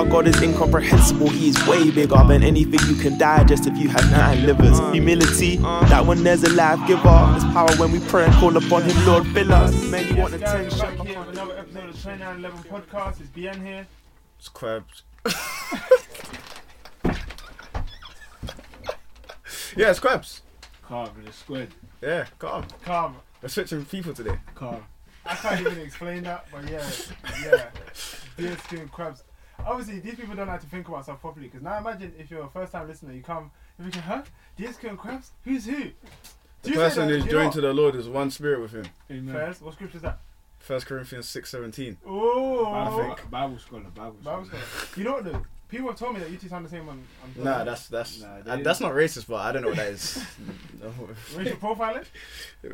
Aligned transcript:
Our 0.00 0.06
God 0.06 0.26
is 0.28 0.40
incomprehensible, 0.40 1.28
He 1.28 1.50
is 1.50 1.66
way 1.66 1.90
bigger 1.90 2.24
than 2.26 2.42
anything 2.42 2.80
you 2.88 2.94
can 2.94 3.18
digest 3.18 3.66
if 3.66 3.76
you 3.76 3.90
had 3.90 4.10
nine 4.10 4.46
livers. 4.46 4.78
Humility, 4.94 5.58
that 5.58 6.06
when 6.06 6.24
there's 6.24 6.42
a 6.42 6.48
life 6.54 6.80
giver. 6.88 7.02
There's 7.02 7.44
power 7.52 7.68
when 7.76 7.92
we 7.92 8.00
pray 8.08 8.24
and 8.24 8.32
call 8.36 8.56
upon 8.56 8.84
Him, 8.84 8.96
Lord, 9.06 9.26
fill 9.26 9.52
us. 9.52 9.74
Many 9.90 10.18
want 10.18 10.32
Yes, 10.32 10.40
guys, 10.40 10.72
attention. 10.72 10.88
we're 10.88 10.96
back 10.96 11.06
here 11.06 11.18
with 11.20 11.28
another 11.28 11.58
episode 11.58 11.88
of 11.90 12.02
2911 12.02 12.62
Podcast. 12.70 13.20
It's 13.20 13.28
BN 13.28 13.66
here. 13.66 13.86
It's 14.38 14.48
crabs. 14.48 15.02
yeah, 19.76 19.90
it's 19.90 20.00
crabs. 20.00 20.40
Calm 20.80 21.10
in 21.18 21.26
the 21.26 21.32
squid. 21.34 21.74
Yeah, 22.00 22.24
calm. 22.38 22.64
Calm. 22.86 23.16
We're 23.42 23.50
switching 23.50 23.84
people 23.84 24.14
today. 24.14 24.38
Calm. 24.54 24.82
I 25.26 25.34
can't 25.34 25.60
even 25.60 25.78
explain 25.80 26.22
that, 26.22 26.46
but 26.50 26.66
yeah, 26.70 26.90
yeah. 27.44 27.66
Beer 28.38 28.56
skin 28.64 28.88
crabs. 28.88 29.24
Obviously, 29.66 30.00
these 30.00 30.14
people 30.14 30.34
don't 30.34 30.48
like 30.48 30.60
to 30.60 30.66
think 30.66 30.88
about 30.88 31.04
stuff 31.04 31.20
properly. 31.20 31.46
Because 31.46 31.62
now 31.62 31.78
imagine 31.78 32.12
if 32.18 32.30
you're 32.30 32.44
a 32.44 32.48
first 32.48 32.72
time 32.72 32.88
listener, 32.88 33.12
you 33.12 33.22
come, 33.22 33.50
you're 33.78 33.84
thinking, 33.84 34.02
huh? 34.02 34.22
Deer 34.56 34.72
skin 34.72 34.96
crabs? 34.96 35.32
Who's 35.44 35.66
who? 35.66 35.90
The 36.62 36.68
Do 36.68 36.70
you 36.70 36.76
person 36.76 37.08
who's 37.08 37.24
Do 37.24 37.26
know 37.26 37.32
joined 37.32 37.52
to 37.54 37.60
the 37.60 37.72
Lord 37.72 37.94
is 37.94 38.08
one 38.08 38.30
spirit 38.30 38.60
with 38.60 38.72
him. 38.72 38.84
Amen. 39.10 39.34
First, 39.34 39.62
what 39.62 39.74
scripture 39.74 39.96
is 39.96 40.02
that? 40.02 40.18
First 40.58 40.86
Corinthians 40.86 41.28
six 41.28 41.50
seventeen. 41.50 41.96
Oh, 42.06 42.66
Bible, 42.66 43.16
Bible 43.30 43.58
scholar, 43.58 43.82
Bible 43.84 44.16
scholar. 44.20 44.36
Bible 44.36 44.44
scholar. 44.44 44.62
You 44.96 45.04
know 45.04 45.12
what 45.14 45.24
though? 45.24 45.42
People 45.68 45.88
have 45.88 45.98
told 45.98 46.14
me 46.14 46.20
that 46.20 46.30
you 46.30 46.36
two 46.36 46.48
sound 46.48 46.66
the 46.66 46.68
same 46.68 46.88
on. 46.88 47.02
on 47.38 47.44
Nah, 47.44 47.64
that's 47.64 47.88
that's 47.88 48.20
Nah, 48.20 48.56
that's 48.56 48.80
not 48.80 48.92
racist, 48.92 49.26
but 49.28 49.36
I 49.36 49.52
don't 49.52 49.62
know 49.62 49.68
what 49.68 49.78
that 49.78 49.88
is. 49.88 50.22
racial 51.36 51.56
profiling. 51.56 52.04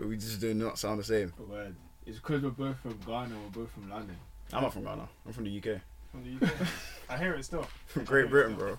We 0.04 0.16
just 0.16 0.40
do 0.40 0.52
not 0.54 0.78
sound 0.78 0.98
the 0.98 1.04
same. 1.04 1.32
Word. 1.48 1.76
It's 2.06 2.18
because 2.18 2.42
we're 2.42 2.50
both 2.50 2.78
from 2.78 2.98
Ghana, 3.06 3.34
we're 3.34 3.62
both 3.62 3.70
from 3.72 3.90
London. 3.90 4.16
I'm 4.52 4.62
not 4.62 4.72
from 4.72 4.84
Ghana. 4.84 5.08
I'm 5.26 5.32
from 5.32 5.44
the 5.44 5.58
UK. 5.58 5.80
From 6.16 6.38
the 6.38 6.46
UK. 6.46 6.52
I 7.10 7.18
hear 7.18 7.34
it 7.34 7.44
still. 7.44 7.66
From 7.88 8.04
Great 8.04 8.30
Britain, 8.30 8.54
bro. 8.54 8.78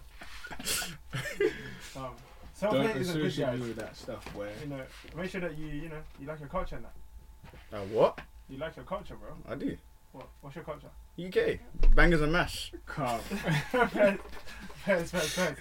Um, 1.95 2.11
self 2.53 2.73
Don't 2.73 2.87
hate 2.87 2.97
isn't 2.97 3.15
good, 3.15 3.25
associate 3.27 3.45
guys. 3.45 3.59
me 3.59 3.67
with 3.67 3.75
that 3.77 3.95
stuff. 3.95 4.35
Where 4.35 4.49
You 4.61 4.69
know, 4.69 4.81
make 5.15 5.29
sure 5.29 5.41
that 5.41 5.55
you, 5.57 5.67
you 5.67 5.89
know, 5.89 6.01
you 6.19 6.25
like 6.27 6.39
your 6.39 6.49
culture 6.49 6.77
and 6.77 6.85
that. 6.85 7.77
Uh, 7.77 7.83
what? 7.85 8.19
You 8.49 8.57
like 8.57 8.75
your 8.75 8.85
culture, 8.85 9.15
bro. 9.15 9.29
I 9.47 9.55
do. 9.55 9.77
What? 10.13 10.27
What's 10.41 10.55
your 10.55 10.65
culture? 10.65 10.87
UK. 11.23 11.59
Bangers 11.95 12.21
and 12.21 12.31
mash. 12.31 12.71
calm. 12.87 13.19
Fairs, 13.19 14.19
fairs, 14.85 15.11
fairs, 15.11 15.33
fairs. 15.33 15.57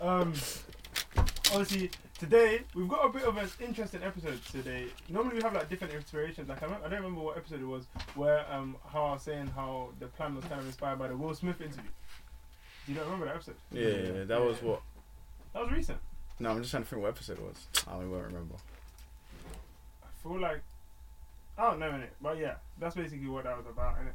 Um, 0.00 0.32
obviously, 1.52 1.90
today 2.18 2.62
we've 2.74 2.88
got 2.88 3.04
a 3.04 3.08
bit 3.10 3.24
of 3.24 3.36
an 3.36 3.48
interesting 3.60 4.02
episode 4.02 4.42
today. 4.46 4.86
Normally 5.08 5.36
we 5.36 5.42
have 5.42 5.54
like 5.54 5.68
different 5.68 5.92
inspirations. 5.92 6.48
Like 6.48 6.62
I, 6.62 6.66
I 6.66 6.88
don't 6.88 7.02
remember 7.02 7.20
what 7.20 7.36
episode 7.36 7.60
it 7.60 7.66
was 7.66 7.84
where 8.14 8.44
um 8.52 8.76
how 8.92 9.04
I 9.04 9.12
was 9.12 9.22
saying 9.22 9.48
how 9.54 9.90
the 10.00 10.06
plan 10.06 10.34
was 10.34 10.44
kind 10.44 10.60
of 10.60 10.66
inspired 10.66 10.98
by 10.98 11.08
the 11.08 11.16
Will 11.16 11.34
Smith 11.34 11.60
interview. 11.60 11.90
You 12.86 12.94
don't 12.94 13.04
remember 13.04 13.26
that 13.26 13.36
episode? 13.36 13.56
Yeah, 13.72 13.88
yeah, 13.88 14.12
yeah, 14.18 14.24
that 14.24 14.40
was 14.40 14.62
what. 14.62 14.80
That 15.52 15.62
was 15.62 15.72
recent. 15.72 15.98
No, 16.38 16.50
I'm 16.50 16.58
just 16.58 16.70
trying 16.70 16.84
to 16.84 16.88
think 16.88 17.02
what 17.02 17.08
episode 17.08 17.38
it 17.38 17.44
was. 17.44 17.66
I 17.88 17.96
won't 17.96 18.10
remember. 18.10 18.54
I 20.02 20.22
feel 20.22 20.38
like 20.38 20.62
I 21.58 21.70
don't 21.70 21.80
know 21.80 21.94
in 21.94 22.02
it, 22.02 22.12
but 22.20 22.38
yeah, 22.38 22.54
that's 22.78 22.94
basically 22.94 23.28
what 23.28 23.44
that 23.44 23.56
was 23.56 23.66
about 23.66 23.96
in 24.00 24.08
it. 24.08 24.14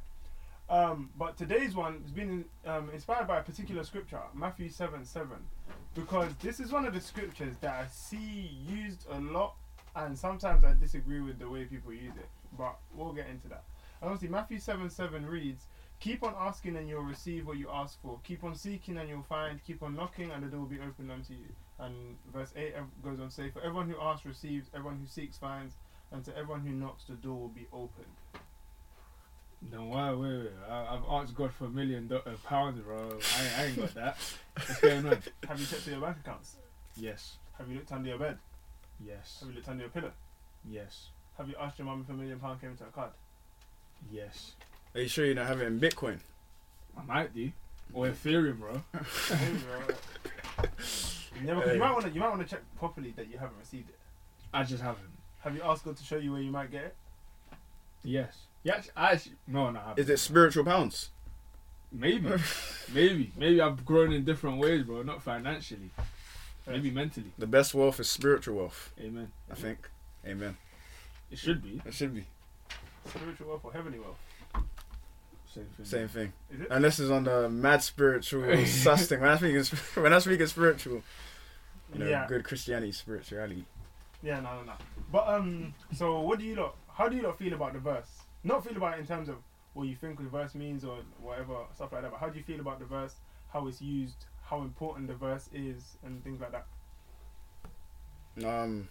Um, 0.70 1.10
but 1.18 1.38
today's 1.38 1.76
one 1.76 2.02
has 2.04 2.12
been 2.12 2.46
um, 2.66 2.90
inspired 2.94 3.28
by 3.28 3.40
a 3.40 3.44
particular 3.44 3.84
scripture, 3.84 4.22
Matthew 4.34 4.70
seven 4.70 5.04
seven, 5.04 5.38
because 5.94 6.34
this 6.42 6.60
is 6.60 6.72
one 6.72 6.86
of 6.86 6.94
the 6.94 7.02
scriptures 7.02 7.56
that 7.62 7.74
I 7.74 7.88
see 7.88 8.50
used 8.68 9.06
a 9.10 9.20
lot, 9.20 9.56
and 9.96 10.18
sometimes 10.18 10.64
I 10.64 10.74
disagree 10.74 11.22
with 11.22 11.40
the 11.40 11.50
way 11.50 11.66
people 11.66 11.94
use 11.94 12.16
it. 12.18 12.30
But 12.58 12.78
we'll 12.94 13.14
get 13.14 13.28
into 13.28 13.48
that. 13.50 13.64
And 14.02 14.10
obviously, 14.10 14.30
Matthew 14.30 14.60
seven 14.60 14.90
seven 14.90 15.26
reads, 15.26 15.68
"Keep 16.00 16.24
on 16.24 16.34
asking 16.38 16.76
and 16.76 16.90
you'll 16.90 17.04
receive 17.04 17.46
what 17.46 17.58
you 17.58 17.70
ask 17.70 18.02
for. 18.02 18.20
Keep 18.24 18.44
on 18.44 18.56
seeking 18.56 18.98
and 18.98 19.08
you'll 19.08 19.24
find. 19.24 19.64
Keep 19.64 19.84
on 19.84 19.96
knocking 19.96 20.32
and 20.32 20.44
the 20.44 20.48
door 20.48 20.62
will 20.62 20.68
be 20.68 20.80
opened 20.80 21.12
unto 21.12 21.34
you." 21.34 21.48
And 21.80 22.18
verse 22.34 22.54
eight 22.56 22.74
goes 23.04 23.20
on 23.20 23.28
to 23.28 23.34
say, 23.34 23.50
"For 23.50 23.62
everyone 23.62 23.90
who 23.90 24.00
asks 24.00 24.26
receives, 24.26 24.70
everyone 24.74 25.00
who 25.00 25.08
seeks 25.08 25.38
finds." 25.38 25.76
and 26.12 26.26
to 26.26 26.36
everyone 26.38 26.62
who 26.62 26.74
knocks, 26.74 27.06
the 27.06 27.14
door 27.14 27.40
will 27.40 27.48
be 27.48 27.68
opened. 27.72 28.06
No, 29.70 29.84
why, 29.86 30.12
wait, 30.14 30.40
wait. 30.40 30.50
I, 30.70 30.96
I've 30.96 31.04
asked 31.10 31.36
God 31.36 31.54
for 31.54 31.66
a 31.66 31.70
million 31.70 32.08
do- 32.08 32.16
uh, 32.16 32.32
pounds, 32.46 32.80
bro. 32.82 33.20
I, 33.38 33.62
I 33.62 33.66
ain't 33.68 33.78
got 33.78 33.94
that. 33.94 34.18
What's 34.56 34.82
going 34.82 35.06
on? 35.06 35.22
Have 35.48 35.60
you 35.60 35.66
checked 35.68 35.88
your 35.88 36.02
bank 36.02 36.18
accounts? 36.24 36.56
Yes, 36.98 37.38
Have 37.58 37.70
you 37.70 37.76
looked 37.76 37.92
under 37.92 38.10
your 38.10 38.18
bed? 38.18 38.38
yes, 39.06 39.38
Have 39.40 39.50
you 39.50 39.56
looked 39.56 39.70
under 39.70 39.84
your 39.84 39.92
pillow? 39.92 40.12
yes, 40.70 41.10
Have 41.38 41.48
you 41.48 41.56
asked 41.60 41.78
your 41.80 41.86
mum 41.86 42.02
if 42.04 42.10
a 42.14 42.18
million 42.18 42.40
pound 42.40 42.60
came 42.62 42.72
into 42.72 42.84
a 42.84 42.88
card? 42.88 43.12
yes. 44.12 44.54
Are 44.94 45.02
you 45.02 45.08
sure 45.08 45.26
you 45.26 45.34
don't 45.36 45.46
have 45.48 45.62
it 45.62 45.68
in 45.68 45.80
Bitcoin? 45.80 46.20
I 46.98 47.04
might 47.04 47.34
do. 47.34 47.52
Or 47.94 48.08
Ethereum, 48.10 48.60
bro. 48.60 48.82
yeah, 48.94 49.06
because 50.66 51.64
Hey. 51.66 51.74
you 51.74 51.80
might 51.80 51.92
want 51.94 52.06
to 52.06 52.12
you 52.12 52.20
might 52.20 52.30
want 52.30 52.42
to 52.42 52.48
check 52.48 52.62
properly 52.78 53.12
that 53.16 53.28
you 53.30 53.38
haven't 53.38 53.58
received 53.58 53.90
it. 53.90 53.98
I 54.54 54.64
just 54.64 54.84
haven't. 54.84 55.08
Have 55.42 55.56
you 55.56 55.62
asked 55.64 55.86
God 55.86 55.96
to 55.98 56.04
show 56.04 56.18
you 56.18 56.34
where 56.34 56.42
you 56.42 56.52
might 56.52 56.72
get 56.72 56.84
it? 56.84 56.96
Yes. 58.04 58.36
Yes, 58.64 58.90
I 58.96 59.14
actually, 59.14 59.36
no, 59.48 59.72
no, 59.72 59.80
I. 59.80 59.94
Is 59.98 60.10
it 60.10 60.18
spiritual 60.18 60.64
pounds? 60.64 61.10
Maybe, 61.92 62.30
maybe, 62.94 63.32
maybe 63.36 63.60
I've 63.60 63.86
grown 63.86 64.14
in 64.14 64.24
different 64.24 64.60
ways, 64.60 64.84
bro. 64.84 65.02
Not 65.02 65.22
financially, 65.22 65.90
maybe 66.68 66.92
mentally. 66.92 67.32
The 67.38 67.48
best 67.48 67.74
wealth 67.74 68.00
is 68.00 68.10
spiritual 68.10 68.58
wealth. 68.58 68.94
Amen. 69.00 69.32
I 69.52 69.56
think. 69.56 69.90
Amen. 70.26 70.58
It 71.32 71.38
should 71.38 71.64
be 71.64 71.82
It 71.86 71.94
should 71.94 72.14
be 72.14 72.26
spiritual 73.08 73.48
wealth 73.48 73.62
or 73.64 73.74
heavenly 73.74 74.00
wealth. 74.00 74.20
same 75.54 75.66
thing. 75.76 75.86
same 75.86 76.08
thing. 76.08 76.34
Is 76.54 76.62
it? 76.62 76.68
Unless 76.70 77.00
it's 77.00 77.10
on 77.10 77.24
the 77.24 77.50
mad 77.50 77.82
spiritual 77.82 78.66
sus 78.66 79.08
thing. 79.08 79.20
When 79.20 79.30
I 79.30 79.38
speak, 79.38 79.80
when 79.96 80.14
I 80.14 80.20
speak 80.20 80.40
of 80.40 80.50
spiritual, 80.50 81.02
you 81.94 82.00
know, 82.00 82.08
yeah. 82.08 82.28
good 82.28 82.44
Christianity, 82.44 82.92
spirituality. 82.92 83.66
Yeah, 84.24 84.40
no, 84.40 84.58
no, 84.58 84.64
no. 84.64 84.74
But 85.12 85.28
um, 85.28 85.74
so 85.94 86.22
what 86.22 86.38
do 86.40 86.46
you 86.46 86.56
lot? 86.56 86.76
How 86.94 87.10
do 87.10 87.18
you 87.18 87.24
lot 87.24 87.40
feel 87.40 87.54
about 87.54 87.74
the 87.74 87.80
verse? 87.80 88.21
Not 88.44 88.64
feel 88.66 88.78
about 88.78 88.98
it 88.98 89.02
in 89.02 89.08
terms 89.08 89.30
of 89.30 89.36
what 89.74 89.88
you 89.88 89.96
think 89.96 90.18
the 90.18 90.26
verse 90.26 90.56
means 90.56 90.84
or 90.84 91.00
whatever 91.22 91.56
stuff 91.76 91.92
like 91.92 92.02
that. 92.02 92.12
But 92.12 92.20
how 92.20 92.30
do 92.30 92.38
you 92.38 92.44
feel 92.44 92.60
about 92.60 92.80
the 92.80 92.86
verse? 92.86 93.16
How 93.54 93.68
it's 93.68 93.82
used? 93.82 94.26
How 94.44 94.62
important 94.62 95.08
the 95.08 95.16
verse 95.16 95.50
is, 95.54 95.98
and 96.04 96.24
things 96.24 96.42
like 96.42 96.52
that. 96.52 96.66
Um, 98.46 98.88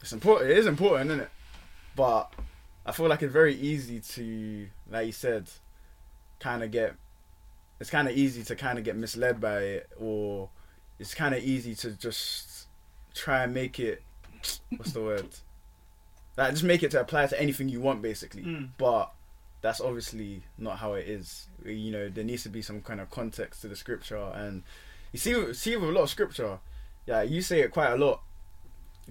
it's 0.00 0.12
important. 0.12 0.50
It 0.50 0.58
is 0.58 0.66
important, 0.66 1.10
isn't 1.10 1.22
it? 1.22 1.30
But 1.96 2.32
I 2.84 2.92
feel 2.92 3.08
like 3.08 3.22
it's 3.22 3.32
very 3.32 3.54
easy 3.54 4.00
to, 4.00 4.66
like 4.90 5.06
you 5.06 5.12
said, 5.12 5.48
kind 6.40 6.62
of 6.62 6.70
get. 6.70 6.94
It's 7.80 7.90
kind 7.90 8.08
of 8.08 8.16
easy 8.16 8.44
to 8.44 8.54
kind 8.54 8.78
of 8.78 8.84
get 8.84 8.96
misled 8.96 9.40
by 9.40 9.58
it, 9.58 9.90
or 9.98 10.50
it's 10.98 11.14
kind 11.14 11.34
of 11.34 11.42
easy 11.42 11.74
to 11.76 11.90
just 11.92 12.68
try 13.14 13.44
and 13.44 13.54
make 13.54 13.80
it. 13.80 14.02
What's 14.76 14.92
the 14.92 15.00
word? 15.00 15.28
Like 16.36 16.50
just 16.52 16.64
make 16.64 16.82
it 16.82 16.90
to 16.92 17.00
apply 17.00 17.26
to 17.28 17.40
anything 17.40 17.68
you 17.68 17.80
want, 17.80 18.02
basically. 18.02 18.42
Mm. 18.42 18.70
But 18.78 19.12
that's 19.60 19.80
obviously 19.80 20.42
not 20.58 20.78
how 20.78 20.94
it 20.94 21.06
is. 21.08 21.46
You 21.64 21.92
know, 21.92 22.08
there 22.08 22.24
needs 22.24 22.42
to 22.42 22.48
be 22.48 22.62
some 22.62 22.80
kind 22.82 23.00
of 23.00 23.10
context 23.10 23.62
to 23.62 23.68
the 23.68 23.76
scripture, 23.76 24.32
and 24.34 24.62
you 25.12 25.18
see, 25.18 25.54
see 25.54 25.76
with 25.76 25.88
a 25.88 25.92
lot 25.92 26.02
of 26.02 26.10
scripture, 26.10 26.58
yeah, 27.06 27.22
you 27.22 27.40
say 27.40 27.60
it 27.60 27.70
quite 27.70 27.92
a 27.92 27.96
lot. 27.96 28.20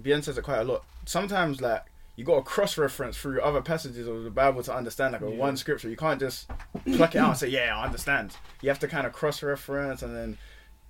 Bien 0.01 0.22
says 0.22 0.38
it 0.38 0.44
quite 0.44 0.59
a 0.59 0.63
lot. 0.63 0.83
Sometimes, 1.06 1.62
like 1.62 1.83
you 2.16 2.23
got 2.25 2.35
to 2.35 2.41
cross 2.44 2.78
reference 2.78 3.17
through 3.17 3.41
other 3.41 3.62
passages 3.62 4.07
of 4.07 4.23
the 4.23 4.29
Bible 4.29 4.62
to 4.63 4.75
understand 4.75 5.13
like 5.13 5.22
a 5.22 5.29
Yeah. 5.29 5.38
one 5.38 5.57
scripture. 5.57 5.89
You 5.89 5.97
can't 5.97 6.19
just 6.19 6.47
pluck 6.95 7.16
it 7.16 7.19
out 7.19 7.29
and 7.29 7.38
say, 7.38 7.47
"Yeah, 7.47 7.78
I 7.78 7.85
understand." 7.85 8.35
You 8.62 8.69
have 8.69 8.79
to 8.79 8.88
kind 8.88 9.07
of 9.07 9.13
cross 9.13 9.41
reference 9.41 10.01
and 10.03 10.16
then, 10.16 10.38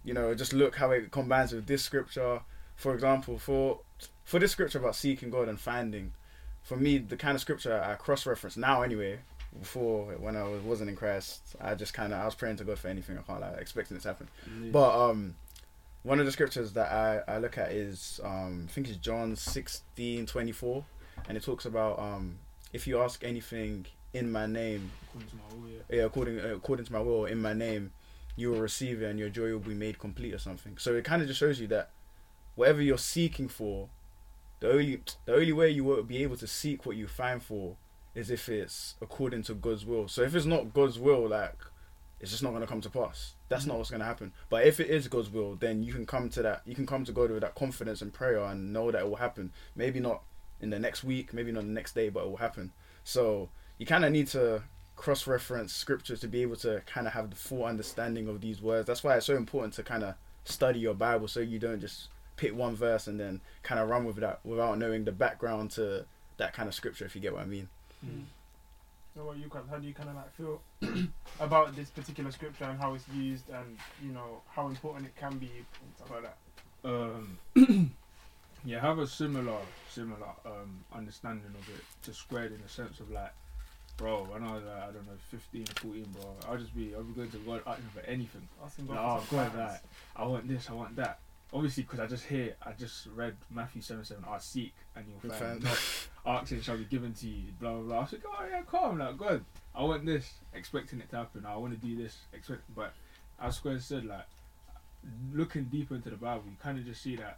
you 0.03 0.13
know, 0.13 0.33
just 0.35 0.51
look 0.53 0.75
how 0.77 0.91
it 0.91 1.11
combines 1.11 1.53
with 1.53 1.67
this 1.67 1.83
scripture. 1.83 2.41
For 2.75 2.93
example, 2.93 3.37
for 3.37 3.79
for 4.25 4.39
this 4.39 4.51
scripture 4.51 4.79
about 4.79 4.95
seeking 4.95 5.29
God 5.29 5.47
and 5.47 5.59
finding, 5.59 6.13
for 6.63 6.77
me, 6.77 6.97
the 6.97 7.17
kind 7.17 7.35
of 7.35 7.41
scripture 7.41 7.81
I 7.81 7.95
cross 7.95 8.25
reference 8.25 8.57
now 8.57 8.81
anyway. 8.81 9.19
Before 9.59 10.05
when 10.17 10.35
I 10.35 10.43
was, 10.43 10.63
wasn't 10.63 10.89
in 10.89 10.95
Christ, 10.95 11.55
I 11.61 11.75
just 11.75 11.93
kind 11.93 12.11
of 12.11 12.19
I 12.19 12.25
was 12.25 12.33
praying 12.33 12.55
to 12.57 12.63
God 12.63 12.79
for 12.79 12.87
anything. 12.87 13.19
I 13.19 13.21
can't 13.21 13.39
like 13.39 13.55
expecting 13.59 13.95
it 13.95 14.01
to 14.01 14.07
happen. 14.07 14.27
Yeah. 14.47 14.71
But 14.71 15.09
um, 15.09 15.35
one 16.01 16.19
of 16.19 16.25
the 16.25 16.31
scriptures 16.31 16.73
that 16.73 16.91
I, 16.91 17.21
I 17.31 17.37
look 17.37 17.59
at 17.59 17.71
is 17.71 18.19
um, 18.23 18.65
I 18.67 18.71
think 18.71 18.87
it's 18.87 18.97
John 18.97 19.35
sixteen 19.35 20.25
twenty 20.25 20.51
four, 20.51 20.85
and 21.29 21.37
it 21.37 21.43
talks 21.43 21.65
about 21.65 21.99
um, 21.99 22.39
if 22.71 22.87
you 22.87 22.99
ask 22.99 23.23
anything 23.23 23.85
in 24.13 24.31
my 24.31 24.47
name, 24.47 24.89
According 25.09 25.29
to 25.29 25.35
my 25.35 25.61
will, 25.61 25.69
yeah. 25.69 25.97
yeah, 25.97 26.03
according 26.05 26.39
uh, 26.39 26.55
according 26.55 26.85
to 26.87 26.93
my 26.93 26.99
will 27.01 27.25
in 27.25 27.39
my 27.39 27.53
name, 27.53 27.91
you 28.35 28.49
will 28.49 28.59
receive 28.59 29.03
it, 29.03 29.05
and 29.05 29.19
your 29.19 29.29
joy 29.29 29.51
will 29.51 29.59
be 29.59 29.75
made 29.75 29.99
complete 29.99 30.33
or 30.33 30.39
something. 30.39 30.79
So 30.79 30.95
it 30.95 31.05
kind 31.05 31.21
of 31.21 31.27
just 31.27 31.39
shows 31.39 31.59
you 31.59 31.67
that 31.67 31.91
whatever 32.55 32.81
you're 32.81 32.97
seeking 32.97 33.49
for, 33.49 33.89
the 34.63 34.71
only 34.71 35.01
the 35.25 35.33
only 35.33 35.51
way 35.51 35.69
you 35.69 35.83
will 35.83 36.03
be 36.03 36.23
able 36.23 36.37
to 36.37 36.47
seek 36.47 36.85
what 36.85 36.95
you 36.95 37.05
find 37.05 37.43
for 37.43 37.75
is 38.15 38.31
if 38.31 38.47
it's 38.47 38.95
according 39.01 39.43
to 39.43 39.53
God's 39.53 39.85
will. 39.85 40.07
So 40.07 40.21
if 40.21 40.33
it's 40.33 40.45
not 40.45 40.73
God's 40.73 40.97
will, 40.97 41.27
like 41.27 41.57
it's 42.21 42.31
just 42.31 42.43
not 42.43 42.53
gonna 42.53 42.65
come 42.65 42.79
to 42.79 42.89
pass. 42.89 43.33
That's 43.49 43.65
not 43.65 43.77
what's 43.77 43.91
gonna 43.91 44.05
happen. 44.05 44.31
But 44.49 44.65
if 44.65 44.79
it 44.79 44.89
is 44.89 45.09
God's 45.09 45.29
will, 45.29 45.55
then 45.55 45.83
you 45.83 45.91
can 45.91 46.05
come 46.05 46.29
to 46.29 46.41
that. 46.43 46.61
You 46.65 46.75
can 46.75 46.85
come 46.85 47.03
to 47.03 47.11
God 47.11 47.29
with 47.29 47.41
that 47.41 47.55
confidence 47.55 48.01
and 48.01 48.13
prayer 48.13 48.39
and 48.39 48.71
know 48.71 48.89
that 48.89 49.01
it 49.01 49.09
will 49.09 49.17
happen. 49.17 49.51
Maybe 49.75 49.99
not 49.99 50.21
in 50.61 50.69
the 50.69 50.79
next 50.79 51.03
week, 51.03 51.33
maybe 51.33 51.51
not 51.51 51.63
the 51.63 51.69
next 51.69 51.93
day, 51.93 52.07
but 52.07 52.23
it 52.23 52.29
will 52.29 52.37
happen. 52.37 52.71
So 53.03 53.49
you 53.77 53.85
kind 53.85 54.05
of 54.05 54.13
need 54.13 54.27
to 54.27 54.63
cross 54.95 55.27
reference 55.27 55.73
scripture 55.73 56.15
to 56.15 56.27
be 56.29 56.41
able 56.41 56.55
to 56.55 56.83
kind 56.85 57.05
of 57.05 57.11
have 57.11 57.31
the 57.31 57.35
full 57.35 57.65
understanding 57.65 58.29
of 58.29 58.39
these 58.39 58.61
words. 58.61 58.87
That's 58.87 59.03
why 59.03 59.17
it's 59.17 59.25
so 59.25 59.35
important 59.35 59.73
to 59.73 59.83
kind 59.83 60.03
of 60.03 60.15
study 60.45 60.79
your 60.79 60.93
Bible 60.93 61.27
so 61.27 61.41
you 61.41 61.59
don't 61.59 61.81
just 61.81 62.07
pick 62.35 62.55
one 62.55 62.75
verse 62.75 63.07
and 63.07 63.19
then 63.19 63.41
kind 63.61 63.79
of 63.79 63.89
run 63.89 64.05
with 64.05 64.15
that 64.17 64.39
without 64.43 64.77
knowing 64.77 65.05
the 65.05 65.11
background 65.11 65.71
to 65.71 66.05
that 66.37 66.53
kind 66.53 66.67
of 66.67 66.75
scripture. 66.75 67.05
If 67.05 67.15
you 67.15 67.21
get 67.21 67.33
what 67.33 67.43
I 67.43 67.45
mean. 67.45 67.69
Mm. 68.05 68.23
So 69.15 69.25
what 69.25 69.37
you 69.37 69.47
kind 69.47 69.65
how 69.69 69.77
do 69.77 69.87
you 69.87 69.93
kind 69.93 70.09
of 70.09 70.15
like 70.15 70.33
feel 70.33 70.61
about 71.39 71.75
this 71.75 71.89
particular 71.89 72.31
scripture 72.31 72.63
and 72.65 72.79
how 72.79 72.95
it's 72.95 73.07
used 73.09 73.47
and 73.49 73.77
you 74.03 74.11
know 74.11 74.41
how 74.49 74.67
important 74.67 75.05
it 75.05 75.15
can 75.15 75.37
be 75.37 75.51
and 75.53 75.95
stuff 75.95 76.09
like 76.11 76.23
that? 76.23 76.37
um, 76.85 77.37
yeah, 78.65 78.79
have 78.79 78.99
a 78.99 79.07
similar 79.07 79.57
similar 79.89 80.27
um, 80.45 80.83
understanding 80.93 81.45
of 81.47 81.69
it 81.69 81.83
to 82.03 82.13
Squared 82.13 82.51
in 82.51 82.61
the 82.61 82.69
sense 82.69 82.99
of 82.99 83.11
like, 83.11 83.33
bro, 83.97 84.25
when 84.29 84.43
I 84.43 84.53
was 84.53 84.63
like, 84.63 84.81
I 84.81 84.85
don't 84.87 85.05
know, 85.05 85.13
15, 85.31 85.65
14, 85.65 86.05
bro, 86.13 86.35
I'll 86.49 86.57
just 86.57 86.75
be, 86.75 86.93
I'll 86.95 87.03
be 87.03 87.13
going 87.13 87.31
to 87.31 87.37
God 87.37 87.61
asking 87.65 87.89
for 87.93 88.01
anything. 88.01 88.47
Asking 88.63 88.87
Like, 88.87 88.97
God 88.97 89.17
oh, 89.17 89.21
for 89.21 89.35
some 89.35 89.37
God, 89.37 89.57
like, 89.57 89.81
I 90.15 90.25
want 90.25 90.47
this, 90.47 90.69
I 90.69 90.73
want 90.73 90.95
that. 90.97 91.19
Obviously, 91.53 91.83
because 91.83 91.99
I 91.99 92.07
just 92.07 92.25
hear, 92.25 92.55
I 92.65 92.71
just 92.71 93.07
read 93.15 93.35
Matthew 93.51 93.81
7 93.81 94.03
7, 94.03 94.23
I 94.27 94.39
seek 94.39 94.73
and 94.95 95.05
you'll 95.07 95.31
find. 95.31 95.63
Not 95.63 95.79
asking 96.25 96.61
shall 96.61 96.77
be 96.77 96.85
given 96.85 97.13
to 97.13 97.27
you, 97.27 97.51
blah, 97.59 97.73
blah, 97.73 97.81
blah. 97.81 97.97
I 97.97 98.01
was 98.01 98.11
like, 98.13 98.23
oh, 98.25 98.45
yeah, 98.49 98.61
calm, 98.63 98.97
like, 98.97 99.17
God, 99.17 99.45
I 99.75 99.83
want 99.83 100.05
this, 100.05 100.31
expecting 100.53 100.99
it 100.99 101.09
to 101.11 101.17
happen. 101.17 101.45
I 101.45 101.55
want 101.57 101.79
to 101.79 101.85
do 101.85 101.95
this, 102.01 102.17
expect, 102.33 102.61
but 102.75 102.93
as 103.41 103.57
Squared 103.57 103.81
said, 103.83 104.05
like, 104.05 104.25
looking 105.33 105.65
deeper 105.65 105.95
into 105.95 106.09
the 106.09 106.15
Bible, 106.15 106.43
you 106.47 106.55
kind 106.61 106.77
of 106.79 106.85
just 106.85 107.01
see 107.01 107.17
that 107.17 107.37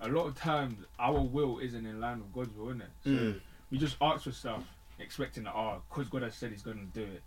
a 0.00 0.08
lot 0.08 0.26
of 0.26 0.36
times 0.36 0.76
our 0.98 1.20
will 1.20 1.58
isn't 1.58 1.86
in 1.86 2.00
line 2.00 2.18
with 2.18 2.32
God's 2.32 2.56
will, 2.56 2.68
isn't 2.68 2.82
it? 2.82 2.90
So 3.04 3.10
Mm. 3.10 3.40
we 3.70 3.78
just 3.78 3.96
ask 4.00 4.24
for 4.24 4.32
stuff, 4.32 4.62
expecting 4.98 5.44
that, 5.44 5.54
oh, 5.54 5.82
because 5.88 6.08
God 6.08 6.22
has 6.22 6.34
said 6.34 6.50
He's 6.50 6.62
going 6.62 6.78
to 6.78 6.84
do 7.00 7.04
it. 7.12 7.22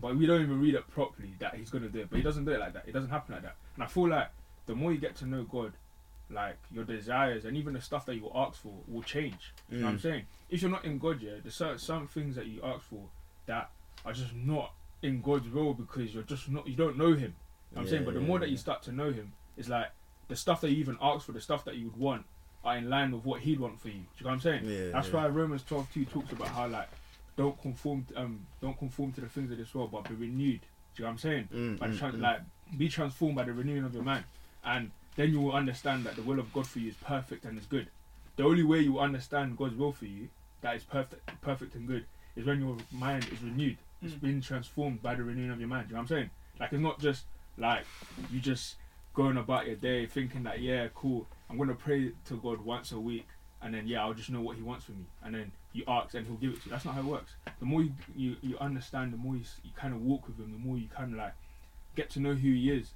But 0.00 0.16
we 0.16 0.26
don't 0.26 0.42
even 0.42 0.60
read 0.60 0.74
it 0.74 0.86
properly 0.90 1.34
that 1.38 1.54
He's 1.54 1.70
going 1.70 1.82
to 1.82 1.88
do 1.88 2.00
it. 2.00 2.10
But 2.10 2.16
He 2.18 2.22
doesn't 2.22 2.44
do 2.44 2.52
it 2.52 2.60
like 2.60 2.72
that. 2.74 2.84
It 2.86 2.92
doesn't 2.92 3.10
happen 3.10 3.34
like 3.34 3.42
that. 3.42 3.56
And 3.74 3.82
I 3.82 3.86
feel 3.86 4.08
like 4.08 4.28
the 4.66 4.74
more 4.74 4.92
you 4.92 4.98
get 4.98 5.14
to 5.16 5.26
know 5.26 5.44
God, 5.44 5.72
like 6.30 6.56
your 6.70 6.84
desires 6.84 7.44
and 7.44 7.56
even 7.56 7.74
the 7.74 7.80
stuff 7.80 8.06
that 8.06 8.14
you 8.16 8.30
ask 8.34 8.60
for 8.60 8.72
will 8.88 9.02
change. 9.02 9.52
You 9.68 9.78
know 9.78 9.84
what 9.86 9.90
I'm 9.92 9.98
Mm. 9.98 10.02
saying? 10.02 10.26
If 10.48 10.62
you're 10.62 10.70
not 10.70 10.84
in 10.84 10.98
God, 10.98 11.20
yeah, 11.20 11.34
there's 11.42 11.54
certain 11.54 11.78
some 11.78 12.06
things 12.08 12.34
that 12.36 12.46
you 12.46 12.62
ask 12.62 12.82
for 12.84 13.08
that 13.46 13.70
are 14.04 14.12
just 14.12 14.34
not 14.34 14.72
in 15.02 15.20
God's 15.20 15.48
will 15.50 15.74
because 15.74 16.14
you're 16.14 16.22
just 16.22 16.48
not 16.48 16.66
you 16.66 16.74
don't 16.76 16.96
know 16.96 17.12
Him. 17.12 17.20
You 17.20 17.26
know 17.26 17.34
what 17.72 17.80
I'm 17.82 17.88
saying? 17.88 18.04
But 18.04 18.14
the 18.14 18.20
yeah, 18.20 18.26
more 18.26 18.38
that 18.38 18.48
you 18.50 18.56
start 18.56 18.82
to 18.84 18.92
know 18.92 19.12
Him, 19.12 19.32
it's 19.56 19.68
like 19.68 19.88
the 20.28 20.36
stuff 20.36 20.60
that 20.62 20.70
you 20.70 20.76
even 20.78 20.96
ask 21.02 21.26
for, 21.26 21.32
the 21.32 21.40
stuff 21.40 21.64
that 21.66 21.76
you 21.76 21.86
would 21.86 21.96
want, 21.96 22.24
are 22.64 22.76
in 22.78 22.88
line 22.88 23.12
with 23.12 23.24
what 23.24 23.40
He'd 23.42 23.60
want 23.60 23.78
for 23.80 23.88
you. 23.88 23.94
Do 23.94 24.00
you 24.18 24.24
know 24.24 24.28
what 24.30 24.34
I'm 24.34 24.40
saying? 24.40 24.64
Yeah, 24.64 24.90
That's 24.92 25.08
yeah. 25.08 25.14
why 25.14 25.28
Romans 25.28 25.62
12:2 25.64 26.10
talks 26.10 26.32
about 26.32 26.48
how 26.48 26.66
like 26.68 26.88
don't 27.36 27.60
conform 27.60 28.06
um 28.16 28.46
don't 28.62 28.78
conform 28.78 29.12
to 29.12 29.20
the 29.20 29.28
things 29.28 29.50
of 29.50 29.58
this 29.58 29.74
world, 29.74 29.90
but 29.92 30.08
be 30.08 30.14
renewed. 30.14 30.60
Do 30.62 31.02
you 31.02 31.04
know 31.04 31.08
what 31.08 31.12
I'm 31.12 31.18
saying? 31.18 31.48
Mm, 31.52 31.78
By 31.78 31.88
mm, 31.88 31.98
mm. 31.98 32.20
like 32.20 32.40
be 32.78 32.88
transformed 32.88 33.36
by 33.36 33.44
the 33.44 33.52
renewing 33.52 33.84
of 33.84 33.92
your 33.92 34.04
mind, 34.04 34.24
and 34.64 34.90
then 35.16 35.30
you 35.30 35.40
will 35.40 35.52
understand 35.52 36.04
that 36.04 36.16
the 36.16 36.22
will 36.22 36.38
of 36.38 36.52
God 36.52 36.66
for 36.66 36.78
you 36.78 36.90
is 36.90 36.96
perfect 36.96 37.44
and 37.44 37.58
is 37.58 37.66
good. 37.66 37.88
The 38.36 38.44
only 38.44 38.62
way 38.62 38.80
you 38.80 38.94
will 38.94 39.00
understand 39.00 39.56
God's 39.56 39.76
will 39.76 39.92
for 39.92 40.06
you 40.06 40.28
that 40.64 40.76
is 40.76 40.82
perfect, 40.82 41.30
perfect 41.42 41.74
and 41.74 41.86
good, 41.86 42.04
is 42.36 42.46
when 42.46 42.60
your 42.60 42.76
mind 42.90 43.26
is 43.30 43.42
renewed. 43.42 43.76
It's 44.02 44.14
mm. 44.14 44.20
been 44.20 44.40
transformed 44.40 45.02
by 45.02 45.14
the 45.14 45.22
renewing 45.22 45.50
of 45.50 45.60
your 45.60 45.68
mind. 45.68 45.88
Do 45.88 45.92
you 45.92 45.94
know 45.96 46.02
what 46.02 46.10
I'm 46.10 46.16
saying? 46.16 46.30
Like 46.58 46.72
it's 46.72 46.82
not 46.82 46.98
just 46.98 47.24
like 47.58 47.84
you 48.32 48.40
just 48.40 48.76
going 49.12 49.36
about 49.36 49.66
your 49.66 49.76
day 49.76 50.06
thinking 50.06 50.42
that 50.44 50.60
yeah, 50.60 50.88
cool, 50.94 51.26
I'm 51.48 51.58
gonna 51.58 51.74
pray 51.74 52.12
to 52.26 52.36
God 52.36 52.64
once 52.64 52.92
a 52.92 52.98
week, 52.98 53.28
and 53.62 53.74
then 53.74 53.86
yeah, 53.86 54.02
I'll 54.02 54.14
just 54.14 54.30
know 54.30 54.40
what 54.40 54.56
He 54.56 54.62
wants 54.62 54.86
from 54.86 54.98
me, 54.98 55.04
and 55.22 55.34
then 55.34 55.52
you 55.72 55.84
ask 55.86 56.14
and 56.14 56.26
He'll 56.26 56.36
give 56.36 56.50
it 56.52 56.62
to 56.62 56.66
you. 56.66 56.70
That's 56.70 56.84
not 56.84 56.94
how 56.94 57.00
it 57.00 57.06
works. 57.06 57.34
The 57.60 57.66
more 57.66 57.82
you 57.82 57.92
you, 58.16 58.36
you 58.42 58.58
understand, 58.58 59.12
the 59.12 59.18
more 59.18 59.36
you, 59.36 59.44
you 59.62 59.70
kind 59.76 59.94
of 59.94 60.02
walk 60.02 60.26
with 60.26 60.38
Him, 60.38 60.50
the 60.52 60.66
more 60.66 60.78
you 60.78 60.88
kind 60.88 61.12
of 61.12 61.18
like 61.18 61.34
get 61.94 62.10
to 62.10 62.20
know 62.20 62.34
who 62.34 62.48
He 62.48 62.70
is, 62.70 62.92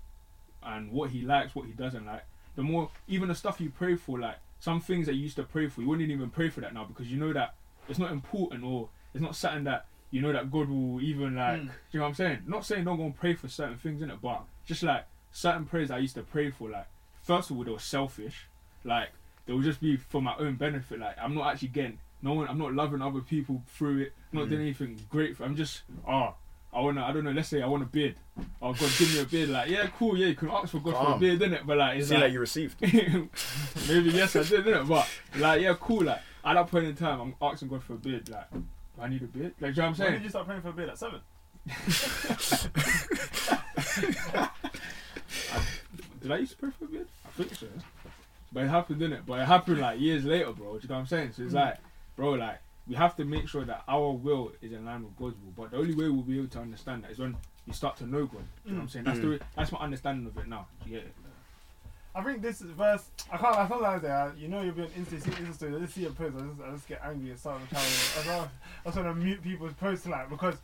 and 0.62 0.90
what 0.93 1.10
He 1.10 1.22
likes, 1.22 1.55
what 1.55 1.66
He 1.66 1.72
doesn't 1.72 2.06
like. 2.06 2.25
The 2.56 2.62
more 2.62 2.90
even 3.06 3.28
the 3.28 3.34
stuff 3.34 3.60
you 3.60 3.70
pray 3.70 3.94
for, 3.96 4.19
like 4.19 4.37
some 4.60 4.81
things 4.81 5.06
that 5.06 5.14
you 5.14 5.22
used 5.22 5.37
to 5.37 5.44
pray 5.44 5.69
for, 5.69 5.81
you 5.82 5.88
wouldn't 5.88 6.10
even 6.10 6.31
pray 6.31 6.49
for 6.50 6.60
that 6.60 6.75
now 6.75 6.84
because 6.84 7.10
you 7.10 7.19
know 7.19 7.32
that 7.32 7.55
it's 7.88 7.99
not 7.99 8.10
important 8.10 8.64
or 8.64 8.88
it's 9.14 9.22
not 9.22 9.37
something 9.37 9.64
that 9.64 9.87
you 10.10 10.20
know 10.22 10.32
that 10.32 10.50
God 10.50 10.69
will 10.69 11.00
even 11.00 11.37
like. 11.37 11.60
Mm. 11.60 11.66
Do 11.66 11.70
you 11.93 11.99
know 12.00 12.05
what 12.05 12.08
I'm 12.08 12.14
saying? 12.14 12.38
Not 12.46 12.64
saying 12.64 12.84
don't 12.84 12.96
go 12.96 13.05
and 13.05 13.16
pray 13.19 13.34
for 13.34 13.49
certain 13.49 13.76
things 13.78 14.02
in 14.02 14.10
it, 14.10 14.20
but 14.20 14.43
just 14.66 14.82
like 14.82 15.05
certain 15.31 15.64
prayers 15.66 15.90
I 15.90 15.99
used 15.99 16.14
to 16.16 16.22
pray 16.22 16.50
for, 16.50 16.69
like 16.70 16.87
first 17.22 17.50
of 17.50 17.56
all 17.56 17.64
they 17.64 17.70
were 17.70 17.78
selfish, 17.78 18.46
like 18.84 19.11
they 19.46 19.52
would 19.52 19.64
just 19.64 19.81
be 19.81 19.96
for 19.96 20.20
my 20.20 20.34
own 20.38 20.56
benefit. 20.56 20.99
Like 20.99 21.16
I'm 21.22 21.34
not 21.34 21.52
actually 21.52 21.69
getting 21.69 21.99
no 22.22 22.32
one. 22.32 22.49
I'm 22.49 22.58
not 22.58 22.75
loving 22.75 23.00
other 23.02 23.20
people 23.20 23.62
through 23.69 23.99
it. 24.00 24.12
I'm 24.32 24.40
not 24.40 24.46
Mm. 24.49 24.50
doing 24.50 24.62
anything 24.62 25.00
great. 25.08 25.37
For, 25.37 25.44
I'm 25.44 25.54
just 25.56 25.82
oh. 26.08 26.34
I 26.78 26.80
wanna, 26.80 27.04
I 27.04 27.12
don't 27.12 27.25
know. 27.25 27.32
Let's 27.32 27.48
say 27.48 27.60
I 27.60 27.66
want 27.66 27.82
a 27.82 27.86
beard. 27.86 28.14
Oh 28.62 28.72
God, 28.72 28.90
give 28.98 29.12
me 29.12 29.20
a 29.20 29.25
beard. 29.25 29.48
Like, 29.48 29.69
yeah, 29.69 29.88
cool. 29.98 30.16
Yeah, 30.16 30.28
you 30.28 30.36
can 30.36 30.48
ask 30.50 30.69
for 30.69 30.78
God 30.78 30.94
for 30.94 31.02
a 31.02 31.06
Calm. 31.06 31.20
beard, 31.20 31.40
innit? 31.40 31.66
But 31.66 31.78
like, 31.78 31.98
it's 31.98 32.08
See 32.08 32.14
like, 32.14 32.25
that 32.25 32.32
you 32.32 32.38
received. 32.40 32.80
Maybe 32.80 34.10
yes, 34.10 34.36
I 34.36 34.42
did, 34.44 34.64
didn't 34.64 34.86
But 34.86 35.08
like, 35.36 35.60
yeah, 35.62 35.75
cool. 35.80 36.04
Like 36.04 36.20
at 36.44 36.54
that 36.54 36.69
point 36.70 36.84
in 36.86 36.94
time, 36.94 37.20
I'm 37.20 37.34
asking 37.42 37.69
God 37.69 37.82
for 37.82 37.94
a 37.94 37.96
beard. 37.96 38.28
Like, 38.28 38.48
do 38.52 38.62
I 39.00 39.08
need 39.08 39.22
a 39.22 39.26
beard? 39.26 39.54
Like, 39.60 39.75
do 39.75 39.80
you 39.80 39.82
know 39.82 39.82
what 39.82 39.82
I'm 39.82 39.88
When 39.88 39.96
saying? 39.96 40.12
did 40.14 40.22
you 40.22 40.28
start 40.30 40.46
praying 40.46 40.62
for 40.62 40.69
a 40.69 40.72
beard 40.72 40.90
at 40.90 40.98
seven? 40.98 41.20
Did 46.20 46.32
I 46.32 46.38
used 46.38 46.52
to 46.52 46.58
pray 46.58 46.70
for 46.78 46.84
a 46.84 46.88
beard? 46.88 47.06
I 47.26 47.30
think 47.30 47.54
so. 47.54 47.66
But 48.52 48.64
it 48.64 48.69
happened, 48.69 48.98
didn't 49.00 49.19
it? 49.19 49.26
But 49.26 49.40
it 49.40 49.46
happened 49.46 49.80
like 49.80 50.00
years 50.00 50.25
later, 50.25 50.52
bro. 50.52 50.78
Do 50.78 50.80
you 50.82 50.88
know 50.88 50.94
what 50.96 51.00
I'm 51.02 51.06
saying? 51.06 51.32
So 51.32 51.42
it's 51.42 51.52
Mm. 51.52 51.56
like, 51.56 51.76
bro, 52.16 52.30
like 52.32 52.60
we 52.88 52.94
have 52.94 53.14
to 53.17 53.25
make 53.25 53.49
sure 53.49 53.64
that 53.64 53.82
our 53.88 54.12
will 54.12 54.52
is 54.62 54.73
in 54.73 54.85
line 54.87 55.05
with 55.05 55.17
God's 55.17 55.37
will. 55.44 55.52
But 55.56 55.70
the 55.73 55.76
only 55.79 55.94
way 55.94 56.08
we'll 56.08 56.23
be 56.23 56.38
able 56.38 56.49
to 56.49 56.61
understand 56.61 57.05
that 57.05 57.11
is 57.11 57.19
when 57.19 57.37
you 57.67 57.73
start 57.73 57.96
to 57.99 58.06
know 58.06 58.25
God. 58.26 58.43
Do 58.64 58.70
you 58.70 58.70
know 58.73 58.76
what 58.79 58.82
I'm 58.85 58.88
saying? 58.88 59.05
That's 59.05 59.19
Mm. 59.19 59.23
the 59.23 59.29
way, 59.31 59.38
that's 59.56 59.73
my 59.73 59.79
understanding 59.79 60.26
of 60.26 60.38
it 60.38 60.49
now. 60.49 60.67
Do 60.85 60.90
you 60.90 60.96
get 60.96 61.06
it? 61.06 61.14
I 62.14 62.23
think 62.25 62.43
this 62.43 62.61
is 62.62 62.70
verse. 62.70 63.11
I 63.31 63.37
can't. 63.37 63.55
I 63.56 63.69
sometimes 63.69 64.05
uh, 64.05 64.32
you 64.37 64.49
know 64.49 64.62
you're 64.62 64.73
being 64.73 64.90
instant 64.96 65.23
Insta 65.25 65.55
story. 65.55 65.76
I 65.76 65.79
just 65.81 65.94
see 65.94 66.05
a 66.06 66.11
post. 66.11 66.35
I 66.37 66.40
just, 66.40 66.61
I 66.67 66.70
just 66.73 66.88
get 66.88 67.00
angry 67.05 67.31
and 67.31 67.38
start 67.38 67.61
trying. 67.69 67.82
I 67.85 67.87
just, 67.87 68.29
I 68.29 68.49
just 68.87 68.96
want 68.96 69.08
to 69.08 69.14
mute 69.14 69.43
people's 69.43 69.75
posts 69.75 70.06
like 70.06 70.29
because 70.31 70.56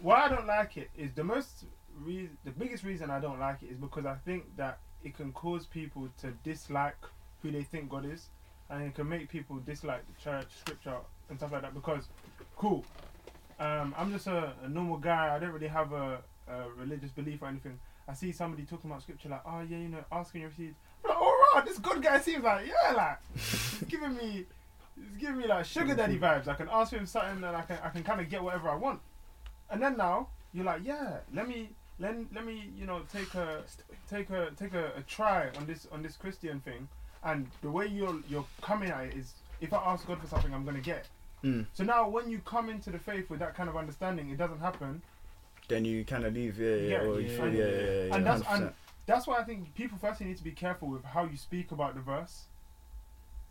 why 0.00 0.24
I 0.24 0.28
don't 0.28 0.46
like 0.46 0.76
it 0.78 0.90
is 0.96 1.12
the 1.12 1.22
most 1.22 1.64
re- 2.02 2.30
the 2.44 2.50
biggest 2.50 2.82
reason 2.84 3.10
I 3.10 3.20
don't 3.20 3.38
like 3.38 3.62
it 3.62 3.66
is 3.70 3.76
because 3.76 4.06
I 4.06 4.14
think 4.24 4.56
that 4.56 4.78
it 5.04 5.14
can 5.16 5.32
cause 5.32 5.66
people 5.66 6.08
to 6.22 6.32
dislike 6.42 6.96
who 7.42 7.50
they 7.52 7.62
think 7.62 7.88
God 7.90 8.04
is, 8.06 8.28
and 8.70 8.82
it 8.82 8.94
can 8.94 9.08
make 9.08 9.28
people 9.28 9.56
dislike 9.58 10.02
the 10.06 10.20
church, 10.20 10.46
scripture, 10.58 10.96
and 11.32 11.40
stuff 11.40 11.52
like 11.52 11.62
that. 11.62 11.74
Because, 11.74 12.04
cool, 12.56 12.84
um, 13.58 13.94
I'm 13.98 14.12
just 14.12 14.26
a, 14.26 14.52
a 14.62 14.68
normal 14.68 14.98
guy. 14.98 15.34
I 15.34 15.38
don't 15.38 15.50
really 15.50 15.68
have 15.68 15.92
a, 15.92 16.18
a 16.48 16.64
religious 16.76 17.10
belief 17.10 17.42
or 17.42 17.48
anything. 17.48 17.78
I 18.08 18.14
see 18.14 18.32
somebody 18.32 18.64
talking 18.64 18.90
about 18.90 19.02
scripture 19.02 19.28
like, 19.28 19.42
oh 19.46 19.60
yeah, 19.68 19.78
you 19.78 19.88
know, 19.88 20.04
asking 20.10 20.44
and 20.44 20.52
you. 20.58 20.74
I'm 21.04 21.10
like, 21.10 21.20
all 21.20 21.34
right, 21.54 21.64
this 21.64 21.78
good 21.78 22.02
guy 22.02 22.20
seems 22.20 22.44
like, 22.44 22.66
yeah, 22.66 22.92
like, 22.92 23.18
he's 23.34 23.84
giving 23.88 24.16
me, 24.16 24.44
he's 24.96 25.16
giving 25.18 25.38
me 25.38 25.46
like 25.46 25.64
sugar 25.64 25.94
daddy 25.94 26.18
vibes. 26.18 26.48
I 26.48 26.54
can 26.54 26.68
ask 26.70 26.92
him 26.92 27.06
something 27.06 27.42
and 27.44 27.56
I 27.56 27.62
can, 27.62 27.78
I 27.82 27.88
can 27.88 28.02
kind 28.02 28.20
of 28.20 28.28
get 28.28 28.42
whatever 28.42 28.68
I 28.68 28.74
want. 28.74 29.00
And 29.70 29.80
then 29.82 29.96
now 29.96 30.28
you're 30.52 30.64
like, 30.64 30.82
yeah, 30.84 31.18
let 31.32 31.48
me, 31.48 31.70
let, 31.98 32.16
let 32.34 32.44
me, 32.44 32.70
you 32.76 32.86
know, 32.86 33.02
take 33.12 33.34
a, 33.34 33.62
take 34.10 34.30
a, 34.30 34.50
take 34.58 34.74
a, 34.74 34.92
a 34.96 35.02
try 35.02 35.48
on 35.56 35.66
this, 35.66 35.86
on 35.92 36.02
this 36.02 36.16
Christian 36.16 36.60
thing. 36.60 36.88
And 37.24 37.46
the 37.62 37.70
way 37.70 37.86
you're, 37.86 38.18
you're 38.28 38.44
coming 38.60 38.90
at 38.90 39.04
it 39.04 39.14
is, 39.14 39.34
if 39.60 39.72
I 39.72 39.76
ask 39.76 40.06
God 40.08 40.20
for 40.20 40.26
something, 40.26 40.52
I'm 40.52 40.64
gonna 40.64 40.80
get. 40.80 40.98
it. 40.98 41.06
Mm. 41.44 41.66
So 41.72 41.84
now 41.84 42.08
when 42.08 42.30
you 42.30 42.38
come 42.44 42.68
into 42.70 42.90
the 42.90 42.98
faith 42.98 43.28
with 43.30 43.40
that 43.40 43.54
kind 43.54 43.68
of 43.68 43.76
understanding, 43.76 44.30
it 44.30 44.36
doesn't 44.38 44.60
happen. 44.60 45.02
Then 45.68 45.84
you 45.84 46.04
kind 46.04 46.24
of 46.24 46.34
leave, 46.34 46.58
yeah, 46.58 46.74
yeah, 46.74 46.88
Yeah, 46.88 46.98
or 47.08 47.20
you 47.20 47.28
yeah, 47.28 47.36
feel, 47.36 47.54
yeah, 47.54 47.64
yeah. 47.64 47.80
yeah, 48.08 48.14
And 48.16 48.26
that's- 48.26 48.42
and- 48.48 48.72
That's 49.04 49.26
why 49.26 49.38
I 49.38 49.42
think 49.44 49.74
people 49.74 49.98
firstly 49.98 50.26
need 50.26 50.36
to 50.36 50.44
be 50.44 50.52
careful 50.52 50.86
with 50.88 51.02
how 51.04 51.24
you 51.24 51.36
speak 51.36 51.72
about 51.72 51.96
the 51.96 52.00
verse. 52.00 52.44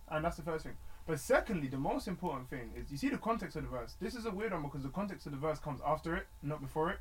And 0.10 0.24
that's 0.24 0.38
the 0.38 0.44
first 0.44 0.64
thing. 0.64 0.78
But 1.06 1.20
secondly, 1.20 1.68
the 1.68 1.78
most 1.78 2.08
important 2.08 2.50
thing 2.50 2.72
is 2.76 2.90
you 2.90 2.98
see 2.98 3.10
the 3.10 3.18
context 3.18 3.58
of 3.58 3.64
the 3.64 3.70
verse. 3.70 3.96
This 4.00 4.16
is 4.16 4.26
a 4.26 4.32
weird 4.32 4.54
one 4.54 4.62
because 4.64 4.84
the 4.84 4.90
context 4.90 5.26
of 5.26 5.34
the 5.34 5.38
verse 5.38 5.60
comes 5.60 5.82
after 5.86 6.16
it, 6.16 6.28
not 6.42 6.62
before 6.62 6.90
it. 6.92 7.00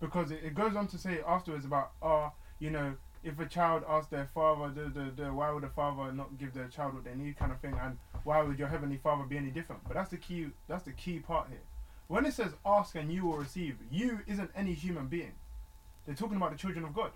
Because 0.00 0.32
it, 0.32 0.40
it 0.42 0.54
goes 0.54 0.74
on 0.74 0.88
to 0.88 0.98
say 0.98 1.20
afterwards 1.26 1.64
about, 1.64 1.92
oh, 2.02 2.32
you 2.58 2.70
know, 2.70 2.96
if 3.22 3.38
a 3.38 3.46
child 3.46 3.84
asks 3.88 4.10
their 4.10 4.26
father, 4.34 4.68
the, 4.70 4.88
the, 4.90 5.10
the, 5.22 5.32
why 5.32 5.50
would 5.52 5.62
the 5.62 5.68
father 5.68 6.10
not 6.12 6.36
give 6.38 6.54
their 6.54 6.66
child 6.68 6.94
what 6.94 7.04
they 7.04 7.14
need, 7.14 7.36
kind 7.38 7.52
of 7.52 7.60
thing, 7.60 7.76
and 7.80 7.98
why 8.26 8.42
would 8.42 8.58
your 8.58 8.66
heavenly 8.66 8.96
father 8.96 9.22
be 9.22 9.36
any 9.36 9.50
different? 9.50 9.84
But 9.86 9.94
that's 9.94 10.10
the 10.10 10.16
key. 10.16 10.48
That's 10.66 10.82
the 10.82 10.90
key 10.90 11.20
part 11.20 11.46
here. 11.48 11.60
When 12.08 12.26
it 12.26 12.34
says 12.34 12.50
ask 12.66 12.96
and 12.96 13.12
you 13.12 13.24
will 13.24 13.36
receive, 13.36 13.76
you 13.88 14.18
isn't 14.26 14.50
any 14.56 14.74
human 14.74 15.06
being. 15.06 15.30
They're 16.04 16.16
talking 16.16 16.36
about 16.36 16.50
the 16.50 16.58
children 16.58 16.84
of 16.84 16.92
God. 16.92 17.12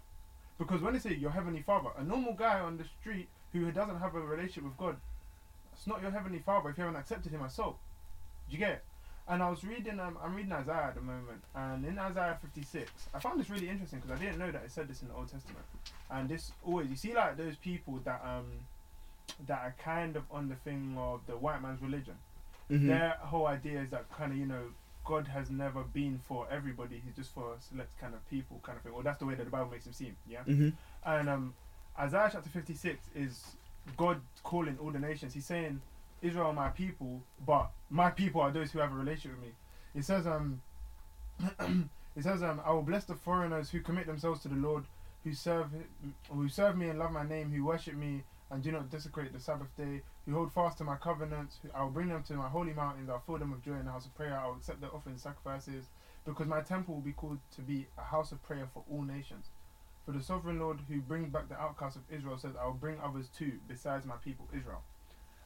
Because 0.57 0.81
when 0.83 0.93
they 0.93 1.01
say 1.01 1.15
your 1.15 1.33
heavenly 1.33 1.63
father, 1.63 1.91
a 1.99 2.05
normal 2.05 2.35
guy 2.35 2.61
on 2.61 2.77
the 2.79 2.85
street 3.01 3.27
who 3.53 3.73
doesn't 3.73 3.99
have 3.99 4.15
a 4.15 4.21
relationship 4.21 4.63
with 4.63 4.77
God, 4.77 4.97
it's 5.73 5.89
not 5.89 6.01
your 6.01 6.13
heavenly 6.13 6.39
father 6.39 6.71
if 6.71 6.79
you 6.79 6.85
haven't 6.85 7.01
accepted 7.01 7.33
him 7.33 7.43
as 7.45 7.55
so. 7.55 7.77
Do 8.49 8.53
you 8.53 8.59
get 8.59 8.71
it? 8.71 8.85
And 9.27 9.43
I 9.43 9.51
was 9.51 9.65
reading, 9.65 9.99
um, 9.99 10.17
I'm 10.23 10.37
reading 10.37 10.53
Isaiah 10.53 10.89
at 10.89 10.95
the 10.95 11.01
moment, 11.01 11.43
and 11.57 11.85
in 11.85 11.99
Isaiah 11.99 12.39
56, 12.41 12.89
I 13.13 13.19
found 13.19 13.41
this 13.41 13.51
really 13.51 13.69
interesting 13.69 13.99
because 13.99 14.17
I 14.17 14.25
didn't 14.25 14.39
know 14.39 14.53
that 14.53 14.63
it 14.65 14.71
said 14.71 14.87
this 14.87 15.03
in 15.03 15.09
the 15.09 15.15
Old 15.15 15.29
Testament. 15.29 15.65
And 16.09 16.29
this 16.29 16.53
always, 16.65 16.89
you 16.89 16.97
see, 16.97 17.15
like 17.15 17.37
those 17.37 17.57
people 17.57 17.99
that 18.05 18.23
um, 18.25 18.47
that 19.47 19.59
are 19.61 19.75
kind 19.83 20.17
of 20.17 20.23
on 20.31 20.49
the 20.49 20.55
thing 20.57 20.97
of 20.99 21.21
the 21.27 21.37
white 21.37 21.61
man's 21.63 21.81
religion 21.83 22.15
Mhm. 22.71 22.87
their 22.87 23.11
whole 23.21 23.47
idea 23.49 23.81
is 23.81 23.91
that 23.91 24.11
kind 24.13 24.31
of 24.33 24.39
you 24.39 24.47
know 24.47 24.63
God 25.05 25.27
has 25.29 25.51
never 25.51 25.83
been 25.83 26.21
for 26.29 26.47
everybody. 26.51 27.01
He's 27.05 27.17
just 27.17 27.33
for 27.35 27.55
a 27.55 27.61
select 27.61 27.99
kind 27.99 28.15
of 28.15 28.21
people, 28.31 28.61
kind 28.63 28.77
of 28.77 28.85
thing. 28.85 28.93
Or 28.93 29.03
that's 29.03 29.19
the 29.19 29.25
way 29.27 29.35
that 29.35 29.43
the 29.45 29.51
Bible 29.51 29.71
makes 29.71 29.87
him 29.87 29.93
seem. 29.95 30.15
Yeah. 30.29 30.41
Mm-hmm. 30.47 30.69
And 31.05 31.29
um, 31.29 31.55
Isaiah 31.99 32.29
chapter 32.31 32.51
56 32.51 33.09
is 33.17 33.57
God 33.97 34.21
calling 34.45 34.79
all 34.79 34.91
the 34.93 34.99
nations. 35.01 35.33
He's 35.35 35.47
saying, 35.47 35.81
Israel 36.23 36.49
are 36.49 36.53
my 36.53 36.69
people, 36.69 37.23
but 37.45 37.71
my 37.89 38.11
people 38.11 38.41
are 38.43 38.53
those 38.53 38.71
who 38.71 38.79
have 38.79 38.93
a 38.93 38.95
relationship 38.95 39.39
with 39.41 39.49
me. 39.49 39.55
It 39.95 40.05
says, 40.05 40.27
um, 40.29 40.61
it 42.17 42.23
says, 42.23 42.43
um, 42.43 42.61
I 42.65 42.71
will 42.73 42.83
bless 42.83 43.05
the 43.05 43.15
foreigners 43.15 43.71
who 43.71 43.81
commit 43.81 44.07
themselves 44.07 44.43
to 44.43 44.49
the 44.49 44.55
Lord, 44.57 44.85
who 45.25 45.33
serve, 45.33 45.69
who 46.31 46.49
serve 46.49 46.77
me 46.77 46.89
and 46.89 46.99
love 46.99 47.11
my 47.11 47.27
name, 47.27 47.51
who 47.51 47.65
worship 47.65 47.95
me 47.95 48.23
and 48.51 48.63
do 48.63 48.73
not 48.73 48.91
desecrate 48.91 49.33
the 49.33 49.41
Sabbath 49.41 49.75
day, 49.77 50.03
who 50.27 50.35
hold 50.35 50.53
fast 50.53 50.79
to 50.79 50.85
my 50.85 50.97
covenants. 50.97 51.61
I 51.75 51.83
will 51.83 51.91
bring 51.91 52.09
them 52.09 52.23
to 52.25 52.35
my 52.35 52.49
holy 52.49 52.73
mountain, 52.73 53.09
I'll 53.09 53.21
fill 53.21 53.39
them 53.39 53.53
with 53.53 53.65
joy 53.65 53.75
in 53.75 53.85
the 53.85 53.93
house 53.93 54.07
of 54.07 54.15
prayer. 54.15 54.39
I 54.39 54.47
will 54.47 54.57
accept 54.57 54.81
their 54.81 54.95
offerings, 54.95 55.23
sacrifices, 55.23 55.87
because 56.25 56.47
my 56.47 56.61
temple 56.61 56.95
will 56.95 57.03
be 57.03 57.13
called 57.13 57.39
to 57.57 57.61
be 57.63 57.87
a 57.99 58.03
house 58.03 58.33
of 58.33 58.43
prayer 58.43 58.69
for 58.73 58.83
all 58.91 59.03
nations. 59.03 59.51
For 60.05 60.13
the 60.13 60.23
sovereign 60.23 60.59
Lord 60.59 60.81
who 60.89 61.01
brings 61.01 61.31
back 61.31 61.49
the 61.49 61.61
outcasts 61.61 61.97
of 61.97 62.03
Israel 62.11 62.39
says, 62.39 62.55
I 62.61 62.67
will 62.67 62.73
bring 62.73 62.99
others 63.01 63.29
too, 63.29 63.53
besides 63.69 64.07
my 64.07 64.17
people 64.17 64.49
Israel. 64.53 64.83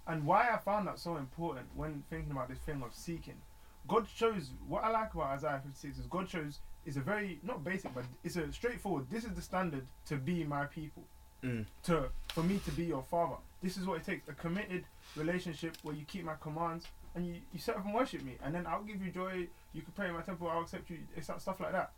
And 0.07 0.25
why 0.25 0.51
I 0.51 0.59
found 0.59 0.87
that 0.87 0.99
so 0.99 1.17
important 1.17 1.67
when 1.75 2.05
thinking 2.09 2.31
about 2.31 2.49
this 2.49 2.59
thing 2.59 2.83
of 2.83 2.95
seeking, 2.95 3.41
God 3.87 4.07
shows 4.09 4.51
what 4.67 4.85
I 4.85 4.91
like 4.91 5.13
about 5.15 5.27
Isaiah 5.27 5.61
56 5.63 5.99
is 5.99 6.07
God 6.07 6.29
shows 6.29 6.61
is 6.87 6.97
a 6.97 7.01
very 7.01 7.39
not 7.43 7.65
basic, 7.65 7.95
but 7.95 8.05
it's 8.23 8.37
a 8.37 8.53
straightforward. 8.53 9.07
This 9.11 9.25
is 9.25 9.33
the 9.33 9.43
standard 9.43 9.87
to 10.07 10.17
be 10.17 10.45
my 10.45 10.67
people, 10.67 11.03
Mm. 11.45 11.67
to 11.85 12.09
for 12.29 12.43
me 12.43 12.59
to 12.65 12.71
be 12.71 12.85
your 12.85 13.03
father. 13.03 13.37
This 13.63 13.77
is 13.77 13.85
what 13.87 13.99
it 13.99 14.05
takes: 14.07 14.29
a 14.29 14.33
committed 14.33 14.85
relationship 15.15 15.77
where 15.83 15.95
you 15.95 16.05
keep 16.07 16.25
my 16.25 16.35
commands 16.41 16.87
and 17.15 17.27
you, 17.27 17.35
you 17.53 17.59
serve 17.59 17.85
and 17.85 17.95
worship 17.95 18.23
me, 18.23 18.37
and 18.43 18.55
then 18.55 18.67
I'll 18.67 18.83
give 18.83 19.05
you 19.05 19.11
joy. 19.11 19.47
You 19.73 19.83
can 19.83 19.93
pray 19.95 20.09
in 20.09 20.15
my 20.15 20.23
temple. 20.23 20.49
I'll 20.49 20.63
accept 20.63 20.89
you. 20.91 20.99
It's 21.17 21.27
that 21.27 21.41
stuff 21.43 21.61
like 21.61 21.73
that, 21.73 21.93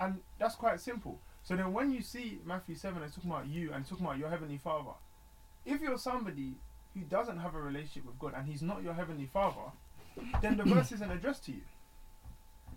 and 0.00 0.20
that's 0.38 0.54
quite 0.54 0.80
simple. 0.80 1.18
So 1.42 1.56
then, 1.56 1.72
when 1.72 1.92
you 1.92 2.02
see 2.02 2.38
Matthew 2.44 2.74
seven, 2.74 3.02
it's 3.02 3.14
talking 3.14 3.30
about 3.30 3.48
you 3.48 3.72
and 3.72 3.86
talking 3.86 4.06
about 4.06 4.18
your 4.18 4.30
heavenly 4.30 4.58
Father. 4.58 4.92
If 5.64 5.80
you're 5.80 5.98
somebody 5.98 6.54
who 6.94 7.00
doesn't 7.02 7.38
have 7.38 7.54
a 7.54 7.60
relationship 7.60 8.06
with 8.06 8.18
God 8.18 8.32
and 8.36 8.46
He's 8.46 8.62
not 8.62 8.82
your 8.82 8.94
heavenly 8.94 9.26
Father, 9.26 9.72
then 10.40 10.56
the 10.56 10.64
verse 10.64 10.90
isn't 10.92 11.10
addressed 11.10 11.44
to 11.46 11.52
you. 11.52 11.60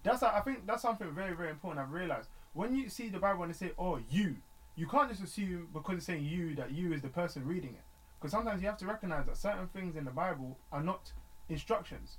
That's 0.04 0.22
I 0.22 0.42
think 0.42 0.68
that's 0.68 0.82
something 0.82 1.10
very 1.12 1.34
very 1.34 1.50
important. 1.50 1.86
I've 1.86 1.94
realized 1.94 2.28
when 2.54 2.76
you 2.76 2.90
see 2.90 3.10
the 3.10 3.20
Bible 3.20 3.44
and 3.44 3.54
they 3.54 3.58
say, 3.58 3.72
"Oh, 3.80 4.00
you," 4.10 4.36
you 4.76 4.88
can't 4.88 5.10
just 5.10 5.24
assume 5.24 5.68
because 5.74 5.98
it's 5.98 6.06
saying 6.06 6.26
you 6.26 6.56
that 6.56 6.72
you 6.72 6.94
is 6.94 7.02
the 7.02 7.10
person 7.10 7.46
reading 7.46 7.72
it. 7.72 7.84
Because 8.20 8.32
sometimes 8.32 8.62
you 8.62 8.68
have 8.68 8.78
to 8.78 8.86
recognize 8.86 9.26
that 9.26 9.38
certain 9.38 9.68
things 9.68 9.96
in 9.96 10.06
the 10.06 10.12
Bible 10.12 10.58
are 10.72 10.82
not 10.82 11.12
instructions. 11.50 12.18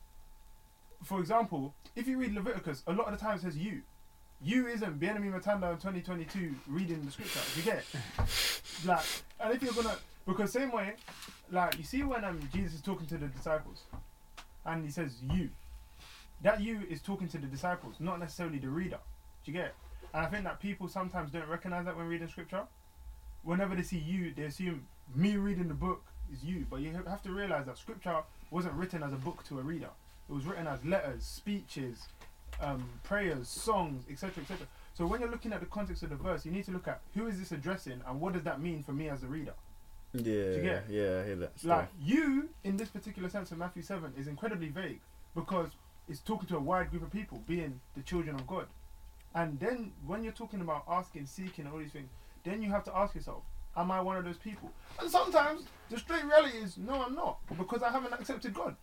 For 1.02 1.18
example, 1.20 1.74
if 1.96 2.06
you 2.06 2.18
read 2.18 2.34
Leviticus, 2.34 2.82
a 2.86 2.92
lot 2.92 3.12
of 3.12 3.18
the 3.18 3.24
time 3.24 3.36
it 3.36 3.42
says 3.42 3.56
you. 3.56 3.82
You 4.42 4.66
isn't 4.66 5.00
Bienaime 5.00 5.32
Matanda 5.32 5.70
in 5.72 5.76
2022 5.76 6.54
reading 6.68 7.04
the 7.04 7.10
scripture. 7.10 7.40
Do 7.54 7.60
you 7.60 7.64
get 7.64 7.78
it? 7.78 8.62
like, 8.84 9.04
and 9.40 9.54
if 9.54 9.62
you're 9.62 9.72
gonna, 9.72 9.96
because 10.26 10.52
same 10.52 10.70
way, 10.70 10.94
like 11.50 11.78
you 11.78 11.84
see 11.84 12.02
when 12.02 12.24
um 12.24 12.40
Jesus 12.52 12.74
is 12.74 12.82
talking 12.82 13.06
to 13.06 13.16
the 13.16 13.28
disciples, 13.28 13.84
and 14.66 14.84
he 14.84 14.90
says 14.90 15.16
you, 15.32 15.48
that 16.42 16.60
you 16.60 16.82
is 16.90 17.00
talking 17.00 17.28
to 17.28 17.38
the 17.38 17.46
disciples, 17.46 17.94
not 17.98 18.20
necessarily 18.20 18.58
the 18.58 18.68
reader. 18.68 18.98
Do 19.44 19.52
you 19.52 19.56
get 19.56 19.66
it? 19.66 19.74
And 20.14 20.24
I 20.24 20.28
think 20.28 20.44
that 20.44 20.60
people 20.60 20.86
sometimes 20.88 21.32
don't 21.32 21.48
recognize 21.48 21.84
that 21.86 21.96
when 21.96 22.06
reading 22.06 22.28
scripture. 22.28 22.62
Whenever 23.42 23.74
they 23.74 23.82
see 23.82 23.98
you, 23.98 24.32
they 24.34 24.44
assume 24.44 24.86
me 25.14 25.36
reading 25.36 25.66
the 25.66 25.74
book 25.74 26.02
is 26.32 26.44
you. 26.44 26.64
But 26.70 26.80
you 26.80 26.92
have 26.92 27.22
to 27.24 27.30
realize 27.30 27.66
that 27.66 27.76
scripture 27.76 28.22
wasn't 28.50 28.74
written 28.74 29.02
as 29.02 29.12
a 29.12 29.16
book 29.16 29.44
to 29.48 29.58
a 29.58 29.62
reader. 29.62 29.90
It 30.30 30.32
was 30.32 30.46
written 30.46 30.68
as 30.68 30.82
letters, 30.84 31.24
speeches, 31.24 32.06
um, 32.60 32.88
prayers, 33.02 33.48
songs, 33.48 34.04
etc., 34.08 34.44
etc. 34.44 34.66
So 34.94 35.04
when 35.04 35.20
you're 35.20 35.30
looking 35.30 35.52
at 35.52 35.58
the 35.58 35.66
context 35.66 36.04
of 36.04 36.10
the 36.10 36.16
verse, 36.16 36.46
you 36.46 36.52
need 36.52 36.64
to 36.66 36.70
look 36.70 36.86
at 36.86 37.00
who 37.14 37.26
is 37.26 37.38
this 37.40 37.50
addressing 37.50 38.00
and 38.06 38.20
what 38.20 38.34
does 38.34 38.44
that 38.44 38.60
mean 38.60 38.84
for 38.84 38.92
me 38.92 39.08
as 39.08 39.24
a 39.24 39.26
reader. 39.26 39.54
Yeah, 40.62 40.80
yeah, 40.88 41.20
I 41.20 41.26
hear 41.26 41.36
that. 41.36 41.58
Stuff. 41.58 41.68
Like 41.68 41.88
you, 42.00 42.48
in 42.62 42.76
this 42.76 42.88
particular 42.88 43.28
sense 43.28 43.50
of 43.50 43.58
Matthew 43.58 43.82
seven, 43.82 44.12
is 44.16 44.28
incredibly 44.28 44.68
vague 44.68 45.00
because 45.34 45.70
it's 46.08 46.20
talking 46.20 46.46
to 46.50 46.56
a 46.56 46.60
wide 46.60 46.90
group 46.90 47.02
of 47.02 47.10
people, 47.10 47.42
being 47.48 47.80
the 47.96 48.02
children 48.02 48.36
of 48.36 48.46
God. 48.46 48.66
And 49.34 49.58
then 49.58 49.92
when 50.06 50.22
you're 50.22 50.32
talking 50.32 50.60
about 50.60 50.84
asking, 50.88 51.26
seeking, 51.26 51.66
all 51.66 51.78
these 51.78 51.92
things, 51.92 52.10
then 52.44 52.62
you 52.62 52.70
have 52.70 52.84
to 52.84 52.96
ask 52.96 53.14
yourself, 53.14 53.42
am 53.76 53.90
I 53.90 54.00
one 54.00 54.16
of 54.16 54.24
those 54.24 54.36
people? 54.38 54.70
And 55.00 55.10
sometimes 55.10 55.62
the 55.90 55.98
straight 55.98 56.24
reality 56.24 56.58
is, 56.58 56.78
no, 56.78 57.02
I'm 57.02 57.14
not, 57.14 57.38
because 57.58 57.82
I 57.82 57.90
haven't 57.90 58.12
accepted 58.12 58.54
God. 58.54 58.76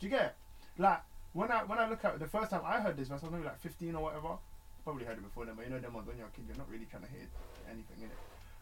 Do 0.00 0.06
you 0.06 0.10
get? 0.10 0.22
it? 0.22 0.34
Like 0.78 1.00
when 1.32 1.50
I 1.50 1.64
when 1.64 1.78
I 1.78 1.88
look 1.88 2.04
at 2.04 2.14
it, 2.14 2.20
the 2.20 2.26
first 2.26 2.50
time 2.50 2.62
I 2.64 2.80
heard 2.80 2.96
this 2.96 3.08
verse, 3.08 3.20
I 3.22 3.26
was 3.26 3.32
maybe 3.32 3.44
like 3.44 3.60
15 3.60 3.94
or 3.94 4.04
whatever. 4.04 4.38
Probably 4.84 5.04
heard 5.04 5.18
it 5.18 5.24
before 5.24 5.44
then, 5.44 5.54
but 5.56 5.66
you 5.66 5.70
know 5.70 5.80
them 5.80 5.92
ones 5.92 6.06
when 6.06 6.16
you're 6.16 6.28
a 6.28 6.30
kid, 6.30 6.44
you're 6.48 6.56
not 6.56 6.70
really 6.70 6.86
trying 6.86 7.02
to 7.02 7.08
hear 7.10 7.26
anything 7.68 7.98
in 7.98 8.04
it. 8.04 8.16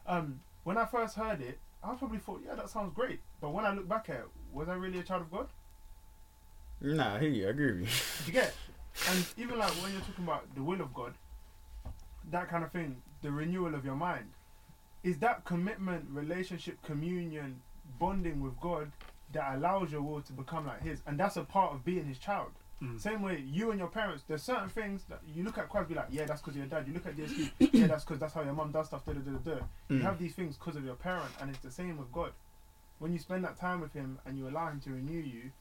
Um, 0.07 0.39
when 0.63 0.77
I 0.77 0.85
first 0.85 1.15
heard 1.15 1.41
it, 1.41 1.59
I 1.83 1.93
probably 1.95 2.17
thought, 2.17 2.41
yeah, 2.45 2.55
that 2.55 2.69
sounds 2.69 2.93
great. 2.93 3.21
But 3.39 3.53
when 3.53 3.65
I 3.65 3.73
look 3.73 3.87
back 3.87 4.09
at 4.09 4.15
it, 4.15 4.25
was 4.51 4.67
I 4.67 4.73
really 4.73 4.99
a 4.99 5.03
child 5.03 5.21
of 5.21 5.31
God? 5.31 5.47
Nah, 6.81 7.15
I 7.15 7.19
hear 7.19 7.29
you. 7.29 7.47
I 7.47 7.49
agree 7.51 7.71
with 7.71 7.81
you. 7.81 7.87
Do 7.87 8.27
you 8.27 8.33
get? 8.33 8.47
it? 8.49 8.55
And 9.09 9.25
even 9.37 9.57
like 9.57 9.71
when 9.81 9.91
you're 9.91 10.01
talking 10.01 10.23
about 10.23 10.53
the 10.55 10.63
will 10.63 10.81
of 10.81 10.93
God, 10.93 11.13
that 12.31 12.49
kind 12.49 12.63
of 12.63 12.71
thing, 12.71 12.97
the 13.21 13.31
renewal 13.31 13.73
of 13.75 13.85
your 13.85 13.95
mind, 13.95 14.25
is 15.03 15.17
that 15.19 15.45
commitment, 15.45 16.05
relationship, 16.09 16.81
communion, 16.83 17.61
bonding 17.99 18.41
with 18.41 18.59
God 18.59 18.91
that 19.33 19.55
allows 19.55 19.91
your 19.91 20.01
will 20.01 20.21
to 20.21 20.33
become 20.33 20.65
like 20.67 20.81
His, 20.83 21.01
and 21.07 21.19
that's 21.19 21.37
a 21.37 21.43
part 21.43 21.73
of 21.73 21.85
being 21.85 22.05
His 22.05 22.17
child. 22.17 22.51
Mm. 22.83 22.99
Same 22.99 23.21
way, 23.21 23.43
you 23.47 23.71
and 23.71 23.79
your 23.79 23.87
parents, 23.87 24.23
there's 24.27 24.43
certain 24.43 24.69
things 24.69 25.03
that 25.09 25.19
you 25.33 25.43
look 25.43 25.57
at 25.57 25.67
Christ, 25.69 25.89
be 25.89 25.95
like, 25.95 26.07
yeah, 26.11 26.25
that's 26.25 26.41
because 26.41 26.55
your 26.55 26.67
dad. 26.67 26.85
You 26.87 26.93
look 26.93 27.07
at 27.07 27.15
DSP, 27.15 27.49
yeah, 27.71 27.87
that's 27.87 28.03
because 28.03 28.19
that's 28.19 28.33
how 28.33 28.41
your 28.43 28.53
mum 28.53 28.71
does 28.71 28.87
stuff. 28.87 29.03
Da, 29.05 29.13
da, 29.13 29.19
da, 29.19 29.31
da, 29.31 29.51
da. 29.55 29.65
You 29.89 29.99
Mm. 29.99 30.01
have 30.03 30.19
these 30.19 30.35
things 30.35 30.57
because 30.57 30.75
of 30.75 30.83
your 30.85 30.95
parent, 30.95 31.31
and 31.41 31.49
it's 31.49 31.59
the 31.59 31.71
same 31.71 31.97
with 31.97 32.11
God. 32.11 32.31
When 32.99 33.13
you 33.13 33.19
spend 33.19 33.43
that 33.45 33.57
time 33.57 33.79
with 33.81 33.93
Him 33.93 34.19
and 34.25 34.37
you 34.37 34.47
allow 34.47 34.67
Him 34.69 34.79
to 34.81 34.91
renew 34.91 35.19
you, 35.19 35.51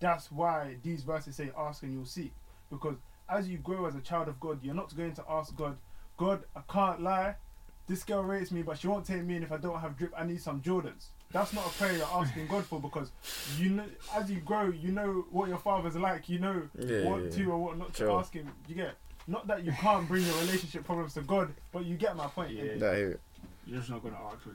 that's 0.00 0.32
why 0.32 0.76
these 0.82 1.02
verses 1.02 1.36
say, 1.36 1.50
"Ask 1.56 1.82
and 1.82 1.92
you'll 1.92 2.06
seek." 2.06 2.32
Because 2.74 2.96
as 3.28 3.48
you 3.48 3.58
grow 3.58 3.86
as 3.86 3.94
a 3.94 4.00
child 4.00 4.28
of 4.28 4.38
God, 4.40 4.62
you're 4.62 4.74
not 4.74 4.94
going 4.96 5.14
to 5.14 5.24
ask 5.28 5.54
God, 5.56 5.76
"God, 6.16 6.44
I 6.54 6.60
can't 6.70 7.02
lie. 7.02 7.36
This 7.86 8.02
girl 8.02 8.22
rates 8.22 8.50
me, 8.50 8.62
but 8.62 8.78
she 8.78 8.86
won't 8.88 9.04
take 9.06 9.22
me 9.24 9.36
in 9.36 9.42
if 9.42 9.52
I 9.52 9.56
don't 9.58 9.78
have 9.80 9.96
drip. 9.96 10.12
I 10.16 10.24
need 10.24 10.40
some 10.42 10.60
Jordans." 10.60 11.06
That's 11.32 11.52
not 11.52 11.66
a 11.66 11.70
prayer 11.70 11.96
you're 11.96 12.06
asking 12.06 12.46
God 12.46 12.64
for 12.64 12.80
because 12.80 13.10
you 13.58 13.70
know, 13.70 13.84
as 14.14 14.30
you 14.30 14.40
grow, 14.40 14.68
you 14.68 14.92
know 14.92 15.24
what 15.30 15.48
your 15.48 15.58
father's 15.58 15.96
like. 15.96 16.28
You 16.28 16.38
know 16.38 16.62
Yeah, 16.78 17.04
what 17.10 17.24
yeah, 17.24 17.30
to 17.30 17.50
or 17.50 17.58
what 17.58 17.78
not 17.78 17.88
to 17.94 18.04
Sure. 18.04 18.20
ask 18.20 18.32
him. 18.32 18.50
You 18.68 18.74
get 18.76 18.94
not 19.26 19.46
that 19.48 19.64
you 19.64 19.72
can't 19.72 20.06
bring 20.06 20.22
your 20.24 20.36
relationship 20.40 20.84
problems 20.84 21.14
to 21.14 21.22
God, 21.22 21.52
but 21.72 21.84
you 21.86 21.96
get 21.96 22.14
my 22.16 22.26
point. 22.28 22.52
Yeah. 22.52 22.76
That 22.76 22.94
I 22.94 22.96
hear 22.96 23.10
it. 23.12 23.20
You're 23.66 23.78
just 23.78 23.90
not 23.90 24.02
gonna 24.02 24.18
ask 24.30 24.38
for 24.42 24.54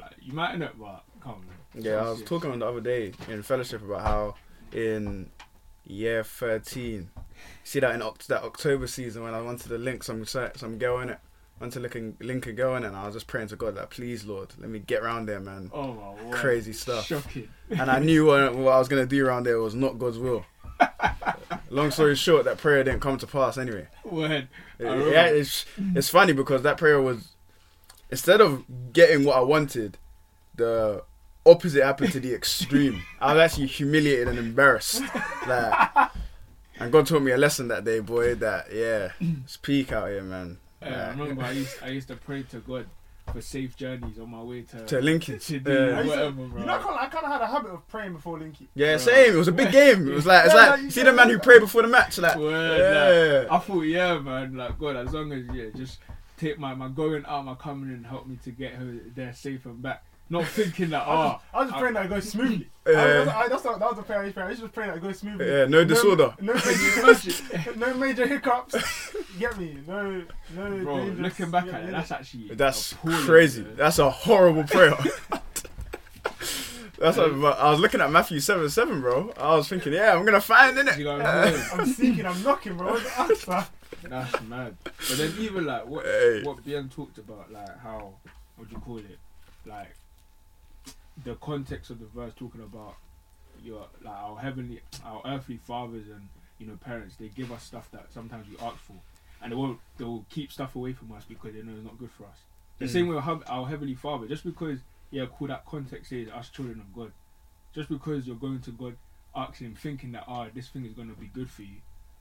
like 0.00 0.12
you 0.20 0.32
might 0.32 0.58
not, 0.58 0.78
but 0.78 1.04
come 1.20 1.32
on. 1.32 1.40
Man. 1.46 1.84
Yeah, 1.84 1.96
I 1.98 2.10
was 2.10 2.20
Yes. 2.20 2.28
talking 2.28 2.58
the 2.58 2.66
other 2.66 2.80
day 2.80 3.12
in 3.28 3.42
fellowship 3.42 3.82
about 3.82 4.00
how 4.02 4.34
in 4.72 5.30
year 5.84 6.24
thirteen, 6.24 7.10
see 7.64 7.80
that 7.80 7.94
in 7.94 8.00
Oct- 8.00 8.26
that 8.26 8.42
October 8.42 8.86
season 8.86 9.22
when 9.22 9.34
I 9.34 9.40
wanted 9.40 9.68
to 9.68 9.78
link 9.78 10.02
some 10.02 10.24
some 10.24 10.78
girl 10.78 11.00
in 11.00 11.10
it, 11.10 11.18
went 11.60 11.72
to 11.74 11.80
link 11.80 11.94
a, 11.94 12.12
link 12.24 12.46
a 12.46 12.52
girl 12.52 12.76
in 12.76 12.84
it, 12.84 12.88
and 12.88 12.96
I 12.96 13.06
was 13.06 13.14
just 13.14 13.26
praying 13.26 13.48
to 13.48 13.56
God 13.56 13.74
that 13.76 13.90
please 13.90 14.24
Lord, 14.24 14.52
let 14.58 14.70
me 14.70 14.78
get 14.78 15.02
round 15.02 15.28
there, 15.28 15.40
man. 15.40 15.70
Oh 15.74 15.92
my 15.94 16.24
word. 16.24 16.34
Crazy 16.34 16.72
stuff. 16.72 17.06
Shocking. 17.06 17.48
And 17.70 17.90
I 17.90 17.98
knew 17.98 18.26
what, 18.26 18.54
what 18.54 18.72
I 18.72 18.78
was 18.78 18.88
gonna 18.88 19.06
do 19.06 19.26
around 19.26 19.44
there 19.44 19.60
was 19.60 19.74
not 19.74 19.98
God's 19.98 20.18
will. 20.18 20.44
Long 21.70 21.90
story 21.90 22.14
short, 22.14 22.44
that 22.44 22.58
prayer 22.58 22.84
didn't 22.84 23.00
come 23.00 23.18
to 23.18 23.26
pass 23.26 23.58
anyway. 23.58 23.88
Word. 24.04 24.48
It- 24.78 25.12
yeah, 25.12 25.26
it's 25.26 25.64
it's 25.94 26.08
funny 26.08 26.32
because 26.32 26.62
that 26.62 26.76
prayer 26.78 27.00
was 27.00 27.32
instead 28.10 28.40
of 28.40 28.64
getting 28.92 29.24
what 29.24 29.36
I 29.36 29.40
wanted, 29.40 29.98
the 30.54 31.02
opposite 31.44 31.82
happened 31.84 32.12
to 32.12 32.20
the 32.20 32.34
extreme. 32.34 33.02
I 33.20 33.32
was 33.34 33.40
actually 33.42 33.66
humiliated 33.68 34.28
and 34.28 34.38
embarrassed. 34.38 35.02
Like, 35.46 36.10
and 36.78 36.92
God 36.92 37.06
taught 37.06 37.22
me 37.22 37.32
a 37.32 37.36
lesson 37.36 37.68
that 37.68 37.84
day, 37.84 38.00
boy. 38.00 38.34
That 38.36 38.66
yeah, 38.72 39.10
it's 39.44 39.56
peak 39.56 39.92
out 39.92 40.08
here, 40.08 40.22
man. 40.22 40.58
Yeah, 40.82 41.06
I 41.08 41.10
remember 41.18 41.42
I 41.42 41.50
used 41.52 41.76
I 41.82 41.88
used 41.88 42.08
to 42.08 42.16
pray 42.16 42.42
to 42.44 42.58
God 42.58 42.86
for 43.32 43.40
safe 43.40 43.76
journeys 43.76 44.20
on 44.20 44.30
my 44.30 44.40
way 44.40 44.62
to 44.62 44.84
To 44.86 45.00
Lincoln. 45.00 45.38
to 45.40 45.58
do 45.58 45.72
Yeah. 45.72 45.78
I 45.78 46.02
used 46.02 46.02
to- 46.02 46.08
whatever, 46.08 46.32
bro. 46.46 46.60
You 46.60 46.66
know, 46.66 46.74
I 46.74 47.06
kind 47.06 47.24
of 47.26 47.32
had 47.32 47.40
a 47.40 47.46
habit 47.48 47.70
of 47.72 47.88
praying 47.88 48.12
before 48.12 48.38
Linky. 48.38 48.66
Yeah, 48.74 48.92
Bro. 48.92 48.98
same. 48.98 49.34
It 49.34 49.36
was 49.36 49.48
a 49.48 49.52
big 49.52 49.72
game. 49.80 50.06
It 50.08 50.14
was 50.14 50.26
like 50.26 50.44
it's 50.46 50.54
Yeah, 50.54 50.60
like 50.70 50.82
like, 50.82 50.90
see 50.92 51.02
the 51.02 51.12
man 51.12 51.30
who 51.30 51.38
prayed 51.40 51.60
before 51.60 51.82
the 51.82 51.88
match. 51.88 52.18
Like 52.18 52.36
Word, 52.36 52.78
yeah, 53.48 53.54
I 53.54 53.58
thought, 53.58 53.82
yeah, 53.82 54.18
man, 54.18 54.54
like 54.56 54.78
God, 54.78 54.94
as 54.96 55.12
long 55.12 55.32
as 55.32 55.44
yeah, 55.52 55.70
just 55.74 55.98
take 56.36 56.58
my 56.58 56.74
my 56.74 56.88
going 56.88 57.24
out, 57.26 57.44
my 57.44 57.54
coming 57.56 57.90
in, 57.92 58.04
help 58.04 58.26
me 58.28 58.38
to 58.44 58.50
get 58.52 58.74
her 58.74 58.94
there 59.16 59.32
safe 59.32 59.66
and 59.66 59.82
back. 59.82 60.04
Not 60.28 60.44
thinking 60.46 60.90
that, 60.90 61.06
I 61.06 61.14
was, 61.14 61.40
oh, 61.54 61.56
I 61.56 61.60
was 61.62 61.70
just 61.70 61.80
praying 61.80 61.94
that 61.94 62.06
it 62.06 62.08
goes 62.08 62.28
smoothly. 62.30 62.68
Yeah. 62.86 62.92
I, 62.92 63.04
that's, 63.24 63.30
I, 63.30 63.48
that's 63.48 63.64
not, 63.64 63.78
that 63.80 63.88
was 63.88 63.96
the 63.96 64.02
prayer 64.04 64.20
I 64.20 64.24
used. 64.26 64.38
I 64.38 64.48
used 64.48 64.60
to 64.60 64.66
just 64.66 64.74
praying 64.74 64.90
that 64.90 64.96
it 64.98 65.02
goes 65.02 65.18
smoothly. 65.18 65.44
yeah, 65.44 65.64
no 65.66 65.84
disorder. 65.84 66.34
No, 66.40 66.52
Can 66.52 66.72
you 66.96 67.04
major, 67.04 67.74
no 67.76 67.94
major 67.94 68.26
hiccups. 68.28 68.76
Get 69.40 69.58
me? 69.58 69.78
No, 69.88 70.22
no. 70.54 70.84
bro, 70.84 70.98
dangerous- 70.98 71.18
looking 71.18 71.50
back 71.50 71.66
yeah, 71.66 71.72
at 71.78 71.84
it, 71.84 71.90
that's 71.90 72.12
actually 72.12 72.48
That's 72.54 72.92
appalling, 72.92 73.16
crazy. 73.24 73.62
man. 73.62 73.74
That's 73.76 73.98
a 73.98 74.08
horrible 74.08 74.62
prayer. 74.64 74.94
That's 76.98 77.16
what, 77.18 77.58
I 77.58 77.70
was 77.70 77.80
looking 77.80 78.00
at 78.00 78.10
Matthew 78.10 78.40
seven 78.40 78.70
seven, 78.70 79.00
bro. 79.02 79.32
I 79.36 79.54
was 79.56 79.68
thinking, 79.68 79.92
yeah, 79.92 80.14
I'm 80.14 80.24
gonna 80.24 80.40
find 80.40 80.78
in 80.78 80.86
You 80.86 80.92
it. 80.92 80.98
know 81.04 81.20
I'm 81.20 81.52
saying? 81.54 81.68
I'm 81.80 81.86
seeking, 81.86 82.24
I'm 82.26 82.42
knocking, 82.42 82.76
bro. 82.76 82.92
What's 82.92 83.04
the 83.04 83.20
answer? 83.20 83.66
That's 84.04 84.42
mad. 84.42 84.76
But 84.84 85.18
then 85.18 85.34
even 85.40 85.66
like 85.66 85.86
what 85.86 86.04
Hey. 86.06 86.42
what 86.42 86.64
Bien 86.64 86.88
talked 86.88 87.18
about, 87.18 87.52
like 87.52 87.78
how 87.80 88.14
what 88.56 88.68
do 88.68 88.74
you 88.76 88.80
call 88.80 88.98
it, 88.98 89.18
like 89.66 89.94
the 91.24 91.34
context 91.36 91.90
of 91.90 91.98
the 92.00 92.06
verse 92.06 92.32
talking 92.36 92.60
about 92.62 92.94
your 93.62 93.86
like 94.02 94.14
our 94.14 94.38
heavenly, 94.38 94.80
our 95.04 95.22
earthly 95.24 95.56
fathers 95.56 96.08
and 96.08 96.28
you 96.58 96.66
know 96.66 96.76
parents, 96.76 97.16
they 97.16 97.28
give 97.28 97.50
us 97.52 97.62
stuff 97.62 97.90
that 97.92 98.06
sometimes 98.12 98.46
we 98.48 98.56
ask 98.64 98.76
for, 98.78 98.94
and 99.42 99.52
they 99.52 99.56
won't 99.56 99.78
they 99.98 100.04
will 100.04 100.24
keep 100.30 100.52
stuff 100.52 100.76
away 100.76 100.92
from 100.92 101.12
us 101.12 101.24
because 101.28 101.52
they 101.54 101.62
know 101.62 101.72
it's 101.74 101.84
not 101.84 101.98
good 101.98 102.10
for 102.10 102.24
us. 102.24 102.36
The 102.78 102.84
Mm. 102.86 102.90
same 102.90 103.08
way 103.08 103.14
with 103.16 103.24
our- 103.26 103.42
our 103.48 103.66
heavenly 103.66 103.94
Father, 103.94 104.26
just 104.28 104.44
because 104.44 104.80
yeah, 105.10 105.26
cool 105.38 105.48
that 105.48 105.64
context 105.64 106.12
is 106.12 106.28
us 106.30 106.50
children 106.50 106.80
of 106.80 106.92
God, 106.94 107.12
just 107.74 107.88
because 107.88 108.26
you're 108.26 108.36
going 108.36 108.60
to 108.60 108.70
God 108.72 108.96
asking 109.34 109.68
him 109.68 109.74
thinking 109.74 110.12
that 110.12 110.24
ah 110.26 110.48
this 110.52 110.68
thing 110.68 110.84
is 110.84 110.92
gonna 110.94 111.12
be 111.14 111.26
good 111.28 111.50
for 111.50 111.62
you 111.62 111.76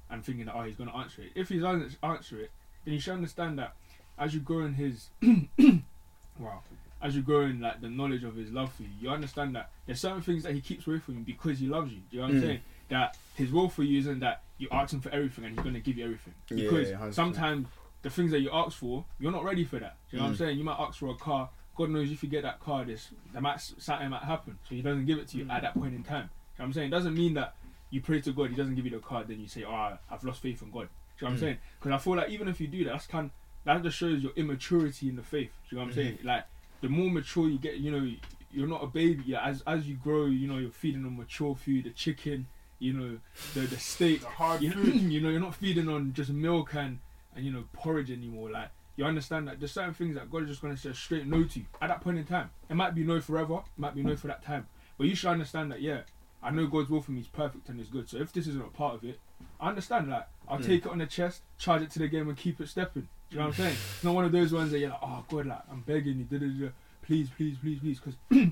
and 0.09 0.23
thinking 0.23 0.45
that 0.45 0.55
oh 0.55 0.63
he's 0.63 0.75
gonna 0.75 0.95
answer 0.95 1.21
it. 1.23 1.31
If 1.35 1.49
he 1.49 1.59
doesn't 1.59 1.97
answer 2.03 2.39
it, 2.39 2.51
then 2.85 2.93
you 2.93 2.99
should 2.99 3.13
understand 3.13 3.57
that 3.59 3.75
as 4.17 4.33
you 4.33 4.39
grow 4.39 4.65
in 4.65 4.73
his 4.75 5.09
wow, 6.39 6.61
as 7.05 7.15
you 7.15 7.21
grow 7.21 7.41
in 7.41 7.59
like 7.61 7.81
the 7.81 7.89
knowledge 7.89 8.23
of 8.23 8.35
his 8.35 8.51
love 8.51 8.73
for 8.73 8.83
you, 8.83 8.89
you 8.99 9.09
understand 9.09 9.55
that 9.55 9.69
there's 9.85 9.99
certain 9.99 10.21
things 10.21 10.43
that 10.43 10.53
he 10.53 10.61
keeps 10.61 10.87
away 10.87 10.99
from 10.99 11.17
you 11.19 11.23
because 11.23 11.59
he 11.59 11.67
loves 11.67 11.91
you. 11.93 11.99
Do 12.09 12.15
you 12.15 12.21
know 12.21 12.27
what 12.27 12.33
I'm 12.33 12.37
Mm. 12.37 12.41
saying? 12.41 12.61
That 12.89 13.17
his 13.35 13.51
will 13.51 13.69
for 13.69 13.83
you 13.83 13.99
isn't 13.99 14.19
that 14.19 14.43
you 14.57 14.67
ask 14.71 14.93
him 14.93 15.01
for 15.01 15.09
everything 15.11 15.45
and 15.45 15.53
he's 15.55 15.63
gonna 15.63 15.79
give 15.79 15.97
you 15.97 16.05
everything. 16.05 16.33
Because 16.49 16.89
yeah, 16.89 17.11
sometimes 17.11 17.67
the 18.01 18.09
things 18.09 18.31
that 18.31 18.39
you 18.39 18.49
ask 18.51 18.77
for, 18.77 19.05
you're 19.19 19.31
not 19.31 19.43
ready 19.43 19.63
for 19.65 19.77
that. 19.79 19.97
Do 20.09 20.17
you 20.17 20.19
know 20.19 20.25
what 20.25 20.29
I'm 20.29 20.35
Mm. 20.35 20.37
saying? 20.39 20.57
You 20.57 20.63
might 20.63 20.79
ask 20.79 20.97
for 20.99 21.09
a 21.09 21.15
car. 21.15 21.49
God 21.75 21.89
knows 21.89 22.11
if 22.11 22.23
you 22.23 22.29
get 22.29 22.43
that 22.43 22.59
car, 22.59 22.85
this 22.85 23.11
that 23.33 23.41
might 23.41 23.59
something 23.59 24.09
might 24.09 24.23
happen. 24.23 24.57
So 24.67 24.73
he 24.75 24.81
doesn't 24.81 25.05
give 25.05 25.19
it 25.19 25.27
to 25.29 25.37
you 25.37 25.45
Mm. 25.45 25.51
at 25.55 25.61
that 25.63 25.73
point 25.75 25.93
in 25.93 26.03
time. 26.03 26.27
Do 26.27 26.31
You 26.31 26.59
know 26.59 26.63
what 26.63 26.65
I'm 26.65 26.73
saying? 26.73 26.87
It 26.87 26.91
doesn't 26.91 27.15
mean 27.15 27.33
that 27.35 27.55
you 27.91 28.01
pray 28.01 28.21
to 28.21 28.31
God, 28.31 28.49
He 28.49 28.55
doesn't 28.55 28.75
give 28.75 28.85
you 28.85 28.91
the 28.91 28.99
car, 28.99 29.23
then 29.23 29.39
you 29.39 29.47
say, 29.47 29.63
"Oh, 29.63 29.97
I've 30.09 30.23
lost 30.23 30.41
faith 30.41 30.61
in 30.63 30.71
God." 30.71 30.87
Do 31.17 31.25
you 31.25 31.27
know 31.27 31.27
what 31.27 31.29
I'm 31.31 31.35
Mm. 31.37 31.39
saying? 31.39 31.57
Because 31.79 31.91
I 31.91 31.97
feel 31.97 32.15
like 32.15 32.29
even 32.29 32.47
if 32.47 32.59
you 32.59 32.67
do 32.67 32.83
that, 32.85 32.91
that's 32.91 33.07
kind 33.07 33.29
that 33.65 33.81
just 33.81 33.97
shows 33.97 34.21
your 34.21 34.31
immaturity 34.35 35.09
in 35.09 35.15
the 35.15 35.23
faith. 35.23 35.51
Do 35.69 35.75
you 35.75 35.77
know 35.79 35.85
what 35.85 35.89
I'm 35.89 35.95
saying? 35.95 36.19
Like 36.23 36.45
the 36.85 36.91
more 36.91 37.09
mature 37.09 37.49
you 37.49 37.57
get, 37.57 37.77
you 37.77 37.91
know, 37.91 38.07
you're 38.51 38.67
not 38.67 38.83
a 38.83 38.87
baby. 38.87 39.23
Yeah, 39.25 39.43
as 39.43 39.63
as 39.65 39.87
you 39.89 39.95
grow, 39.95 40.25
you 40.27 40.47
know, 40.47 40.59
you're 40.59 40.69
feeding 40.69 41.03
on 41.05 41.17
mature 41.17 41.55
food, 41.55 41.85
the 41.85 41.89
chicken, 41.89 42.45
you 42.77 42.93
know, 42.93 43.17
the 43.55 43.61
the 43.61 43.77
steak. 43.79 44.21
The 44.21 44.27
hard 44.27 44.61
You 44.61 44.69
know, 44.69 44.75
food. 44.75 45.01
you 45.13 45.19
know, 45.21 45.29
you're 45.29 45.39
not 45.39 45.55
feeding 45.55 45.89
on 45.89 46.13
just 46.13 46.29
milk 46.29 46.75
and 46.75 46.99
and 47.35 47.43
you 47.43 47.51
know 47.51 47.63
porridge 47.73 48.11
anymore. 48.11 48.51
Like 48.51 48.69
you 48.95 49.03
understand 49.03 49.47
that 49.47 49.59
there's 49.59 49.71
certain 49.71 49.95
things 49.95 50.13
that 50.15 50.29
God 50.29 50.43
is 50.43 50.49
just 50.49 50.61
gonna 50.61 50.77
say 50.77 50.93
straight 50.93 51.25
no 51.25 51.43
to 51.43 51.59
you 51.59 51.65
at 51.81 51.87
that 51.87 52.01
point 52.01 52.19
in 52.19 52.25
time. 52.25 52.51
It 52.69 52.75
might 52.75 52.93
be 52.93 53.03
no 53.03 53.19
forever, 53.19 53.55
it 53.55 53.79
might 53.81 53.95
be 53.95 54.03
no 54.03 54.15
for 54.15 54.27
that 54.27 54.43
time, 54.43 54.67
but 54.97 55.07
you 55.07 55.15
should 55.15 55.31
understand 55.31 55.71
that 55.71 55.81
yeah, 55.81 56.01
I 56.43 56.51
know 56.51 56.67
God's 56.67 56.89
will 56.91 57.01
for 57.01 57.11
me 57.13 57.21
is 57.21 57.27
perfect 57.27 57.67
and 57.69 57.79
is 57.81 57.87
good. 57.89 58.07
So 58.09 58.17
if 58.17 58.31
this 58.31 58.45
isn't 58.47 58.63
a 58.63 58.69
part 58.69 58.93
of 58.93 59.03
it, 59.03 59.19
I 59.59 59.69
understand. 59.69 60.09
Like 60.11 60.27
I'll 60.47 60.59
Mm. 60.59 60.65
take 60.65 60.85
it 60.85 60.91
on 60.91 60.99
the 60.99 61.07
chest, 61.07 61.41
charge 61.57 61.81
it 61.81 61.89
to 61.91 61.99
the 61.99 62.07
game, 62.07 62.29
and 62.29 62.37
keep 62.37 62.61
it 62.61 62.69
stepping. 62.69 63.07
You 63.35 63.41
know 63.41 63.47
what 63.47 63.59
I'm 63.59 63.65
saying? 63.65 63.75
It's 63.95 64.03
not 64.05 64.15
one 64.15 64.23
of 64.23 64.31
those 64.31 64.53
ones 64.53 64.71
that 64.71 64.79
you're 64.79 64.91
like, 64.91 64.99
oh 65.03 65.25
God, 65.29 65.45
like 65.47 65.59
I'm 65.69 65.81
begging 65.81 66.19
you, 66.19 66.23
da 66.23 66.37
da 66.37 66.47
da, 66.67 66.71
please, 67.01 67.27
please, 67.35 67.57
please, 67.61 67.79
please, 67.79 67.99
because 67.99 68.15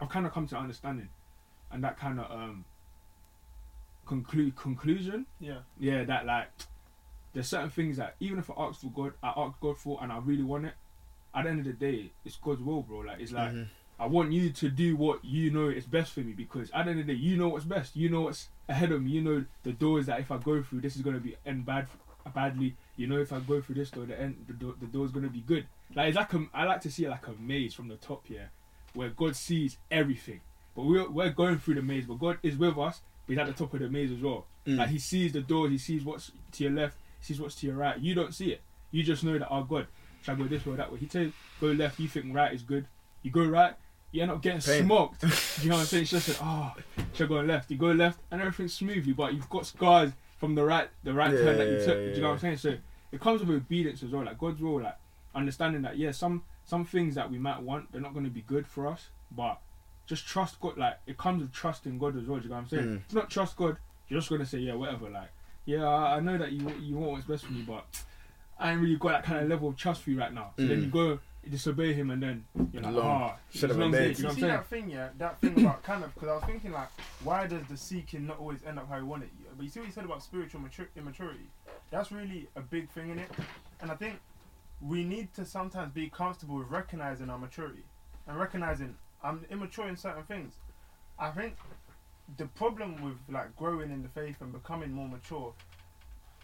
I've 0.00 0.08
kind 0.08 0.26
of 0.26 0.32
come 0.32 0.48
to 0.48 0.56
understanding, 0.56 1.08
and 1.70 1.84
that 1.84 1.96
kind 2.00 2.18
of 2.18 2.28
um 2.28 2.64
conclude 4.06 4.56
conclusion 4.56 5.24
Yeah. 5.38 5.58
yeah, 5.78 6.02
that 6.04 6.26
like 6.26 6.48
there's 7.32 7.46
certain 7.46 7.70
things 7.70 7.98
that 7.98 8.16
even 8.18 8.40
if 8.40 8.50
I 8.50 8.54
ask 8.58 8.80
for 8.80 8.88
God, 8.88 9.12
I 9.22 9.32
ask 9.36 9.60
God 9.60 9.78
for 9.78 10.00
and 10.02 10.10
I 10.10 10.18
really 10.18 10.42
want 10.42 10.66
it, 10.66 10.74
at 11.32 11.44
the 11.44 11.50
end 11.50 11.60
of 11.60 11.66
the 11.66 11.72
day, 11.74 12.10
it's 12.24 12.36
God's 12.36 12.60
will, 12.60 12.82
bro. 12.82 12.98
Like 13.00 13.20
it's 13.20 13.30
like 13.30 13.52
Mhm. 13.52 13.68
I 14.00 14.06
want 14.06 14.32
you 14.32 14.50
to 14.50 14.68
do 14.68 14.96
what 14.96 15.24
you 15.24 15.50
know 15.52 15.68
is 15.68 15.84
best 15.86 16.12
for 16.12 16.20
me 16.20 16.32
because 16.32 16.70
at 16.72 16.86
the 16.86 16.90
end 16.90 17.00
of 17.00 17.06
the 17.06 17.14
day, 17.14 17.18
you 17.20 17.36
know 17.36 17.48
what's 17.50 17.64
best. 17.64 17.94
You 17.94 18.08
know 18.08 18.22
what's 18.22 18.48
ahead 18.68 18.90
of 18.90 19.00
me. 19.02 19.10
You 19.12 19.20
know 19.22 19.44
the 19.62 19.72
doors 19.72 20.06
that 20.06 20.18
if 20.18 20.32
I 20.32 20.38
go 20.38 20.60
through, 20.60 20.80
this 20.80 20.96
is 20.96 21.02
gonna 21.02 21.20
be 21.20 21.36
end 21.46 21.64
bad, 21.66 21.86
badly. 22.34 22.74
You 22.98 23.06
know 23.06 23.18
if 23.18 23.32
I 23.32 23.38
go 23.40 23.60
through 23.62 23.76
this 23.76 23.90
door, 23.90 24.04
the 24.04 24.20
end 24.20 24.44
the 24.46 24.52
door, 24.52 24.74
the 24.80 24.86
door's 24.86 25.10
gonna 25.12 25.28
be 25.30 25.40
good. 25.40 25.66
Like 25.94 26.08
it's 26.08 26.16
like 26.16 26.32
a, 26.34 26.44
I 26.52 26.64
like 26.64 26.80
to 26.82 26.90
see 26.90 27.04
it 27.06 27.10
like 27.10 27.26
a 27.28 27.32
maze 27.40 27.72
from 27.72 27.88
the 27.88 27.96
top 27.96 28.26
here, 28.26 28.50
where 28.92 29.08
God 29.08 29.34
sees 29.36 29.78
everything. 29.90 30.40
But 30.76 30.84
we're 30.84 31.08
we're 31.08 31.30
going 31.30 31.58
through 31.58 31.76
the 31.76 31.82
maze, 31.82 32.04
but 32.06 32.18
God 32.18 32.38
is 32.42 32.56
with 32.56 32.76
us. 32.76 33.00
But 33.26 33.32
he's 33.32 33.38
at 33.38 33.46
the 33.46 33.52
top 33.52 33.72
of 33.74 33.80
the 33.80 33.88
maze 33.88 34.10
as 34.10 34.18
well. 34.20 34.44
Mm. 34.66 34.78
Like 34.78 34.88
he 34.88 34.98
sees 34.98 35.32
the 35.32 35.40
door, 35.40 35.68
he 35.68 35.78
sees 35.78 36.02
what's 36.04 36.32
to 36.52 36.64
your 36.64 36.72
left, 36.72 36.96
he 37.20 37.24
sees 37.26 37.40
what's 37.40 37.54
to 37.56 37.66
your 37.68 37.76
right. 37.76 37.98
You 37.98 38.14
don't 38.14 38.34
see 38.34 38.50
it. 38.52 38.60
You 38.90 39.02
just 39.02 39.22
know 39.22 39.38
that 39.38 39.48
oh 39.50 39.62
God, 39.62 39.86
should 40.22 40.32
I 40.32 40.34
go 40.34 40.44
this 40.48 40.66
way 40.66 40.72
or 40.72 40.76
that 40.76 40.92
way? 40.92 40.98
He 40.98 41.06
tells 41.06 41.32
go 41.60 41.68
left, 41.68 42.00
you 42.00 42.08
think 42.08 42.34
right 42.34 42.52
is 42.52 42.62
good. 42.62 42.86
You 43.22 43.30
go 43.30 43.44
right, 43.44 43.74
you 44.10 44.22
end 44.22 44.30
up 44.32 44.42
getting 44.42 44.60
Pain. 44.60 44.84
smoked. 44.84 45.22
You 45.62 45.68
know 45.70 45.74
what 45.76 45.80
I'm 45.82 45.86
saying? 45.86 46.02
It's 46.02 46.10
just 46.12 46.28
like, 46.28 46.38
oh, 46.42 46.72
should 47.14 47.24
I 47.26 47.28
go 47.28 47.40
left? 47.40 47.70
You 47.70 47.76
go 47.76 47.88
left 47.88 48.20
and 48.30 48.40
everything's 48.40 48.74
smoothly, 48.74 49.12
but 49.12 49.34
you've 49.34 49.48
got 49.50 49.66
scars 49.66 50.12
from 50.38 50.54
the 50.54 50.64
right 50.64 50.88
the 51.04 51.12
right 51.12 51.32
Yeah, 51.32 51.38
turn 51.38 51.58
that 51.58 51.66
you 51.68 51.78
yeah, 51.78 51.84
took. 51.84 51.96
yeah, 51.98 52.04
Do 52.04 52.10
you 52.14 52.20
know 52.22 52.28
what 52.28 52.34
I'm 52.34 52.38
saying? 52.40 52.56
So 52.58 52.76
it 53.12 53.20
comes 53.20 53.40
with 53.42 53.50
obedience 53.56 54.02
as 54.02 54.10
well, 54.10 54.24
like 54.24 54.38
God's 54.38 54.60
will, 54.60 54.80
like 54.82 54.96
understanding 55.34 55.82
that 55.82 55.96
yeah, 55.96 56.10
some 56.12 56.42
some 56.64 56.84
things 56.84 57.14
that 57.14 57.30
we 57.30 57.38
might 57.38 57.62
want, 57.62 57.90
they're 57.92 58.00
not 58.00 58.14
gonna 58.14 58.28
be 58.28 58.42
good 58.42 58.66
for 58.66 58.86
us, 58.86 59.08
but 59.30 59.60
just 60.06 60.26
trust 60.26 60.58
God 60.60 60.76
like 60.78 60.98
it 61.06 61.18
comes 61.18 61.42
with 61.42 61.52
trusting 61.52 61.98
God 61.98 62.16
as 62.16 62.24
well, 62.26 62.38
do 62.38 62.44
you 62.44 62.50
know 62.50 62.56
what 62.56 62.62
I'm 62.62 62.68
saying? 62.68 62.86
Mm. 62.88 62.96
If 63.06 63.12
you 63.12 63.18
not 63.20 63.30
trust 63.30 63.56
God, 63.56 63.76
you're 64.08 64.20
just 64.20 64.30
gonna 64.30 64.46
say, 64.46 64.58
Yeah, 64.58 64.74
whatever, 64.74 65.08
like, 65.10 65.30
yeah, 65.64 65.84
I 65.86 66.16
I 66.16 66.20
know 66.20 66.38
that 66.38 66.52
you 66.52 66.68
you 66.80 66.96
want 66.96 67.12
what's 67.12 67.26
best 67.26 67.44
for 67.46 67.52
me, 67.52 67.62
but 67.62 67.84
I 68.58 68.72
ain't 68.72 68.80
really 68.80 68.96
got 68.96 69.12
that 69.12 69.24
kind 69.24 69.40
of 69.42 69.48
level 69.48 69.68
of 69.68 69.76
trust 69.76 70.02
for 70.02 70.10
you 70.10 70.18
right 70.18 70.32
now. 70.32 70.52
So 70.56 70.66
then 70.66 70.80
Mm. 70.80 70.84
you 70.84 70.88
go 70.90 71.18
you 71.44 71.50
disobey 71.52 71.92
him 71.94 72.10
and 72.10 72.20
then 72.22 72.44
you're 72.72 72.82
like, 72.82 72.92
Long. 72.94 73.06
ah, 73.06 73.36
Should've 73.50 73.70
as 73.70 73.76
long 73.78 73.88
obeyed. 73.90 74.18
You 74.18 74.22
You 74.22 74.28
know 74.28 74.34
see 74.34 74.40
that 74.42 74.66
thing, 74.66 74.90
yeah? 74.90 75.08
That 75.18 75.40
thing 75.40 75.56
about 75.58 75.82
kind 75.90 76.02
of, 76.02 76.12
because 76.12 76.28
I 76.28 76.34
was 76.34 76.44
thinking, 76.44 76.72
like, 76.72 76.88
why 77.22 77.46
does 77.46 77.62
the 77.68 77.76
seeking 77.76 78.26
not 78.26 78.40
always 78.40 78.58
end 78.66 78.78
up 78.78 78.88
how 78.88 78.96
you 78.96 79.06
want 79.06 79.22
it? 79.22 79.30
But 79.56 79.62
you 79.62 79.70
see 79.70 79.78
what 79.80 79.86
you 79.86 79.92
said 79.92 80.04
about 80.04 80.22
spiritual 80.22 80.60
matur- 80.60 80.88
immaturity? 80.96 81.46
That's 81.90 82.12
really 82.12 82.48
a 82.56 82.60
big 82.60 82.90
thing 82.90 83.10
in 83.10 83.18
it. 83.18 83.30
And 83.80 83.90
I 83.90 83.94
think 83.94 84.20
we 84.80 85.04
need 85.04 85.32
to 85.34 85.44
sometimes 85.44 85.92
be 85.92 86.08
comfortable 86.10 86.56
with 86.58 86.68
recognizing 86.70 87.30
our 87.30 87.38
maturity 87.38 87.84
and 88.26 88.38
recognizing 88.38 88.94
I'm 89.22 89.44
immature 89.50 89.88
in 89.88 89.96
certain 89.96 90.22
things. 90.24 90.54
I 91.18 91.30
think 91.30 91.56
the 92.36 92.46
problem 92.46 93.02
with 93.02 93.14
like 93.28 93.56
growing 93.56 93.90
in 93.90 94.02
the 94.02 94.08
faith 94.08 94.36
and 94.40 94.52
becoming 94.52 94.92
more 94.92 95.08
mature 95.08 95.52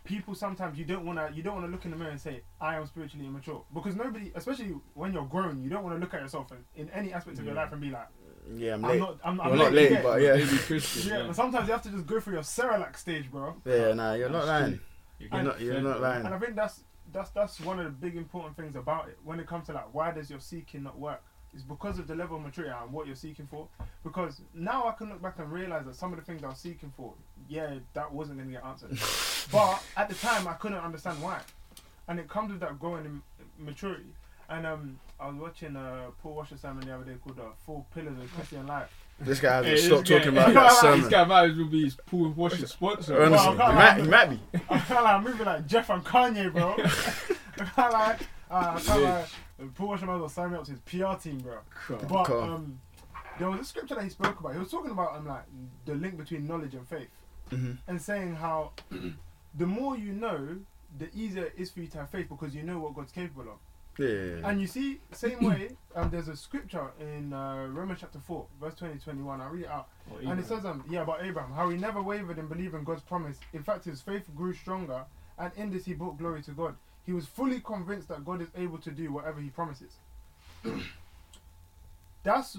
people 0.05 0.35
sometimes 0.35 0.79
you 0.79 0.85
don't 0.85 1.07
want 1.07 1.19
to 1.19 1.31
you 1.35 1.43
don't 1.43 1.55
want 1.55 1.67
to 1.67 1.73
look 1.73 1.85
in 1.87 1.91
the 1.91 1.97
mirror 1.97 2.11
and 2.11 2.21
say 2.21 2.43
I 2.61 2.77
am 2.77 2.87
spiritually 2.87 3.27
immature 3.27 3.63
because 3.73 3.97
nobody 3.97 4.33
especially 4.35 4.75
when 4.95 5.13
you're 5.15 5.25
grown, 5.25 5.63
you 5.63 5.71
don't 5.71 5.83
want 5.83 5.97
to 5.97 6.01
look 6.01 6.13
at 6.15 6.21
yourself 6.21 6.49
in, 6.53 6.83
in 6.83 6.91
any 6.91 7.13
aspect 7.13 7.39
of 7.39 7.45
your 7.47 7.55
life 7.55 7.73
and 7.73 7.81
be 7.81 7.91
like 7.91 8.09
Yeah, 8.55 8.75
I'm 8.75 8.85
I'm 8.85 8.91
late. 8.91 9.01
not 9.01 9.19
I'm, 9.25 9.41
I'm 9.41 9.51
Well, 9.51 9.59
not 9.59 9.73
late, 9.73 9.91
yet. 9.93 10.03
but 10.03 10.19
saying? 10.21 10.39
yeah. 10.41 10.45
Baby 10.47 10.59
Christian, 10.59 11.11
yeah, 11.11 11.19
yeah. 11.21 11.27
but 11.29 11.37
sometimes 11.37 11.67
you 11.69 11.73
have 11.73 11.83
to 11.83 11.91
just 11.91 12.07
go 12.07 12.21
through 12.21 12.35
your 12.35 12.43
Cerelac 12.43 12.97
stage 12.99 13.31
bro 13.31 13.55
Yeah, 13.65 13.95
nah, 13.95 14.13
you're 14.15 14.29
not 14.29 14.45
That's 14.47 14.49
lying. 14.63 14.73
true. 14.73 14.81
You're 15.33 15.43
You're 15.43 15.43
not, 15.53 15.61
you're 15.61 15.75
fed, 15.75 15.83
not 15.85 16.01
lying. 16.01 16.27
and 16.27 16.35
I 16.35 16.39
think 16.39 16.57
that's 16.57 16.81
that's 17.13 17.31
that's 17.31 17.61
one 17.61 17.79
of 17.79 17.85
the 17.85 17.91
big 17.91 18.17
important 18.17 18.57
things 18.57 18.77
about 18.77 19.09
it. 19.09 19.19
When 19.25 19.39
it 19.41 19.47
comes 19.47 19.67
to 19.67 19.73
like 19.73 19.93
why 19.93 20.11
does 20.11 20.31
your 20.31 20.41
seeking 20.41 20.83
not 20.83 20.99
work? 20.99 21.23
It's 21.53 21.63
because 21.63 22.01
of 22.01 22.09
the 22.09 22.17
level 22.17 22.37
of 22.37 22.43
maturity 22.43 22.75
and 22.83 22.93
what 22.93 23.07
you're 23.07 23.15
seeking 23.15 23.47
for. 23.47 23.69
Because 24.03 24.41
now 24.55 24.89
I 24.89 24.93
can 24.93 25.09
look 25.11 25.23
back 25.23 25.39
and 25.39 25.53
realize 25.53 25.85
that 25.87 25.95
some 25.95 26.13
of 26.13 26.19
the 26.19 26.25
things 26.25 26.43
I 26.43 26.49
was 26.49 26.59
seeking 26.59 26.93
for 26.97 27.15
yeah 27.49 27.75
that 27.93 28.13
wasn't 28.13 28.39
going 28.39 28.49
to 28.51 28.55
get 28.57 28.65
answered. 28.65 28.99
But 29.53 29.83
at 29.97 30.09
the 30.09 30.15
time 30.15 30.49
I 30.49 30.55
couldn't 30.55 30.79
understand 30.79 31.21
why. 31.23 31.41
And 32.09 32.19
it 32.19 32.29
comes 32.29 32.51
with 32.51 32.61
that 32.61 32.79
growing 32.81 33.05
in 33.05 33.23
maturity. 33.59 34.13
And 34.49 34.67
um 34.67 34.99
I 35.21 35.29
was 35.29 35.37
watching 35.37 35.77
uh 35.77 36.11
Paul 36.23 36.35
Washer 36.35 36.57
sermon 36.57 36.87
the 36.87 36.95
other 36.95 37.05
day 37.05 37.17
called 37.23 37.39
uh, 37.39 37.45
Four 37.65 37.85
Pillars 37.95 38.19
of 38.19 38.33
Christian 38.35 38.67
Life 38.67 38.91
This 39.21 39.41
guy 39.41 39.57
hasn't 39.57 39.75
Hey, 39.79 39.81
stopped 39.87 40.07
talking 40.09 40.29
about 40.29 40.53
that 40.55 40.73
sermon. 40.81 41.01
This 41.01 41.09
guy 41.11 41.25
might 41.25 41.51
as 41.51 41.57
well 41.57 41.67
be 41.67 41.85
his 41.85 41.95
Paul 42.07 42.29
Washer 42.31 42.67
sponsor. 42.67 43.23
Honestly, 43.23 43.59
I 43.61 43.71
he 43.71 43.75
might, 43.75 44.01
he 44.05 44.09
might 44.09 44.31
be. 44.31 44.41
I 44.71 44.79
felt 44.81 45.05
like 45.05 45.15
I'm 45.15 45.25
moving 45.25 45.47
like 45.47 45.67
Jeff 45.67 45.89
and 45.91 46.05
Kanye, 46.05 46.53
bro. 46.53 46.75
I 46.79 47.65
felt 47.65 47.93
like, 47.93 48.21
uh, 48.51 48.81
I 48.89 48.97
like 48.99 49.75
Paul 49.77 49.89
Washer 49.89 50.07
might 50.07 50.15
as 50.17 50.21
well 50.21 50.29
sign 50.29 50.51
me 50.51 50.57
up 50.59 50.65
to 50.65 50.73
his 50.73 50.81
PR 50.81 51.15
team, 51.21 51.39
bro. 51.39 51.59
But 52.09 52.29
um, 52.31 52.81
there 53.39 53.49
was 53.49 53.61
a 53.61 53.65
scripture 53.65 53.95
that 53.95 54.05
he 54.05 54.11
spoke 54.11 54.39
about. 54.41 54.53
He 54.53 54.59
was 54.59 54.71
talking 54.71 54.91
about 54.91 55.17
um, 55.17 55.27
like 55.27 55.45
the 55.87 55.95
link 55.95 56.17
between 56.19 56.47
knowledge 56.47 56.75
and 56.75 56.87
faith, 56.87 57.09
Mhm. 57.51 57.79
and 57.87 58.03
saying 58.03 58.35
how 58.35 58.73
the 59.55 59.67
more 59.67 59.97
you 59.97 60.13
know, 60.13 60.57
the 60.99 61.09
easier 61.15 61.45
it 61.45 61.55
is 61.57 61.71
for 61.71 61.81
you 61.81 61.87
to 61.89 61.99
have 61.99 62.11
faith 62.11 62.29
because 62.29 62.55
you 62.55 62.63
know 62.65 62.79
what 62.81 62.95
God's 62.95 63.13
capable 63.13 63.43
of. 63.43 63.59
Yeah, 63.99 64.09
yeah, 64.09 64.23
yeah. 64.41 64.49
And 64.49 64.61
you 64.61 64.67
see, 64.67 65.01
same 65.13 65.45
way, 65.45 65.71
um, 65.95 66.11
there's 66.11 66.29
a 66.29 66.37
scripture 66.37 66.91
in 67.01 67.33
uh, 67.33 67.67
Romans 67.71 68.01
chapter 68.01 68.19
4, 68.19 68.47
verse 68.61 68.75
20 68.75 68.99
21. 68.99 69.41
I'll 69.41 69.49
read 69.51 69.63
it 69.65 69.69
out. 69.69 69.89
And 70.27 70.41
it 70.41 70.47
says, 70.47 70.65
um, 70.65 70.85
yeah, 70.91 71.03
about 71.03 71.23
Abraham, 71.25 71.53
how 71.53 71.69
he 71.69 71.77
never 71.77 72.03
wavered 72.03 72.39
in 72.39 72.47
believing 72.49 72.83
God's 72.85 73.03
promise. 73.03 73.39
In 73.53 73.63
fact, 73.63 73.85
his 73.85 74.01
faith 74.01 74.25
grew 74.37 74.53
stronger, 74.53 75.05
and 75.39 75.53
in 75.57 75.71
this 75.71 75.85
he 75.85 75.95
brought 75.95 76.19
glory 76.19 76.43
to 76.43 76.51
God. 76.51 76.75
He 77.07 77.13
was 77.13 77.27
fully 77.27 77.61
convinced 77.61 78.09
that 78.09 78.25
God 78.25 78.41
is 78.43 78.49
able 78.57 78.79
to 78.79 78.91
do 78.91 79.13
whatever 79.13 79.41
he 79.41 79.51
promises. 79.51 79.93
That's 82.23 82.57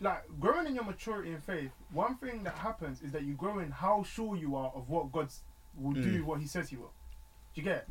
like 0.00 0.22
growing 0.38 0.66
in 0.68 0.74
your 0.76 0.84
maturity 0.84 1.32
in 1.32 1.40
faith. 1.40 1.72
One 1.92 2.16
thing 2.16 2.44
that 2.44 2.54
happens 2.54 3.02
is 3.02 3.10
that 3.12 3.22
you 3.24 3.34
grow 3.34 3.58
in 3.58 3.70
how 3.72 4.04
sure 4.04 4.36
you 4.36 4.54
are 4.54 4.70
of 4.74 4.88
what 4.88 5.10
God 5.10 5.28
will 5.76 5.92
do, 5.92 6.22
Mm. 6.22 6.24
what 6.24 6.40
he 6.40 6.46
says 6.46 6.68
he 6.68 6.76
will. 6.76 6.92
Do 7.54 7.60
you 7.60 7.64
get? 7.64 7.76
it? 7.78 7.88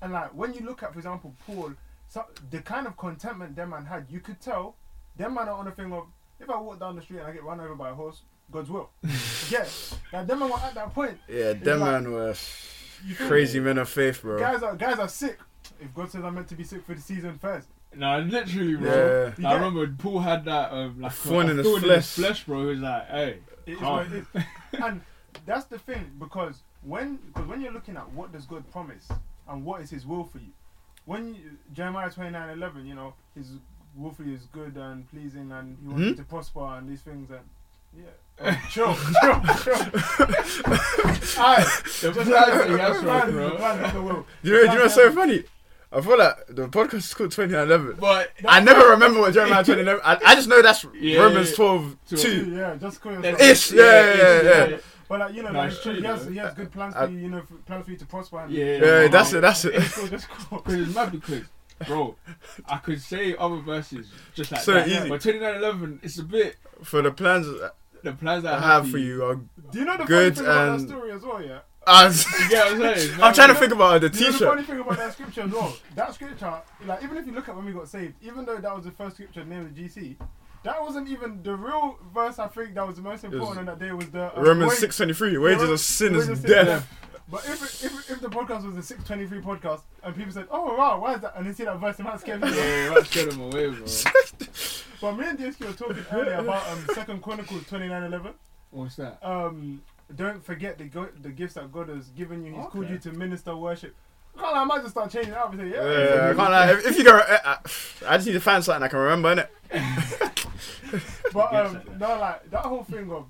And 0.00 0.12
like 0.12 0.32
when 0.32 0.54
you 0.54 0.60
look 0.60 0.82
at, 0.84 0.92
for 0.92 0.98
example, 1.00 1.34
Paul, 1.44 1.72
so, 2.10 2.24
the 2.50 2.58
kind 2.60 2.86
of 2.86 2.96
contentment 2.98 3.54
that 3.56 3.68
man 3.68 3.86
had, 3.86 4.06
you 4.10 4.20
could 4.20 4.40
tell 4.40 4.74
them 5.16 5.34
man 5.34 5.48
are 5.48 5.54
on 5.58 5.66
a 5.68 5.70
thing 5.70 5.92
of 5.92 6.04
if 6.40 6.50
I 6.50 6.60
walk 6.60 6.78
down 6.80 6.96
the 6.96 7.02
street 7.02 7.18
and 7.20 7.26
I 7.28 7.32
get 7.32 7.44
run 7.44 7.60
over 7.60 7.74
by 7.74 7.90
a 7.90 7.94
horse, 7.94 8.22
God's 8.50 8.68
will. 8.68 8.90
yeah, 9.50 9.64
like 10.12 10.26
them 10.26 10.40
man 10.40 10.50
were 10.50 10.56
at 10.58 10.74
that 10.74 10.92
point. 10.92 11.16
Yeah, 11.28 11.50
It's 11.52 11.64
them 11.64 11.80
like- 11.80 12.02
man 12.02 12.12
were 12.12 12.34
crazy 13.16 13.58
me? 13.60 13.66
men 13.66 13.78
of 13.78 13.88
faith, 13.88 14.20
bro. 14.22 14.38
Guys 14.38 14.62
are 14.62 14.74
guys 14.76 14.98
are 14.98 15.08
sick. 15.08 15.38
If 15.80 15.94
God 15.94 16.10
says 16.10 16.24
I'm 16.24 16.34
meant 16.34 16.48
to 16.48 16.54
be 16.54 16.64
sick 16.64 16.84
for 16.84 16.94
the 16.94 17.00
season 17.00 17.38
first, 17.38 17.68
No, 17.94 18.18
literally, 18.20 18.74
bro. 18.76 18.90
Yeah. 19.38 19.48
I 19.48 19.52
get- 19.52 19.54
remember 19.64 19.86
Paul 19.98 20.20
had 20.20 20.44
that 20.46 20.72
um, 20.72 21.00
like 21.00 21.12
thorn 21.12 21.46
a 21.48 21.50
in 21.52 21.58
his 21.58 21.78
flesh. 21.78 22.06
flesh, 22.14 22.44
bro. 22.44 22.60
He 22.62 22.66
was 22.66 22.80
like, 22.80 23.08
hey, 23.08 23.38
it 23.66 23.72
is 23.72 23.78
Calm. 23.78 23.96
what 23.96 24.06
it 24.12 24.24
is. 24.34 24.44
and 24.84 25.00
that's 25.46 25.66
the 25.66 25.78
thing 25.78 26.10
because 26.18 26.62
when 26.82 27.16
because 27.28 27.46
when 27.48 27.60
you're 27.60 27.72
looking 27.72 27.96
at 27.96 28.10
what 28.12 28.32
does 28.32 28.46
God 28.46 28.68
promise 28.72 29.08
and 29.48 29.64
what 29.64 29.80
is 29.82 29.90
His 29.90 30.04
will 30.06 30.24
for 30.24 30.38
you, 30.38 30.52
when 31.04 31.34
you, 31.34 31.50
Jeremiah 31.72 32.10
twenty 32.10 32.30
nine 32.30 32.50
eleven, 32.50 32.86
you 32.86 32.94
know 32.94 33.14
His 33.34 33.52
will 33.96 34.14
is 34.20 34.42
good 34.52 34.76
and 34.76 35.08
pleasing 35.10 35.50
and 35.52 35.76
He 35.82 35.88
wants 35.88 36.00
you 36.02 36.10
Hmm? 36.12 36.16
to 36.16 36.22
prosper 36.24 36.64
and 36.78 36.88
these 36.88 37.00
things 37.02 37.30
and 37.30 37.40
yeah, 37.92 38.04
oh, 38.40 38.68
chill, 38.70 38.94
chill, 38.94 39.40
chill. 39.64 40.70
Alright, 41.42 41.66
the 42.00 42.12
just 42.12 42.30
plans 42.30 42.30
that 42.30 42.66
he 42.70 42.78
has 42.78 42.96
the 42.96 43.00
for 43.00 43.04
plan, 43.04 43.20
us, 43.20 43.26
the 43.26 43.32
bro. 43.32 43.50
plan, 43.56 43.82
not 43.82 43.92
the 43.94 44.02
will. 44.02 44.26
Do 44.44 44.48
you 44.50 44.54
know, 44.54 44.60
do 44.60 44.66
you 44.72 44.74
know 44.78 44.82
what's 44.84 44.94
so 44.94 45.12
funny? 45.12 45.44
I 45.92 46.00
feel 46.00 46.16
like 46.18 46.46
the 46.48 46.68
podcast 46.68 46.94
is 46.94 47.14
called 47.14 47.32
2011. 47.32 47.96
But 47.98 48.30
I 48.46 48.60
never 48.60 48.90
remember 48.90 49.18
what 49.20 49.34
Jeremiah 49.34 49.64
2011. 49.64 50.00
I, 50.04 50.30
I 50.30 50.34
just 50.36 50.48
know 50.48 50.62
that's 50.62 50.86
Yeah, 51.00 51.20
Romans 51.22 51.50
yeah. 51.50 51.56
12 51.56 51.96
Two. 52.10 52.50
Yeah, 52.54 52.76
just 52.76 53.00
call 53.00 53.12
Then- 53.16 53.32
yourself. 53.34 53.40
Ish, 53.50 53.72
yeah, 53.72 53.82
yeah, 54.14 54.42
yeah, 54.42 54.66
yeah. 54.68 54.76
But 55.10 55.18
like 55.18 55.34
you 55.34 55.42
know, 55.42 55.50
No, 55.50 55.58
like, 55.58 55.72
true, 55.82 55.94
he 55.94 56.02
has 56.02 56.24
he 56.26 56.36
has 56.36 56.54
good 56.54 56.70
plans 56.70 56.94
I- 56.94 57.06
for 57.06 57.10
you. 57.12 57.18
You 57.18 57.28
know, 57.30 57.42
for, 57.42 57.54
plans 57.56 57.84
for 57.84 57.90
you 57.90 57.96
to 57.96 58.06
prosper. 58.06 58.38
And 58.38 58.52
Yeah, 58.52 58.64
Yeah, 58.76 59.08
that's 59.08 59.32
it, 59.32 59.40
that's 59.40 59.64
it. 59.66 59.74
It's 59.74 59.94
cool, 59.98 60.06
just 60.08 60.28
cool. 60.28 60.58
Because 60.60 60.74
it's 60.86 60.94
mad 60.94 61.10
because, 61.10 61.42
bro, 61.88 62.14
I 62.68 62.76
could 62.76 63.00
say 63.02 63.34
other 63.36 63.56
verses 63.56 64.06
just 64.34 64.52
like 64.52 64.60
So 64.60 64.74
that. 64.74 64.86
easy. 64.86 65.08
But 65.08 65.20
2911, 65.20 66.00
it's 66.04 66.18
a 66.20 66.22
bit 66.22 66.56
For 66.84 67.02
the 67.02 67.10
plans 67.10 67.48
the 68.04 68.12
plans 68.12 68.44
that 68.44 68.54
I 68.54 68.60
have 68.60 68.88
for 68.88 68.98
you 68.98 69.24
are. 69.24 69.34
Do 69.34 69.78
you 69.80 69.84
know 69.84 69.96
the 69.96 70.04
Good 70.04 70.36
funny 70.36 70.46
thing 70.46 70.54
about 70.54 70.68
and- 70.68 70.80
that 70.80 70.88
story 70.88 71.10
as 71.12 71.22
well? 71.22 71.42
Yeah. 71.44 71.58
as- 71.88 72.24
You 72.40 72.48
get 72.48 72.72
what 72.78 72.86
I'm 72.86 72.94
saying? 72.98 73.20
I'm 73.22 73.34
trying 73.34 73.48
to 73.48 73.54
think 73.56 73.72
about 73.72 74.00
the 74.02 74.08
Do 74.10 74.18
you 74.18 74.24
know 74.26 74.30
the 74.30 74.38
t-shirt. 74.38 74.48
funny 74.48 74.62
thing 74.62 74.78
about 74.80 74.96
that 74.98 75.12
scripture 75.12 75.40
as 75.42 75.50
well? 75.50 75.76
That 75.96 76.14
scripture, 76.14 76.54
like 76.86 77.02
even 77.02 77.16
if 77.16 77.26
you 77.26 77.32
look 77.32 77.48
at 77.48 77.56
when 77.56 77.64
we 77.66 77.72
got 77.72 77.88
saved, 77.88 78.14
even 78.22 78.44
though 78.44 78.58
that 78.58 78.74
was 78.76 78.84
the 78.84 78.92
first 78.92 79.16
scripture 79.16 79.44
named 79.44 79.74
the 79.74 79.82
GC, 79.82 80.16
that 80.62 80.80
wasn't 80.82 81.08
even 81.08 81.42
the 81.42 81.54
real 81.56 81.98
verse. 82.14 82.38
I 82.38 82.48
think 82.48 82.74
that 82.74 82.86
was 82.86 82.96
the 82.96 83.02
most 83.02 83.24
important 83.24 83.58
on 83.58 83.66
that 83.66 83.78
day 83.78 83.92
was 83.92 84.10
the 84.10 84.36
uh, 84.36 84.42
Romans 84.42 84.72
6:23. 84.74 85.42
Wages 85.42 85.70
of 85.70 85.80
sin 85.80 86.14
is 86.14 86.28
of 86.28 86.44
death. 86.44 86.86
But 87.30 87.44
if, 87.46 87.84
if 87.84 88.10
if 88.10 88.20
the 88.20 88.28
podcast 88.28 88.66
was 88.66 88.76
a 88.76 88.82
623 88.82 89.40
podcast 89.40 89.82
and 90.02 90.16
people 90.16 90.32
said, 90.32 90.48
"Oh 90.50 90.74
wow, 90.76 91.00
why 91.00 91.14
is 91.14 91.20
that?" 91.20 91.36
and 91.36 91.46
they 91.46 91.52
see 91.52 91.64
that 91.64 91.78
verse, 91.78 91.98
it 92.00 92.02
might 92.02 92.18
scare 92.20 92.38
me. 92.38 92.48
Yeah, 92.54 92.94
that 92.94 93.06
scared 93.06 93.30
them 93.30 93.40
away, 93.42 93.70
bro. 93.70 93.86
But 95.00 95.16
me 95.16 95.26
and 95.28 95.38
DSK 95.38 95.66
were 95.66 95.72
talking 95.72 96.04
earlier 96.12 96.34
about 96.34 96.68
um, 96.68 96.84
Second 96.94 97.22
Chronicles 97.22 97.62
29:11. 97.64 98.34
What's 98.70 98.96
that? 98.96 99.18
Um, 99.26 99.80
don't 100.14 100.44
forget 100.44 100.76
the 100.76 100.84
go- 100.84 101.08
the 101.22 101.30
gifts 101.30 101.54
that 101.54 101.72
God 101.72 101.88
has 101.88 102.08
given 102.08 102.44
you. 102.44 102.54
He's 102.54 102.66
called 102.66 102.90
you 102.90 102.98
to 102.98 103.12
minister 103.12 103.56
worship. 103.56 103.94
I 104.36 104.40
can't 104.40 104.54
lie, 104.54 104.60
I 104.60 104.64
might 104.64 104.80
just 104.82 104.92
start 104.92 105.10
changing 105.10 105.32
it 105.32 105.38
up 105.38 105.52
and 105.52 105.60
say, 105.60 105.70
yeah. 105.70 105.82
Yeah, 105.82 106.30
I 106.30 106.34
can't 106.34 106.50
lie. 106.50 106.72
If, 106.72 106.86
if 106.86 106.98
you 106.98 107.04
go, 107.04 107.16
uh, 107.16 107.38
uh, 107.44 107.56
I 108.06 108.16
just 108.16 108.26
need 108.26 108.32
to 108.34 108.40
find 108.40 108.64
something 108.64 108.82
I 108.82 108.88
can 108.88 108.98
remember, 108.98 109.34
innit? 109.34 109.48
But 111.32 111.54
um, 111.54 111.80
no, 111.98 112.18
like 112.18 112.50
that 112.50 112.64
whole 112.64 112.84
thing 112.84 113.10
of 113.12 113.26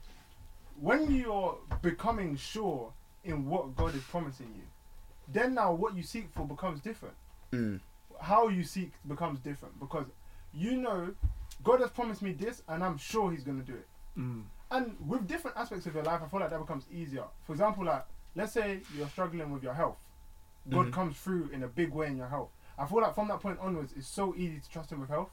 when 0.80 1.14
you're 1.14 1.58
becoming 1.82 2.36
sure 2.36 2.92
in 3.24 3.46
what 3.46 3.76
God 3.76 3.94
is 3.94 4.02
promising 4.04 4.52
you, 4.56 4.62
then 5.28 5.54
now 5.54 5.72
what 5.72 5.94
you 5.94 6.02
seek 6.02 6.30
for 6.32 6.46
becomes 6.46 6.80
different. 6.80 7.14
Mm. 7.52 7.80
How 8.20 8.48
you 8.48 8.64
seek 8.64 8.92
becomes 9.06 9.38
different 9.40 9.78
because 9.78 10.06
you 10.54 10.76
know 10.76 11.14
God 11.62 11.80
has 11.80 11.90
promised 11.90 12.22
me 12.22 12.32
this, 12.32 12.62
and 12.68 12.82
I'm 12.82 12.96
sure 12.96 13.30
He's 13.30 13.44
gonna 13.44 13.62
do 13.62 13.74
it. 13.74 13.86
Mm. 14.18 14.44
And 14.70 14.96
with 15.06 15.26
different 15.26 15.56
aspects 15.56 15.86
of 15.86 15.94
your 15.94 16.04
life, 16.04 16.20
I 16.24 16.28
feel 16.28 16.40
like 16.40 16.50
that 16.50 16.60
becomes 16.60 16.84
easier. 16.92 17.24
For 17.44 17.52
example, 17.52 17.84
like 17.84 18.04
let's 18.34 18.52
say 18.52 18.80
you're 18.96 19.08
struggling 19.08 19.50
with 19.52 19.62
your 19.62 19.74
health, 19.74 19.96
God 20.68 20.86
Mhm. 20.86 20.92
comes 20.92 21.16
through 21.18 21.48
in 21.52 21.62
a 21.62 21.68
big 21.68 21.90
way 21.92 22.06
in 22.08 22.16
your 22.16 22.28
health. 22.28 22.50
I 22.78 22.86
feel 22.86 23.00
like 23.00 23.14
from 23.14 23.28
that 23.28 23.40
point 23.40 23.58
onwards, 23.60 23.92
it's 23.96 24.06
so 24.08 24.34
easy 24.36 24.58
to 24.60 24.70
trust 24.70 24.90
Him 24.92 25.00
with 25.00 25.08
health, 25.10 25.30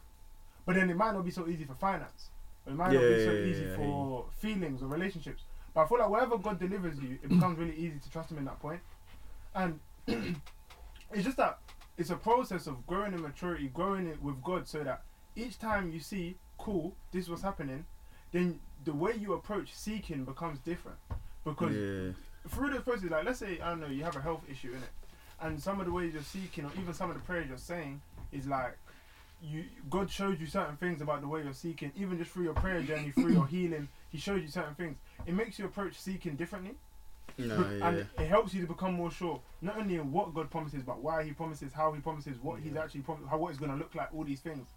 but 0.66 0.76
then 0.76 0.90
it 0.90 0.96
might 0.98 1.14
not 1.14 1.26
be 1.26 1.32
so 1.32 1.48
easy 1.48 1.66
for 1.66 1.76
finance. 1.76 2.30
It 2.66 2.76
might 2.76 2.92
not 2.94 3.08
be 3.08 3.14
Yeah, 3.14 3.26
so 3.26 3.32
yeah, 3.32 3.46
easy 3.46 3.64
yeah, 3.64 3.76
for 3.76 4.26
feelings 4.40 4.82
or 4.82 4.88
relationships. 4.88 5.44
But 5.74 5.82
I 5.82 5.88
feel 5.88 6.00
like 6.00 6.10
wherever 6.10 6.38
God 6.38 6.60
delivers 6.60 7.00
you, 7.00 7.20
it 7.24 7.30
becomes 7.30 7.58
really 7.58 7.76
easy 7.76 8.00
to 8.00 8.10
trust 8.10 8.32
Him 8.32 8.38
in 8.40 8.46
that 8.46 8.60
point. 8.60 8.82
And 9.56 9.80
it's 10.08 11.24
just 11.24 11.38
that 11.38 11.60
it's 11.98 12.10
a 12.10 12.16
process 12.16 12.68
of 12.68 12.86
growing 12.86 13.14
in 13.14 13.22
maturity, 13.22 13.68
growing 13.70 14.08
it 14.08 14.22
with 14.22 14.42
God, 14.44 14.68
so 14.68 14.84
that 14.84 15.04
each 15.36 15.60
time 15.60 15.92
you 15.92 16.00
see, 16.00 16.38
cool, 16.58 16.96
this 17.12 17.26
is 17.26 17.30
what's 17.30 17.42
happening, 17.44 17.86
then 18.32 18.60
the 18.84 18.94
way 18.94 19.14
you 19.16 19.34
approach 19.34 19.74
seeking 19.74 20.26
becomes 20.26 20.60
different. 20.60 20.98
Because 21.44 21.76
Yeah. 21.76 22.12
through 22.50 22.72
the 22.72 22.82
process, 22.82 23.10
like 23.10 23.26
let's 23.26 23.40
say 23.40 23.60
I 23.62 23.70
don't 23.70 23.80
know, 23.80 23.88
you 23.88 24.04
have 24.04 24.16
a 24.16 24.22
health 24.22 24.44
issue 24.50 24.72
in 24.74 24.84
it, 24.84 24.90
and 25.42 25.62
some 25.62 25.80
of 25.80 25.86
the 25.86 25.92
ways 25.92 26.14
you're 26.14 26.24
seeking, 26.24 26.66
or 26.66 26.72
even 26.80 26.94
some 26.94 27.10
of 27.10 27.16
the 27.16 27.22
prayers 27.22 27.48
you're 27.48 27.58
saying, 27.58 28.02
is 28.32 28.48
like 28.48 28.78
you 29.42 29.66
God 29.90 30.10
showed 30.10 30.40
you 30.40 30.48
certain 30.48 30.78
things 30.78 31.02
about 31.02 31.22
the 31.22 31.28
way 31.28 31.44
you're 31.44 31.54
seeking, 31.54 31.92
even 31.96 32.18
just 32.18 32.32
through 32.32 32.46
your 32.46 32.54
prayer 32.54 32.82
journey, 32.82 33.12
through 33.12 33.34
your 33.34 33.46
healing, 33.56 33.88
He 34.10 34.18
showed 34.18 34.42
you 34.42 34.48
certain 34.48 34.76
things. 34.76 34.98
It 35.26 35.34
makes 35.34 35.60
you 35.60 35.66
approach 35.66 36.00
seeking 36.00 36.36
differently, 36.36 36.76
No, 37.38 37.60
yeah. 37.60 37.88
and 37.88 37.98
it 38.18 38.28
helps 38.28 38.54
you 38.54 38.62
to 38.62 38.68
become 38.68 38.94
more 38.94 39.12
sure, 39.12 39.42
not 39.62 39.78
only 39.78 39.96
in 39.96 40.12
what 40.12 40.34
God 40.34 40.50
promises, 40.50 40.82
but 40.84 41.02
why 41.04 41.24
He 41.24 41.34
promises, 41.34 41.72
how 41.74 41.92
He 41.92 42.02
promises, 42.02 42.38
what 42.42 42.60
He's 42.60 42.76
actually 42.76 43.02
promised, 43.02 43.30
how 43.30 43.38
what 43.38 43.50
it's 43.50 43.60
going 43.60 43.72
to 43.72 43.78
look 43.78 43.94
like, 43.94 44.10
all 44.14 44.24
these 44.24 44.40
things. 44.40 44.68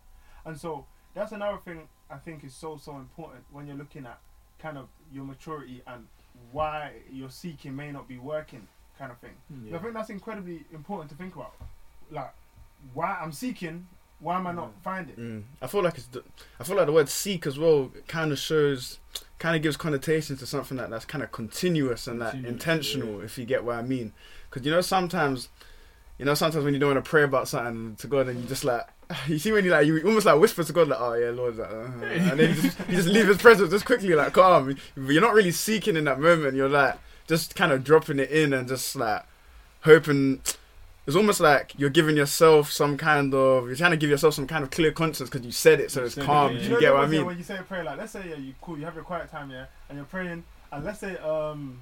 And 0.45 0.59
so 0.59 0.85
that's 1.15 1.33
another 1.33 1.59
thing 1.59 1.89
I 2.11 2.17
think 2.17 2.45
is 2.45 2.55
so 2.55 2.77
so 2.77 2.97
important 2.97 3.45
when 3.51 3.67
you're 3.67 3.77
looking 3.77 4.05
at 4.07 4.19
kind 4.59 4.77
of 4.77 4.89
your 5.13 5.25
maturity 5.25 5.83
and 5.87 6.07
why 6.53 6.93
your 7.11 7.31
seeking 7.31 7.75
may 7.75 7.91
not 7.93 8.07
be 8.09 8.19
working, 8.19 8.67
kind 9.01 9.11
of 9.11 9.19
thing. 9.19 9.31
Yeah. 9.65 9.77
I 9.77 9.81
think 9.81 9.95
that's 9.95 10.11
incredibly 10.11 10.65
important 10.73 11.11
to 11.11 11.17
think 11.17 11.35
about. 11.35 11.55
Like, 12.11 12.33
why 12.93 13.19
I'm 13.21 13.33
seeking, 13.33 13.87
why 14.21 14.37
am 14.37 14.47
I 14.47 14.53
not 14.53 14.73
finding? 14.85 15.17
Mm. 15.17 15.43
I 15.63 15.67
feel 15.67 15.83
like 15.83 15.97
it's. 15.97 16.07
The, 16.07 16.23
I 16.61 16.65
feel 16.65 16.77
like 16.77 16.87
the 16.87 16.93
word 16.93 17.09
seek 17.09 17.47
as 17.47 17.59
well 17.59 17.91
kind 18.07 18.31
of 18.31 18.39
shows, 18.39 18.99
kind 19.39 19.57
of 19.57 19.63
gives 19.63 19.77
connotations 19.77 20.39
to 20.41 20.47
something 20.47 20.77
that 20.77 20.91
that's 20.91 21.07
kind 21.07 21.25
of 21.25 21.33
continuous 21.33 22.07
and 22.07 22.21
that 22.21 22.33
Continuous, 22.33 22.53
intentional. 22.53 23.21
If 23.23 23.39
you 23.39 23.47
get 23.47 23.65
what 23.65 23.77
I 23.77 23.83
mean, 23.83 24.13
because 24.49 24.65
you 24.65 24.71
know 24.71 24.83
sometimes, 24.83 25.49
you 26.19 26.27
know 26.27 26.35
sometimes 26.35 26.65
when 26.65 26.75
you 26.75 26.81
don't 26.81 26.95
want 26.95 27.05
to 27.05 27.09
pray 27.09 27.23
about 27.23 27.49
something 27.49 27.97
to 27.97 28.07
God 28.07 28.29
and 28.29 28.41
you 28.41 28.47
just 28.47 28.65
like. 28.65 28.87
You 29.27 29.41
see 29.41 29.51
when 29.51 29.65
you 29.65 29.73
like 29.73 29.89
you 29.89 30.01
almost 30.07 30.25
like 30.25 30.39
whisper 30.39 30.63
to 30.63 30.73
God 30.73 30.87
like 30.87 31.01
oh 31.01 31.15
yeah 31.15 31.31
Lord 31.31 31.57
like, 31.57 31.69
uh, 31.69 32.05
and 32.05 32.39
then 32.39 32.55
you 32.55 32.63
just, 32.63 32.79
you 32.89 32.95
just 32.95 33.09
leave 33.09 33.27
His 33.27 33.39
presence 33.39 33.69
just 33.73 33.85
quickly 33.85 34.15
like 34.15 34.33
calm. 34.33 34.77
You're 34.97 35.21
not 35.21 35.35
really 35.35 35.51
seeking 35.51 35.97
in 35.97 36.05
that 36.05 36.21
moment. 36.21 36.55
You're 36.55 36.69
like 36.69 36.97
just 37.27 37.55
kind 37.55 37.73
of 37.73 37.85
dropping 37.85 38.19
it 38.19 38.31
in 38.31 38.53
and 38.53 38.69
just 38.69 38.97
like 38.97 39.25
hoping 39.83 40.41
it's 41.07 41.17
almost 41.17 41.41
like 41.41 41.73
you're 41.79 41.91
giving 41.91 42.17
yourself 42.17 42.71
some 42.71 42.97
kind 42.97 43.33
of 43.35 43.67
you're 43.67 43.77
trying 43.77 43.91
to 43.91 43.97
give 43.97 44.11
yourself 44.11 44.35
some 44.35 44.47
kind 44.47 44.63
of 44.63 44.71
clear 44.71 44.93
conscience 44.93 45.31
because 45.31 45.45
you 45.45 45.53
said 45.53 45.81
it 45.81 45.91
so 45.91 46.01
You 46.01 46.07
it's 46.07 46.15
said 46.15 46.25
it, 46.25 46.27
calm 46.27 46.53
yeah. 46.53 46.59
do 46.59 46.65
You 46.65 46.69
you 46.69 46.75
know 46.75 46.81
get 46.81 46.95
what 46.95 47.05
i 47.05 47.07
mean 47.07 47.27
When 47.27 47.39
you 47.39 47.45
say 47.45 47.57
a 47.57 47.63
prayer, 47.63 47.85
like 47.85 47.99
let's 47.99 48.13
say 48.13 48.29
yeah, 48.29 48.37
you 48.37 48.55
cool, 48.61 48.79
you 48.79 48.85
have 48.85 48.95
your 48.95 49.05
quiet 49.05 49.31
time, 49.31 49.51
yeah, 49.51 49.67
and 49.89 49.97
you're 49.97 50.05
praying, 50.07 50.45
and 50.73 50.85
let's 50.85 51.01
say 51.01 51.17
um, 51.19 51.81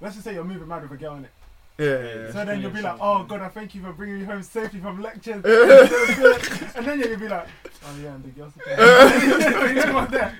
let's 0.00 0.14
just 0.14 0.24
say 0.24 0.34
you're 0.34 0.44
moving 0.44 0.66
mad 0.68 0.82
with 0.82 0.92
a 0.92 0.96
girl 0.96 1.14
in 1.16 1.24
it. 1.24 1.30
Yeah, 1.78 1.86
yeah, 1.86 2.32
So 2.32 2.44
then 2.44 2.60
you'll 2.60 2.70
be 2.70 2.80
like, 2.80 2.96
oh 3.00 3.24
God, 3.24 3.40
I 3.40 3.48
thank 3.48 3.74
you 3.74 3.82
for 3.82 3.92
bringing 3.92 4.20
me 4.20 4.24
home 4.24 4.42
safely 4.42 4.80
from 4.80 5.02
lectures. 5.02 5.42
And 6.76 6.86
then 6.86 7.00
you'll 7.00 7.18
be 7.18 7.28
like, 7.28 7.46
oh 7.84 7.96
yeah, 8.02 8.14
and 8.14 8.24
the 8.24 8.28
girl's 8.30 8.52
You 8.66 9.86
know 9.86 9.94
what 9.94 10.10
there. 10.10 10.38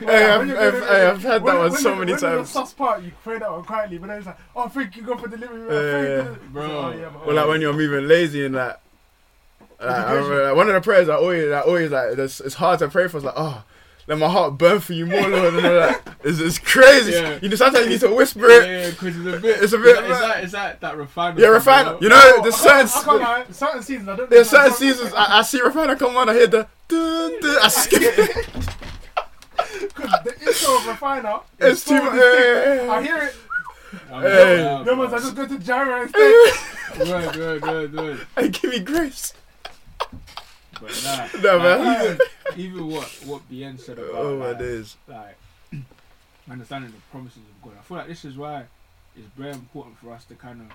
Hey, 0.00 0.24
I've- 0.24 0.42
I've- 0.42 0.46
doing 0.46 0.82
it, 0.82 0.88
hey, 0.88 1.06
I've 1.06 1.22
had 1.22 1.32
that 1.32 1.42
when- 1.42 1.58
one 1.58 1.72
so 1.76 1.90
the- 1.90 1.96
many 1.96 1.98
when 1.98 2.06
there's 2.08 2.20
times. 2.20 2.48
a 2.48 2.52
sus 2.52 2.72
part, 2.74 3.02
you 3.02 3.12
pray 3.22 3.38
that 3.38 3.50
one 3.50 3.62
quietly, 3.64 3.98
but 3.98 4.08
then 4.08 4.18
it's 4.18 4.26
like, 4.26 4.38
oh, 4.56 4.68
thank 4.68 4.96
you 4.96 5.02
God 5.02 5.20
for 5.20 5.28
delivering 5.28 5.68
me. 5.68 5.74
Yeah, 5.74 5.92
thank 5.92 6.08
yeah. 6.08 6.30
you. 6.42 6.48
Bro. 6.52 6.64
Oh, 6.64 6.92
yeah, 6.98 7.10
but- 7.12 7.28
or 7.28 7.32
like 7.34 7.48
when 7.48 7.60
you're 7.60 7.72
moving 7.72 8.08
lazy 8.08 8.44
and 8.46 8.54
like, 8.56 8.76
like, 9.80 9.90
I 9.90 10.12
remember, 10.14 10.44
like, 10.46 10.56
one 10.56 10.68
of 10.68 10.74
the 10.74 10.80
prayers 10.80 11.08
I 11.08 11.14
always 11.16 11.48
like 11.48 11.66
always 11.66 11.90
like 11.90 12.16
it's, 12.18 12.40
it's 12.40 12.54
hard 12.54 12.78
to 12.80 12.88
pray 12.88 13.08
for 13.08 13.16
it's 13.16 13.26
like 13.26 13.34
oh 13.36 13.64
let 14.06 14.18
my 14.18 14.28
heart 14.28 14.58
burn 14.58 14.80
for 14.80 14.92
you 14.94 15.06
more 15.06 15.20
Lord 15.28 15.54
and 15.54 15.66
all 15.66 15.72
that 15.72 16.02
it's, 16.24 16.38
it's 16.40 16.58
crazy 16.58 17.12
Yeah. 17.12 17.38
you 17.40 17.48
know 17.48 17.56
sometimes 17.56 17.84
you 17.86 17.90
need 17.92 18.00
to 18.00 18.14
whisper 18.14 18.46
it 18.48 18.68
yeah, 18.68 18.90
because 18.90 19.16
it's 19.16 19.36
a 19.36 19.40
bit. 19.40 19.62
It's 19.62 19.72
a 19.72 19.78
bit- 19.78 19.96
Is 20.04 20.08
that, 20.08 20.10
is 20.10 20.18
that, 20.20 20.44
is 20.44 20.52
that, 20.52 20.80
that 20.80 20.96
refinement? 20.96 21.40
yeah 21.40 21.48
refiner 21.48 21.98
you 22.00 22.08
know 22.08 22.18
Oh, 22.20 22.42
there's 22.42 22.54
I 22.64 22.68
can't- 22.68 22.88
certain 22.88 23.22
I 23.22 23.24
can't 23.44 23.54
certain 23.54 23.82
seasons, 23.82 24.08
I 24.08 24.16
don't 24.16 24.30
know. 24.30 24.36
there's 24.36 24.52
know- 24.52 24.58
certain 24.58 24.74
seasons 24.76 25.12
I, 25.16 25.38
I 25.38 25.42
see 25.42 25.60
refiner 25.62 25.96
come 25.96 26.16
on 26.16 26.28
I 26.28 26.34
hear 26.34 26.46
the 26.48 26.66
dun, 26.88 27.40
dun, 27.40 27.56
I 27.62 27.68
skip 27.68 28.02
it 28.02 28.48
Because 29.80 30.10
the 30.24 30.34
intro 30.46 30.76
of 30.76 30.86
Refiner 30.86 31.40
it's 31.58 31.80
is 31.80 31.84
too 31.84 31.98
so 31.98 32.04
much 32.04 32.14
distinct. 32.14 32.90
I 32.90 33.02
hear 33.02 33.16
it. 33.18 33.36
I'm 34.12 34.22
Hey. 34.22 34.64
not- 34.64 34.86
No 34.86 34.94
one's 34.94 35.12
I 35.12 35.18
just 35.18 35.34
go 35.36 35.46
to 35.46 35.58
Jireh 35.58 36.02
instead. 36.02 36.54
Good, 36.98 37.32
good, 37.34 37.62
good, 37.62 37.92
good. 37.92 38.26
hey 38.36 38.48
give 38.48 38.70
me 38.70 38.78
grace 38.80 39.32
But 40.82 41.00
nah. 41.04 41.40
no 41.42 41.56
like, 41.58 41.80
man 41.80 42.18
even, 42.56 42.60
even 42.60 42.88
what 42.88 43.08
what 43.24 43.48
Bien 43.48 43.78
said 43.78 43.98
about 43.98 44.10
oh 44.14 44.36
my 44.38 44.48
like, 44.48 44.58
days 44.58 44.96
like 45.08 45.36
understanding 46.50 46.90
the 46.90 46.98
promises 47.10 47.38
of 47.38 47.62
God. 47.62 47.78
I 47.78 47.82
feel 47.82 47.96
like 47.98 48.08
this 48.08 48.24
is 48.24 48.36
why 48.36 48.64
it's 49.16 49.26
very 49.36 49.52
important 49.52 49.98
for 49.98 50.12
us 50.12 50.24
to 50.26 50.34
kind 50.34 50.60
of, 50.62 50.66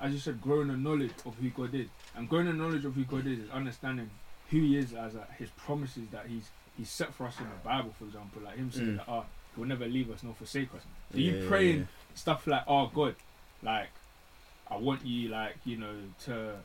as 0.00 0.12
you 0.12 0.18
said, 0.18 0.40
growing 0.40 0.68
the 0.68 0.76
knowledge 0.76 1.10
of 1.24 1.34
who 1.36 1.48
God 1.50 1.74
is. 1.74 1.88
And 2.14 2.28
growing 2.28 2.46
the 2.46 2.52
knowledge 2.52 2.84
of 2.84 2.94
who 2.94 3.04
God 3.04 3.26
is 3.26 3.38
is 3.40 3.50
understanding 3.50 4.10
who 4.50 4.58
he 4.60 4.76
is 4.76 4.92
as 4.94 5.14
his 5.38 5.50
promises 5.50 6.08
that 6.12 6.26
he's 6.26 6.48
he's 6.76 6.90
set 6.90 7.12
for 7.14 7.26
us 7.26 7.38
in 7.38 7.44
the 7.44 7.56
Bible, 7.64 7.92
for 7.98 8.04
example, 8.04 8.42
like 8.44 8.56
him 8.56 8.70
saying 8.70 8.86
Mm. 8.88 8.96
that 8.98 9.08
oh 9.08 9.24
he 9.54 9.60
will 9.60 9.68
never 9.68 9.86
leave 9.86 10.10
us 10.10 10.22
nor 10.22 10.34
forsake 10.34 10.72
us. 10.74 10.82
So 11.12 11.18
Yeah, 11.18 11.32
you 11.32 11.38
yeah, 11.42 11.48
praying 11.48 11.78
yeah. 11.80 11.84
stuff 12.14 12.46
like 12.46 12.62
oh 12.68 12.86
God, 12.94 13.16
like 13.62 13.88
I 14.70 14.76
want 14.76 15.04
you 15.04 15.28
like 15.30 15.56
you 15.64 15.76
know 15.78 15.94
to 16.26 16.56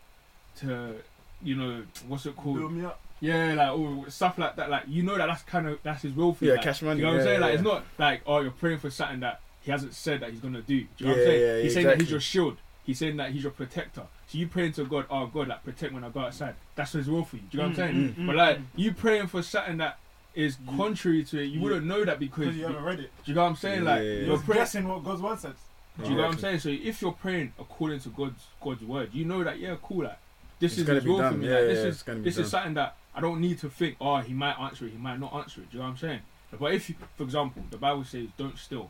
to 0.59 0.95
you 1.43 1.55
know 1.55 1.83
what's 2.07 2.25
it 2.25 2.35
called? 2.35 2.57
Build 2.57 2.71
me 2.73 2.85
up. 2.85 2.99
Yeah, 3.19 3.53
like 3.53 3.69
oh, 3.69 4.05
stuff 4.09 4.37
like 4.39 4.55
that. 4.55 4.69
Like 4.69 4.83
you 4.87 5.03
know 5.03 5.17
that 5.17 5.27
that's 5.27 5.43
kind 5.43 5.67
of 5.67 5.79
that's 5.83 6.01
his 6.01 6.13
will 6.13 6.33
for 6.33 6.45
you. 6.45 6.51
Yeah, 6.51 6.55
like, 6.57 6.63
cash 6.65 6.81
money, 6.81 6.99
You 6.99 7.05
know 7.05 7.11
what 7.11 7.13
I'm 7.13 7.19
yeah, 7.19 7.31
saying? 7.31 7.41
Like 7.41 7.49
yeah. 7.49 7.53
it's 7.55 7.63
not 7.63 7.83
like 7.99 8.21
oh 8.25 8.39
you're 8.39 8.51
praying 8.51 8.79
for 8.79 8.89
something 8.89 9.19
that 9.19 9.41
he 9.61 9.69
hasn't 9.71 9.93
said 9.93 10.21
that 10.21 10.31
he's 10.31 10.39
gonna 10.39 10.61
do. 10.61 10.81
Do 10.81 10.87
you 10.97 11.05
know 11.05 11.11
what 11.11 11.19
I'm 11.19 11.25
saying? 11.25 11.41
yeah, 11.57 11.63
he's 11.63 11.73
saying 11.73 11.87
that 11.87 11.99
he's 12.01 12.11
your 12.11 12.19
shield. 12.19 12.57
He's 12.83 12.97
saying 12.97 13.17
that 13.17 13.29
he's 13.31 13.43
your 13.43 13.51
protector. 13.51 14.03
So 14.27 14.37
you 14.39 14.47
praying 14.47 14.71
to 14.73 14.85
God, 14.85 15.05
oh 15.11 15.27
God, 15.27 15.49
like 15.49 15.63
protect 15.63 15.93
when 15.93 16.03
I 16.03 16.09
go 16.09 16.21
outside. 16.21 16.55
That's 16.75 16.93
his 16.93 17.07
will 17.07 17.23
for 17.23 17.35
you. 17.35 17.43
Do 17.51 17.57
you 17.57 17.63
know 17.63 17.69
what 17.69 17.79
I'm 17.79 17.93
saying? 17.93 17.95
Mm, 17.95 18.15
mm, 18.15 18.25
But 18.27 18.33
mm, 18.33 18.37
like 18.37 18.57
mm. 18.57 18.63
you 18.75 18.91
praying 18.93 19.27
for 19.27 19.43
something 19.43 19.77
that 19.77 19.99
is 20.33 20.57
You- 20.67 20.77
contrary 20.77 21.23
to 21.25 21.39
it, 21.39 21.43
you 21.43 21.51
you- 21.51 21.61
wouldn't 21.61 21.85
know 21.85 22.03
that 22.05 22.17
because 22.17 22.39
Because 22.39 22.55
you 22.55 22.61
you, 22.61 22.67
haven't 22.67 22.83
read 22.83 22.99
it. 23.01 23.11
do 23.23 23.31
you 23.31 23.35
know 23.35 23.43
what 23.43 23.49
I'm 23.49 23.55
saying? 23.57 23.83
Like 23.83 23.97
Yeah, 23.99 24.03
yeah, 24.03 24.13
You're 24.13 24.25
you're 24.27 24.37
praying. 24.39 24.59
guessing 24.61 24.87
what 24.87 25.03
God's 25.03 25.21
word 25.21 25.39
says. 25.39 25.55
Do 26.01 26.09
you 26.09 26.15
know 26.15 26.23
what 26.23 26.31
I'm 26.31 26.39
saying? 26.39 26.59
So 26.59 26.69
if 26.69 27.01
you're 27.03 27.11
praying 27.11 27.53
according 27.59 27.99
to 27.99 28.09
God's 28.09 28.47
God's 28.63 28.81
word, 28.81 29.09
you 29.13 29.25
know 29.25 29.43
that 29.43 29.59
yeah, 29.59 29.75
cool. 29.83 30.05
Like 30.05 30.17
this 30.61 30.71
It's 30.73 30.81
is 30.81 30.87
gonna 30.87 30.95
His 30.99 31.03
be 31.03 31.09
will 31.09 31.17
for 31.17 31.23
done. 31.23 31.39
me. 31.41 31.47
Yeah, 31.49 31.55
like, 31.55 31.63
this 31.65 31.77
yeah, 31.79 31.83
is 31.87 31.95
it's 31.95 32.03
gonna 32.03 32.19
be 32.19 32.23
this 32.23 32.37
is 32.37 32.49
something 32.49 32.73
that 32.75 32.95
I 33.13 33.19
don't 33.19 33.41
need 33.41 33.59
to 33.59 33.69
think. 33.69 33.97
Oh, 33.99 34.17
he 34.19 34.33
might 34.33 34.57
answer 34.57 34.85
it. 34.85 34.91
He 34.91 34.97
might 34.97 35.19
not 35.19 35.33
answer 35.33 35.59
it. 35.61 35.69
Do 35.69 35.77
you 35.77 35.79
know 35.83 35.85
what 35.89 35.91
I'm 35.91 35.97
saying? 35.97 36.19
But 36.57 36.73
if, 36.73 36.89
you, 36.89 36.95
for 37.17 37.23
example, 37.23 37.63
the 37.69 37.77
Bible 37.77 38.03
says 38.05 38.27
don't 38.37 38.57
steal, 38.57 38.89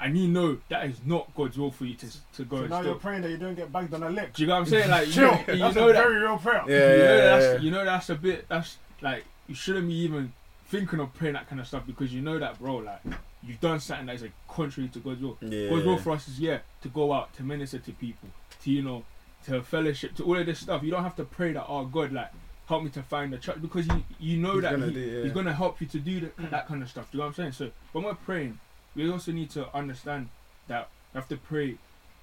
and 0.00 0.18
you 0.18 0.28
know 0.28 0.58
that 0.68 0.84
is 0.86 0.96
not 1.06 1.34
God's 1.34 1.56
will 1.58 1.70
for 1.70 1.84
you 1.86 1.94
to 1.94 2.06
to 2.36 2.44
go 2.44 2.56
So 2.56 2.62
and 2.62 2.70
now 2.70 2.76
steal. 2.80 2.90
you're 2.92 3.00
praying 3.00 3.22
that 3.22 3.30
you 3.30 3.36
don't 3.38 3.54
get 3.54 3.72
bagged 3.72 3.94
on 3.94 4.02
a 4.02 4.10
lick. 4.10 4.34
Do 4.34 4.42
you 4.42 4.48
know 4.48 4.54
what 4.54 4.60
I'm 4.60 4.66
saying? 4.66 4.90
Like 4.90 5.06
you, 5.08 5.12
Chill. 5.14 5.38
you 5.48 5.58
That's 5.58 5.74
know 5.76 5.88
a 5.88 5.92
that 5.94 6.02
very 6.02 6.16
real 6.16 6.36
prayer. 6.38 6.64
Yeah, 6.68 6.74
you 6.74 6.78
know 6.78 6.96
yeah, 7.16 7.16
that's 7.38 7.44
yeah. 7.44 7.58
you 7.64 7.70
know 7.70 7.84
that's 7.84 8.10
a 8.10 8.14
bit 8.14 8.48
that's 8.48 8.76
like 9.00 9.24
you 9.46 9.54
shouldn't 9.54 9.88
be 9.88 9.94
even 9.94 10.32
thinking 10.66 10.98
of 11.00 11.14
praying 11.14 11.34
that 11.34 11.48
kind 11.48 11.60
of 11.60 11.66
stuff 11.66 11.84
because 11.86 12.12
you 12.12 12.20
know 12.20 12.38
that 12.38 12.58
bro 12.58 12.76
like 12.78 13.00
you've 13.42 13.60
done 13.60 13.78
something 13.78 14.06
that 14.06 14.16
is 14.16 14.22
like 14.22 14.32
contrary 14.48 14.88
to 14.88 14.98
God's 14.98 15.22
will. 15.22 15.38
Yeah. 15.40 15.68
God's 15.70 15.84
will 15.84 15.98
for 15.98 16.10
us 16.12 16.28
is 16.28 16.40
yeah 16.40 16.58
to 16.82 16.88
go 16.88 17.12
out 17.12 17.32
to 17.34 17.42
minister 17.42 17.78
to 17.78 17.92
people 17.92 18.28
to 18.62 18.70
you 18.70 18.82
know 18.82 19.04
to 19.46 19.62
fellowship 19.62 20.14
to 20.16 20.24
all 20.24 20.38
of 20.38 20.46
this 20.46 20.60
stuff. 20.60 20.82
You 20.82 20.90
don't 20.90 21.02
have 21.02 21.16
to 21.16 21.24
pray 21.24 21.52
that 21.52 21.64
oh 21.68 21.84
God 21.86 22.12
like 22.12 22.30
help 22.68 22.82
me 22.82 22.90
to 22.90 23.02
find 23.02 23.32
the 23.32 23.38
church 23.38 23.60
because 23.62 23.86
you 23.86 24.04
you 24.18 24.36
know 24.38 24.54
He's 24.54 24.62
that 24.62 24.72
gonna 24.72 24.86
he- 24.86 24.92
do 24.94 25.00
yeah. 25.00 25.22
he's 25.24 25.32
gonna 25.32 25.52
help 25.54 25.80
you 25.80 25.86
to 25.86 25.98
do 25.98 26.20
that, 26.20 26.50
that 26.50 26.68
kind 26.68 26.82
of 26.82 26.88
stuff. 26.88 27.10
Do 27.10 27.18
you 27.18 27.22
know 27.22 27.28
what 27.28 27.38
I'm 27.38 27.52
saying? 27.52 27.52
So 27.52 27.70
when 27.92 28.04
we're 28.04 28.14
praying, 28.14 28.58
we 28.94 29.10
also 29.10 29.32
need 29.32 29.50
to 29.50 29.74
understand 29.74 30.28
that 30.68 30.88
we 31.14 31.18
have 31.18 31.28
to 31.28 31.36
pray 31.36 31.76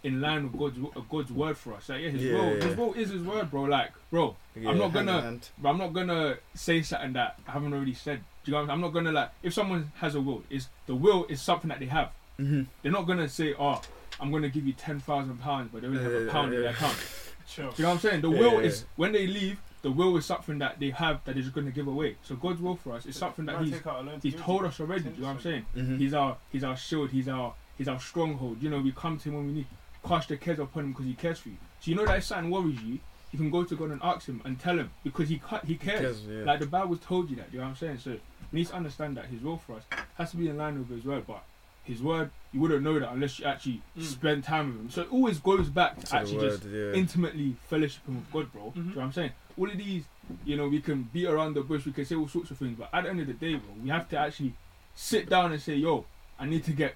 in 0.04 0.20
line 0.20 0.44
with 0.44 0.60
God's 0.60 0.78
uh, 0.98 1.02
God's 1.10 1.32
word 1.32 1.58
for 1.58 1.74
us. 1.76 1.88
Like 1.90 2.02
yeah, 2.02 2.10
His 2.10 2.24
Yeah, 2.24 2.34
will, 2.34 2.58
yeah. 2.58 2.64
His 2.66 2.76
will 2.78 2.94
is 2.94 3.10
His 3.10 3.24
word, 3.24 3.50
bro. 3.50 3.64
Like 3.64 3.92
bro, 4.12 4.36
Yeah, 4.56 4.70
I'm 4.72 4.78
not 4.78 4.92
gonna- 4.94 5.40
I'm 5.64 5.78
not 5.78 5.94
gonna 5.94 6.36
say 6.54 6.82
something 6.82 7.14
that 7.14 7.40
I 7.48 7.52
haven't 7.52 7.74
already 7.74 7.94
said. 7.94 8.20
Do 8.44 8.52
you 8.52 8.58
know 8.58 8.64
what 8.64 8.64
I'm, 8.66 8.72
I'm 8.72 8.82
not 8.82 8.90
gonna 8.94 9.14
like 9.14 9.30
if 9.42 9.54
someone 9.54 9.94
has 10.00 10.16
a 10.16 10.20
will, 10.22 10.44
is 10.50 10.68
the 10.88 10.96
will 10.96 11.26
is 11.30 11.42
something 11.42 11.70
that 11.70 11.80
they 11.80 11.86
have. 11.86 12.12
Mhm. 12.38 12.66
They're 12.82 12.92
not 12.92 13.08
gonna 13.08 13.30
say, 13.30 13.54
"Oh, 13.58 13.80
I'm 14.20 14.32
gonna 14.32 14.50
give 14.50 14.66
you 14.66 14.74
ten 14.74 15.00
thousand 15.00 15.38
pounds," 15.40 15.70
but 15.74 15.82
they 15.82 15.88
only 15.88 16.02
have 16.04 16.14
a 16.14 16.28
pound 16.28 16.54
in 16.54 16.62
their 16.62 16.72
account. 16.72 16.98
Chill. 17.48 17.72
Do 17.72 17.76
you 17.78 17.84
know 17.84 17.90
what 17.90 17.96
I'm 17.96 18.00
saying? 18.00 18.22
The 18.22 18.30
Yeah, 18.32 18.40
will 18.40 18.54
yeah, 18.62 18.68
is 18.68 18.86
when 18.96 19.12
they 19.12 19.28
leave. 19.28 19.60
The 19.82 19.92
will 19.92 20.16
is 20.16 20.26
something 20.26 20.60
that 20.60 20.80
they 20.80 20.92
have 20.92 21.20
that 21.26 21.34
they're 21.34 21.44
just 21.44 21.54
gonna 21.54 21.70
give 21.72 21.88
away. 21.88 22.16
So 22.24 22.36
God's 22.36 22.62
will 22.62 22.78
for 22.78 22.94
us 22.94 23.06
is 23.06 23.18
something 23.18 23.46
that 23.48 23.60
He's 23.62 23.72
take 23.74 23.86
out 23.88 24.00
a 24.00 24.02
loan 24.04 24.20
to 24.22 24.30
He's 24.30 24.40
told 24.40 24.64
us 24.64 24.80
already. 24.80 25.04
Do 25.04 25.10
you 25.16 25.22
know 25.22 25.28
what 25.28 25.34
I'm 25.34 25.42
saying? 25.42 25.66
Mhm. 25.76 25.98
He's 25.98 26.14
our 26.14 26.38
He's 26.54 26.64
our 26.64 26.78
shield. 26.78 27.10
He's 27.10 27.28
our 27.28 27.54
He's 27.78 27.90
our 27.90 28.00
stronghold. 28.00 28.62
You 28.64 28.70
know, 28.70 28.80
we 28.80 28.94
come 28.94 29.18
to 29.18 29.30
Him 29.30 29.36
when 29.36 29.48
we 29.48 29.54
need. 29.54 29.68
Cast 30.08 30.30
the 30.30 30.38
cares 30.38 30.60
upon 30.60 30.84
Him 30.86 30.92
because 30.92 31.06
He 31.06 31.14
cares 31.16 31.40
for 31.40 31.50
you. 31.50 31.58
So 31.82 31.92
you 31.92 31.96
know 31.96 32.06
that 32.06 32.18
if 32.18 32.24
something 32.24 32.50
worries 32.52 32.82
you, 32.82 33.00
you 33.34 33.40
can 33.40 33.50
go 33.50 33.64
to 33.66 33.76
God 33.76 33.92
and 33.92 34.02
ask 34.04 34.26
Him 34.28 34.42
and 34.46 34.58
tell 34.60 34.78
Him 34.78 34.92
because 35.04 35.28
He 35.28 35.38
ca- 35.40 35.62
He 35.66 35.76
cares. 35.76 36.00
cares, 36.00 36.22
yeah. 36.30 36.44
Like 36.46 36.60
the 36.62 36.66
Bible's 36.66 37.00
told 37.02 37.30
you 37.30 37.36
that. 37.38 37.52
Do 37.52 37.56
you 37.58 37.60
know 37.60 37.66
what 37.66 37.72
I'm 37.72 37.76
saying? 37.78 37.98
So 38.00 38.12
we 38.52 38.60
need 38.60 38.68
to 38.68 38.76
understand 38.76 39.18
that 39.18 39.26
His 39.26 39.42
will 39.42 39.58
for 39.58 39.76
us 39.76 39.84
has 40.16 40.32
to 40.32 40.38
be 40.38 40.48
in 40.48 40.58
line 40.58 40.78
with 40.80 40.90
His 40.90 41.04
word. 41.04 41.26
But 41.28 41.44
His 41.84 42.02
word, 42.02 42.30
you 42.54 42.60
wouldn't 42.62 42.82
know 42.84 42.98
that 43.00 43.12
unless 43.12 43.40
you 43.40 43.46
actually 43.46 43.82
Mm. 43.98 44.04
spend 44.04 44.44
time 44.44 44.68
with 44.68 44.82
Him. 44.82 44.90
So 44.90 45.02
it 45.02 45.12
always 45.12 45.40
goes 45.40 45.70
back 45.70 45.96
to, 46.00 46.06
To 46.06 46.12
the 46.12 46.18
actually 46.18 46.50
just 46.50 46.64
yeah. 46.66 46.92
intimately 46.94 47.56
fellowshipping 47.72 48.16
with 48.16 48.32
God, 48.32 48.52
bro. 48.54 48.72
Do 48.74 48.80
you 48.80 48.86
know 48.90 48.96
what 48.96 49.04
I'm 49.06 49.12
saying? 49.12 49.32
All 49.58 49.70
of 49.70 49.78
these, 49.78 50.06
you 50.46 50.56
know, 50.58 50.68
we 50.70 50.80
can 50.82 51.04
beat 51.14 51.28
around 51.28 51.56
the 51.56 51.62
bush, 51.62 51.86
we 51.86 51.92
can 51.92 52.06
say 52.06 52.16
all 52.16 52.28
sorts 52.28 52.52
of 52.52 52.58
things, 52.58 52.78
but 52.78 52.90
at 52.94 53.04
the 53.04 53.10
end 53.10 53.20
of 53.20 53.28
the 53.28 53.34
day, 53.34 53.56
bro, 53.56 53.70
we 53.84 53.90
have 53.90 54.08
to 54.10 54.18
actually 54.18 54.54
sit 54.96 55.30
down 55.30 55.52
and 55.52 55.62
say, 55.62 55.76
yo, 55.76 56.06
I 56.40 56.46
need 56.46 56.64
to 56.66 56.72
get 56.72 56.96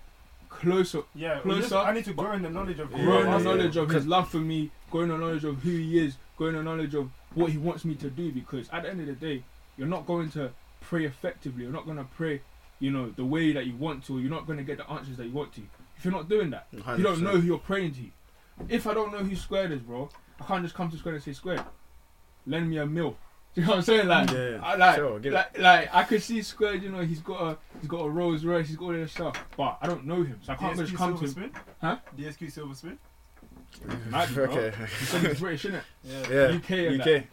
closer, 0.49 1.01
Yeah, 1.13 1.41
we 1.43 1.55
just- 1.55 1.69
closer, 1.69 1.85
I 1.85 1.93
need 1.93 2.05
to 2.05 2.13
grow 2.13 2.31
in 2.31 2.41
the 2.41 2.49
knowledge 2.49 2.79
of 2.79 2.91
Yeah, 2.91 3.03
grow 3.03 3.19
in 3.19 3.25
the 3.25 3.31
am. 3.31 3.37
yeah. 3.39 3.43
knowledge 3.43 3.75
of 3.77 3.89
His 3.89 4.07
love 4.07 4.29
for 4.29 4.37
me, 4.37 4.71
grow 4.89 5.01
in 5.01 5.09
the 5.09 5.17
knowledge 5.17 5.43
of 5.43 5.61
who 5.63 5.71
He 5.71 5.99
is, 5.99 6.15
grow 6.37 6.47
in 6.47 6.55
the 6.55 6.63
knowledge 6.63 6.95
of 6.95 7.09
what 7.35 7.51
He 7.51 7.57
wants 7.57 7.83
me 7.85 7.95
to 7.95 8.09
do, 8.09 8.31
because 8.31 8.69
at 8.69 8.83
the 8.83 8.89
end 8.89 9.01
of 9.01 9.07
the 9.07 9.13
day, 9.13 9.43
you're 9.77 9.87
not 9.87 10.05
going 10.07 10.29
to 10.31 10.51
pray 10.81 11.03
effectively, 11.05 11.63
you're 11.63 11.73
not 11.73 11.85
going 11.85 11.97
to 11.97 12.05
pray, 12.15 12.41
you 12.79 12.91
know, 12.91 13.09
the 13.15 13.25
way 13.25 13.51
that 13.53 13.65
you 13.65 13.75
want 13.75 14.05
to, 14.05 14.19
you're 14.19 14.29
not 14.29 14.45
going 14.45 14.57
to 14.57 14.63
get 14.63 14.77
the 14.77 14.89
answers 14.89 15.17
that 15.17 15.25
you 15.25 15.31
want 15.33 15.53
to. 15.53 15.61
If 15.97 16.05
you're 16.05 16.13
not 16.13 16.29
doing 16.29 16.51
that, 16.51 16.67
if 16.71 16.85
you 16.97 17.03
don't 17.03 17.21
know 17.21 17.31
who 17.31 17.41
you're 17.41 17.57
praying 17.57 17.93
to. 17.93 18.01
If 18.69 18.87
I 18.87 18.93
don't 18.93 19.11
know 19.11 19.19
who 19.19 19.35
Squared 19.35 19.71
is, 19.71 19.81
bro, 19.81 20.09
I 20.39 20.43
can't 20.45 20.63
just 20.63 20.75
come 20.75 20.89
to 20.91 20.97
Squared 20.97 21.15
and 21.15 21.23
say, 21.23 21.33
Squared, 21.33 21.63
lend 22.45 22.69
me 22.69 22.77
a 22.77 22.85
mill. 22.85 23.15
Do 23.55 23.61
you 23.61 23.67
know 23.67 23.71
what 23.71 23.77
I'm 23.77 23.83
saying? 23.83 24.07
Like, 24.07 24.29
Yeah, 24.31 24.59
I, 24.61 24.75
like, 24.75 24.95
sure, 24.97 25.19
get 25.19 25.33
like, 25.33 25.57
like, 25.57 25.89
I 25.95 26.03
could 26.03 26.21
see 26.21 26.41
Squared, 26.43 26.83
you 26.83 26.89
know, 26.89 27.01
he's 27.01 27.21
got 27.21 27.41
a, 27.41 27.57
he's 27.79 27.87
got 27.87 28.01
a 28.01 28.09
Rolls 28.09 28.45
Royce, 28.45 28.67
he's 28.67 28.77
got 28.77 28.85
all 28.85 28.91
this 28.91 29.11
stuff, 29.11 29.43
but 29.55 29.77
I 29.81 29.87
don't 29.87 30.05
know 30.05 30.21
him, 30.23 30.39
so 30.43 30.53
I 30.53 30.55
can't 30.55 30.77
just 30.77 30.93
come 30.93 31.17
Silver 31.17 31.33
to 31.33 31.41
him. 31.41 31.51
Spoon? 31.51 31.61
Huh? 31.81 31.97
DSQ 32.15 32.51
Silver 32.51 32.75
Spoon? 32.75 32.99
Might 34.09 34.27
be, 34.29 34.33
bro. 34.35 34.43
okay. 34.51 34.73
He 34.99 35.05
said 35.05 35.25
he's 35.25 35.39
British, 35.39 35.65
innit? 35.65 35.81
Yeah. 36.03 36.55
UK 36.55 36.71
and 36.71 37.01
UK. 37.01 37.23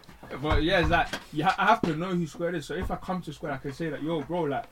But 0.41 0.63
yeah, 0.63 0.81
it's 0.81 0.89
like 0.91 1.09
you 1.33 1.45
ha- 1.45 1.55
I 1.59 1.67
have 1.67 1.83
to 1.83 1.95
know 1.97 2.09
who 2.09 2.27
Squared 2.27 2.55
is. 2.55 2.67
So 2.67 2.75
if 2.75 2.91
I 2.91 2.97
come 2.97 3.21
to 3.23 3.33
Squared, 3.33 3.55
I 3.55 3.59
can 3.59 3.73
say 3.73 3.91
that, 3.91 4.03
yo, 4.03 4.23
bro, 4.23 4.43
like, 4.43 4.65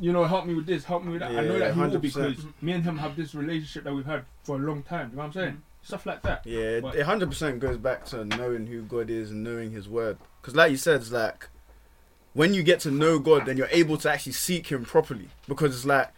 you 0.00 0.12
know, 0.12 0.24
help 0.24 0.46
me 0.46 0.54
with 0.54 0.66
this, 0.66 0.84
help 0.84 1.04
me 1.04 1.12
with 1.12 1.20
that. 1.20 1.30
I 1.30 1.34
know 1.44 1.52
Yeah, 1.52 1.58
that 1.68 1.74
he 1.74 1.80
will 1.80 1.90
100%. 1.90 2.00
because 2.00 2.36
me 2.62 2.72
and 2.72 2.82
him 2.82 2.98
have 2.98 3.16
this 3.16 3.34
relationship 3.34 3.84
that 3.84 3.94
we've 3.94 4.06
had 4.06 4.24
for 4.44 4.56
a 4.56 4.58
long 4.58 4.82
time. 4.82 5.10
You 5.10 5.16
know 5.16 5.22
what 5.22 5.26
I'm 5.26 5.32
saying? 5.32 5.52
Mm. 5.54 5.86
Stuff 5.86 6.06
like 6.06 6.22
that. 6.22 6.44
Yeah, 6.46 6.80
But- 6.80 6.94
it 6.96 7.04
hundred 7.06 7.28
percent 7.30 7.60
goes 7.60 7.78
back 7.78 8.04
to 8.06 8.24
knowing 8.24 8.66
who 8.66 8.82
God 8.82 9.08
is 9.10 9.30
and 9.30 9.42
knowing 9.44 9.70
His 9.72 9.88
word. 9.88 10.18
Because, 10.40 10.54
like 10.54 10.70
you 10.70 10.76
said, 10.76 11.00
it's 11.00 11.10
like 11.12 11.48
when 12.34 12.54
you 12.54 12.62
get 12.62 12.80
to 12.80 12.90
know 12.90 13.18
God, 13.18 13.46
then 13.46 13.56
you're 13.56 13.68
able 13.70 13.96
to 13.98 14.10
actually 14.10 14.32
seek 14.32 14.66
Him 14.70 14.84
properly. 14.84 15.28
Because 15.48 15.74
it's 15.74 15.84
like 15.86 16.10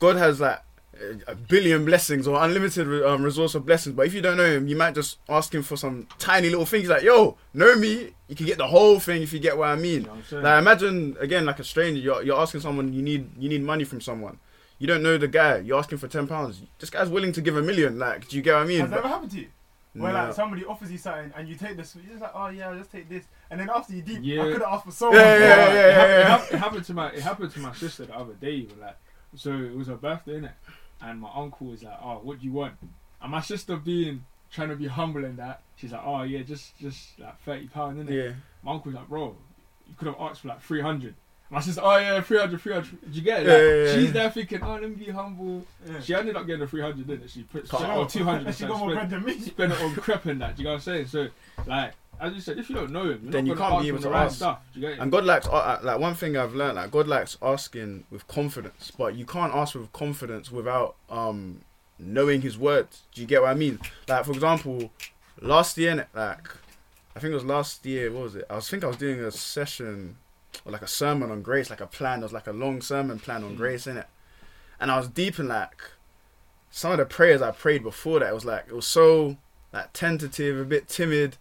God 0.00 0.16
has 0.16 0.40
like 0.40 0.60
a- 1.00 1.32
a 1.32 1.34
billion 1.34 1.84
blessings 1.84 2.26
or 2.26 2.42
unlimited 2.42 2.86
um, 3.04 3.22
resource 3.22 3.54
of 3.54 3.66
blessings. 3.66 3.94
But 3.96 4.06
if 4.06 4.14
you 4.14 4.20
don't 4.20 4.36
know 4.36 4.44
Him, 4.46 4.66
you 4.68 4.76
might 4.76 4.94
just 4.94 5.18
ask 5.28 5.54
Him 5.54 5.62
for 5.62 5.76
some 5.76 6.06
tiny 6.18 6.48
little 6.50 6.66
things. 6.66 6.88
Like, 6.88 7.02
yo, 7.02 7.36
know 7.54 7.74
me. 7.76 8.10
You 8.28 8.34
can 8.36 8.46
get 8.46 8.58
the 8.58 8.66
whole 8.66 8.98
thing 8.98 9.22
if 9.22 9.32
you 9.32 9.38
get 9.38 9.56
what 9.56 9.68
I 9.68 9.74
You 9.76 9.82
mean. 9.82 10.02
know 10.02 10.14
what 10.30 10.42
Like 10.42 10.58
imagine 10.60 11.16
again, 11.20 11.44
like 11.46 11.58
a 11.60 11.64
stranger, 11.64 12.00
you're, 12.00 12.22
you're 12.22 12.40
asking 12.40 12.60
someone 12.62 12.92
you 12.92 13.02
need 13.02 13.30
you 13.38 13.48
need 13.48 13.62
money 13.62 13.84
from 13.84 14.00
someone. 14.00 14.38
You 14.78 14.86
don't 14.86 15.02
know 15.02 15.16
the 15.16 15.28
guy. 15.28 15.58
You're 15.58 15.78
asking 15.78 15.98
for 15.98 16.08
ten 16.08 16.26
pounds. 16.26 16.60
This 16.78 16.90
guy's 16.90 17.08
willing 17.08 17.32
to 17.32 17.40
give 17.40 17.56
a 17.56 17.62
million. 17.62 17.98
Like, 17.98 18.28
do 18.28 18.36
you 18.36 18.42
get 18.42 18.54
what 18.54 18.62
I 18.62 18.66
mean? 18.66 18.80
Has 18.80 18.90
that 18.90 18.98
ever 18.98 19.08
happened 19.08 19.30
to 19.32 19.38
you? 19.40 19.48
Where 19.94 20.12
No. 20.12 20.24
like 20.26 20.34
somebody 20.34 20.62
offers 20.66 20.92
you 20.92 20.98
something 20.98 21.32
and 21.34 21.48
you 21.48 21.54
take 21.54 21.78
this, 21.78 21.94
you're 21.96 22.04
just 22.10 22.20
like, 22.20 22.32
oh 22.34 22.48
yeah, 22.48 22.68
I'll 22.68 22.76
just 22.76 22.92
take 22.92 23.08
this, 23.08 23.24
and 23.50 23.58
then 23.58 23.70
after 23.74 23.94
you 23.94 24.02
deep, 24.02 24.18
Yeah. 24.20 24.42
I 24.42 24.52
could 24.52 24.60
have 24.60 24.72
asked 24.74 24.84
for 24.84 24.90
so 24.90 25.10
Yeah, 25.10 25.16
much. 25.18 25.24
yeah, 25.24 25.38
more. 25.38 25.46
yeah, 25.46 25.56
it, 25.56 25.74
yeah, 25.74 25.94
happened, 25.94 26.10
yeah. 26.10 26.18
It, 26.18 26.26
happened, 26.26 26.52
it 26.54 26.58
happened 26.58 26.84
to 26.84 26.92
my 26.94 27.08
it 27.12 27.20
happened 27.22 27.50
to 27.52 27.60
my 27.60 27.72
sister 27.72 28.04
the 28.04 28.14
other 28.14 28.34
day. 28.34 28.50
Even, 28.50 28.78
like, 28.80 28.96
so 29.34 29.52
it 29.54 29.74
was 29.74 29.86
her 29.86 29.94
birthday, 29.96 30.32
innit? 30.40 30.52
And 31.00 31.20
my 31.20 31.30
uncle 31.34 31.68
was 31.68 31.82
like, 31.82 31.98
"Oh, 32.02 32.20
what 32.22 32.40
do 32.40 32.46
you 32.46 32.52
want?" 32.52 32.74
And 33.20 33.30
my 33.30 33.40
sister 33.40 33.76
being 33.76 34.24
trying 34.50 34.68
to 34.70 34.76
be 34.76 34.86
humble 34.86 35.24
in 35.24 35.36
that, 35.36 35.60
she's 35.76 35.92
like, 35.92 36.02
"Oh 36.04 36.22
yeah, 36.22 36.42
just 36.42 36.78
just 36.78 37.18
like 37.18 37.38
thirty 37.42 37.68
pound, 37.68 37.98
innit?" 38.08 38.24
Yeah. 38.24 38.32
My 38.62 38.72
uncle's 38.72 38.94
like, 38.94 39.08
"Bro, 39.08 39.36
you 39.88 39.94
could 39.96 40.06
have 40.08 40.16
asked 40.18 40.40
for 40.42 40.48
like 40.48 40.62
three 40.62 40.80
hundred. 40.80 41.14
My 41.48 41.60
sister, 41.60 41.80
"Oh 41.84 41.96
yeah, 41.96 42.20
300, 42.20 42.60
300. 42.60 43.00
Did 43.02 43.14
you 43.14 43.22
get 43.22 43.42
it? 43.42 43.48
Like, 43.48 43.56
yeah, 43.58 43.84
yeah. 43.84 43.94
She's 43.94 44.12
there 44.12 44.30
thinking, 44.30 44.62
"Oh, 44.62 44.72
let 44.72 44.82
me 44.82 44.96
be 44.96 45.10
humble." 45.12 45.64
Yeah. 45.86 46.00
She 46.00 46.12
ended 46.14 46.34
up 46.34 46.44
getting 46.44 46.60
the 46.60 46.66
three 46.66 46.80
hundred, 46.80 47.06
didn't 47.06 47.24
it? 47.24 47.30
She 47.30 47.42
put 47.44 47.68
Can't- 47.68 47.96
or 47.96 48.06
two 48.06 48.24
hundred. 48.24 48.46
And 48.48 48.56
she 48.56 48.66
got 48.66 48.78
more 48.80 48.92
bread 48.92 49.10
than 49.10 49.24
me. 49.24 49.38
Spent 49.38 49.72
it 49.72 49.80
on 49.80 49.94
crap 49.94 50.26
and 50.26 50.40
that. 50.40 50.56
Do 50.56 50.62
you 50.62 50.64
know 50.64 50.72
what 50.72 50.76
I'm 50.78 50.82
saying? 50.82 51.06
So, 51.06 51.28
like, 51.66 51.92
as 52.20 52.34
you 52.34 52.40
said, 52.40 52.58
if 52.58 52.68
you 52.68 52.74
don't 52.76 52.90
know 52.90 53.10
him, 53.10 53.30
Then 53.30 53.46
you 53.46 53.54
can't 53.54 53.80
be 53.82 53.88
able 53.88 54.00
to 54.00 54.12
ask. 54.14 54.36
stuff. 54.36 54.60
You 54.74 54.80
get? 54.82 54.98
And 54.98 55.10
God 55.12 55.24
likes, 55.24 55.46
uh, 55.46 55.52
uh, 55.52 55.80
like 55.82 55.98
one 55.98 56.14
thing 56.14 56.36
I've 56.36 56.54
learned, 56.54 56.76
like 56.76 56.90
God 56.90 57.06
likes 57.08 57.36
asking 57.42 58.04
with 58.10 58.26
confidence, 58.28 58.90
but 58.96 59.14
you 59.14 59.24
can't 59.26 59.54
ask 59.54 59.74
with 59.74 59.92
confidence 59.92 60.50
without 60.50 60.96
um 61.10 61.60
knowing 61.98 62.42
His 62.42 62.56
words. 62.58 63.02
Do 63.14 63.20
you 63.20 63.26
get 63.26 63.42
what 63.42 63.50
I 63.50 63.54
mean? 63.54 63.78
Like 64.08 64.24
for 64.24 64.32
example, 64.32 64.90
last 65.40 65.76
year, 65.78 66.06
like 66.14 66.48
I 67.14 67.20
think 67.20 67.32
it 67.32 67.34
was 67.34 67.44
last 67.44 67.84
year. 67.86 68.10
What 68.12 68.22
was 68.24 68.36
it? 68.36 68.44
I 68.50 68.56
was 68.56 68.68
think 68.68 68.84
I 68.84 68.88
was 68.88 68.96
doing 68.96 69.20
a 69.20 69.30
session 69.30 70.16
or 70.64 70.72
like 70.72 70.82
a 70.82 70.86
sermon 70.88 71.30
on 71.30 71.42
grace, 71.42 71.70
like 71.70 71.80
a 71.80 71.86
plan. 71.86 72.20
There 72.20 72.26
was 72.26 72.32
like 72.32 72.46
a 72.46 72.52
long 72.52 72.80
sermon 72.82 73.18
plan 73.18 73.44
on 73.44 73.54
Mm. 73.54 73.56
grace 73.56 73.86
in 73.86 73.96
it, 73.96 74.06
and 74.80 74.90
I 74.90 74.96
was 74.98 75.08
deep 75.08 75.38
in 75.38 75.48
like 75.48 75.90
some 76.70 76.92
of 76.92 76.98
the 76.98 77.06
prayers 77.06 77.40
I 77.40 77.50
prayed 77.52 77.82
before 77.82 78.20
that. 78.20 78.28
It 78.30 78.34
was 78.34 78.44
like 78.44 78.64
it 78.68 78.74
was 78.74 78.86
so 78.86 79.36
like 79.72 79.92
tentative, 79.92 80.58
a 80.60 80.64
bit 80.64 80.88
timid. 80.88 81.36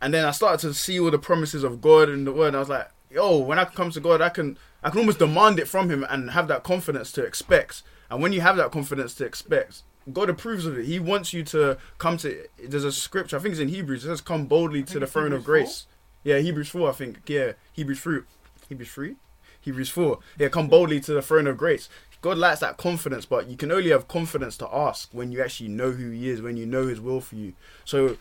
And 0.00 0.14
then 0.14 0.24
I 0.24 0.30
started 0.30 0.66
to 0.66 0.74
see 0.74 0.98
all 1.00 1.10
the 1.10 1.18
promises 1.18 1.64
of 1.64 1.80
God 1.80 2.08
in 2.08 2.24
the 2.24 2.32
word. 2.32 2.48
And 2.48 2.56
I 2.56 2.60
was 2.60 2.68
like, 2.68 2.88
yo, 3.10 3.38
when 3.38 3.58
I 3.58 3.64
come 3.64 3.90
to 3.90 4.00
God, 4.00 4.20
I 4.20 4.28
can 4.28 4.58
I 4.82 4.90
can 4.90 5.00
almost 5.00 5.18
demand 5.18 5.58
it 5.58 5.66
from 5.66 5.90
him 5.90 6.06
and 6.08 6.30
have 6.30 6.48
that 6.48 6.62
confidence 6.62 7.10
to 7.12 7.24
expect. 7.24 7.82
And 8.10 8.22
when 8.22 8.32
you 8.32 8.40
have 8.40 8.56
that 8.56 8.70
confidence 8.70 9.14
to 9.14 9.24
expect, 9.24 9.82
God 10.12 10.30
approves 10.30 10.66
of 10.66 10.78
it. 10.78 10.86
He 10.86 10.98
wants 10.98 11.32
you 11.32 11.42
to 11.44 11.78
come 11.98 12.16
to 12.18 12.46
there's 12.62 12.84
a 12.84 12.92
scripture, 12.92 13.36
I 13.36 13.40
think 13.40 13.52
it's 13.52 13.60
in 13.60 13.68
Hebrews, 13.68 14.04
it 14.04 14.08
says 14.08 14.20
come 14.20 14.46
boldly 14.46 14.82
to 14.84 14.98
the 14.98 15.06
throne 15.06 15.32
of 15.32 15.40
Hebrews 15.40 15.46
grace. 15.46 15.86
Yeah, 16.24 16.38
Hebrews 16.38 16.68
four, 16.68 16.88
I 16.88 16.92
think. 16.92 17.20
Yeah, 17.26 17.52
Hebrews 17.72 18.00
three, 18.00 18.20
Hebrews 18.68 18.90
three, 18.90 19.16
Hebrews 19.60 19.90
four. 19.90 20.20
Yeah, 20.38 20.48
come 20.48 20.68
boldly 20.68 21.00
to 21.00 21.12
the 21.12 21.22
throne 21.22 21.46
of 21.46 21.56
grace. 21.56 21.88
God 22.20 22.38
likes 22.38 22.60
that 22.60 22.76
confidence, 22.76 23.26
but 23.26 23.48
you 23.48 23.56
can 23.56 23.70
only 23.70 23.90
have 23.90 24.08
confidence 24.08 24.56
to 24.58 24.74
ask 24.74 25.08
when 25.12 25.30
you 25.30 25.42
actually 25.42 25.68
know 25.68 25.92
who 25.92 26.10
He 26.10 26.28
is, 26.28 26.42
when 26.42 26.56
you 26.56 26.66
know 26.66 26.86
His 26.86 27.00
will 27.00 27.20
for 27.20 27.36
you. 27.36 27.52
So, 27.84 28.16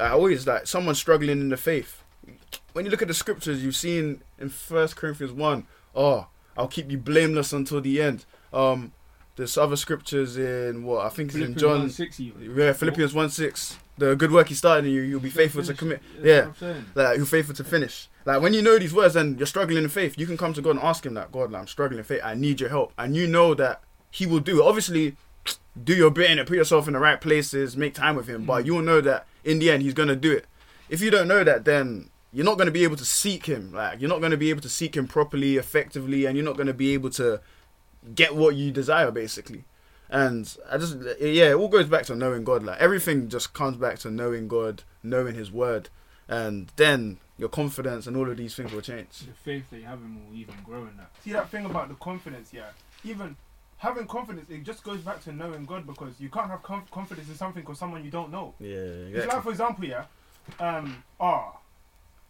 like, 0.00 0.12
always 0.12 0.46
like 0.46 0.66
someone 0.66 0.94
struggling 0.94 1.40
in 1.40 1.48
the 1.48 1.56
faith. 1.56 2.02
When 2.72 2.84
you 2.84 2.90
look 2.90 3.02
at 3.02 3.08
the 3.08 3.14
scriptures, 3.14 3.62
you've 3.64 3.76
seen 3.76 4.22
in 4.38 4.48
First 4.48 4.96
Corinthians 4.96 5.32
one, 5.32 5.66
oh, 5.94 6.26
I'll 6.56 6.68
keep 6.68 6.90
you 6.90 6.98
blameless 6.98 7.52
until 7.52 7.80
the 7.80 8.00
end. 8.02 8.24
Um, 8.52 8.92
there's 9.36 9.56
other 9.56 9.76
scriptures 9.76 10.36
in 10.36 10.84
what 10.84 11.06
I 11.06 11.08
think 11.08 11.30
it's 11.34 11.38
in 11.38 11.54
John. 11.56 11.80
1, 11.80 11.90
6 11.90 12.20
even. 12.20 12.54
Yeah, 12.56 12.72
Philippians 12.72 13.14
one 13.14 13.30
six. 13.30 13.78
The 13.96 14.14
good 14.16 14.32
work 14.32 14.48
He 14.48 14.54
started 14.54 14.86
in 14.86 14.92
you, 14.92 15.02
you'll 15.02 15.20
be 15.20 15.30
faithful 15.30 15.62
to 15.62 15.74
commit. 15.74 16.02
That's 16.16 16.26
Yeah. 16.26 16.38
what 16.40 16.46
I'm 16.48 16.54
saying. 16.54 16.84
like 16.94 17.16
you're 17.16 17.26
faithful 17.26 17.54
to 17.54 17.64
finish. 17.64 18.08
Like 18.26 18.42
when 18.42 18.52
you 18.54 18.60
know 18.62 18.78
these 18.78 18.92
words 18.92 19.16
and 19.16 19.38
you're 19.38 19.46
struggling 19.46 19.82
in 19.82 19.88
faith, 19.88 20.18
you 20.18 20.26
can 20.26 20.36
come 20.36 20.52
to 20.54 20.60
God 20.62 20.70
and 20.72 20.80
ask 20.80 21.06
Him 21.06 21.14
that 21.14 21.32
God, 21.32 21.52
like, 21.52 21.60
I'm 21.62 21.68
struggling 21.68 21.98
in 21.98 22.04
faith. 22.04 22.20
I 22.24 22.34
need 22.34 22.60
your 22.60 22.68
help, 22.70 22.92
and 22.98 23.16
you 23.16 23.26
know 23.26 23.54
that 23.54 23.82
He 24.10 24.26
will 24.26 24.40
do. 24.40 24.60
it. 24.60 24.66
Obviously, 24.66 25.16
do 25.82 25.94
your 25.94 26.10
bit 26.10 26.38
it, 26.38 26.46
put 26.46 26.56
yourself 26.56 26.86
in 26.86 26.92
the 26.94 26.98
right 27.00 27.20
places, 27.20 27.76
make 27.76 27.94
time 27.94 28.16
with 28.16 28.26
Him. 28.26 28.44
But 28.44 28.66
you 28.66 28.74
will 28.74 28.82
know 28.82 29.00
that 29.00 29.26
in 29.44 29.58
the 29.58 29.70
end, 29.70 29.82
He's 29.82 29.94
gonna 29.94 30.16
do 30.16 30.32
it. 30.32 30.46
If 30.88 31.00
you 31.00 31.10
don't 31.10 31.28
know 31.28 31.44
that, 31.44 31.64
then 31.64 32.10
you're 32.32 32.44
not 32.44 32.58
gonna 32.58 32.70
be 32.70 32.84
able 32.84 32.96
to 32.96 33.04
seek 33.04 33.46
Him. 33.46 33.72
Like 33.72 34.00
you're 34.00 34.10
not 34.10 34.20
gonna 34.20 34.36
be 34.36 34.50
able 34.50 34.62
to 34.62 34.68
seek 34.68 34.96
Him 34.96 35.06
properly, 35.06 35.56
effectively, 35.56 36.26
and 36.26 36.36
you're 36.36 36.44
not 36.44 36.56
gonna 36.56 36.72
be 36.74 36.94
able 36.94 37.10
to 37.10 37.40
get 38.14 38.34
what 38.34 38.56
you 38.56 38.70
desire, 38.70 39.10
basically. 39.10 39.64
And 40.08 40.56
I 40.70 40.78
just 40.78 40.96
yeah, 41.20 41.50
it 41.50 41.54
all 41.54 41.68
goes 41.68 41.86
back 41.86 42.04
to 42.06 42.16
knowing 42.16 42.44
God. 42.44 42.62
Like 42.62 42.80
everything 42.80 43.28
just 43.28 43.52
comes 43.52 43.76
back 43.76 43.98
to 44.00 44.10
knowing 44.10 44.48
God, 44.48 44.82
knowing 45.02 45.34
His 45.34 45.52
Word, 45.52 45.88
and 46.28 46.72
then 46.76 47.18
your 47.38 47.48
confidence 47.48 48.06
and 48.06 48.16
all 48.16 48.30
of 48.30 48.36
these 48.36 48.54
things 48.54 48.70
will 48.72 48.82
change. 48.82 49.20
The 49.20 49.32
faith 49.44 49.70
that 49.70 49.78
you 49.78 49.86
have 49.86 50.00
in 50.00 50.14
will 50.28 50.36
even 50.36 50.56
grow 50.62 50.82
in 50.82 50.96
that. 50.98 51.10
See 51.24 51.32
that 51.32 51.50
thing 51.50 51.64
about 51.64 51.88
the 51.88 51.94
confidence, 51.94 52.52
yeah. 52.52 52.70
Even 53.02 53.36
having 53.80 54.06
confidence, 54.06 54.50
it 54.50 54.62
just 54.62 54.84
goes 54.84 55.00
back 55.00 55.22
to 55.24 55.32
knowing 55.32 55.64
God 55.64 55.86
because 55.86 56.20
you 56.20 56.28
can't 56.28 56.48
have 56.50 56.62
conf- 56.62 56.90
confidence 56.90 57.28
in 57.28 57.34
something 57.34 57.64
or 57.66 57.74
someone 57.74 58.04
you 58.04 58.10
don't 58.10 58.30
know. 58.30 58.54
Yeah, 58.60 58.76
It's 59.24 59.26
like, 59.26 59.42
for 59.42 59.50
example, 59.50 59.84
yeah. 59.86 60.04
Um, 60.58 61.02
ah, 61.18 61.56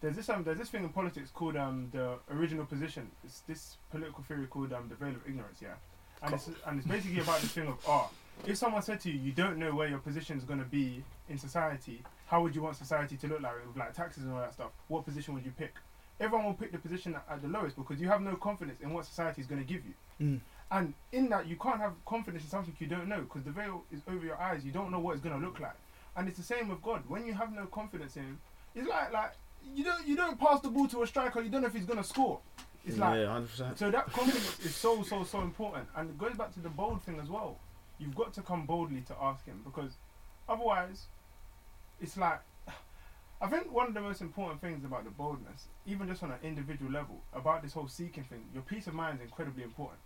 there's 0.00 0.14
this 0.16 0.28
um, 0.28 0.44
there's 0.44 0.58
this 0.58 0.68
thing 0.70 0.84
in 0.84 0.90
politics 0.90 1.30
called 1.32 1.56
um 1.56 1.88
the 1.92 2.18
original 2.30 2.64
position. 2.64 3.10
It's 3.24 3.40
this 3.40 3.76
political 3.90 4.22
theory 4.24 4.46
called 4.46 4.72
um 4.72 4.88
the 4.88 4.94
veil 4.94 5.10
of 5.14 5.26
ignorance, 5.26 5.58
yeah. 5.60 5.74
And 6.22 6.34
it's 6.34 6.48
and 6.66 6.78
it's 6.78 6.86
basically 6.88 7.20
about 7.26 7.40
this 7.40 7.50
thing 7.50 7.66
of 7.66 7.78
ah, 7.88 8.08
if 8.46 8.56
someone 8.56 8.82
said 8.82 9.00
to 9.00 9.10
you, 9.10 9.18
you 9.18 9.32
don't 9.32 9.58
know 9.58 9.74
where 9.74 9.88
your 9.88 9.98
position 9.98 10.38
is 10.38 10.44
going 10.44 10.60
to 10.60 10.64
be 10.64 11.02
in 11.28 11.36
society, 11.36 12.02
how 12.26 12.42
would 12.42 12.54
you 12.54 12.62
want 12.62 12.76
society 12.76 13.16
to 13.16 13.26
look 13.26 13.40
like 13.42 13.54
with 13.66 13.76
like 13.76 13.92
taxes 13.92 14.22
and 14.22 14.32
all 14.32 14.40
that 14.40 14.52
stuff? 14.52 14.70
What 14.88 15.04
position 15.04 15.34
would 15.34 15.44
you 15.44 15.52
pick? 15.56 15.74
Everyone 16.20 16.46
will 16.46 16.54
pick 16.54 16.70
the 16.70 16.78
position 16.78 17.14
at, 17.16 17.24
at 17.28 17.42
the 17.42 17.48
lowest 17.48 17.76
because 17.76 18.00
you 18.00 18.08
have 18.08 18.20
no 18.20 18.36
confidence 18.36 18.80
in 18.82 18.92
what 18.92 19.04
society 19.06 19.40
is 19.40 19.46
going 19.46 19.60
to 19.60 19.66
give 19.66 19.82
you. 19.84 19.94
Mm. 20.20 20.40
And 20.70 20.94
in 21.12 21.28
that, 21.30 21.48
you 21.48 21.56
can't 21.56 21.80
have 21.80 21.92
confidence 22.06 22.44
in 22.44 22.50
something 22.50 22.74
you 22.78 22.86
don't 22.86 23.08
know 23.08 23.22
because 23.22 23.42
the 23.42 23.50
veil 23.50 23.82
is 23.92 24.00
over 24.08 24.24
your 24.24 24.40
eyes. 24.40 24.64
You 24.64 24.70
don't 24.70 24.90
know 24.92 25.00
what 25.00 25.12
it's 25.12 25.22
going 25.22 25.38
to 25.38 25.44
look 25.44 25.58
like. 25.58 25.74
And 26.16 26.28
it's 26.28 26.38
the 26.38 26.44
same 26.44 26.68
with 26.68 26.80
God. 26.82 27.02
When 27.08 27.26
you 27.26 27.34
have 27.34 27.52
no 27.52 27.66
confidence 27.66 28.16
in 28.16 28.22
Him, 28.22 28.38
it's 28.74 28.88
like 28.88 29.12
like 29.12 29.32
you 29.74 29.84
don't 29.84 30.06
you 30.06 30.16
don't 30.16 30.38
pass 30.38 30.60
the 30.60 30.68
ball 30.68 30.86
to 30.88 31.02
a 31.02 31.06
striker. 31.06 31.40
You 31.40 31.50
don't 31.50 31.62
know 31.62 31.68
if 31.68 31.74
he's 31.74 31.86
going 31.86 32.02
to 32.02 32.08
score. 32.08 32.40
It's 32.86 32.96
like 32.96 33.18
yeah, 33.18 33.32
hundred 33.32 33.50
percent. 33.50 33.78
so 33.78 33.90
that 33.90 34.12
confidence 34.12 34.58
is 34.64 34.74
so 34.74 35.02
so 35.02 35.24
so 35.24 35.40
important, 35.40 35.86
and 35.96 36.10
it 36.10 36.18
goes 36.18 36.34
back 36.36 36.52
to 36.54 36.60
the 36.60 36.68
bold 36.68 37.02
thing 37.02 37.18
as 37.20 37.28
well. 37.28 37.58
You've 37.98 38.14
got 38.14 38.32
to 38.34 38.42
come 38.42 38.64
boldly 38.64 39.02
to 39.02 39.14
ask 39.20 39.44
Him 39.44 39.60
because 39.64 39.92
otherwise, 40.48 41.06
it's 42.00 42.16
like 42.16 42.40
I 43.40 43.48
think 43.48 43.72
one 43.72 43.88
of 43.88 43.94
the 43.94 44.00
most 44.00 44.20
important 44.20 44.60
things 44.60 44.84
about 44.84 45.04
the 45.04 45.10
boldness, 45.10 45.66
even 45.86 46.08
just 46.08 46.22
on 46.22 46.30
an 46.30 46.38
individual 46.42 46.90
level, 46.90 47.20
about 47.32 47.62
this 47.62 47.72
whole 47.72 47.88
seeking 47.88 48.24
thing, 48.24 48.44
your 48.54 48.62
peace 48.62 48.86
of 48.86 48.94
mind 48.94 49.18
is 49.18 49.24
incredibly 49.24 49.62
important. 49.62 49.98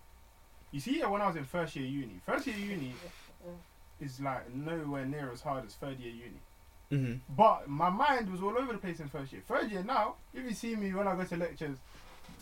You 0.74 0.80
see, 0.80 0.98
yeah, 0.98 1.06
when 1.06 1.20
I 1.20 1.28
was 1.28 1.37
in 1.37 1.44
first 1.44 1.76
year 1.76 1.87
uni, 1.87 2.20
first 2.26 2.48
year 2.48 2.56
uni 2.56 2.92
is 4.00 4.20
like 4.20 4.52
nowhere 4.52 5.06
near 5.06 5.30
as 5.32 5.40
hard 5.40 5.64
as 5.64 5.74
third 5.74 6.00
year 6.00 6.12
uni. 6.12 6.40
Mm-hmm. 6.90 7.34
But 7.37 7.68
my 7.68 7.88
mind 7.90 8.28
was 8.28 8.42
all 8.42 8.58
over 8.58 8.72
the 8.72 8.78
place 8.78 8.98
in 8.98 9.06
first 9.08 9.32
year. 9.32 9.40
Third 9.46 9.70
year 9.70 9.84
now, 9.84 10.16
if 10.34 10.42
you 10.44 10.52
see 10.52 10.74
me 10.74 10.92
when 10.92 11.06
I 11.06 11.14
go 11.14 11.22
to 11.22 11.37
lectures, 11.37 11.76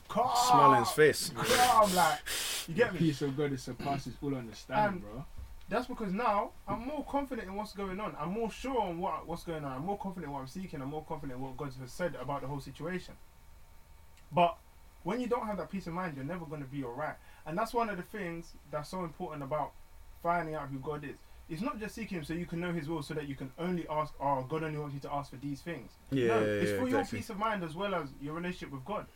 calm, 0.09 0.31
Smile 0.49 0.71
on 0.71 0.79
his 0.83 0.91
face. 0.93 1.31
calm, 1.37 1.95
like 1.95 2.21
you 2.69 2.75
get 2.75 2.89
the 2.89 2.93
me. 2.95 2.99
peace 3.01 3.21
of 3.21 3.37
God 3.37 3.51
that 3.51 3.61
surpasses 3.61 4.15
all 4.23 4.35
understanding, 4.35 4.93
And- 4.95 5.03
bro. 5.03 5.25
That's 5.69 5.87
because 5.87 6.13
now 6.13 6.51
I'm 6.69 6.87
more 6.87 7.05
confident 7.05 7.49
in 7.49 7.55
what's 7.55 7.73
going 7.73 7.99
on. 8.01 8.15
I'm 8.21 8.31
more 8.33 8.51
sure 8.51 8.79
on 8.81 8.99
what 8.99 9.27
what's 9.27 9.43
going 9.45 9.65
on. 9.65 9.73
I'm 9.73 9.85
more 9.87 9.97
confident 9.99 10.29
in 10.29 10.33
what 10.33 10.41
I'm 10.41 10.47
seeking. 10.49 10.83
I'm 10.83 10.89
more 10.89 11.05
confident 11.05 11.39
in 11.39 11.43
what 11.43 11.57
God 11.57 11.71
has 11.81 11.93
said 11.93 12.15
about 12.21 12.41
the 12.43 12.47
whole 12.47 12.61
situation. 12.61 13.15
But 14.33 14.57
when 15.03 15.21
you 15.21 15.29
don't 15.29 15.47
have 15.47 15.57
that 15.59 15.71
peace 15.71 15.87
of 15.87 15.95
mind, 15.95 16.15
you're 16.17 16.27
never 16.27 16.45
going 16.45 16.61
to 16.63 16.69
be 16.69 16.85
alright. 16.85 17.15
And 17.47 17.57
that's 17.59 17.75
one 17.75 17.89
of 17.91 17.97
the 17.97 18.03
things 18.03 18.53
that's 18.71 18.89
so 18.91 19.05
important 19.05 19.43
about 19.43 19.73
finding 20.23 20.55
out 20.55 20.69
who 20.69 20.79
God 20.79 21.05
is. 21.05 21.17
It's 21.51 21.61
not 21.61 21.79
just 21.81 21.95
seeking 21.97 22.19
Him 22.19 22.25
so 22.25 22.35
you 22.35 22.47
can 22.47 22.61
know 22.61 22.73
His 22.73 22.89
will, 22.89 23.03
so 23.03 23.15
that 23.15 23.29
you 23.29 23.35
can 23.35 23.51
only 23.59 23.87
ask. 23.89 24.15
Oh, 24.21 24.45
God 24.49 24.63
only 24.63 24.79
wants 24.79 24.95
you 24.95 25.01
to 25.01 25.13
ask 25.13 25.31
for 25.31 25.37
these 25.37 25.61
things. 25.61 25.91
Yeah, 26.11 26.29
no, 26.29 26.41
yeah, 26.41 26.47
it's 26.47 26.71
yeah, 26.71 26.79
for 26.79 26.89
your 26.89 27.01
exactly. 27.01 27.19
peace 27.19 27.31
of 27.31 27.39
mind 27.39 27.65
as 27.65 27.75
well 27.75 27.95
as 27.95 28.09
your 28.23 28.35
relationship 28.35 28.71
with 28.73 28.85
God, 28.85 29.07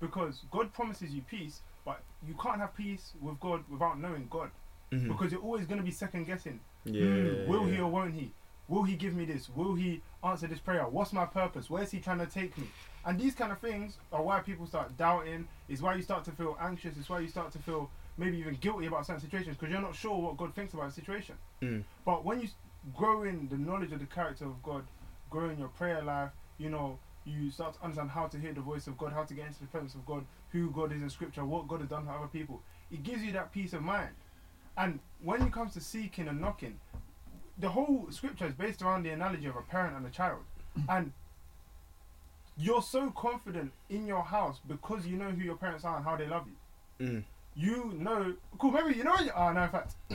because 0.00 0.42
God 0.50 0.72
promises 0.72 1.12
you 1.14 1.22
peace, 1.22 1.60
but 1.84 2.00
you 2.26 2.34
can't 2.34 2.58
have 2.58 2.76
peace 2.76 3.12
with 3.22 3.38
God 3.40 3.62
without 3.70 3.98
knowing 3.98 4.26
God, 4.28 4.50
Mhm. 4.92 5.08
because 5.08 5.32
you're 5.32 5.40
always 5.40 5.66
going 5.66 5.78
to 5.78 5.84
be 5.84 5.90
second 5.92 6.24
guessing. 6.24 6.60
Yeah, 6.84 7.04
Hmm, 7.04 7.48
will 7.50 7.66
yeah. 7.68 7.74
he 7.76 7.80
or 7.80 7.90
won't 7.90 8.14
he? 8.14 8.32
Will 8.66 8.82
he 8.82 8.96
give 8.96 9.14
me 9.14 9.24
this? 9.24 9.48
Will 9.48 9.74
he 9.76 10.02
answer 10.22 10.46
this 10.46 10.58
prayer? 10.58 10.86
What's 10.86 11.12
my 11.14 11.24
purpose? 11.24 11.70
Where's 11.70 11.90
he 11.90 12.00
trying 12.00 12.18
to 12.18 12.26
take 12.26 12.58
me? 12.58 12.68
And 13.06 13.18
these 13.18 13.34
kind 13.34 13.52
of 13.52 13.58
things 13.60 13.96
are 14.12 14.22
why 14.22 14.40
people 14.40 14.66
start 14.66 14.96
doubting. 14.96 15.48
Is 15.68 15.82
why 15.82 15.94
you 15.94 16.02
start 16.02 16.24
to 16.24 16.32
feel 16.32 16.56
anxious. 16.60 16.96
It's 16.98 17.08
why 17.08 17.20
you 17.20 17.28
start 17.28 17.52
to 17.52 17.58
feel 17.58 17.90
maybe 18.16 18.38
even 18.38 18.54
guilty 18.54 18.86
about 18.86 19.06
certain 19.06 19.22
situations 19.22 19.56
because 19.56 19.72
you're 19.72 19.80
not 19.80 19.94
sure 19.94 20.18
what 20.18 20.36
God 20.36 20.54
thinks 20.54 20.74
about 20.74 20.88
a 20.88 20.92
situation. 20.92 21.36
Mm. 21.62 21.84
But 22.04 22.24
when 22.24 22.40
you 22.40 22.48
grow 22.96 23.22
in 23.22 23.48
the 23.48 23.56
knowledge 23.56 23.92
of 23.92 24.00
the 24.00 24.06
character 24.06 24.44
of 24.44 24.62
God, 24.62 24.82
grow 25.30 25.48
in 25.50 25.58
your 25.58 25.68
prayer 25.68 26.02
life, 26.02 26.30
you 26.58 26.68
know, 26.68 26.98
you 27.24 27.50
start 27.50 27.74
to 27.74 27.82
understand 27.82 28.10
how 28.10 28.26
to 28.26 28.38
hear 28.38 28.52
the 28.52 28.60
voice 28.60 28.86
of 28.86 28.96
God, 28.98 29.12
how 29.12 29.24
to 29.24 29.34
get 29.34 29.46
into 29.46 29.60
the 29.60 29.66
presence 29.66 29.94
of 29.94 30.04
God, 30.06 30.24
who 30.50 30.70
God 30.70 30.92
is 30.92 31.02
in 31.02 31.10
Scripture, 31.10 31.44
what 31.44 31.68
God 31.68 31.80
has 31.80 31.88
done 31.88 32.06
for 32.06 32.12
other 32.12 32.26
people. 32.26 32.62
It 32.90 33.02
gives 33.02 33.22
you 33.22 33.32
that 33.32 33.52
peace 33.52 33.72
of 33.72 33.82
mind. 33.82 34.14
And 34.76 34.98
when 35.22 35.42
it 35.42 35.52
comes 35.52 35.74
to 35.74 35.80
seeking 35.80 36.28
and 36.28 36.40
knocking, 36.40 36.80
the 37.58 37.68
whole 37.68 38.06
Scripture 38.10 38.46
is 38.46 38.54
based 38.54 38.82
around 38.82 39.02
the 39.02 39.10
analogy 39.10 39.46
of 39.46 39.56
a 39.56 39.62
parent 39.62 39.96
and 39.96 40.06
a 40.06 40.10
child. 40.10 40.40
And 40.88 41.12
you're 42.58 42.82
so 42.82 43.10
confident 43.10 43.72
in 43.88 44.06
your 44.06 44.22
house 44.22 44.58
because 44.66 45.06
you 45.06 45.16
know 45.16 45.30
who 45.30 45.42
your 45.42 45.56
parents 45.56 45.84
are 45.84 45.96
and 45.96 46.04
how 46.04 46.16
they 46.16 46.26
love 46.26 46.46
you 46.48 47.06
Mm. 47.06 47.24
you 47.54 47.92
know, 47.96 48.34
cool. 48.58 48.72
Maybe 48.72 48.96
you 48.96 49.04
know. 49.04 49.12
when 49.14 49.26
you- 49.26 49.32
Oh 49.34 49.52
no, 49.52 49.62
in 49.62 49.68
fact, 49.68 49.94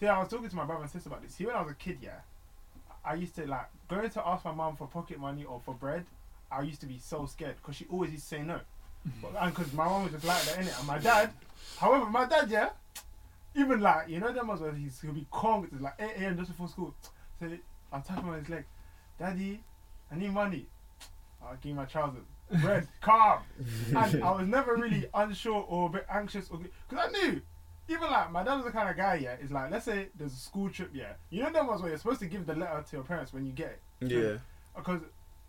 see, 0.00 0.06
I 0.08 0.18
was 0.18 0.28
talking 0.28 0.48
to 0.48 0.56
my 0.56 0.64
brother 0.64 0.82
and 0.82 0.90
sister 0.90 1.08
about 1.08 1.22
this. 1.22 1.34
See, 1.34 1.46
when 1.46 1.54
I 1.54 1.62
was 1.62 1.70
a 1.70 1.74
kid, 1.74 1.98
yeah, 2.02 2.18
I 3.04 3.14
used 3.14 3.36
to 3.36 3.46
like 3.46 3.68
going 3.88 4.10
to 4.10 4.26
ask 4.26 4.44
my 4.44 4.50
mum 4.52 4.74
for 4.76 4.88
pocket 4.88 5.20
money 5.20 5.44
or 5.44 5.60
for 5.64 5.74
bread. 5.74 6.04
I 6.50 6.62
used 6.62 6.80
to 6.80 6.86
be 6.86 6.98
so 6.98 7.26
scared 7.26 7.56
because 7.56 7.76
she 7.76 7.86
always 7.90 8.10
used 8.10 8.24
to 8.24 8.28
say 8.36 8.42
no, 8.42 8.58
but, 9.22 9.34
and 9.40 9.54
because 9.54 9.72
my 9.72 9.84
mum 9.84 10.02
was 10.04 10.12
just 10.12 10.24
like 10.24 10.42
that 10.46 10.58
in 10.58 10.66
it. 10.66 10.74
And 10.78 10.86
my 10.88 10.98
dad, 10.98 11.30
however, 11.78 12.06
my 12.06 12.24
dad, 12.24 12.50
yeah, 12.50 12.70
even 13.54 13.80
like 13.80 14.08
you 14.08 14.18
know, 14.18 14.32
them 14.32 14.48
ones 14.48 14.60
where 14.60 14.72
he's 14.72 15.00
he'll 15.00 15.12
be 15.12 15.26
calm. 15.30 15.68
It's 15.72 15.80
like 15.80 15.94
8 16.00 16.10
a.m. 16.22 16.36
just 16.38 16.50
before 16.50 16.68
school. 16.68 16.92
So 17.38 17.48
I'll 17.92 18.02
tap 18.02 18.18
him 18.18 18.30
on 18.30 18.38
his 18.40 18.48
leg, 18.48 18.64
Daddy, 19.18 19.60
I 20.10 20.16
need 20.16 20.32
money. 20.32 20.66
I'll 21.48 21.56
give 21.56 21.70
you 21.70 21.74
my 21.74 21.84
trousers. 21.84 22.24
Bread, 22.60 22.86
calm. 23.00 23.40
And 23.88 24.22
I 24.22 24.30
was 24.32 24.46
never 24.46 24.76
really 24.76 25.06
unsure 25.14 25.64
or 25.68 25.86
a 25.88 25.92
bit 25.92 26.06
anxious 26.10 26.48
or 26.50 26.58
because 26.58 27.06
I 27.08 27.10
knew, 27.10 27.40
even 27.88 28.10
like 28.10 28.30
my 28.30 28.42
dad 28.44 28.54
was 28.56 28.64
the 28.64 28.70
kind 28.70 28.88
of 28.88 28.96
guy. 28.96 29.16
Yeah, 29.16 29.36
is 29.42 29.50
like 29.50 29.70
let's 29.70 29.84
say 29.84 30.08
there's 30.16 30.32
a 30.32 30.36
school 30.36 30.70
trip. 30.70 30.90
Yeah, 30.92 31.12
you 31.30 31.42
know 31.42 31.50
them 31.52 31.66
ones 31.66 31.80
where 31.82 31.90
you're 31.90 31.98
supposed 31.98 32.20
to 32.20 32.26
give 32.26 32.46
the 32.46 32.54
letter 32.54 32.84
to 32.88 32.96
your 32.96 33.04
parents 33.04 33.32
when 33.32 33.46
you 33.46 33.52
get 33.52 33.80
it. 34.00 34.10
Yeah. 34.12 34.38
Because 34.76 35.00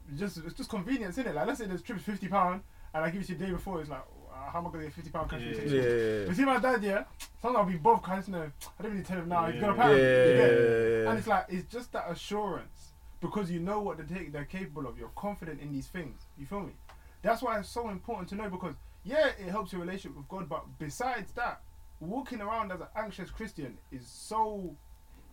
it's 0.09 0.19
just 0.19 0.37
it's 0.45 0.55
just 0.55 0.69
convenience, 0.69 1.17
isn't 1.17 1.31
it? 1.31 1.35
Like 1.35 1.47
let's 1.47 1.59
say 1.59 1.65
this 1.67 1.81
trip's 1.81 2.03
fifty 2.03 2.27
pound 2.27 2.61
and 2.93 3.03
I 3.03 3.09
give 3.09 3.21
it 3.21 3.25
to 3.27 3.33
you 3.33 3.37
the 3.39 3.45
day 3.45 3.51
before. 3.51 3.81
It's 3.81 3.89
like 3.89 4.03
how 4.51 4.59
am 4.59 4.67
I 4.67 4.71
gonna 4.71 4.83
get 4.85 4.93
fifty 4.93 5.09
pound 5.09 5.29
cash? 5.29 5.41
Yeah. 5.41 5.51
Yeah. 5.51 5.81
yeah, 5.81 6.27
You 6.27 6.33
see 6.33 6.45
my 6.45 6.57
dad, 6.59 6.81
yeah. 6.83 7.03
Sometimes 7.41 7.57
I'll 7.65 7.71
be 7.71 7.77
both 7.77 8.01
kind 8.03 8.19
of 8.19 8.27
know. 8.29 8.51
I 8.79 8.83
don't 8.83 8.91
really 8.91 9.03
tell 9.03 9.17
him 9.17 9.29
now. 9.29 9.45
He's 9.47 9.55
Yeah. 9.55 9.61
gonna 9.61 9.77
yeah. 9.77 9.83
pay. 9.83 9.89
Yeah, 9.89 10.31
you 10.31 10.37
get 10.37 10.51
yeah, 10.51 11.03
yeah. 11.03 11.09
And 11.09 11.19
it's 11.19 11.27
like 11.27 11.45
it's 11.49 11.71
just 11.73 11.91
that 11.93 12.09
assurance 12.09 12.76
because 13.21 13.49
you 13.51 13.59
know 13.59 13.79
what 13.81 13.97
they're, 13.97 14.29
they're 14.31 14.45
capable 14.45 14.87
of. 14.87 14.97
You're 14.97 15.11
confident 15.15 15.61
in 15.61 15.71
these 15.71 15.87
things. 15.87 16.21
You 16.37 16.45
feel 16.45 16.61
me? 16.61 16.73
That's 17.21 17.41
why 17.41 17.59
it's 17.59 17.69
so 17.69 17.89
important 17.89 18.29
to 18.29 18.35
know 18.35 18.49
because 18.49 18.75
yeah, 19.03 19.27
it 19.39 19.49
helps 19.49 19.71
your 19.71 19.81
relationship 19.81 20.17
with 20.17 20.27
God, 20.27 20.49
but 20.49 20.65
besides 20.79 21.31
that, 21.33 21.61
walking 21.99 22.41
around 22.41 22.71
as 22.71 22.81
an 22.81 22.87
anxious 22.95 23.29
Christian 23.31 23.77
is 23.91 24.05
so 24.05 24.75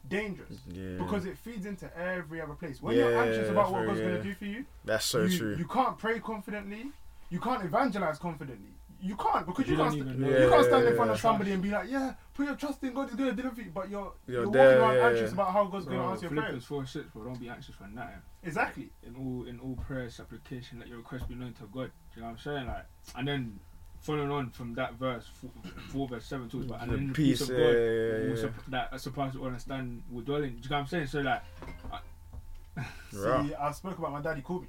dangerous 0.09 0.59
Yeah. 0.69 0.97
because 0.99 1.25
it 1.25 1.37
feeds 1.39 1.67
into 1.67 1.95
every 1.97 2.41
other 2.41 2.55
place. 2.55 2.81
When 2.83 2.97
you're 2.97 3.19
anxious 3.23 3.49
about 3.49 3.73
what 3.73 3.87
God's 3.87 4.01
yeah. 4.01 4.07
gonna 4.07 4.23
do 4.23 4.35
for 4.35 4.45
you, 4.45 4.65
That's 4.85 5.05
so 5.05 5.25
you, 5.25 5.39
true. 5.39 5.57
You 5.57 5.67
can't 5.67 5.99
pray 5.99 6.21
confidently. 6.21 6.87
you 7.31 7.41
can't 7.41 7.65
evangelize 7.65 8.19
confidently. 8.19 8.74
You 9.07 9.17
can't 9.17 9.45
because 9.47 9.67
you, 9.67 9.73
You 9.73 9.77
don't 9.77 9.91
can't. 9.93 10.03
st- 10.09 10.19
know. 10.19 10.29
you 10.29 10.35
can't 10.49 10.51
Yeah, 10.51 10.63
stand 10.63 10.85
in 10.85 10.89
yeah, 10.91 10.97
front 10.97 11.11
of 11.11 11.17
yeah. 11.19 11.21
somebody 11.21 11.53
and 11.53 11.63
be 11.63 11.71
like, 11.71 11.91
"Yeah, 11.91 12.15
put 12.33 12.47
your 12.47 12.55
trust 12.57 12.83
in 12.85 12.95
God. 12.95 13.09
He's 13.11 13.19
gonna 13.19 13.33
deliver 13.33 13.61
you," 13.61 13.71
but 13.75 13.91
you're 13.91 14.13
You're 14.27 14.43
you're, 14.45 14.51
there, 14.53 14.69
walking 14.81 14.83
around 14.83 14.97
yeah, 14.97 15.07
anxious 15.09 15.29
yeah. 15.31 15.35
about 15.35 15.53
how 15.53 15.65
God's 15.67 15.85
gonna 15.85 16.09
answer 16.11 16.23
your 16.23 16.31
prayers. 16.31 16.45
Philippians 16.45 16.65
four 16.65 16.87
six, 16.87 17.07
bro. 17.13 17.25
Don't 17.25 17.39
be 17.41 17.49
anxious 17.51 17.75
for 17.75 17.87
nothing. 17.87 18.23
Exactly. 18.43 18.91
In 19.07 19.15
all 19.17 19.45
in 19.47 19.61
all 19.61 19.77
prayer 19.77 20.09
supplication, 20.09 20.79
let 20.79 20.89
your 20.89 20.97
request 20.99 21.29
be 21.29 21.35
known 21.35 21.53
to 21.55 21.65
God. 21.65 21.91
Do 22.15 22.17
you 22.17 22.23
know 22.23 22.29
what 22.29 22.33
I'm 22.33 22.39
saying? 22.39 22.67
Like, 22.67 22.87
and 23.17 23.29
then 23.29 23.61
following 24.01 24.31
on 24.31 24.51
from 24.51 24.75
that 24.75 24.95
verse, 24.95 25.27
four, 25.41 25.51
four 25.89 26.09
verse 26.09 26.25
seven 26.25 26.49
talks 26.49 26.65
about, 26.65 26.81
and 26.83 26.91
The 26.93 26.97
then 26.97 27.07
the 27.09 27.13
peace, 27.13 27.41
peace 27.41 27.49
of 27.51 27.57
yeah, 27.59 27.65
God 27.65 27.71
yeah, 27.73 28.19
will 28.21 28.29
yeah. 28.29 28.35
sup- 28.37 28.67
that 28.69 29.01
surpasses 29.01 29.37
all 29.41 29.47
understanding 29.47 30.03
will 30.11 30.23
dwell 30.23 30.43
in. 30.43 30.57
Do 30.57 30.63
you 30.63 30.71
know 30.71 30.77
what 30.77 30.81
I'm 30.81 30.87
saying? 30.87 31.07
So 31.09 31.21
like, 31.21 31.43
Right. 33.13 33.47
See, 33.49 33.55
I 33.55 33.71
spoke 33.73 33.99
about 33.99 34.13
my 34.13 34.21
daddy 34.21 34.41
called 34.41 34.63
me. 34.63 34.69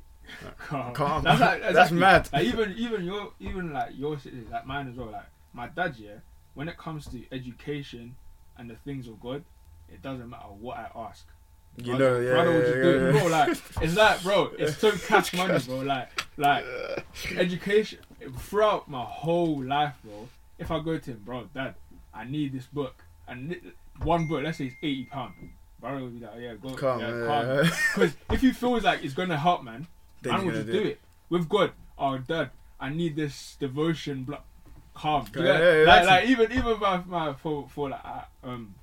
Calm. 0.57 0.93
Calm. 0.93 1.23
That's, 1.23 1.39
like, 1.41 1.73
That's 1.73 1.91
mad. 1.91 2.29
Like 2.33 2.45
even 2.45 2.73
even 2.77 3.03
your 3.05 3.31
even 3.39 3.73
like 3.73 3.91
your 3.97 4.19
city, 4.19 4.45
like 4.51 4.65
mine 4.65 4.89
as 4.89 4.95
well. 4.95 5.11
Like 5.11 5.25
my 5.53 5.67
dad, 5.67 5.95
yeah. 5.97 6.15
When 6.53 6.69
it 6.69 6.77
comes 6.77 7.07
to 7.07 7.23
education 7.33 8.15
and 8.57 8.69
the 8.69 8.75
things 8.85 9.07
of 9.07 9.19
God, 9.19 9.43
it 9.89 10.01
doesn't 10.01 10.29
matter 10.29 10.45
what 10.47 10.77
I 10.77 10.87
ask. 10.95 11.25
You 11.77 11.97
Brother- 11.97 11.99
know, 11.99 12.19
yeah, 12.21 12.31
brother 12.31 12.51
yeah, 12.51 12.57
yeah, 12.57 13.09
it, 13.09 13.13
yeah. 13.15 13.19
bro. 13.19 13.27
Like 13.29 13.49
it's 13.81 13.95
like, 13.97 14.23
bro, 14.23 14.51
it's 14.57 14.77
so 14.77 14.91
cash 15.07 15.33
money, 15.33 15.59
bro. 15.65 15.79
Like, 15.79 16.09
like 16.37 16.65
education 17.35 17.99
throughout 18.37 18.89
my 18.89 19.03
whole 19.03 19.61
life, 19.63 19.95
bro. 20.03 20.29
If 20.57 20.71
I 20.71 20.79
go 20.79 20.97
to 20.97 21.11
him, 21.11 21.21
bro, 21.25 21.49
dad, 21.53 21.75
I 22.13 22.23
need 22.23 22.53
this 22.53 22.65
book, 22.67 22.95
and 23.27 23.59
one 24.01 24.27
book, 24.27 24.43
let's 24.43 24.57
say 24.57 24.67
it's 24.67 24.75
eighty 24.81 25.03
pound, 25.03 25.33
brother 25.81 25.99
will 26.01 26.09
be 26.11 26.19
like, 26.21 26.31
oh, 26.35 26.39
yeah, 26.39 26.53
go, 26.55 26.69
Come, 26.75 26.99
yeah, 27.01 27.61
yeah. 27.63 27.69
Because 27.93 28.15
if 28.31 28.39
he 28.39 28.53
feels 28.53 28.83
like 28.83 29.03
it's 29.03 29.13
gonna 29.13 29.37
help, 29.37 29.63
man, 29.65 29.85
Then 30.25 30.33
man 30.33 30.41
he's 30.43 30.45
will 30.53 30.61
gonna 30.63 30.71
just 30.73 30.83
do 30.83 30.89
it. 30.89 30.99
with 31.29 31.49
God. 31.49 31.71
Oh, 31.97 32.17
dad, 32.17 32.49
I 32.79 32.89
need 32.89 33.15
this 33.15 33.55
devotion. 33.59 34.23
Blah, 34.25 34.39
calm. 34.93 35.25
Do 35.31 35.41
Yeah, 35.43 35.77
yeah, 35.79 35.83
like, 35.85 36.05
like 36.05 36.29
even 36.29 36.51
even 36.51 36.79
my, 36.79 36.97
my 37.05 37.33
for 37.33 37.67
for 37.69 37.89
like 37.89 38.01
uh, 38.03 38.21
um 38.43 38.75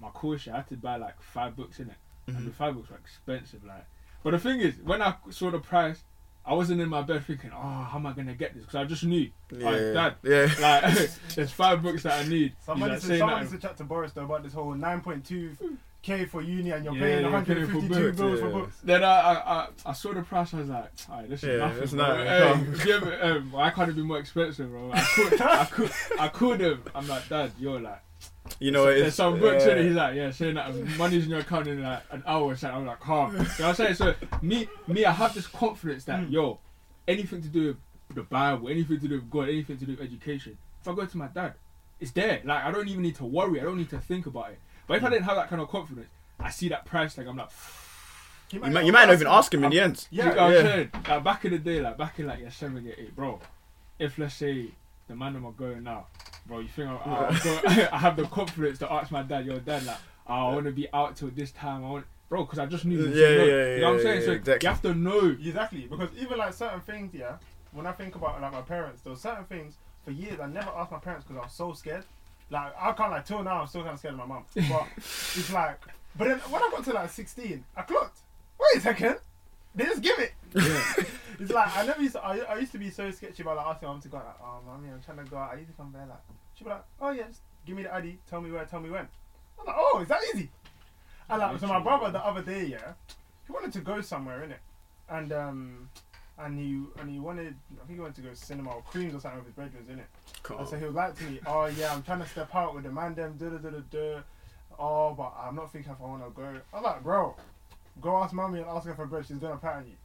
my 0.00 0.08
course, 0.08 0.46
I 0.48 0.56
had 0.56 0.68
to 0.68 0.76
buy 0.76 0.96
like 0.96 1.20
five 1.22 1.56
books 1.56 1.78
in 1.80 1.88
it, 1.90 1.96
and 2.26 2.36
Mm-hmm. 2.36 2.44
the 2.46 2.52
five 2.52 2.74
books 2.74 2.90
were 2.90 2.96
expensive. 2.96 3.64
Like, 3.64 3.84
but 4.22 4.30
the 4.32 4.38
thing 4.38 4.60
is, 4.60 4.74
when 4.84 5.00
I 5.02 5.14
saw 5.30 5.50
the 5.50 5.58
price, 5.58 6.02
I 6.46 6.54
wasn't 6.54 6.80
in 6.80 6.88
my 6.88 7.02
bed 7.02 7.24
thinking, 7.26 7.50
oh, 7.54 7.58
how 7.84 7.96
am 7.98 8.06
I 8.06 8.12
gonna 8.12 8.34
get 8.34 8.54
this? 8.54 8.62
Because 8.64 8.76
I 8.76 8.84
just 8.84 9.04
knew, 9.04 9.30
like, 9.50 9.62
Yeah, 9.76 9.92
dad, 9.92 10.14
yeah. 10.22 10.48
like 10.60 11.10
there's 11.34 11.50
five 11.52 11.82
books 11.82 12.02
that 12.04 12.24
I 12.24 12.28
need. 12.28 12.54
Somebody 12.64 12.94
He's 12.94 13.02
said 13.02 13.10
like, 13.10 13.18
someone 13.18 13.36
saying 13.36 13.40
needs 13.40 13.52
that- 13.52 13.60
to 13.62 13.66
chat 13.68 13.76
to 13.78 13.84
Boris 13.84 14.12
though 14.12 14.24
about 14.24 14.42
this 14.42 14.52
whole 14.54 14.74
9.2 14.74 15.76
k 16.02 16.24
for 16.24 16.40
uni 16.42 16.70
and 16.70 16.84
you're 16.84 16.94
Yeah, 16.94 17.00
paying 17.00 17.20
you're 17.20 17.30
paying 17.42 17.44
for 17.66 17.74
152 17.74 17.88
books, 18.04 18.18
bills 18.18 18.40
for 18.40 18.50
books. 18.50 18.76
Then 18.82 19.04
I, 19.04 19.08
I 19.08 19.34
I 19.34 19.68
I 19.86 19.92
saw 19.92 20.12
the 20.14 20.22
price. 20.22 20.54
I 20.54 20.58
was 20.58 20.68
like, 20.68 20.92
alright, 21.10 21.28
this 21.28 21.42
is 21.44 21.48
Yeah, 21.48 21.56
nothing. 21.58 21.82
it's 21.82 21.92
bro. 21.92 22.06
nothing, 22.08 22.26
Hey, 22.26 22.52
come. 22.52 22.72
give 22.84 23.02
it, 23.02 23.22
um, 23.22 23.52
why 23.52 23.70
can't 23.70 23.94
be 23.94 24.02
more 24.02 24.18
expensive, 24.18 24.70
bro? 24.70 24.92
I 24.92 25.02
could, 25.04 25.40
I 25.42 25.64
could, 25.70 25.90
I 26.18 26.28
could 26.28 26.60
have. 26.60 26.78
I'm 26.94 27.06
like, 27.08 27.28
Dad, 27.28 27.52
you're 27.58 27.80
like, 27.80 28.02
You 28.58 28.70
know, 28.70 28.86
there's 28.86 29.08
it's 29.08 29.16
some 29.16 29.38
books 29.38 29.64
in 29.66 29.78
it. 29.78 29.84
He's 29.84 29.94
like, 29.94 30.14
yeah, 30.14 30.30
saying 30.30 30.54
that 30.54 30.74
money's 30.96 31.24
in 31.24 31.30
your 31.30 31.40
account 31.40 31.66
in 31.66 31.82
like 31.82 32.02
an 32.10 32.22
hour 32.26 32.44
or 32.44 32.56
something. 32.56 32.78
I'm 32.78 32.86
like, 32.86 33.00
calm. 33.00 33.32
You 33.32 33.38
know 33.38 33.44
what 33.44 33.60
I'm 33.60 33.74
saying? 33.74 33.94
So 33.94 34.14
me, 34.40 34.68
me, 34.86 35.04
I 35.04 35.12
have 35.12 35.34
this 35.34 35.46
confidence 35.46 36.04
that 36.04 36.20
Mm. 36.20 36.32
yo, 36.32 36.58
anything 37.06 37.42
to 37.42 37.48
do 37.48 37.66
with 38.08 38.16
the 38.16 38.22
Bible, 38.22 38.68
anything 38.68 38.98
to 39.00 39.08
do 39.08 39.14
with 39.16 39.30
God, 39.30 39.48
anything 39.50 39.76
to 39.78 39.84
do 39.84 39.92
with 39.92 40.00
education. 40.00 40.56
If 40.80 40.88
I 40.88 40.94
go 40.94 41.04
to 41.04 41.18
my 41.18 41.26
dad, 41.28 41.54
it's 42.00 42.12
there. 42.12 42.40
Like 42.44 42.64
I 42.64 42.70
don't 42.70 42.88
even 42.88 43.02
need 43.02 43.16
to 43.16 43.26
worry. 43.26 43.60
I 43.60 43.64
don't 43.64 43.76
need 43.76 43.90
to 43.90 43.98
think 43.98 44.24
about 44.26 44.50
it. 44.52 44.58
But 44.90 44.96
if 44.96 45.04
I 45.04 45.06
mm. 45.06 45.10
didn't 45.12 45.26
have 45.26 45.36
that 45.36 45.48
kind 45.48 45.62
of 45.62 45.68
confidence, 45.68 46.08
I 46.40 46.50
see 46.50 46.68
that 46.70 46.84
price 46.84 47.14
tag. 47.14 47.28
I'm 47.28 47.36
like. 47.36 47.50
You 48.50 48.58
might, 48.58 48.84
you 48.84 48.90
might 48.90 49.04
not 49.04 49.12
even 49.12 49.28
ask 49.28 49.54
him 49.54 49.62
in 49.62 49.70
the 49.70 49.78
end. 49.78 50.08
Yeah, 50.10 50.24
Yeah, 50.24 50.30
you 50.30 50.34
know 50.34 50.48
yeah. 50.48 50.58
I'm 50.58 50.64
saying? 50.64 50.90
Like 51.08 51.22
back 51.24 51.44
in 51.44 51.52
the 51.52 51.58
day, 51.60 51.80
like 51.80 51.96
back 51.96 52.18
in 52.18 52.26
like 52.26 52.40
year 52.40 52.50
seven, 52.50 52.84
year 52.84 52.96
eight, 52.98 53.14
bro. 53.14 53.38
If 54.00 54.18
let's 54.18 54.34
say 54.34 54.72
the 55.06 55.14
man 55.14 55.36
I'm 55.36 55.54
going 55.54 55.84
now, 55.84 56.08
bro, 56.44 56.58
you 56.58 56.66
think 56.66 56.88
I, 56.88 56.94
I, 56.96 57.40
go, 57.44 57.60
I 57.92 57.98
have 57.98 58.16
the 58.16 58.24
confidence 58.24 58.80
to 58.80 58.92
ask 58.92 59.12
my 59.12 59.22
dad, 59.22 59.46
your 59.46 59.60
dad, 59.60 59.86
like, 59.86 59.98
oh, 60.26 60.34
I 60.34 60.54
want 60.54 60.66
to 60.66 60.72
be 60.72 60.88
out 60.92 61.14
till 61.14 61.28
this 61.30 61.52
time, 61.52 61.84
I 61.84 61.90
want, 61.90 62.06
bro, 62.28 62.42
because 62.42 62.58
I 62.58 62.66
just 62.66 62.84
need 62.84 62.98
he'd 62.98 63.10
Yeah, 63.10 63.14
say 63.14 63.36
no. 63.36 63.44
yeah, 63.44 63.74
You 63.76 63.80
know 63.82 63.86
what 63.86 63.92
I'm 63.92 63.96
yeah, 63.98 64.02
saying? 64.02 64.20
yeah, 64.22 64.26
so 64.26 64.32
exactly. 64.32 64.66
you 64.66 64.72
have 64.72 64.82
to 64.82 64.94
know. 64.94 65.36
Exactly, 65.40 65.86
because 65.88 66.08
even 66.18 66.36
like 66.38 66.52
certain 66.52 66.80
things, 66.80 67.14
yeah, 67.14 67.36
when 67.70 67.86
I 67.86 67.92
think 67.92 68.16
about 68.16 68.42
like 68.42 68.52
my 68.52 68.62
parents, 68.62 69.02
there 69.02 69.12
were 69.12 69.18
certain 69.18 69.44
things 69.44 69.76
for 70.04 70.10
years 70.10 70.40
I 70.40 70.48
never 70.48 70.70
asked 70.70 70.90
my 70.90 70.98
parents 70.98 71.24
because 71.24 71.38
I 71.38 71.44
was 71.44 71.52
so 71.52 71.74
scared. 71.74 72.04
Like 72.50 72.72
I 72.78 72.92
can't 72.92 73.10
like 73.10 73.24
till 73.24 73.42
now 73.42 73.60
I'm 73.60 73.66
still 73.66 73.82
kind 73.82 73.94
of 73.94 73.98
scared 73.98 74.14
of 74.14 74.20
my 74.20 74.26
mum. 74.26 74.44
But 74.54 74.86
it's 74.96 75.52
like, 75.52 75.80
but 76.16 76.28
then 76.28 76.38
when 76.38 76.62
I 76.62 76.70
got 76.70 76.84
to 76.84 76.92
like 76.92 77.10
16, 77.10 77.64
I 77.76 77.82
clocked. 77.82 78.18
Wait 78.58 78.78
a 78.78 78.80
second, 78.80 79.16
they 79.74 79.84
just 79.84 80.02
give 80.02 80.18
it. 80.18 80.32
Yeah. 80.54 81.04
It's 81.40 81.50
like 81.50 81.74
I 81.74 81.86
never 81.86 82.02
used 82.02 82.14
to. 82.14 82.22
I, 82.22 82.36
I 82.36 82.58
used 82.58 82.72
to 82.72 82.78
be 82.78 82.90
so 82.90 83.10
sketchy 83.10 83.42
about 83.42 83.56
like 83.56 83.66
asking 83.66 83.88
mum 83.88 84.00
to 84.02 84.08
go. 84.08 84.18
Like, 84.18 84.36
oh 84.42 84.60
mommy, 84.66 84.90
I'm 84.90 85.00
trying 85.00 85.24
to 85.24 85.30
go 85.30 85.38
out. 85.38 85.52
I 85.54 85.56
need 85.56 85.68
to 85.68 85.72
come 85.72 85.90
there. 85.90 86.04
Like 86.06 86.18
she'd 86.54 86.64
be 86.64 86.70
like, 86.70 86.84
oh 87.00 87.12
yeah, 87.12 87.28
just 87.28 87.40
give 87.64 87.76
me 87.76 87.82
the 87.82 87.94
ID. 87.94 88.18
Tell 88.28 88.42
me 88.42 88.50
where. 88.50 88.62
Tell 88.66 88.80
me 88.80 88.90
when. 88.90 89.08
I'm 89.58 89.66
like, 89.66 89.76
oh, 89.78 90.00
is 90.02 90.08
that 90.08 90.20
easy? 90.34 90.50
And 91.30 91.40
like, 91.40 91.58
so 91.58 91.66
my 91.66 91.80
brother 91.80 92.10
the 92.10 92.18
other 92.18 92.42
day, 92.42 92.66
yeah, 92.66 92.92
he 93.46 93.52
wanted 93.54 93.72
to 93.72 93.80
go 93.80 94.02
somewhere 94.02 94.44
in 94.44 94.50
it, 94.50 94.60
and 95.08 95.32
um, 95.32 95.88
and 96.42 96.58
he 96.58 97.00
and 97.00 97.10
he 97.10 97.18
wanted, 97.18 97.54
I 97.74 97.86
think 97.86 97.98
he 97.98 98.00
wanted 98.00 98.16
to 98.16 98.22
go 98.22 98.34
cinema 98.34 98.70
or 98.70 98.82
creams 98.82 99.14
or 99.14 99.20
something 99.20 99.38
with 99.38 99.48
his 99.48 99.54
brethren 99.54 99.84
in 99.88 99.98
it. 99.98 100.06
And 100.58 100.68
so 100.68 100.76
he 100.76 100.84
was 100.84 100.94
like 100.94 101.16
to 101.18 101.24
me, 101.24 101.40
oh 101.46 101.66
yeah, 101.66 101.92
I'm 101.92 102.02
trying 102.02 102.20
to 102.20 102.28
step 102.28 102.54
out 102.54 102.74
with 102.74 102.84
the 102.84 102.90
man 102.90 103.14
them, 103.14 103.36
da 103.38 103.48
da 103.48 103.58
da 103.58 103.70
da 103.70 103.82
da. 103.90 104.20
Oh, 104.78 105.14
but 105.14 105.34
I'm 105.38 105.56
not 105.56 105.72
thinking 105.72 105.92
if 105.92 106.00
I 106.00 106.04
want 106.04 106.24
to 106.24 106.30
go. 106.30 106.60
I'm 106.72 106.82
like, 106.82 107.02
bro, 107.02 107.36
go 108.00 108.16
ask 108.18 108.32
mommy 108.32 108.60
and 108.60 108.68
ask 108.68 108.86
her 108.86 108.94
for 108.94 109.06
bread. 109.06 109.26
She's 109.26 109.36
gonna 109.36 109.56
pattern 109.56 109.86
you. 109.88 109.96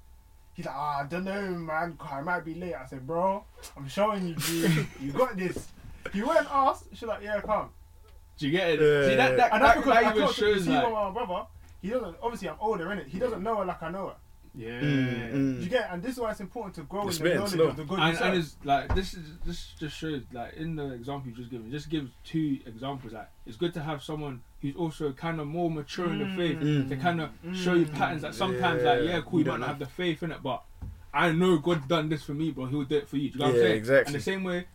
He's 0.54 0.66
like, 0.66 0.76
ah, 0.76 1.02
I 1.02 1.08
don't 1.08 1.26
know, 1.26 1.42
man. 1.42 1.98
I 2.00 2.22
might 2.22 2.46
be 2.46 2.56
late. 2.56 2.76
I 2.76 2.86
said, 2.86 3.06
bro, 3.06 3.44
I'm 3.76 3.88
showing 3.88 4.28
you, 4.28 4.36
G. 4.36 4.88
you 5.02 5.12
got 5.12 5.36
this. 5.38 5.68
He 6.14 6.24
went 6.24 6.40
and 6.40 6.48
asked. 6.50 6.86
She's 6.94 7.04
like, 7.04 7.24
yeah, 7.24 7.42
come. 7.42 7.70
Do 8.38 8.46
you 8.48 8.52
get 8.52 8.70
it? 8.70 8.82
Yeah. 8.82 9.10
See 9.10 9.16
that 9.16 9.38
that, 9.38 9.54
And 9.54 9.64
that, 9.64 9.68
that's 9.68 9.78
because 9.78 9.94
that 9.94 10.04
I 10.04 10.10
even 10.10 10.24
clocked 10.24 10.40
it. 10.40 10.42
You 10.42 10.54
shows 10.54 10.66
see 10.66 10.72
like, 10.72 10.92
my 10.92 11.12
brother, 11.12 11.46
he 11.82 11.90
doesn't. 11.90 12.16
Obviously, 12.22 12.50
I'm 12.50 12.58
older 12.60 12.92
in 12.92 13.00
it. 13.00 13.08
He 13.08 13.20
doesn't 13.20 13.44
know 13.44 13.58
her 13.58 13.66
like 13.66 13.82
I 13.82 13.90
know 13.90 14.08
her. 14.08 14.16
Yeah. 14.58 14.80
Mm, 14.82 15.34
mm. 15.34 15.62
You 15.64 15.70
get, 15.70 15.90
and 15.92 16.02
this 16.02 16.14
is 16.14 16.20
why 16.20 16.32
it's 16.32 16.40
important 16.40 16.76
to 16.76 16.82
grow 16.84 17.04
in 17.04 17.08
It's 17.10 17.18
the 17.20 17.34
knowledge 17.36 17.52
slow. 17.52 17.66
of 17.68 17.76
the 17.78 17.84
good. 17.84 18.00
and, 18.00 18.18
and 18.18 18.38
it's 18.38 18.56
like 18.64 18.94
this 18.96 19.14
is 19.14 19.24
this 19.46 19.74
just 19.80 19.96
shows 19.98 20.24
like 20.34 20.54
in 20.54 20.76
the 20.76 20.94
example 20.94 21.30
you 21.30 21.36
just 21.36 21.50
given, 21.52 21.72
just 21.72 21.90
gives 21.90 22.12
two 22.24 22.60
examples. 22.66 23.14
Like 23.14 23.30
it's 23.46 23.58
good 23.58 23.74
to 23.76 23.82
have 23.82 24.02
someone 24.04 24.42
who's 24.62 24.76
also 24.76 25.12
kind 25.12 25.40
of 25.40 25.48
more 25.48 25.70
mature 25.70 26.08
in 26.12 26.20
the 26.20 26.28
faith 26.36 26.58
Mm. 26.60 26.90
to 26.90 26.96
kind 26.98 27.22
of 27.22 27.30
show 27.54 27.74
you 27.74 27.86
Mm. 27.86 27.94
patterns. 27.96 28.22
That 28.24 28.34
sometimes 28.36 28.84
like 28.84 29.00
Yeah, 29.04 29.16
yeah, 29.16 29.22
cool, 29.22 29.40
you 29.40 29.46
you 29.46 29.46
might 29.46 29.52
don't 29.52 29.60
not 29.62 29.70
have 29.70 29.80
the 29.80 29.86
faith 29.88 30.24
in 30.24 30.32
it, 30.32 30.42
but 30.44 30.64
I 31.14 31.32
know 31.32 31.58
God's 31.58 31.86
done 31.88 32.10
this 32.10 32.24
for 32.24 32.34
me, 32.34 32.52
bro. 32.52 32.66
He'll 32.66 32.84
do 32.84 32.98
it 32.98 33.08
for 33.08 33.18
you. 33.18 33.30
Do 33.32 33.40
you 33.40 33.40
know 33.40 33.46
what 33.52 33.56
Yeah, 33.56 33.62
I'm 33.62 33.68
saying? 33.68 33.78
exactly. 33.78 34.14
And 34.14 34.22
the 34.22 34.24
same 34.24 34.44
way, 34.44 34.66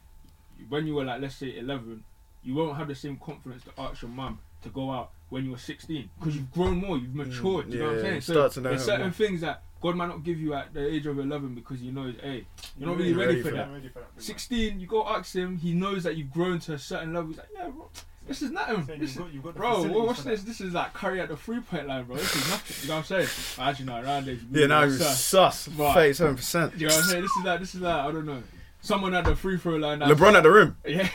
when 0.69 0.87
you 0.87 0.95
were 0.95 1.05
like 1.05 1.21
let's 1.21 1.37
say 1.37 1.57
11, 1.59 2.05
you 2.43 2.55
won't 2.55 2.77
have 2.77 2.89
the 2.89 2.95
same 2.95 3.17
confidence 3.19 3.65
to 3.65 3.71
ask 3.79 4.03
your 4.03 4.11
mum 4.11 4.39
to 4.63 4.69
go 4.69 4.91
out 4.91 5.11
when 5.31 5.45
you 5.45 5.51
were 5.53 5.59
16 5.59 6.11
because 6.19 6.35
you've 6.37 6.51
grown 6.53 6.77
more, 6.79 6.99
you've 6.99 7.15
matured. 7.15 7.71
do 7.71 7.77
you 7.77 7.83
know 7.83 7.91
what 7.91 7.93
I'm 7.97 8.01
Mm. 8.01 8.05
yeah, 8.05 8.11
saying? 8.11 8.21
So 8.23 8.33
start 8.35 8.53
to 8.53 8.61
know 8.63 8.71
there's 8.71 8.85
certain 8.85 9.01
more. 9.07 9.11
things 9.13 9.41
that 9.43 9.63
God 9.81 9.97
might 9.97 10.09
not 10.09 10.23
give 10.25 10.39
you 10.39 10.55
at 10.55 10.75
the 10.75 10.87
age 10.87 11.07
of 11.07 11.19
11 11.19 11.55
because 11.55 11.81
you 11.83 11.91
know, 11.93 12.13
hey, 12.23 12.47
you're 12.79 12.89
not 12.89 12.97
really 12.99 13.11
You're 13.11 13.19
ready, 13.19 13.29
ready 13.31 13.43
for 13.43 13.49
for 13.51 13.55
that. 13.57 13.67
I'm 13.67 13.73
ready 13.75 13.89
for 13.89 14.01
that. 14.01 14.23
16, 14.23 14.79
you 14.81 14.87
go 14.87 15.07
ask 15.09 15.35
him, 15.35 15.57
he 15.57 15.73
knows 15.73 16.03
that 16.05 16.17
you've 16.17 16.31
grown 16.33 16.59
to 16.61 16.75
a 16.75 16.79
certain 16.79 17.13
level. 17.15 17.29
He's 17.29 17.39
like, 17.39 17.49
yeah, 17.55 17.69
bro, 17.69 17.89
this 18.29 18.43
is 18.43 18.51
nothing. 18.51 18.85
Saying 18.87 19.01
This 19.01 19.15
you've 19.17 19.25
got, 19.25 19.33
you've 19.35 19.43
got 19.43 19.55
bro, 19.55 19.83
what's 20.05 20.23
for 20.23 20.29
this? 20.29 20.43
This 20.43 20.61
is 20.61 20.73
like 20.75 20.93
curry 20.93 21.21
at 21.21 21.29
the 21.29 21.37
three 21.37 21.61
point 21.61 21.89
line, 21.89 22.05
bro. 22.05 22.17
This 22.17 22.37
is 22.37 22.49
nothing. 22.51 22.77
You 22.83 22.89
know 22.89 22.95
what 22.97 23.11
I'm 23.11 23.27
saying? 23.27 23.69
Actually, 23.69 23.87
no, 23.87 24.03
around 24.03 24.27
there. 24.27 24.37
Yeah, 24.53 24.67
now 24.67 24.81
you're 24.81 24.91
you're 24.91 24.99
sus. 24.99 25.21
sus. 25.21 25.69
But- 25.69 25.95
Thirty-seven 25.95 26.37
percent. 26.37 26.75
You 26.77 26.87
know 26.89 26.95
what 26.95 27.05
I'm 27.05 27.11
saying? 27.11 27.23
This 27.23 27.31
is 27.37 27.45
like, 27.45 27.61
this 27.61 27.75
is 27.75 27.81
like, 27.81 27.95
I 28.05 28.13
don't 28.13 28.27
know. 28.27 28.43
Someone 28.83 29.15
at 29.15 29.25
the 29.25 29.35
free 29.35 29.59
throw 29.59 29.77
line. 29.77 29.99
that- 30.01 30.09
LeBron 30.09 30.35
at 30.35 30.43
the 30.43 30.51
rim. 30.51 30.77
Yeah. 30.87 31.09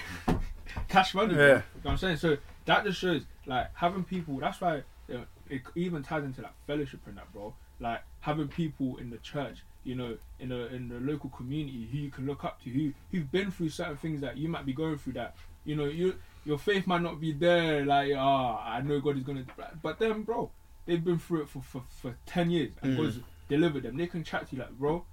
Cash 0.88 1.14
money. 1.16 1.34
bro. 1.34 1.44
Yeah. 1.44 1.48
You 1.50 1.54
know 1.54 1.62
what 1.84 1.92
I'm 1.92 1.98
saying? 1.98 2.18
So 2.18 2.38
that 2.66 2.84
just 2.84 3.00
shows 3.00 3.22
like 3.46 3.68
having 3.76 4.04
people. 4.04 4.38
That's 4.40 4.60
why 4.60 4.84
you 5.08 5.16
know, 5.16 5.26
it 5.50 5.62
even 5.76 6.04
ties 6.04 6.24
into 6.24 6.42
like 6.42 6.54
fellowship 6.68 7.02
and 7.06 7.18
that, 7.18 7.32
bro. 7.34 7.54
Like 7.80 8.02
having 8.26 8.48
people 8.48 8.98
in 8.98 9.10
the 9.12 9.18
church, 9.18 9.58
you 9.84 9.94
know, 9.94 10.18
in 10.40 10.50
the 10.50 10.74
in 10.74 10.90
the 10.90 11.00
local 11.00 11.30
community 11.30 11.88
who 11.92 11.98
you 12.00 12.10
can 12.10 12.26
look 12.26 12.44
up 12.44 12.60
to, 12.64 12.70
who 12.72 12.92
who've 13.12 13.32
been 13.32 13.52
through 13.52 13.70
certain 13.70 13.98
things 13.98 14.20
that 14.22 14.36
you 14.36 14.50
might 14.50 14.66
be 14.66 14.74
going 14.74 14.98
through. 14.98 15.14
That 15.14 15.36
you 15.64 15.76
know, 15.76 15.86
you 15.86 16.16
your 16.44 16.58
faith 16.58 16.88
might 16.88 17.02
not 17.04 17.20
be 17.22 17.32
there. 17.34 17.86
Like, 17.86 18.14
ah, 18.18 18.64
I 18.68 18.82
know 18.82 19.00
God 19.00 19.18
is 19.18 19.24
gonna. 19.24 19.46
But 19.84 20.00
then, 20.00 20.24
bro, 20.24 20.50
they've 20.88 21.04
been 21.04 21.20
through 21.20 21.44
it 21.44 21.50
for 21.50 21.62
for, 21.62 21.84
for 22.02 22.16
ten 22.26 22.50
years 22.50 22.72
and 22.82 22.98
Mm. 22.98 23.04
God's 23.04 23.20
delivered 23.48 23.84
them. 23.84 23.96
They 23.98 24.08
can 24.08 24.24
chat 24.24 24.50
to 24.50 24.56
you 24.56 24.62
like, 24.64 24.72
bro. 24.72 25.06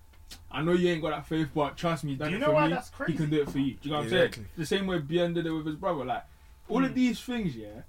I 0.51 0.63
know 0.63 0.73
you 0.73 0.89
ain't 0.89 1.03
got 1.03 1.11
that 1.11 1.27
faith, 1.27 1.49
but 1.55 1.77
trust 1.77 2.05
me, 2.05 2.13
he's 2.13 2.19
done 2.19 2.29
Do 2.29 2.33
you 2.33 2.37
it 2.39 2.41
know 2.41 2.47
for 2.47 2.53
why 2.55 2.67
me. 2.69 2.73
that's 2.73 2.91
He 3.07 3.13
can 3.13 3.29
do 3.29 3.43
it 3.43 3.51
for 3.51 3.59
you. 3.59 3.75
Do 3.75 3.81
you 3.83 3.91
know 3.91 3.99
what 3.99 4.05
I'm 4.05 4.11
saying? 4.11 4.47
The 4.57 4.65
same 4.65 4.87
way 4.87 4.99
Bien 4.99 5.35
did 5.35 5.45
it 5.45 5.51
with 5.53 5.67
his 5.67 5.77
brother. 5.77 6.07
Like 6.07 6.25
all 6.71 6.83
of 6.83 6.93
Mm. 6.93 6.95
these 6.95 7.21
things, 7.21 7.55
yeah, 7.55 7.83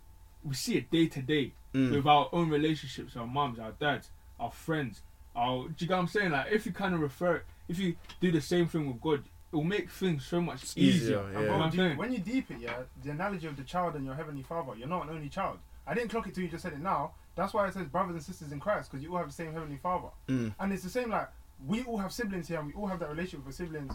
we 0.43 0.53
see 0.53 0.75
it 0.75 0.91
day 0.91 1.07
to 1.07 1.21
day 1.21 1.53
Mm. 1.73 1.91
with 1.95 2.05
our 2.05 2.27
own 2.33 2.49
relationships, 2.49 3.15
our 3.15 3.25
moms, 3.25 3.59
our 3.59 3.71
dads, 3.71 4.09
our 4.41 4.51
friends. 4.51 5.01
Our, 5.35 5.67
do 5.69 5.85
you 5.85 5.89
know 5.89 5.95
what 5.97 6.01
I'm 6.03 6.07
saying? 6.07 6.31
Like 6.31 6.51
if 6.51 6.65
you 6.65 6.71
kind 6.71 6.93
of 6.93 7.01
refer, 7.01 7.41
if 7.67 7.79
you 7.79 7.95
do 8.21 8.31
the 8.31 8.41
same 8.41 8.67
thing 8.67 8.87
with 8.87 9.01
God, 9.01 9.23
it 9.51 9.55
will 9.55 9.63
make 9.63 9.89
things 9.89 10.25
so 10.25 10.41
much 10.41 10.63
It's 10.63 10.77
easier, 10.77 10.95
easier. 10.99 11.17
yeah. 11.17 11.23
And 11.23 11.33
You 11.33 11.39
know 11.39 11.45
bro, 11.47 11.57
what 11.57 11.63
I'm 11.65 11.69
deep- 11.71 11.79
saying? 11.79 11.97
when 11.97 12.11
you 12.13 12.19
deep 12.19 12.51
it, 12.51 12.59
yeah, 12.59 12.77
the 13.03 13.11
analogy 13.11 13.47
of 13.47 13.55
the 13.57 13.63
child 13.63 13.95
and 13.95 14.05
your 14.05 14.15
heavenly 14.15 14.43
father, 14.43 14.73
you're 14.77 14.87
not 14.87 15.03
an 15.07 15.09
only 15.15 15.29
child. 15.29 15.59
I 15.85 15.93
didn't 15.93 16.09
clock 16.09 16.27
it 16.27 16.33
till 16.33 16.43
you 16.43 16.49
just 16.49 16.63
said 16.63 16.73
it 16.73 16.79
now. 16.81 17.11
That's 17.35 17.53
why 17.53 17.67
it 17.67 17.73
says 17.73 17.87
brothers 17.87 18.13
and 18.15 18.23
sisters 18.23 18.51
in 18.51 18.59
Christ, 18.59 18.91
because 18.91 19.03
you 19.03 19.11
all 19.11 19.17
have 19.17 19.27
the 19.27 19.33
same 19.33 19.53
heavenly 19.53 19.77
father. 19.77 20.09
Mm. 20.27 20.53
And 20.59 20.71
it's 20.73 20.83
the 20.83 20.89
same 20.89 21.09
like 21.09 21.29
we 21.65 21.83
all 21.83 21.97
have 21.97 22.11
siblings 22.13 22.47
here, 22.47 22.59
and 22.59 22.67
we 22.67 22.73
all 22.73 22.87
have 22.87 22.99
that 22.99 23.09
relationship 23.09 23.45
with 23.45 23.55
siblings. 23.55 23.93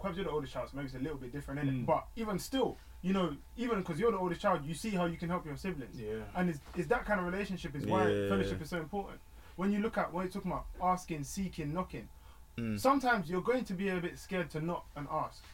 Kwabz, 0.00 0.16
you're 0.16 0.24
the 0.24 0.30
oldest 0.30 0.52
child, 0.52 0.68
so 0.70 0.76
maybe 0.76 0.86
it's 0.86 0.94
a 0.94 0.98
little 0.98 1.16
bit 1.18 1.32
different, 1.32 1.60
innit? 1.60 1.82
Mm. 1.82 1.86
But 1.86 2.06
even 2.16 2.38
still, 2.38 2.76
you 3.02 3.12
know, 3.12 3.36
even 3.56 3.78
because 3.80 3.98
you're 3.98 4.12
the 4.12 4.18
oldest 4.18 4.40
child, 4.40 4.64
you 4.64 4.74
see 4.74 4.90
how 4.90 5.06
you 5.06 5.16
can 5.16 5.28
help 5.28 5.44
your 5.46 5.56
siblings. 5.56 5.98
Yeah. 6.00 6.18
And 6.36 6.50
it's, 6.50 6.60
it's 6.76 6.88
that 6.88 7.04
kind 7.04 7.18
of 7.20 7.26
relationship 7.26 7.74
is 7.74 7.84
why 7.86 8.08
Yeah. 8.08 8.28
fellowship 8.28 8.60
is 8.62 8.70
so 8.70 8.76
important. 8.78 9.18
When 9.58 9.72
you 9.72 9.80
look 9.80 9.98
at 9.98 10.12
when 10.12 10.24
you're 10.24 10.32
talking 10.32 10.52
about 10.52 10.66
asking, 10.80 11.24
seeking, 11.24 11.74
knocking, 11.74 12.08
Mm. 12.56 12.78
sometimes 12.78 13.28
you're 13.30 13.40
going 13.40 13.64
to 13.64 13.72
be 13.72 13.88
a 13.88 13.96
bit 14.00 14.18
scared 14.18 14.50
to 14.50 14.60
knock 14.60 14.84
and 14.96 15.06
ask 15.12 15.44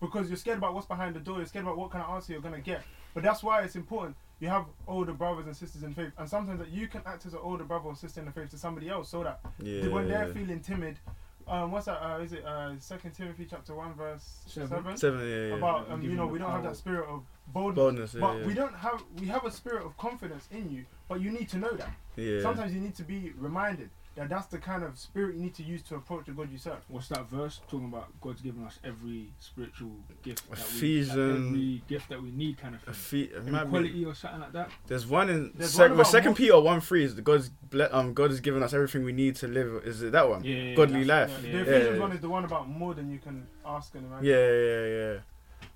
because 0.00 0.28
you're 0.28 0.36
scared 0.36 0.58
about 0.58 0.74
what's 0.74 0.86
behind 0.88 1.14
the 1.14 1.20
door. 1.20 1.36
You're 1.36 1.46
scared 1.46 1.64
about 1.64 1.76
what 1.78 1.90
kind 1.92 2.04
of 2.04 2.10
answer 2.10 2.32
you're 2.32 2.42
gonna 2.42 2.60
get. 2.60 2.82
But 3.14 3.22
that's 3.22 3.42
why 3.44 3.62
it's 3.62 3.76
important. 3.76 4.16
You 4.40 4.48
have 4.48 4.64
older 4.88 5.12
brothers 5.12 5.46
and 5.46 5.56
sisters 5.56 5.82
in 5.84 5.94
faith, 5.94 6.10
and 6.18 6.28
sometimes 6.28 6.58
that 6.58 6.70
you 6.70 6.88
can 6.88 7.02
act 7.06 7.26
as 7.26 7.34
an 7.34 7.40
older 7.42 7.62
brother 7.64 7.84
or 7.86 7.94
sister 7.94 8.18
in 8.20 8.26
the 8.26 8.32
faith 8.32 8.50
to 8.50 8.58
somebody 8.58 8.88
else, 8.88 9.08
so 9.08 9.22
that 9.22 9.38
Yeah. 9.60 9.86
when 9.88 10.08
they're 10.08 10.32
feeling 10.34 10.58
timid, 10.60 10.98
um, 11.46 11.70
what's 11.70 11.86
that? 11.86 12.00
Uh, 12.04 12.18
is 12.18 12.32
it 12.32 12.44
uh, 12.44 12.76
Second 12.80 13.12
Timothy 13.12 13.46
chapter 13.48 13.74
one 13.74 13.92
verse 13.94 14.42
Seven. 14.46 14.68
seven? 14.68 14.96
Seven, 14.96 15.20
yeah, 15.20 15.36
yeah. 15.48 15.54
About 15.54 15.86
Yeah, 15.88 15.94
um, 15.94 16.02
you 16.02 16.14
know 16.14 16.26
we 16.26 16.38
don't 16.40 16.50
have 16.50 16.64
that 16.64 16.76
spirit 16.76 17.06
of 17.08 17.22
boldness, 17.48 17.76
Boldness, 17.76 18.14
yeah, 18.14 18.20
but 18.20 18.38
yeah. 18.40 18.46
we 18.46 18.54
don't 18.54 18.74
have 18.74 19.00
we 19.20 19.26
have 19.26 19.44
a 19.44 19.50
spirit 19.52 19.84
of 19.86 19.96
confidence 19.96 20.48
in 20.50 20.70
you, 20.70 20.84
but 21.12 21.20
you 21.20 21.30
need 21.30 21.48
to 21.50 21.58
know 21.58 21.72
that. 21.72 21.90
yeah. 22.16 22.40
Sometimes 22.40 22.72
you 22.74 22.80
need 22.80 22.94
to 22.96 23.02
be 23.04 23.32
reminded 23.38 23.90
that 24.14 24.28
that's 24.28 24.46
the 24.46 24.58
kind 24.58 24.82
of 24.82 24.98
spirit 24.98 25.34
you 25.36 25.40
need 25.40 25.54
to 25.54 25.62
use 25.62 25.80
to 25.82 25.94
approach 25.94 26.26
the 26.26 26.32
God 26.32 26.50
you 26.52 26.58
serve. 26.58 26.76
What's 26.88 27.08
that 27.08 27.28
verse 27.30 27.60
talking 27.70 27.86
about? 27.86 28.08
God's 28.20 28.42
given 28.42 28.62
us 28.64 28.78
every 28.84 29.32
spiritual 29.38 29.92
gift 30.22 30.42
that 30.50 30.50
we, 30.50 30.56
like 30.56 30.66
Ephesians- 30.68 31.10
every 31.18 31.82
gift 31.88 32.08
that 32.10 32.22
we 32.22 32.30
need, 32.30 32.58
kind 32.58 32.74
of 32.74 32.82
A 32.82 32.84
thing. 32.86 32.94
feet, 32.94 33.32
it 33.32 33.36
Every 33.36 33.52
might 33.52 33.64
be- 33.64 33.70
quality 33.70 34.04
or 34.04 34.14
something 34.14 34.40
like 34.40 34.52
that. 34.52 34.70
There's 34.86 35.06
one 35.06 35.28
in 35.30 35.52
There's 35.54 35.70
sec- 35.72 35.88
one 35.90 35.98
with 35.98 36.06
Second 36.08 36.30
mo- 36.32 36.36
Peter 36.36 36.60
one 36.60 36.80
three 36.82 37.04
is 37.04 37.14
the 37.14 37.22
God's 37.22 37.48
ble- 37.70 37.88
um 37.90 38.12
God 38.12 38.30
has 38.30 38.40
given 38.40 38.62
us 38.62 38.72
everything 38.74 39.02
we 39.04 39.12
need 39.12 39.36
to 39.36 39.48
live. 39.48 39.82
Is 39.86 40.02
it 40.02 40.12
that 40.12 40.28
one? 40.28 40.44
Yeah, 40.44 40.54
yeah, 40.56 40.74
Godly 40.74 41.04
that's- 41.04 41.30
life. 41.30 41.42
The 41.42 41.48
Yeah, 41.48 41.60
Ephesians 41.62 41.84
yeah, 41.86 41.92
yeah. 41.94 41.98
one 42.00 42.12
is 42.12 42.20
the 42.20 42.28
one 42.28 42.44
about 42.44 42.68
more 42.68 42.92
than 42.94 43.10
you 43.10 43.18
can 43.18 43.46
ask 43.64 43.94
and 43.94 44.04
imagine. 44.06 44.24
Yeah, 44.26 44.50
yeah, 44.70 44.86
yeah. 45.12 45.18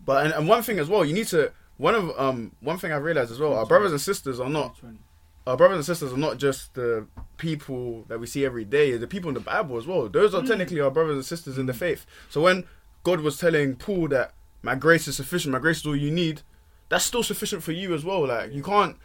But 0.04 0.26
and, 0.26 0.34
and 0.34 0.46
one 0.48 0.62
thing 0.62 0.78
as 0.78 0.88
well, 0.90 1.04
you 1.06 1.14
need 1.14 1.28
to 1.28 1.52
one 1.78 1.94
of 1.94 2.10
um 2.18 2.52
one 2.60 2.76
thing 2.76 2.92
I've 2.92 3.02
realized 3.02 3.30
as 3.32 3.38
well, 3.40 3.54
our 3.54 3.64
brothers 3.66 3.92
and 3.92 4.00
sisters 4.00 4.38
are 4.40 4.50
not 4.50 4.76
20. 4.78 4.98
Our 5.46 5.56
brothers 5.56 5.76
and 5.76 5.84
sisters 5.84 6.12
are 6.12 6.16
not 6.16 6.38
just 6.38 6.74
the 6.74 7.06
people 7.36 8.04
that 8.08 8.18
we 8.18 8.26
see 8.26 8.44
every 8.44 8.64
day, 8.64 8.96
the 8.96 9.06
people 9.06 9.28
in 9.28 9.34
the 9.34 9.40
Bible 9.40 9.76
as 9.76 9.86
well. 9.86 10.08
Those 10.08 10.34
are 10.34 10.42
Mm. 10.42 10.48
technically 10.48 10.80
our 10.80 10.90
brothers 10.90 11.16
and 11.16 11.24
sisters 11.24 11.56
in 11.58 11.66
the 11.66 11.74
faith. 11.74 12.04
So 12.30 12.40
when 12.40 12.64
God 13.04 13.20
was 13.20 13.38
telling 13.38 13.76
Paul 13.76 14.08
that 14.08 14.32
my 14.62 14.74
grace 14.74 15.06
is 15.06 15.16
sufficient, 15.16 15.52
my 15.52 15.58
grace 15.60 15.78
is 15.78 15.86
all 15.86 15.94
you 15.96 16.10
need, 16.10 16.42
that's 16.88 17.04
still 17.04 17.22
sufficient 17.22 17.62
for 17.62 17.72
you 17.72 17.94
as 17.94 18.04
well. 18.04 18.26
Like 18.26 18.52
you 18.52 18.62
can't. 18.62 18.96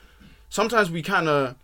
Sometimes 0.50 0.90
we 0.92 1.02
kind 1.02 1.28
of. 1.28 1.56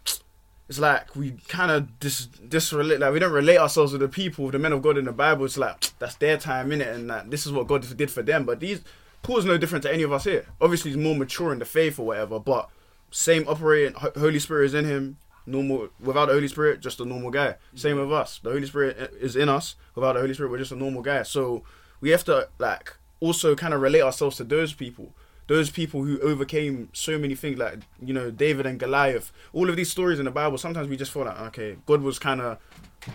It's 0.69 0.79
like 0.79 1.15
we 1.15 1.31
kind 1.47 1.71
of 1.71 1.97
dis 2.01 2.25
disrelate, 2.27 2.99
like 2.99 3.13
we 3.13 3.19
don't 3.19 3.31
relate 3.31 3.57
ourselves 3.57 3.93
with 3.93 4.01
the 4.01 4.09
people, 4.09 4.51
the 4.51 4.59
men 4.59 4.73
of 4.73 4.81
God 4.81 4.97
in 4.97 5.05
the 5.05 5.13
Bible. 5.13 5.45
It's 5.45 5.57
like 5.57 5.91
that's 5.99 6.15
their 6.15 6.37
time 6.37 6.71
in 6.73 6.81
it, 6.81 6.89
and 6.89 7.09
that 7.09 7.31
this 7.31 7.45
is 7.45 7.53
what 7.53 7.67
God 7.67 7.85
did 7.95 8.11
for 8.11 8.21
them. 8.21 8.43
But 8.45 8.59
these 8.59 8.81
Paul's 9.23 9.45
no 9.45 9.57
different 9.57 9.83
to 9.83 9.93
any 9.93 10.03
of 10.03 10.11
us 10.11 10.25
here. 10.25 10.45
Obviously, 10.59 10.91
he's 10.91 10.97
more 10.97 11.15
mature 11.15 11.53
in 11.53 11.59
the 11.59 11.65
faith 11.65 11.97
or 11.99 12.05
whatever, 12.07 12.37
but 12.39 12.69
same 13.11 13.47
operating. 13.47 13.93
Holy 13.95 14.39
Spirit 14.39 14.65
is 14.65 14.73
in 14.73 14.85
him. 14.85 15.17
Normal 15.45 15.89
without 16.01 16.25
the 16.25 16.33
Holy 16.33 16.49
Spirit, 16.49 16.81
just 16.81 16.99
a 16.99 17.05
normal 17.05 17.31
guy. 17.31 17.55
Same 17.73 17.97
with 17.97 18.11
us. 18.11 18.39
The 18.43 18.49
Holy 18.49 18.65
Spirit 18.65 19.13
is 19.19 19.37
in 19.37 19.47
us. 19.47 19.75
Without 19.95 20.13
the 20.13 20.19
Holy 20.19 20.33
Spirit, 20.33 20.51
we're 20.51 20.57
just 20.57 20.73
a 20.73 20.75
normal 20.75 21.01
guy. 21.01 21.23
So 21.23 21.63
we 22.01 22.09
have 22.09 22.25
to 22.25 22.49
like 22.59 22.97
also 23.21 23.55
kind 23.55 23.73
of 23.73 23.81
relate 23.81 24.01
ourselves 24.01 24.37
to 24.37 24.43
those 24.43 24.73
people. 24.73 25.13
Those 25.47 25.69
people 25.69 26.03
who 26.03 26.19
overcame 26.19 26.89
so 26.91 27.17
many 27.17 27.33
things, 27.33 27.57
like 27.57 27.79
you 28.03 28.13
know 28.13 28.29
David 28.29 28.65
and 28.65 28.77
Goliath. 28.77 29.31
All 29.53 29.69
of 29.69 29.77
these 29.77 29.89
stories 29.89 30.19
in 30.19 30.25
the 30.25 30.31
Bible. 30.31 30.57
Sometimes 30.57 30.89
we 30.89 30.97
just 30.97 31.11
feel 31.11 31.23
like 31.23 31.39
okay, 31.39 31.77
God 31.85 32.01
was 32.01 32.19
kind 32.19 32.41
of 32.41 32.59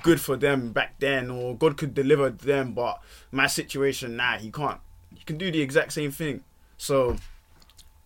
good 0.02 0.20
for 0.20 0.36
them 0.36 0.72
back 0.72 0.98
then, 0.98 1.30
or 1.30 1.54
God 1.54 1.76
could 1.76 1.94
deliver 1.94 2.30
them, 2.30 2.72
but 2.72 3.02
my 3.30 3.46
situation, 3.46 4.16
nah, 4.16 4.38
He 4.38 4.50
can't. 4.50 4.80
He 5.14 5.24
can 5.24 5.36
do 5.36 5.50
the 5.50 5.60
exact 5.60 5.92
same 5.92 6.10
thing. 6.10 6.42
So 6.78 7.16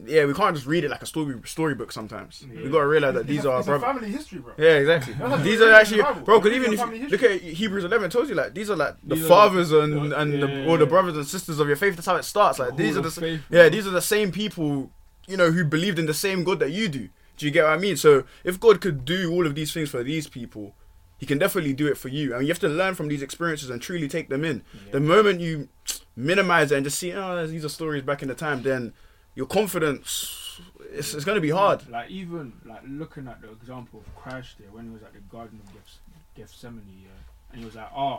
yeah, 0.05 0.27
we 0.27 0.35
can't 0.35 0.55
just 0.55 0.67
read 0.67 0.85
it 0.85 0.91
like 0.91 1.03
a 1.03 1.07
story 1.07 1.35
storybook. 1.47 1.91
Sometimes 1.91 2.45
we 2.51 2.69
gotta 2.69 2.87
realize 2.87 3.15
that 3.15 3.21
It's 3.21 3.29
these 3.29 3.45
a- 3.47 3.51
are 3.51 3.59
it's 3.61 3.69
a 3.69 3.71
brothers. 3.79 3.87
family 3.87 4.11
history, 4.11 4.39
bro. 4.41 4.53
Yeah, 4.59 4.77
exactly. 4.77 5.15
These 5.43 5.61
are 5.63 5.73
actually, 5.73 6.03
bro. 6.25 6.39
Because 6.41 6.53
even 6.57 6.73
if 6.75 6.81
you 7.03 7.09
look 7.09 7.23
at 7.23 7.41
Hebrews 7.41 7.85
eleven, 7.85 8.07
it 8.07 8.13
tells 8.13 8.29
you 8.29 8.35
like 8.35 8.53
these 8.55 8.69
are 8.71 8.77
like 8.77 8.97
the 9.03 9.15
These 9.15 9.25
are 9.25 9.29
the- 9.29 9.29
fathers 9.29 9.73
and 9.73 10.13
and 10.13 10.33
the, 10.43 10.47
yeah, 10.49 10.67
or 10.69 10.77
the 10.77 10.87
brothers 10.87 11.17
and 11.17 11.27
sisters 11.27 11.59
of 11.61 11.67
your 11.67 11.77
faith. 11.77 11.97
That's 11.97 12.07
how 12.07 12.17
it 12.17 12.25
starts. 12.25 12.59
Like 12.59 12.77
these 12.77 12.97
are 12.97 13.01
the 13.01 13.11
faith, 13.11 13.41
yeah, 13.51 13.69
these 13.71 13.87
are 13.87 13.91
the 13.91 14.03
same 14.03 14.33
people, 14.33 14.91
you 15.27 15.37
know, 15.39 15.51
who 15.51 15.65
believed 15.65 15.99
in 15.99 16.07
the 16.07 16.15
same 16.15 16.45
God 16.45 16.59
that 16.61 16.73
you 16.73 16.89
do. 16.89 17.09
Do 17.39 17.45
you 17.47 17.51
get 17.53 17.65
what 17.65 17.73
I 17.73 17.79
mean? 17.79 17.97
So 17.97 18.25
if 18.45 18.61
God 18.61 18.81
could 18.81 19.05
do 19.05 19.31
all 19.33 19.47
of 19.47 19.55
these 19.55 19.73
things 19.73 19.89
for 19.91 20.03
these 20.03 20.27
people, 20.27 20.75
He 21.19 21.25
can 21.25 21.39
definitely 21.39 21.73
do 21.73 21.87
it 21.87 21.97
for 21.97 22.09
you. 22.09 22.35
I 22.35 22.39
mean, 22.39 22.47
you 22.47 22.53
have 22.53 22.59
to 22.61 22.69
learn 22.69 22.95
from 22.95 23.09
these 23.09 23.23
experiences 23.23 23.71
and 23.71 23.81
truly 23.81 24.09
take 24.09 24.29
them 24.29 24.45
in. 24.45 24.63
The 24.91 25.01
moment 25.01 25.41
you 25.41 25.69
minimize 26.15 26.71
it 26.73 26.77
and 26.77 26.85
just 26.85 26.99
see, 26.99 27.13
oh, 27.15 27.47
these 27.47 27.65
are 27.65 27.71
stories 27.71 28.03
back 28.03 28.21
in 28.23 28.29
the 28.29 28.35
time, 28.35 28.63
then 28.63 28.93
your 29.37 29.47
confidence, 29.47 30.61
it's, 30.93 31.15
it's 31.15 31.25
going 31.25 31.37
to 31.37 31.41
be 31.41 31.51
hard. 31.51 31.89
Like 31.89 32.11
even 32.11 32.53
like 32.65 32.81
looking 32.89 33.29
at 33.29 33.41
the 33.43 33.51
example 33.53 34.03
of 34.05 34.17
Christ 34.17 34.57
there 34.59 34.69
when 34.73 34.85
he 34.87 34.91
was 34.91 35.03
at 35.03 35.13
the 35.13 35.21
Garden 35.31 35.61
of 35.65 35.73
Geths- 35.73 35.99
Gethsemane, 36.35 36.83
yeah, 37.03 37.09
and 37.53 37.61
he 37.61 37.65
was 37.65 37.77
like, 37.77 37.91
"Oh, 37.95 38.19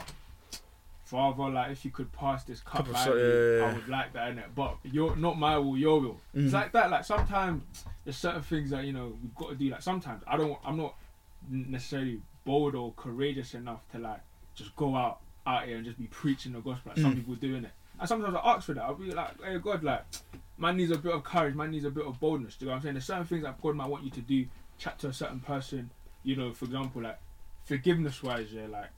Father, 1.06 1.50
like 1.50 1.72
if 1.72 1.86
you 1.86 1.92
could 1.92 2.12
pass 2.12 2.44
this 2.44 2.60
cup 2.62 2.86
Cup 2.86 2.94
by 2.94 3.06
so- 3.06 3.16
me, 3.16 3.22
yeah, 3.22 3.58
yeah, 3.60 3.72
I 3.72 3.74
would 3.74 3.88
like 3.90 4.14
that, 4.14 4.36
innit? 4.36 4.44
But 4.56 4.76
you're 4.84 5.16
not 5.16 5.38
my 5.40 5.58
will, 5.58 5.78
your 5.78 6.00
will. 6.02 6.18
It's 6.34 6.52
Mhm. 6.52 6.54
like 6.54 6.72
that. 6.74 6.90
Like 6.92 7.06
sometimes 7.06 7.64
there's 8.04 8.18
certain 8.18 8.42
things 8.42 8.70
that 8.72 8.84
you 8.86 8.94
know 8.94 9.14
we've 9.22 9.36
got 9.36 9.50
to 9.50 9.56
do. 9.56 9.70
Like 9.70 9.82
sometimes 9.82 10.22
I 10.28 10.38
don't, 10.38 10.58
I'm 10.66 10.78
not 10.78 10.96
necessarily 11.50 12.22
bold 12.46 12.76
or 12.76 12.94
courageous 12.98 13.54
enough 13.54 13.82
to 13.92 14.00
like 14.00 14.20
just 14.54 14.76
go 14.76 14.96
out 14.96 15.20
out 15.46 15.66
here 15.66 15.78
and 15.78 15.86
just 15.86 15.98
be 15.98 16.08
preaching 16.08 16.52
the 16.52 16.60
gospel 16.60 16.92
like 16.94 16.98
some 16.98 17.14
Mm. 17.14 17.18
people 17.18 17.36
doing 17.36 17.64
it. 17.64 17.72
And 18.00 18.08
sometimes 18.08 18.36
I 18.36 18.40
ask 18.56 18.66
for 18.66 18.74
that. 18.74 18.84
I'll 18.84 18.94
be 18.96 19.12
like, 19.12 19.42
hey 19.42 19.58
God, 19.60 19.84
like 19.84 20.04
man 20.58 20.78
needs 20.78 20.92
a 20.92 20.98
bit 20.98 21.14
of 21.14 21.24
courage, 21.24 21.56
man 21.56 21.72
needs 21.72 21.86
a 21.86 21.90
bit 21.92 22.06
of 22.06 22.20
boldness. 22.20 22.56
Do 22.56 22.66
you 22.66 22.68
know 22.68 22.72
what 22.74 22.78
I'm 22.78 22.84
saying? 22.84 22.94
There's 22.96 23.06
certain 23.06 23.26
things 23.26 23.44
that 23.44 23.62
God 23.62 23.76
might 23.76 23.90
want 23.90 24.04
you 24.04 24.12
to 24.12 24.22
do, 24.22 24.46
chat 24.78 25.00
to 25.00 25.08
a 25.08 25.14
certain 25.14 25.40
person, 25.40 25.90
you 26.24 26.36
know, 26.36 26.54
for 26.54 26.66
example, 26.66 27.02
like 27.04 27.20
forgiveness 27.66 28.24
wise, 28.24 28.52
yeah, 28.52 28.68
like 28.68 28.90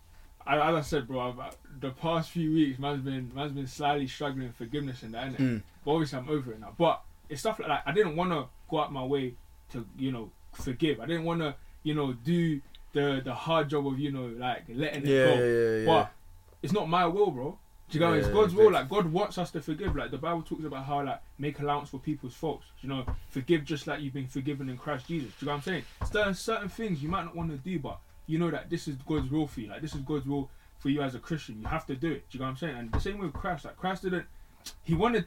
I, 0.46 0.70
as 0.70 0.76
I 0.76 0.82
said, 0.82 1.08
bro, 1.08 1.20
I've, 1.20 1.58
the 1.80 1.92
past 1.92 2.32
few 2.32 2.52
weeks, 2.54 2.80
man's 2.80 3.04
been 3.04 3.32
man's 3.36 3.52
been 3.52 3.68
slightly 3.68 4.08
struggling 4.08 4.48
with 4.48 4.56
forgiveness 4.56 5.04
and 5.04 5.14
that, 5.14 5.32
innit? 5.32 5.38
Mm. 5.38 5.62
But 5.86 5.92
obviously, 5.92 6.18
I'm 6.18 6.30
over 6.30 6.54
it 6.54 6.60
now. 6.60 6.74
But 6.78 7.02
it's 7.28 7.42
stuff 7.42 7.60
like 7.60 7.68
that. 7.68 7.84
I 7.86 7.92
didn't 7.92 8.16
want 8.16 8.32
to 8.32 8.46
go 8.70 8.80
out 8.80 8.92
my 8.92 9.04
way 9.04 9.36
to, 9.74 9.86
you 9.98 10.12
know, 10.12 10.32
forgive. 10.54 11.00
I 11.02 11.06
didn't 11.06 11.26
want 11.26 11.42
to, 11.42 11.56
you 11.84 11.94
know, 11.94 12.14
do 12.14 12.62
the 12.94 13.22
the 13.24 13.34
hard 13.34 13.70
job 13.70 13.86
of, 13.86 14.00
you 14.00 14.12
know, 14.12 14.26
like 14.38 14.64
letting 14.74 15.04
it 15.04 15.10
Yeah, 15.10 15.26
go. 15.26 15.34
yeah, 15.36 15.46
yeah, 15.46 15.78
yeah. 15.82 15.86
But 15.86 16.12
it's 16.64 16.74
not 16.74 16.90
my 16.90 17.06
will, 17.06 17.32
bro. 17.32 17.58
Do 17.90 17.98
you 17.98 18.06
know? 18.06 18.14
it's 18.14 18.28
God's 18.28 18.54
will. 18.54 18.72
Like 18.72 18.88
God 18.88 19.12
wants 19.12 19.38
us 19.38 19.50
to 19.52 19.62
forgive. 19.62 19.96
Like 19.96 20.12
the 20.12 20.18
Bible 20.18 20.44
talks 20.44 20.64
about 20.64 20.86
how 20.86 21.04
like 21.04 21.22
make 21.40 21.60
allowance 21.60 21.90
for 21.90 22.00
people's 22.00 22.36
faults. 22.36 22.66
You 22.82 22.90
know, 22.90 23.06
forgive 23.30 23.66
just 23.66 23.88
like 23.88 24.02
you've 24.02 24.14
been 24.14 24.28
forgiven 24.28 24.70
in 24.70 24.78
Christ 24.78 25.08
Jesus. 25.08 25.32
Do 25.40 25.46
you 25.46 25.48
know 25.48 25.54
what 25.54 25.58
I'm 25.58 25.64
saying? 25.64 25.84
Certain 26.12 26.34
certain 26.36 26.70
things 26.70 27.02
you 27.02 27.10
might 27.10 27.26
not 27.26 27.36
want 27.36 27.50
to 27.50 27.58
do, 27.58 27.80
but 27.80 28.00
you 28.28 28.38
know 28.38 28.52
that 28.52 28.70
this 28.70 28.88
is 28.88 28.96
God's 29.08 29.32
will 29.32 29.48
for 29.48 29.62
you. 29.62 29.70
Like 29.70 29.82
this 29.82 29.96
is 29.96 30.02
God's 30.02 30.28
will 30.28 30.50
for 30.78 30.90
you 30.90 31.02
as 31.02 31.16
a 31.16 31.20
Christian. 31.20 31.60
You 31.62 31.68
have 31.68 31.88
to 31.88 31.96
do 31.96 32.12
it. 32.12 32.30
Do 32.30 32.38
you 32.38 32.40
know 32.40 32.46
what 32.46 32.52
I'm 32.52 32.58
saying? 32.58 32.78
And 32.78 32.92
the 32.92 33.00
same 33.00 33.18
with 33.18 33.34
Christ. 33.34 33.66
Like 33.66 33.78
Christ 33.78 34.04
didn't. 34.04 34.26
He 34.84 34.94
wanted. 34.94 35.26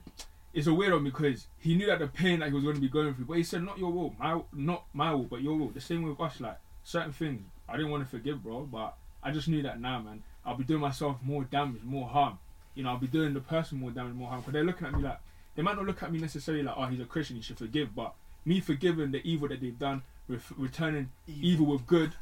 It's 0.55 0.67
a 0.67 0.75
weird 0.75 0.93
one 0.93 1.05
because 1.05 1.47
he 1.59 1.75
knew 1.75 1.87
that 1.87 1.99
the 1.99 2.07
pain 2.07 2.41
that 2.41 2.49
he 2.49 2.55
was 2.55 2.63
going 2.63 2.77
to 2.77 2.81
be 2.81 2.89
going 2.89 3.15
through, 3.15 3.25
but 3.25 3.39
he 3.39 3.43
said, 3.43 3.65
"Not 3.65 3.79
your 3.79 3.91
will, 3.91 4.15
my 4.19 4.41
not 4.53 4.85
my 4.93 5.13
will, 5.13 5.25
but 5.25 5.43
your 5.43 5.57
will." 5.57 5.69
The 5.69 5.81
same 5.81 6.03
with 6.03 6.21
us. 6.21 6.41
Like 6.41 6.59
certain 6.85 7.13
things, 7.13 7.43
I 7.69 7.77
didn't 7.77 7.91
want 7.91 8.05
to 8.05 8.11
forgive, 8.11 8.43
bro, 8.43 8.69
but 8.71 8.95
I 9.23 9.33
just 9.33 9.49
knew 9.49 9.63
that 9.63 9.81
now, 9.81 10.01
man. 10.01 10.23
I'll 10.45 10.57
be 10.57 10.65
doing 10.65 10.81
myself 10.81 11.17
more 11.23 11.45
damage, 11.45 11.83
more 11.83 12.09
harm. 12.09 12.39
You 12.75 12.83
know, 12.85 12.91
I'll 12.91 12.99
be 12.99 13.07
doing 13.07 13.35
the 13.35 13.41
person 13.41 13.79
more 13.79 13.91
damage, 13.91 14.15
more 14.15 14.29
harm. 14.29 14.41
Because 14.41 14.53
they're 14.55 14.65
looking 14.65 14.87
at 14.87 14.95
me 14.95 15.03
like 15.03 15.19
they 15.55 15.63
might 15.63 15.77
not 15.77 15.87
look 15.87 16.03
at 16.03 16.13
me 16.13 16.19
necessarily 16.19 16.63
like, 16.65 16.75
"Oh, 16.77 16.87
he's 16.87 17.01
a 17.01 17.05
Christian, 17.05 17.37
he 17.37 17.43
should 17.43 17.59
forgive," 17.59 17.95
but 17.95 18.15
me 18.45 18.61
forgiving 18.61 19.11
the 19.11 19.27
evil 19.29 19.49
that 19.49 19.61
they've 19.61 19.79
done, 19.79 20.03
ref- 20.29 20.53
returning 20.57 21.11
evil 21.27 21.67
with 21.67 21.87
good. 21.87 22.13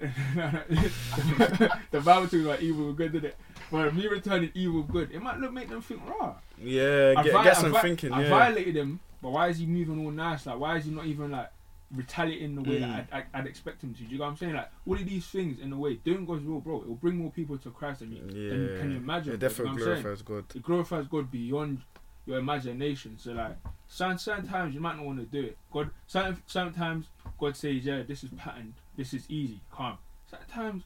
the 0.00 1.70
Bible 2.04 2.22
talks 2.22 2.34
about 2.34 2.60
evil 2.60 2.88
with 2.88 2.96
good, 2.96 3.12
didn't 3.12 3.28
it? 3.30 3.36
But 3.70 3.94
me 3.94 4.06
returning 4.06 4.50
evil 4.54 4.82
with 4.82 4.90
good, 4.90 5.10
it 5.12 5.22
might 5.22 5.38
look 5.38 5.52
make 5.52 5.68
them 5.68 5.82
think, 5.82 6.00
raw. 6.08 6.34
Yeah, 6.60 7.14
I 7.16 7.22
get, 7.22 7.32
vi- 7.32 7.44
get 7.44 7.56
I 7.56 7.60
some 7.60 7.72
vi- 7.72 7.82
thinking. 7.82 8.12
I 8.12 8.22
Yeah. 8.22 8.30
violated 8.30 8.76
him, 8.76 9.00
but 9.22 9.30
why 9.30 9.48
is 9.48 9.58
he 9.58 9.66
moving 9.66 10.04
all 10.04 10.10
nice? 10.10 10.46
Like, 10.46 10.58
why 10.58 10.76
is 10.76 10.84
he 10.86 10.90
not 10.90 11.06
even 11.06 11.30
like 11.30 11.50
retaliating 11.94 12.54
the 12.54 12.62
way 12.62 12.78
Mm. 12.78 12.80
that 12.80 13.08
I'd, 13.12 13.26
I'd, 13.34 13.40
I'd 13.40 13.46
expect 13.46 13.82
him 13.82 13.94
to? 13.94 14.02
Do 14.02 14.08
you 14.12 14.18
know 14.18 14.24
what 14.24 14.30
I'm 14.30 14.36
saying? 14.36 14.54
Like, 14.54 14.70
all 14.86 14.94
of 14.94 15.04
these 15.06 15.26
things 15.26 15.58
in 15.60 15.72
a 15.72 15.76
way, 15.76 15.94
doing 15.94 16.24
God's 16.24 16.44
will, 16.44 16.60
bro, 16.60 16.82
it'll 16.82 16.94
bring 16.94 17.16
more 17.16 17.30
people 17.30 17.58
to 17.58 17.70
Christ 17.70 18.00
than 18.00 18.12
you, 18.12 18.22
yeah. 18.26 18.50
than 18.50 18.62
you 18.62 18.78
can 18.78 18.96
imagine. 18.96 19.32
It 19.34 19.40
bro, 19.40 19.48
you 19.48 19.48
know 19.48 19.48
definitely 19.48 19.70
I'm 19.70 19.78
saying? 19.78 20.02
glorifies 20.02 20.22
God. 20.22 20.44
It 20.54 20.62
glorifies 20.62 21.06
God 21.08 21.30
beyond 21.30 21.82
your 22.26 22.38
imagination. 22.38 23.18
So 23.18 23.32
like, 23.32 23.56
certain, 23.88 24.18
certain 24.18 24.46
times 24.46 24.74
you 24.74 24.80
might 24.80 24.96
not 24.96 25.04
want 25.04 25.18
to 25.18 25.24
do 25.26 25.46
it. 25.48 25.58
God, 25.72 25.90
certain, 26.06 26.40
certain 26.46 26.72
times 26.74 27.06
God 27.38 27.56
says, 27.56 27.84
yeah, 27.84 28.02
this 28.06 28.22
is 28.22 28.30
patterned, 28.36 28.74
this 28.96 29.12
is 29.14 29.24
easy, 29.28 29.60
calm. 29.72 29.98
Sometimes 30.30 30.84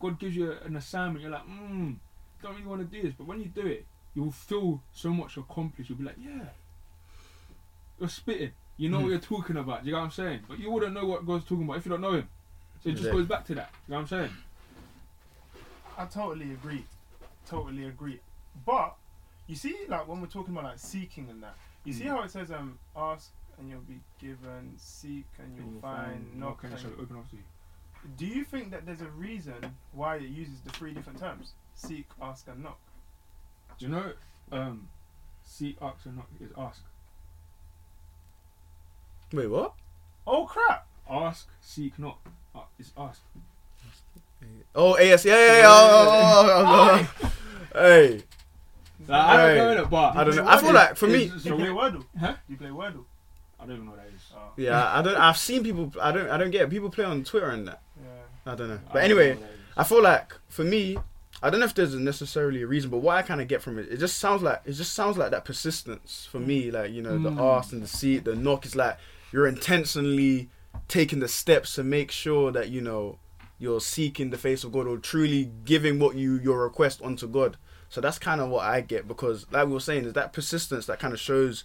God 0.00 0.18
gives 0.18 0.36
you 0.36 0.52
an 0.64 0.76
assignment, 0.76 1.22
you're 1.22 1.30
like, 1.30 1.42
hmm, 1.42 1.92
don't 2.42 2.54
really 2.54 2.66
want 2.66 2.80
to 2.90 2.96
do 2.96 3.02
this, 3.02 3.14
but 3.16 3.26
when 3.26 3.40
you 3.40 3.46
do 3.46 3.66
it, 3.66 3.84
you'll 4.14 4.30
feel 4.30 4.80
so 4.92 5.10
much 5.10 5.36
accomplished. 5.36 5.90
You'll 5.90 5.98
be 5.98 6.04
like, 6.04 6.16
yeah, 6.18 6.46
you're 7.98 8.08
spitting. 8.08 8.52
You 8.76 8.88
know 8.90 9.00
what 9.00 9.08
you're 9.08 9.18
talking 9.18 9.56
about. 9.56 9.82
Do 9.82 9.86
you 9.88 9.92
know 9.94 10.00
what 10.00 10.04
I'm 10.06 10.10
saying? 10.10 10.40
But 10.48 10.58
you 10.58 10.70
wouldn't 10.70 10.92
know 10.92 11.06
what 11.06 11.24
God's 11.26 11.44
talking 11.44 11.64
about 11.64 11.78
if 11.78 11.86
you 11.86 11.90
don't 11.90 12.00
know 12.02 12.12
Him. 12.12 12.28
So 12.82 12.90
it 12.90 12.92
just 12.92 12.98
Exactly. 13.06 13.22
goes 13.22 13.28
back 13.28 13.44
to 13.46 13.54
that. 13.54 13.70
You 13.88 13.92
know 13.92 13.96
what 13.96 14.02
I'm 14.02 14.08
saying? 14.08 14.32
I 15.98 16.04
totally 16.06 16.52
agree. 16.52 16.84
Totally 17.46 17.84
agree. 17.86 18.20
But 18.66 18.94
you 19.46 19.56
see, 19.56 19.74
like 19.88 20.06
when 20.06 20.20
we're 20.20 20.26
talking 20.26 20.52
about 20.52 20.64
like 20.64 20.78
seeking 20.78 21.28
and 21.30 21.42
that, 21.42 21.56
you 21.84 21.92
see 21.92 22.04
Mm. 22.04 22.08
how 22.10 22.22
it 22.22 22.30
says 22.30 22.50
um 22.50 22.78
ask 22.94 23.30
and 23.58 23.70
you'll 23.70 23.80
be 23.80 24.00
given, 24.18 24.74
seek 24.76 25.24
and 25.38 25.56
you'll, 25.56 25.64
And 25.64 25.72
you'll 25.72 25.80
find, 25.80 26.36
knock. 26.38 26.64
and 26.64 26.72
it 26.74 26.82
and- 26.84 26.92
shall 26.94 27.00
open 27.02 27.16
up 27.16 27.30
to 27.30 27.36
you. 27.36 27.42
Do 28.18 28.26
you 28.26 28.44
think 28.44 28.70
that 28.72 28.84
there's 28.86 29.00
a 29.00 29.08
reason 29.10 29.74
why 29.92 30.16
it 30.16 30.28
uses 30.28 30.60
the 30.60 30.70
three 30.70 30.92
different 30.92 31.18
terms? 31.18 31.52
Seek, 31.74 32.06
ask, 32.20 32.46
and 32.46 32.62
knock. 32.62 32.78
Do 33.78 33.86
you 33.86 33.90
know, 33.90 34.12
um, 34.52 34.88
seek, 35.42 35.76
ask, 35.80 36.04
and 36.06 36.16
knock 36.16 36.28
is 36.38 36.50
ask. 36.56 36.82
Wait, 39.32 39.46
what? 39.48 39.72
Oh 40.26 40.44
crap! 40.46 40.86
Ask, 41.10 41.48
seek, 41.60 41.98
not. 41.98 42.18
Uh, 42.54 42.60
it's 42.78 42.92
ask. 42.96 43.20
Oh, 44.74 44.94
AS. 44.96 45.24
Yeah, 45.24 45.34
yeah, 45.34 45.56
yeah. 45.58 45.62
Oh, 45.66 46.06
oh, 46.08 46.46
oh, 46.48 46.64
oh, 46.66 47.10
oh. 47.22 47.32
Hey, 47.80 48.22
Like, 49.08 49.20
I 49.20 49.36
don't 49.36 49.46
Right. 49.46 49.54
know 49.56 49.74
that, 49.76 49.90
but 49.90 50.16
I 50.16 50.24
don't 50.24 50.36
know. 50.36 50.46
I 50.48 50.60
feel 50.60 50.72
like 50.72 50.96
for 50.96 51.06
me, 51.06 51.24
It's- 51.24 51.42
Do 51.42 51.48
you 51.50 51.54
play 51.56 51.64
it's- 51.70 51.76
Wordle? 51.92 52.04
Huh? 52.18 52.32
Do 52.46 52.52
you 52.52 52.56
play 52.56 52.68
Wordle? 52.68 53.04
I 53.60 53.64
don't 53.66 53.72
even 53.76 53.84
know 53.86 53.92
what 53.92 54.00
that 54.00 54.08
is. 54.14 54.22
Oh, 54.34 54.38
yeah, 54.56 54.98
I 54.98 55.02
don't. 55.02 55.16
I've 55.16 55.36
seen 55.38 55.62
people. 55.64 55.92
I 56.00 56.12
don't. 56.12 56.28
I 56.30 56.36
don't 56.36 56.50
get 56.50 56.62
it. 56.62 56.70
people 56.70 56.90
play 56.90 57.04
on 57.04 57.24
Twitter 57.24 57.48
and 57.50 57.66
that. 57.68 57.80
yeah. 58.00 58.52
I 58.52 58.54
don't 58.54 58.68
know. 58.68 58.74
I 58.74 58.78
But 58.78 58.92
don't 58.94 59.02
anyway, 59.04 59.28
know 59.34 59.40
what 59.40 59.48
that 59.48 59.54
is. 59.54 59.60
I 59.78 59.84
feel 59.84 60.02
like 60.02 60.34
for 60.48 60.64
me, 60.64 60.98
I 61.42 61.50
don't 61.50 61.60
know 61.60 61.66
if 61.66 61.74
there's 61.74 61.94
necessarily 61.94 62.62
a 62.62 62.66
reason, 62.66 62.90
but 62.90 62.98
what 62.98 63.16
I 63.16 63.22
kind 63.22 63.40
of 63.40 63.48
get 63.48 63.62
from 63.62 63.78
it, 63.78 63.88
it 63.90 63.96
just 63.98 64.18
sounds 64.18 64.42
like 64.42 64.62
it 64.64 64.72
just 64.72 64.92
sounds 64.94 65.16
like 65.18 65.30
that 65.30 65.44
persistence 65.44 66.28
for 66.30 66.38
me. 66.38 66.70
Like 66.70 66.90
you 66.92 67.02
know, 67.02 67.18
the 67.18 67.30
Mm. 67.30 67.58
ask 67.58 67.72
and 67.72 67.82
the 67.82 67.86
seat, 67.88 68.24
the 68.24 68.34
knock 68.36 68.64
is 68.66 68.76
like 68.76 68.98
you're 69.36 69.46
intentionally 69.46 70.48
taking 70.88 71.20
the 71.20 71.28
steps 71.28 71.74
to 71.74 71.84
make 71.84 72.10
sure 72.10 72.50
that 72.50 72.70
you 72.70 72.80
know 72.80 73.18
you're 73.58 73.82
seeking 73.82 74.30
the 74.30 74.38
face 74.38 74.64
of 74.64 74.72
God 74.72 74.86
or 74.86 74.96
truly 74.96 75.50
giving 75.66 75.98
what 75.98 76.16
you 76.16 76.38
your 76.38 76.62
request 76.62 77.02
onto 77.02 77.28
God. 77.28 77.58
So 77.90 78.00
that's 78.00 78.18
kind 78.18 78.40
of 78.40 78.48
what 78.48 78.64
I 78.64 78.80
get 78.80 79.06
because, 79.06 79.44
like 79.52 79.66
we 79.66 79.74
were 79.74 79.80
saying, 79.80 80.06
is 80.06 80.14
that 80.14 80.32
persistence 80.32 80.86
that 80.86 80.98
kind 80.98 81.12
of 81.12 81.20
shows, 81.20 81.64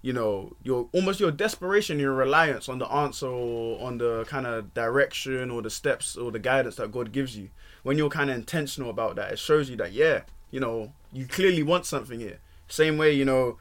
you 0.00 0.12
know, 0.12 0.52
your 0.62 0.88
almost 0.92 1.18
your 1.18 1.32
desperation, 1.32 1.98
your 1.98 2.12
reliance 2.12 2.68
on 2.68 2.78
the 2.78 2.86
answer 2.86 3.26
or 3.26 3.84
on 3.84 3.98
the 3.98 4.24
kind 4.28 4.46
of 4.46 4.72
direction 4.72 5.50
or 5.50 5.60
the 5.60 5.70
steps 5.70 6.16
or 6.16 6.30
the 6.30 6.38
guidance 6.38 6.76
that 6.76 6.92
God 6.92 7.10
gives 7.10 7.36
you. 7.36 7.50
When 7.82 7.98
you're 7.98 8.10
kind 8.10 8.30
of 8.30 8.36
intentional 8.36 8.90
about 8.90 9.16
that, 9.16 9.32
it 9.32 9.40
shows 9.40 9.68
you 9.68 9.76
that 9.78 9.90
yeah, 9.90 10.20
you 10.52 10.60
know, 10.60 10.92
you 11.12 11.26
clearly 11.26 11.64
want 11.64 11.84
something 11.84 12.20
here. 12.20 12.38
Same 12.68 12.96
way, 12.96 13.12
you 13.12 13.24
know, 13.24 13.58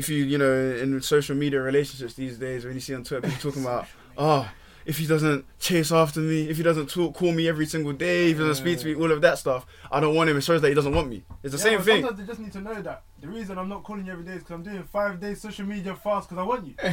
if 0.00 0.08
you 0.08 0.24
you 0.24 0.38
know 0.38 0.52
in 0.82 1.00
social 1.02 1.36
media 1.36 1.60
relationships 1.60 2.14
these 2.14 2.36
days, 2.38 2.64
when 2.64 2.74
you 2.74 2.80
see 2.80 2.94
on 2.94 3.04
Twitter 3.04 3.28
people 3.28 3.50
talking 3.50 3.62
about, 3.64 3.86
oh, 4.18 4.50
if 4.84 4.98
he 4.98 5.06
doesn't 5.06 5.44
chase 5.60 5.92
after 5.92 6.20
me, 6.20 6.48
if 6.48 6.56
he 6.56 6.62
doesn't 6.62 6.88
talk, 6.90 7.14
call 7.14 7.32
me 7.32 7.46
every 7.46 7.66
single 7.66 7.92
day, 7.92 8.30
if 8.30 8.38
he 8.38 8.42
doesn't 8.44 8.62
speak 8.64 8.78
to 8.80 8.86
me, 8.86 8.94
all 8.94 9.12
of 9.12 9.20
that 9.20 9.38
stuff, 9.38 9.66
I 9.92 10.00
don't 10.00 10.14
want 10.14 10.30
him. 10.30 10.36
It 10.38 10.40
shows 10.42 10.60
that 10.62 10.68
he 10.68 10.74
doesn't 10.74 10.94
want 10.94 11.08
me. 11.08 11.22
It's 11.42 11.52
the 11.54 11.58
Yeah, 11.58 11.76
same 11.76 11.82
thing. 11.82 12.02
Sometimes 12.02 12.20
they 12.20 12.26
just 12.26 12.40
need 12.40 12.52
to 12.52 12.60
know 12.62 12.80
that 12.82 13.02
the 13.20 13.28
reason 13.28 13.58
I'm 13.58 13.68
not 13.68 13.84
calling 13.84 14.06
you 14.06 14.12
every 14.12 14.24
day 14.24 14.32
is 14.32 14.38
because 14.38 14.54
I'm 14.54 14.62
doing 14.62 14.82
five 14.84 15.20
days 15.20 15.40
social 15.40 15.66
media 15.66 15.94
fast 15.94 16.28
because 16.28 16.40
I 16.42 16.46
want 16.46 16.66
you. 16.66 16.74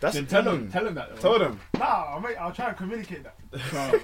That's 0.00 0.14
Then 0.16 0.26
tell 0.26 0.42
them, 0.42 0.68
tell 0.70 0.84
them 0.84 0.94
that. 0.96 1.14
though. 1.14 1.20
Tell 1.22 1.38
them. 1.38 1.60
nah, 1.78 1.84
I'll, 1.84 2.20
make, 2.20 2.36
I'll 2.36 2.52
try 2.52 2.68
and 2.68 2.76
communicate 2.76 3.22
that. 3.22 3.36
But 3.72 4.02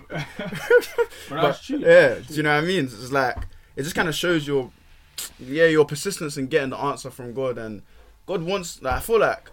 But, 1.29 1.43
that's 1.43 1.65
true. 1.67 1.79
Yeah, 1.79 2.21
do 2.27 2.35
you 2.35 2.43
know 2.45 2.55
what 2.55 2.63
I 2.63 2.67
mean? 2.67 2.85
It's 2.85 3.11
like 3.11 3.37
it 3.75 3.83
just 3.83 3.97
kind 3.97 4.09
of 4.09 4.15
shows 4.15 4.47
your 4.47 4.71
yeah 5.39 5.67
your 5.67 5.85
persistence 5.85 6.37
in 6.37 6.47
getting 6.47 6.71
the 6.71 6.79
answer 6.79 7.11
from 7.11 7.35
God, 7.35 7.59
and 7.59 7.83
God 8.27 8.43
wants. 8.43 8.83
Like 8.83 8.95
I 8.95 9.01
feel 9.01 9.21
like 9.21 9.51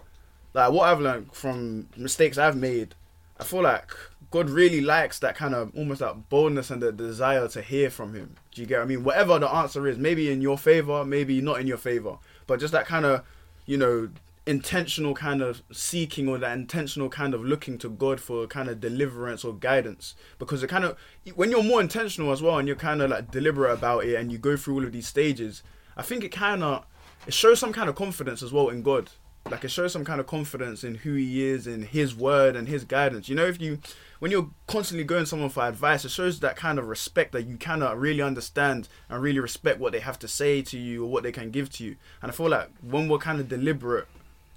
like 0.54 0.72
what 0.72 0.88
I've 0.88 1.00
learned 1.00 1.32
from 1.32 1.88
mistakes 1.96 2.38
I've 2.38 2.56
made, 2.56 2.94
I 3.38 3.44
feel 3.44 3.62
like 3.62 3.92
God 4.30 4.50
really 4.50 4.80
likes 4.80 5.18
that 5.20 5.36
kind 5.36 5.54
of 5.54 5.74
almost 5.76 6.00
that 6.00 6.28
boldness 6.28 6.70
and 6.70 6.82
the 6.82 6.92
desire 6.92 7.46
to 7.48 7.62
hear 7.62 7.90
from 7.90 8.14
Him. 8.14 8.36
Do 8.52 8.60
you 8.60 8.66
get 8.66 8.78
what 8.78 8.84
I 8.84 8.86
mean? 8.86 9.04
Whatever 9.04 9.38
the 9.38 9.48
answer 9.48 9.86
is, 9.86 9.98
maybe 9.98 10.30
in 10.30 10.40
your 10.40 10.58
favor, 10.58 11.04
maybe 11.04 11.40
not 11.40 11.60
in 11.60 11.66
your 11.66 11.76
favor, 11.78 12.18
but 12.46 12.58
just 12.60 12.72
that 12.72 12.86
kind 12.86 13.04
of 13.04 13.22
you 13.66 13.76
know 13.76 14.08
intentional 14.46 15.12
kind 15.12 15.42
of 15.42 15.62
seeking 15.72 16.28
or 16.28 16.38
that 16.38 16.56
intentional 16.56 17.08
kind 17.08 17.34
of 17.34 17.44
looking 17.44 17.78
to 17.78 17.88
God 17.88 18.20
for 18.20 18.46
kind 18.46 18.68
of 18.68 18.80
deliverance 18.80 19.44
or 19.44 19.52
guidance. 19.54 20.14
Because 20.38 20.62
it 20.62 20.68
kind 20.68 20.84
of 20.84 20.96
when 21.34 21.50
you're 21.50 21.62
more 21.62 21.80
intentional 21.80 22.32
as 22.32 22.42
well 22.42 22.58
and 22.58 22.68
you're 22.68 22.76
kind 22.76 23.02
of 23.02 23.10
like 23.10 23.30
deliberate 23.30 23.72
about 23.72 24.04
it 24.04 24.14
and 24.14 24.30
you 24.30 24.38
go 24.38 24.56
through 24.56 24.74
all 24.74 24.84
of 24.84 24.92
these 24.92 25.08
stages 25.08 25.62
I 25.96 26.02
think 26.02 26.24
it 26.24 26.28
kind 26.28 26.62
of 26.62 26.84
it 27.26 27.34
shows 27.34 27.58
some 27.58 27.72
kind 27.72 27.88
of 27.88 27.94
confidence 27.94 28.42
as 28.42 28.52
well 28.52 28.68
in 28.68 28.82
God. 28.82 29.10
Like 29.50 29.64
it 29.64 29.70
shows 29.70 29.92
some 29.92 30.04
kind 30.04 30.20
of 30.20 30.26
confidence 30.26 30.84
in 30.84 30.96
who 30.96 31.14
he 31.14 31.44
is 31.44 31.66
in 31.66 31.82
his 31.82 32.14
word 32.14 32.56
and 32.56 32.68
his 32.68 32.84
guidance. 32.84 33.28
You 33.28 33.36
know 33.36 33.46
if 33.46 33.60
you 33.60 33.78
when 34.18 34.30
you're 34.30 34.50
constantly 34.66 35.04
going 35.04 35.22
to 35.22 35.26
someone 35.26 35.48
for 35.48 35.64
advice 35.64 36.04
it 36.04 36.10
shows 36.10 36.40
that 36.40 36.56
kind 36.56 36.78
of 36.78 36.88
respect 36.88 37.32
that 37.32 37.46
you 37.46 37.56
cannot 37.56 37.98
really 37.98 38.22
understand 38.22 38.88
and 39.08 39.22
really 39.22 39.38
respect 39.38 39.80
what 39.80 39.92
they 39.92 40.00
have 40.00 40.18
to 40.18 40.28
say 40.28 40.62
to 40.62 40.78
you 40.78 41.04
or 41.04 41.10
what 41.10 41.22
they 41.22 41.32
can 41.32 41.50
give 41.50 41.70
to 41.70 41.84
you. 41.84 41.96
And 42.20 42.30
I 42.30 42.34
feel 42.34 42.50
like 42.50 42.70
when 42.82 43.08
we're 43.08 43.18
kind 43.18 43.40
of 43.40 43.48
deliberate 43.48 44.06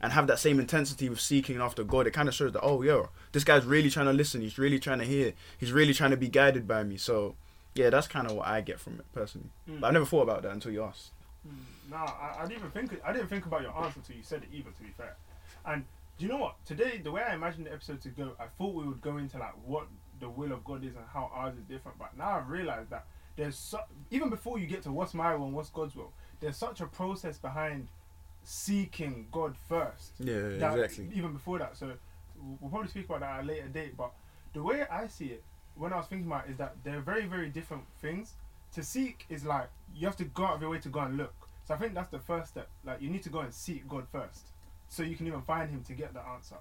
and 0.01 0.13
have 0.13 0.27
that 0.27 0.39
same 0.39 0.59
intensity 0.59 1.09
with 1.09 1.19
seeking 1.19 1.59
after 1.59 1.83
God, 1.83 2.07
it 2.07 2.11
kind 2.11 2.27
of 2.27 2.35
shows 2.35 2.53
that 2.53 2.61
oh 2.61 2.81
yo, 2.81 3.09
this 3.31 3.43
guy's 3.43 3.65
really 3.65 3.89
trying 3.89 4.07
to 4.07 4.13
listen. 4.13 4.41
He's 4.41 4.57
really 4.57 4.79
trying 4.79 4.99
to 4.99 5.05
hear. 5.05 5.33
He's 5.57 5.71
really 5.71 5.93
trying 5.93 6.11
to 6.11 6.17
be 6.17 6.29
guided 6.29 6.67
by 6.67 6.83
me. 6.83 6.97
So 6.97 7.35
yeah, 7.75 7.89
that's 7.89 8.07
kind 8.07 8.27
of 8.27 8.35
what 8.35 8.47
I 8.47 8.61
get 8.61 8.79
from 8.79 8.95
it 8.95 9.05
personally. 9.13 9.49
Mm. 9.69 9.81
But 9.81 9.87
I 9.87 9.91
never 9.91 10.05
thought 10.05 10.23
about 10.23 10.43
that 10.43 10.51
until 10.51 10.71
you 10.71 10.83
asked. 10.83 11.11
Nah, 11.89 11.97
I, 11.97 12.35
I 12.39 12.41
didn't 12.45 12.59
even 12.59 12.71
think 12.71 13.01
I 13.03 13.13
didn't 13.13 13.27
think 13.27 13.45
about 13.45 13.61
your 13.61 13.75
answer 13.75 13.99
until 13.99 14.15
you 14.15 14.23
said 14.23 14.43
it 14.43 14.49
either. 14.53 14.71
To 14.71 14.83
be 14.83 14.89
fair, 14.97 15.15
and 15.65 15.85
do 16.17 16.25
you 16.25 16.31
know 16.31 16.37
what? 16.37 16.63
Today, 16.65 16.99
the 17.03 17.11
way 17.11 17.21
I 17.21 17.33
imagined 17.33 17.65
the 17.65 17.73
episode 17.73 18.01
to 18.01 18.09
go, 18.09 18.31
I 18.39 18.45
thought 18.57 18.75
we 18.75 18.85
would 18.85 19.01
go 19.01 19.17
into 19.17 19.37
like 19.37 19.53
what 19.65 19.87
the 20.19 20.29
will 20.29 20.51
of 20.51 20.63
God 20.65 20.83
is 20.83 20.95
and 20.95 21.05
how 21.13 21.31
ours 21.33 21.55
is 21.55 21.63
different. 21.63 21.97
But 21.97 22.17
now 22.17 22.31
I've 22.31 22.49
realized 22.49 22.89
that 22.89 23.05
there's 23.37 23.57
so, 23.57 23.79
even 24.11 24.29
before 24.29 24.59
you 24.59 24.67
get 24.67 24.83
to 24.83 24.91
what's 24.91 25.13
my 25.13 25.33
will 25.33 25.45
and 25.45 25.53
what's 25.53 25.69
God's 25.69 25.95
will, 25.95 26.11
there's 26.41 26.57
such 26.57 26.81
a 26.81 26.85
process 26.85 27.37
behind 27.37 27.87
seeking 28.43 29.27
God 29.31 29.55
first. 29.67 30.13
Yeah, 30.53 30.57
that- 30.71 30.77
Even 31.13 31.33
before 31.33 31.59
that, 31.59 31.77
so 31.77 31.95
we'll- 32.37 32.57
we'll 32.61 32.69
probably 32.69 32.87
speak 32.89 33.05
about 33.05 33.19
that 33.21 33.39
at 33.39 33.43
a 33.43 33.47
later 33.47 33.67
date. 33.67 33.95
But 33.97 34.11
the 34.53 34.63
way 34.63 34.87
I 34.87 35.07
see 35.07 35.27
it, 35.27 35.43
when 35.75 35.93
I 35.93 35.97
was 35.97 36.07
thinking 36.07 36.27
about 36.27 36.47
it, 36.47 36.51
is 36.51 36.57
that 36.57 36.83
they're 36.83 37.01
very, 37.01 37.25
very 37.25 37.49
different 37.49 37.85
things. 37.99 38.35
To 38.73 38.83
seek 38.83 39.25
is 39.29 39.45
like 39.45 39.69
you 39.93 40.05
have 40.07 40.15
to 40.17 40.25
go 40.25 40.45
out 40.45 40.55
of 40.55 40.61
your 40.61 40.69
way 40.71 40.79
to 40.79 40.89
go 40.89 40.99
and 41.01 41.17
look. 41.17 41.33
So 41.65 41.73
I 41.73 41.77
think 41.77 41.93
that's 41.93 42.09
the 42.09 42.19
first 42.19 42.49
step. 42.51 42.69
Like 42.83 43.01
you 43.01 43.09
need 43.09 43.23
to 43.23 43.29
go 43.29 43.39
and 43.39 43.53
seek 43.53 43.87
God 43.87 44.07
first, 44.07 44.47
so 44.87 45.03
you 45.03 45.15
can 45.15 45.27
even 45.27 45.41
find 45.41 45.69
Him 45.69 45.83
to 45.85 45.93
get 45.93 46.13
the 46.13 46.21
answer. 46.21 46.57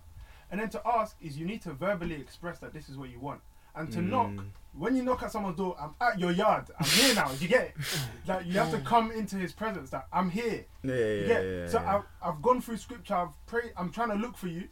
And 0.51 0.61
then 0.61 0.71
to 0.71 0.87
ask 0.87 1.17
is 1.21 1.39
you 1.39 1.47
need 1.47 1.61
to 1.63 1.73
verbally 1.75 2.15
express 2.15 2.59
that 2.61 2.73
this 2.73 2.89
is 2.89 2.97
what 2.97 3.11
you 3.11 3.21
want. 3.21 3.41
And 3.79 3.93
to 3.93 4.03
knock, 4.03 4.29
Mm. 4.31 4.45
when 4.75 4.97
you 4.97 5.03
knock 5.03 5.23
at 5.23 5.31
someone's 5.33 5.57
door, 5.57 5.77
I'm 5.81 5.95
at 6.01 6.19
your 6.19 6.31
yard. 6.33 6.67
I'm 6.79 6.87
here 6.87 7.15
now. 7.15 7.31
You 7.41 7.49
get 7.49 7.63
it? 7.69 7.75
Like 8.27 8.45
you 8.47 8.53
have 8.59 8.71
to 8.73 8.81
come 8.81 9.11
into 9.13 9.37
His 9.37 9.53
presence. 9.53 9.91
That 9.91 10.07
I'm 10.13 10.31
here. 10.31 10.67
Yeah, 10.83 10.95
yeah, 10.95 11.41
yeah. 11.41 11.69
so 11.69 11.81
yeah. 11.81 11.97
I've, 11.97 12.03
I've 12.35 12.43
gone 12.43 12.61
through 12.61 12.77
scripture. 12.79 13.15
I've 13.15 13.47
prayed. 13.47 13.73
I'm 13.77 13.91
trying 13.91 14.11
to 14.11 14.17
look 14.17 14.37
for 14.37 14.49
you. 14.49 14.69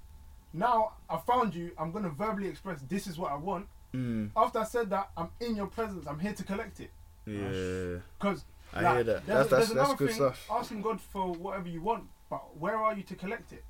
Now 0.53 0.93
I 1.09 1.17
found 1.19 1.55
you. 1.55 1.71
I'm 1.79 1.93
gonna 1.93 2.11
verbally 2.11 2.49
express 2.49 2.81
this 2.89 3.07
is 3.07 3.17
what 3.19 3.33
I 3.33 3.37
want. 3.37 3.67
Mm, 3.95 4.31
After 4.37 4.59
I 4.59 4.65
said 4.65 4.91
that, 4.91 5.11
I'm 5.17 5.31
in 5.41 5.57
your 5.57 5.67
presence. 5.69 6.07
I'm 6.07 6.19
here 6.19 6.35
to 6.35 6.43
collect 6.45 6.81
it. 6.81 6.91
yeah. 7.27 8.01
Cause 8.19 8.45
I 8.75 8.81
like, 8.83 8.95
hear 8.97 9.05
that. 9.05 9.27
There's, 9.27 9.27
That's 9.27 9.27
that's 9.27 9.51
there's 9.51 9.69
that's 9.69 9.71
another 9.73 9.95
good 9.97 10.09
thing, 10.09 10.17
stuff. 10.17 10.47
Asking 10.51 10.83
God 10.83 11.01
for 11.01 11.33
whatever 11.33 11.69
you 11.69 11.81
want, 11.81 12.05
but 12.29 12.57
where 12.59 12.77
are 12.77 12.95
you 12.95 13.03
to 13.05 13.15
collect 13.15 13.53
it? 13.53 13.65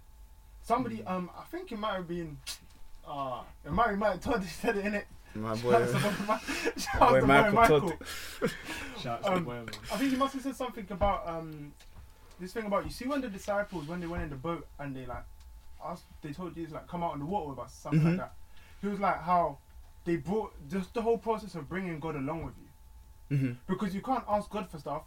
Somebody, 0.62 0.96
Hmm. 1.02 1.08
um, 1.08 1.30
I 1.38 1.44
think 1.44 1.70
it 1.70 1.78
might 1.78 1.94
have 1.94 2.08
been, 2.08 2.38
uh, 3.06 3.42
it 3.64 3.70
might 3.72 3.90
it 3.92 3.96
might 3.98 4.12
have 4.12 4.20
Todd 4.20 4.44
said 4.62 4.76
it 4.76 4.84
in 4.86 4.94
it. 4.94 5.06
My 5.34 5.54
boy, 5.56 5.72
my- 6.26 6.40
shout 6.76 6.98
boy 7.00 7.06
out 7.16 7.20
to 7.20 7.26
my 7.26 7.50
Michael 7.50 7.52
Michael. 7.54 7.92
Shout 9.00 9.26
out 9.26 9.44
to 9.44 9.50
Um. 9.50 9.66
I 9.92 9.96
think 9.96 10.10
he 10.10 10.16
must 10.16 10.34
have 10.34 10.42
said 10.42 10.56
something 10.56 10.86
about 10.90 11.28
um 11.28 11.72
this 12.40 12.52
thing 12.52 12.64
about 12.66 12.84
you 12.84 12.90
see 12.90 13.06
when 13.06 13.20
the 13.20 13.28
disciples 13.28 13.86
when 13.86 14.00
they 14.00 14.06
went 14.06 14.22
in 14.22 14.30
the 14.30 14.36
boat 14.36 14.66
and 14.78 14.94
they 14.96 15.04
like 15.06 15.24
asked 15.84 16.04
they 16.22 16.32
told 16.32 16.54
Jesus 16.54 16.72
like 16.72 16.86
come 16.88 17.02
out 17.02 17.12
on 17.12 17.18
the 17.18 17.24
water 17.26 17.50
with 17.50 17.58
us 17.58 17.74
something 17.74 18.00
Mhm. 18.00 18.04
like 18.06 18.16
that. 18.18 18.34
He 18.80 18.88
was 18.88 18.98
like 19.00 19.22
how 19.22 19.58
they 20.04 20.16
brought 20.16 20.52
just 20.70 20.94
the 20.94 21.02
whole 21.02 21.18
process 21.18 21.54
of 21.54 21.68
bringing 21.68 21.98
God 22.00 22.16
along 22.16 22.44
with 22.44 22.54
you 22.58 23.36
hmm 23.38 23.52
because 23.66 23.94
you 23.94 24.00
can't 24.00 24.24
ask 24.28 24.48
God 24.50 24.70
for 24.70 24.78
stuff 24.78 25.02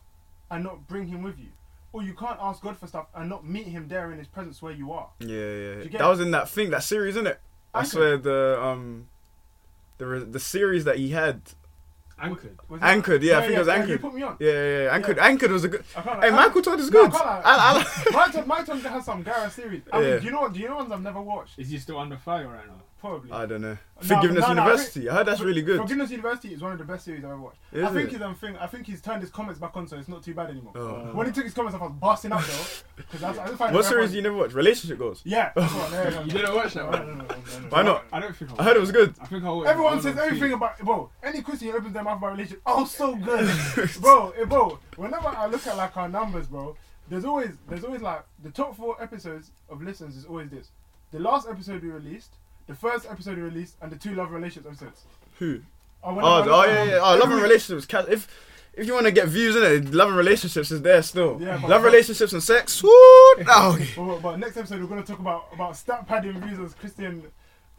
and 0.51 0.63
not 0.63 0.87
bring 0.87 1.07
Him 1.07 1.21
with 1.23 1.39
you, 1.39 1.47
or 1.93 2.03
you 2.03 2.13
can't 2.13 2.37
ask 2.41 2.61
God 2.61 2.77
for 2.77 2.85
stuff 2.87 3.05
and 3.15 3.29
not 3.29 3.45
meet 3.45 3.67
Him 3.67 3.87
there 3.87 4.11
in 4.11 4.17
His 4.17 4.27
presence 4.27 4.61
where 4.61 4.73
you 4.73 4.91
are. 4.91 5.07
Yeah, 5.19 5.27
yeah. 5.27 5.83
you 5.83 5.89
That 5.91 6.01
it? 6.01 6.07
was 6.07 6.19
in 6.19 6.31
that 6.31 6.49
thing, 6.49 6.69
that 6.71 6.83
series, 6.83 7.15
isn't 7.15 7.27
it? 7.27 7.39
I 7.73 7.83
swear 7.83 8.17
the 8.17 8.59
um, 8.61 9.07
the 9.99 10.05
the 10.31 10.39
series 10.39 10.85
that 10.85 10.97
he 10.97 11.09
had. 11.11 11.41
Anchored. 12.21 12.59
Was 12.67 12.81
Anchored, 12.81 13.23
yeah, 13.23 13.37
I 13.37 13.41
think 13.43 13.53
it 13.53 13.59
was 13.59 13.67
You 13.67 13.73
Anchored. 13.75 14.01
put 14.01 14.13
me 14.13 14.23
on. 14.23 14.35
Yeah, 14.41 14.51
yeah, 14.51 14.83
yeah. 14.83 14.93
Anchored, 14.93 15.19
Anchored 15.19 15.51
was 15.51 15.63
a 15.63 15.69
good. 15.69 15.85
I 15.95 16.01
can't, 16.01 16.21
Hey, 16.21 16.27
I- 16.27 16.31
Michael 16.31 16.61
Todd 16.61 16.77
is 16.81 16.91
No, 16.91 16.99
I 16.99 17.03
good. 17.03 17.11
can't 17.13 17.25
lie. 17.25 17.41
I, 17.45 17.55
I 17.55 17.73
like. 17.77 18.11
my, 18.11 18.27
turn, 18.33 18.47
my 18.47 18.61
turn 18.63 18.79
has 18.81 19.05
some 19.05 19.23
Gareth 19.23 19.53
series. 19.53 19.83
I 19.93 20.01
Yeah. 20.01 20.09
mean, 20.09 20.19
do 20.19 20.25
you 20.25 20.31
know 20.33 20.41
what? 20.41 20.51
Do 20.53 20.59
you 20.59 20.67
know 20.67 20.75
ones 20.75 20.91
I've 20.91 21.01
never 21.01 21.21
watched? 21.21 21.57
Is 21.57 21.69
he 21.69 21.77
still 21.77 21.97
under 21.97 22.17
fire 22.17 22.49
right 22.49 22.67
now? 22.67 22.81
Probably. 22.99 23.31
I 23.31 23.45
don't 23.45 23.61
know. 23.61 23.77
No, 24.01 24.15
Forgiveness 24.15 24.41
no, 24.47 24.53
no, 24.53 24.61
I 24.61 24.65
University. 24.65 25.09
I 25.09 25.13
heard 25.13 25.27
that's 25.27 25.39
really 25.41 25.61
good. 25.61 25.79
Forgiveness 25.79 26.11
University 26.11 26.53
is 26.53 26.61
one 26.61 26.73
of 26.73 26.77
the 26.77 26.83
best 26.83 27.05
series 27.05 27.23
I've 27.23 27.31
ever 27.31 27.39
watched. 27.39 27.59
Is 27.71 27.83
I 27.83 27.89
think 27.93 28.09
it? 28.09 28.11
he's 28.13 28.21
um, 28.21 28.35
thing, 28.35 28.57
I 28.57 28.67
think 28.67 28.87
he's 28.87 29.01
turned 29.01 29.21
his 29.21 29.29
comments 29.29 29.57
back 29.59 29.75
on, 29.77 29.87
so 29.87 29.97
it's 29.97 30.09
not 30.09 30.21
too 30.21 30.33
bad 30.33 30.49
anymore. 30.49 30.73
Oh. 30.75 31.11
When 31.13 31.25
he 31.27 31.31
took 31.31 31.45
his 31.45 31.53
comments 31.53 31.75
off, 31.75 31.81
I 31.81 31.85
was 31.85 31.93
busting 31.93 32.31
up 32.33 32.41
though. 32.43 32.63
Because 32.97 33.23
I, 33.23 33.29
I 33.31 33.47
just 33.47 33.57
find 33.57 33.73
What 33.73 33.85
series 33.85 34.07
funny. 34.09 34.15
you 34.17 34.21
never 34.23 34.35
watched? 34.35 34.53
Relationship 34.53 34.99
Goals. 34.99 35.21
Yeah. 35.23 35.51
that's 35.55 35.73
one, 35.75 35.91
yeah, 35.93 36.09
yeah, 36.09 36.23
You 36.23 36.31
didn't 36.31 36.55
watch 36.55 36.73
that 36.73 36.91
No, 36.91 36.97
one? 36.97 37.07
no, 37.07 37.13
no, 37.13 37.21
no, 37.23 37.35
no, 37.35 37.59
no. 37.61 37.67
Why 37.69 37.81
not? 37.83 38.03
I 38.11 38.19
don't 38.19 38.35
think 38.35 38.51
I 38.59 38.63
heard 38.63 38.75
it 38.75 38.81
was 38.81 38.91
good. 38.91 39.15
I 39.21 39.25
think 39.27 39.43
I 39.45 39.49
watched 39.49 39.69
Everyone 39.69 40.01
says 40.01 40.17
everything 40.17 40.53
about 40.53 40.79
bro. 40.79 41.09
Any 41.23 41.41
Christian 41.41 41.69
who 41.69 41.77
opens 41.77 41.93
their 41.93 42.03
mouth 42.03 42.17
about 42.17 42.31
relationship, 42.33 42.61
oh, 42.65 42.85
so 42.85 43.15
good, 43.15 43.49
bro. 44.01 44.31
eh, 44.31 44.43
bro, 44.45 44.77
whenever 44.97 45.27
I 45.29 45.45
look 45.47 45.65
at 45.67 45.77
like 45.77 45.95
our 45.95 46.09
numbers, 46.09 46.47
bro, 46.47 46.75
there's 47.07 47.25
always 47.25 47.51
there's 47.69 47.83
always 47.85 48.01
like 48.01 48.23
the 48.43 48.51
top 48.51 48.75
four 48.75 49.01
episodes 49.01 49.51
of 49.69 49.81
listens 49.81 50.15
is 50.15 50.25
always 50.25 50.49
this: 50.49 50.69
the 51.11 51.19
last 51.19 51.47
episode 51.49 51.81
we 51.81 51.89
released, 51.89 52.33
the 52.69 52.75
first 52.75 53.05
episode 53.09 53.37
released, 53.37 53.75
and 53.81 53.91
the 53.91 53.97
two 53.97 54.13
love 54.15 54.31
relationships 54.31 54.81
episodes. 54.81 55.01
Who? 55.39 55.59
Oh, 56.03 56.13
whenever 56.13 56.49
Oh, 56.51 56.53
I 56.61 56.67
oh 56.67 56.73
yeah, 56.73 56.83
yeah. 56.85 56.99
Oh, 57.03 57.17
love 57.17 57.31
and 57.31 57.41
relationships. 57.41 57.85
ca- 57.85 58.05
If 58.09 58.27
if 58.73 58.87
you 58.87 58.93
want 58.93 59.05
to 59.07 59.11
get 59.11 59.27
views 59.27 59.55
in 59.57 59.63
it, 59.63 59.93
love 59.93 60.07
and 60.07 60.17
relationships 60.17 60.71
is 60.71 60.81
there 60.81 61.01
still. 61.01 61.37
Yeah, 61.41 61.57
but- 61.61 61.69
love 61.69 61.83
relationships 61.83 62.31
and 62.31 62.41
sex. 62.41 62.81
Woo! 62.81 62.89
Oh, 63.47 63.77
But, 63.97 64.19
but 64.21 64.39
next 64.39 64.55
episode 64.57 64.79
we're 64.81 64.87
gonna 64.87 65.03
talk 65.03 65.19
about 65.19 65.47
about 65.51 65.75
stat 65.75 66.07
padding 66.07 66.39
views 66.41 66.59
as 66.59 66.73
Christian 66.75 67.23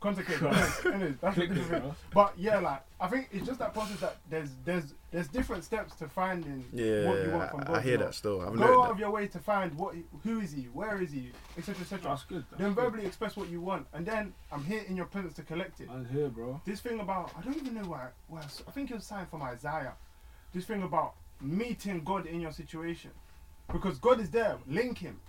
content 0.01 0.27
creators. 0.27 0.87
Anyways, 0.87 1.15
that's 1.21 1.37
a 1.37 1.41
Click 1.41 1.49
this, 1.51 1.59
different 1.59 1.83
thing. 1.85 1.95
bro. 2.13 2.25
But 2.25 2.33
yeah, 2.39 2.59
like 2.59 2.83
I 3.01 3.09
think 3.09 3.29
it's 3.33 3.47
just 3.47 3.59
that 3.59 3.73
process 3.75 4.01
that 4.01 4.17
there's 4.29 4.51
there's 4.65 4.95
there's 5.11 5.29
different 5.29 5.65
steps 5.65 5.95
to 5.97 6.09
finding 6.09 6.65
what 6.73 7.23
you 7.25 7.31
want 7.33 7.51
from 7.51 7.61
yeah, 7.61 7.67
God. 7.67 7.77
I 7.77 7.81
hear 7.83 7.99
know. 7.99 8.05
that 8.07 8.15
still. 8.15 8.41
I've 8.41 8.57
Go 8.57 8.83
out 8.83 8.87
that. 8.87 8.91
of 8.93 8.99
your 8.99 9.11
way 9.11 9.27
to 9.29 9.39
find 9.39 9.75
what, 9.75 9.95
who 10.25 10.41
is 10.41 10.53
he, 10.53 10.63
where 10.73 11.01
is 11.03 11.13
he, 11.13 11.33
etc., 11.59 11.83
etc. 11.83 12.01
That's 12.11 12.25
good. 12.25 12.45
That's 12.51 12.61
Then 12.63 12.73
good. 12.75 12.83
verbally 12.85 13.07
express 13.07 13.37
what 13.37 13.49
you 13.49 13.61
want, 13.61 13.87
and 13.93 14.07
then 14.07 14.33
I'm 14.53 14.65
here 14.65 14.83
in 14.89 14.97
your 14.97 15.07
presence 15.07 15.35
to 15.35 15.43
collect 15.43 15.81
it. 15.81 15.89
I'm 15.91 16.07
here, 16.09 16.29
bro. 16.29 16.61
This 16.65 16.81
thing 16.81 17.01
about 17.01 17.33
I 17.39 17.43
don't 17.43 17.57
even 17.57 17.75
know 17.75 17.89
where, 17.89 18.13
where 18.29 18.43
I 18.43 18.71
think 18.71 18.91
it 18.91 18.95
was 18.95 19.05
signed 19.05 19.29
from 19.29 19.43
Isaiah. 19.43 19.95
This 20.53 20.65
thing 20.65 20.83
about 20.83 21.15
meeting 21.41 22.03
God 22.05 22.27
in 22.27 22.41
your 22.41 22.53
situation, 22.53 23.11
because 23.73 23.99
God 23.99 24.21
is 24.21 24.31
there. 24.31 24.57
Link 24.67 24.99
him. 24.99 25.21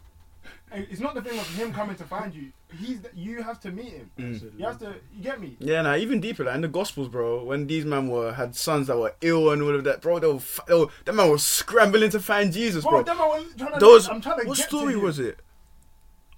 And 0.72 0.88
It's 0.90 1.02
not 1.02 1.14
the 1.16 1.22
thing 1.22 1.38
of 1.38 1.48
him 1.56 1.74
coming 1.74 1.96
to 1.98 2.04
find 2.06 2.34
you. 2.34 2.52
He's 2.80 3.02
the, 3.02 3.10
you 3.14 3.44
have 3.44 3.60
to 3.62 3.72
meet 3.72 3.92
him. 3.92 4.10
Mm. 4.18 4.58
You 4.58 4.66
have 4.66 4.80
to. 4.80 4.96
You 5.14 5.22
get 5.24 5.42
me? 5.42 5.58
Yeah, 5.60 5.82
nah, 5.82 5.96
even 5.98 6.22
deeper, 6.22 6.46
like 6.46 6.56
in 6.56 6.62
the 6.62 6.68
Gospels, 6.70 7.10
bro. 7.10 7.44
When 7.44 7.68
these 7.68 7.84
men 7.86 8.08
were 8.08 8.32
had 8.34 8.56
sons 8.56 8.88
that 8.88 8.98
were 8.98 9.14
ill 9.22 9.52
and 9.52 9.62
all 9.62 9.76
of 9.76 9.84
that, 9.84 10.02
bro, 10.02 10.20
they 10.20 10.28
were, 10.28 10.36
f- 10.36 10.62
they 10.68 10.76
were 10.76 10.88
that 11.06 11.14
man 11.14 11.30
was 11.30 11.46
scrambling 11.46 12.10
to 12.12 12.20
find 12.22 12.54
Jesus, 12.54 12.84
Bro, 12.84 12.92
bro. 12.92 13.04
them 13.04 13.22
I 13.22 13.26
was 13.28 13.46
trying 13.58 13.74
to. 13.74 13.80
Those, 13.80 14.08
I'm 14.08 14.22
trying 14.22 14.40
to 14.42 14.48
what 14.48 14.58
get 14.58 14.68
story 14.68 14.94
to 14.94 15.00
you. 15.00 15.06
was 15.06 15.20
it? 15.20 15.40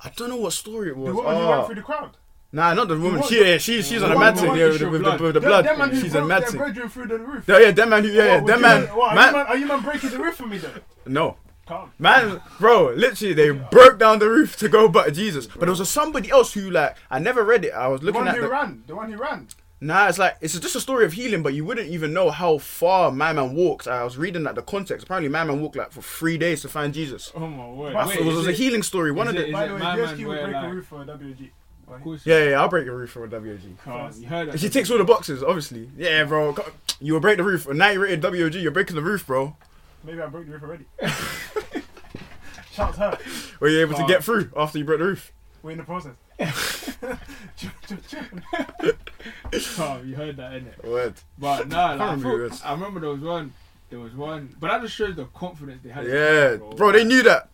I 0.03 0.09
don't 0.15 0.29
know 0.29 0.37
what 0.37 0.53
story 0.53 0.89
it 0.89 0.97
was. 0.97 1.09
The 1.09 1.15
woman 1.15 1.35
who 1.35 1.41
Oh. 1.43 1.51
ran 1.57 1.65
through 1.65 1.75
the 1.75 1.81
crowd. 1.83 2.17
Nah, 2.51 2.73
not 2.73 2.87
the 2.87 2.97
woman. 2.99 3.19
one- 3.21 3.29
She, 3.29 3.43
yeah, 3.43 3.57
she, 3.57 3.81
she's 3.83 3.99
the 4.01 4.05
on 4.05 4.11
a 4.11 4.15
one- 4.15 4.23
mad 4.25 4.37
thing, 4.37 4.55
yeah, 4.55 4.67
with 4.69 4.71
with 4.73 4.79
the, 4.81 4.89
with 4.89 4.93
the, 4.93 4.99
blood. 5.03 5.21
with 5.21 5.33
the 5.35 5.39
Them- 5.39 5.63
them 5.65 5.77
man 5.79 5.89
who 5.91 6.01
She's 6.01 6.13
a 6.13 6.17
broke 6.17 6.27
mad 6.29 6.41
their 6.43 6.49
thing. 6.49 6.89
through 6.89 7.07
the 7.07 7.19
roof. 7.19 7.43
Yeah, 7.47 7.59
yeah, 7.59 7.71
that 7.71 7.89
man, 7.89 8.03
yeah, 8.03 8.11
yeah, 8.11 8.39
that 8.41 8.61
man, 8.61 8.87
are, 8.89 9.09
you 9.09 9.15
man, 9.15 9.35
are 9.35 9.57
you 9.57 9.65
man 9.67 9.81
breaking 9.81 10.09
the 10.09 10.19
roof 10.19 10.35
for 10.35 10.47
me 10.47 10.57
though? 10.57 10.69
no. 11.05 11.37
Calm. 11.65 11.91
Man, 11.97 12.41
bro, 12.59 12.91
literally, 12.93 13.33
they 13.33 13.49
broke 13.51 13.97
down 13.99 14.19
the 14.19 14.29
roof 14.29 14.57
to 14.57 14.67
go 14.69 14.89
but 14.89 15.13
Jesus. 15.13 15.47
But 15.47 15.61
there 15.61 15.69
was 15.69 15.79
a 15.79 15.85
somebody 15.85 16.29
else 16.29 16.53
who, 16.53 16.69
like, 16.69 16.97
I 17.09 17.19
never 17.19 17.43
read 17.43 17.63
it. 17.65 17.71
I 17.73 17.87
was 17.87 18.03
looking 18.03 18.21
at 18.21 18.23
The 18.23 18.25
one 18.25 18.35
at 18.35 18.35
who 18.35 18.41
the. 18.41 18.49
ran. 18.49 18.83
The 18.87 18.95
one 18.95 19.11
who 19.11 19.17
ran. 19.17 19.47
Nah, 19.79 20.07
it's 20.07 20.17
like 20.17 20.37
it's 20.39 20.57
just 20.57 20.75
a 20.75 20.79
story 20.79 21.03
of 21.03 21.11
healing, 21.13 21.43
but 21.43 21.53
you 21.53 21.65
wouldn't 21.65 21.89
even 21.89 22.13
know 22.13 22.29
how 22.31 22.57
far 22.57 23.11
my 23.11 23.33
man 23.33 23.53
walked. 23.53 23.85
I 23.87 24.03
was 24.05 24.17
reading 24.17 24.43
like 24.43 24.55
the 24.55 24.61
context. 24.61 25.03
Apparently, 25.05 25.27
my 25.29 25.43
man 25.43 25.61
walked 25.61 25.75
like 25.75 25.91
for 25.91 26.01
three 26.01 26.37
days 26.37 26.61
to 26.61 26.69
find 26.69 26.93
Jesus. 26.93 27.31
Oh 27.35 27.47
my 27.47 27.67
word. 27.67 27.93
Wait, 27.93 28.17
it 28.19 28.23
was, 28.23 28.37
is 28.37 28.47
a 28.47 28.53
healing 28.53 28.81
story. 28.83 29.11
One 29.11 29.27
is 29.27 29.33
of 29.33 29.39
it- 29.39 29.41
the 29.41 29.47
is 29.47 29.53
By 29.53 29.67
the 29.67 29.73
way, 29.73 29.79
my 29.79 29.97
DSQ 29.97 30.17
man 30.17 30.17
would 30.19 30.27
where, 30.27 30.43
break 30.45 30.55
a 30.55 30.59
like- 30.59 30.71
roof 30.73 30.87
for 30.87 31.05
WG. 31.05 31.49
Of 31.85 32.25
yeah, 32.25 32.43
yeah, 32.51 32.61
I'll 32.61 32.69
break 32.69 32.85
the 32.85 32.91
roof 32.93 33.09
for 33.11 33.25
a 33.25 33.27
WG. 33.27 33.77
Calm. 33.83 34.09
You 34.17 34.27
heard 34.27 34.51
that? 34.51 34.59
She 34.59 34.69
ticks 34.69 34.89
all 34.89 34.97
the 34.97 35.03
boxes, 35.03 35.43
obviously. 35.43 35.89
Yeah, 35.97 36.23
bro, 36.23 36.55
you 37.01 37.11
will 37.13 37.19
break 37.19 37.35
the 37.37 37.43
roof. 37.43 37.67
A 37.67 37.73
90 37.73 37.97
rated 37.97 38.21
WG, 38.21 38.61
you're 38.61 38.71
breaking 38.71 38.95
the 38.95 39.01
roof, 39.01 39.27
bro. 39.27 39.57
Maybe 40.03 40.21
I 40.21 40.27
broke 40.27 40.45
the 40.45 40.51
roof 40.51 40.63
already. 40.63 40.85
Shouts 42.71 42.97
her. 42.97 43.17
Were 43.59 43.69
you 43.69 43.81
able 43.81 43.95
to 43.95 44.03
Oh. 44.03 44.07
get 44.07 44.23
through 44.23 44.51
after 44.57 44.79
you 44.79 44.85
broke 44.85 44.99
the 44.99 45.05
roof? 45.05 45.31
We're 45.61 45.71
in 45.71 45.77
the 45.77 45.83
process. 45.83 46.13
Calm. 49.75 50.07
You 50.07 50.15
heard 50.15 50.37
that, 50.37 50.51
innit? 50.53 50.83
Word. 50.83 51.13
But 51.37 51.67
nah, 51.69 51.91
like, 51.91 52.01
I, 52.01 52.05
remember 52.13 52.29
who 52.29 52.49
thought. 52.49 52.65
I 52.69 52.73
remember 52.73 52.99
there 52.99 53.09
was 53.11 53.21
one. 53.21 53.53
There 53.89 53.99
was 53.99 54.13
one, 54.15 54.55
but 54.59 54.69
that 54.69 54.81
just 54.81 54.95
shows 54.95 55.15
the 55.15 55.25
confidence 55.25 55.81
they 55.83 55.91
had. 55.91 56.05
in 56.05 56.11
Yeah, 56.11 56.55
God, 56.57 56.77
bro, 56.77 56.91
they 56.91 57.03
knew 57.03 57.21
that. 57.23 57.49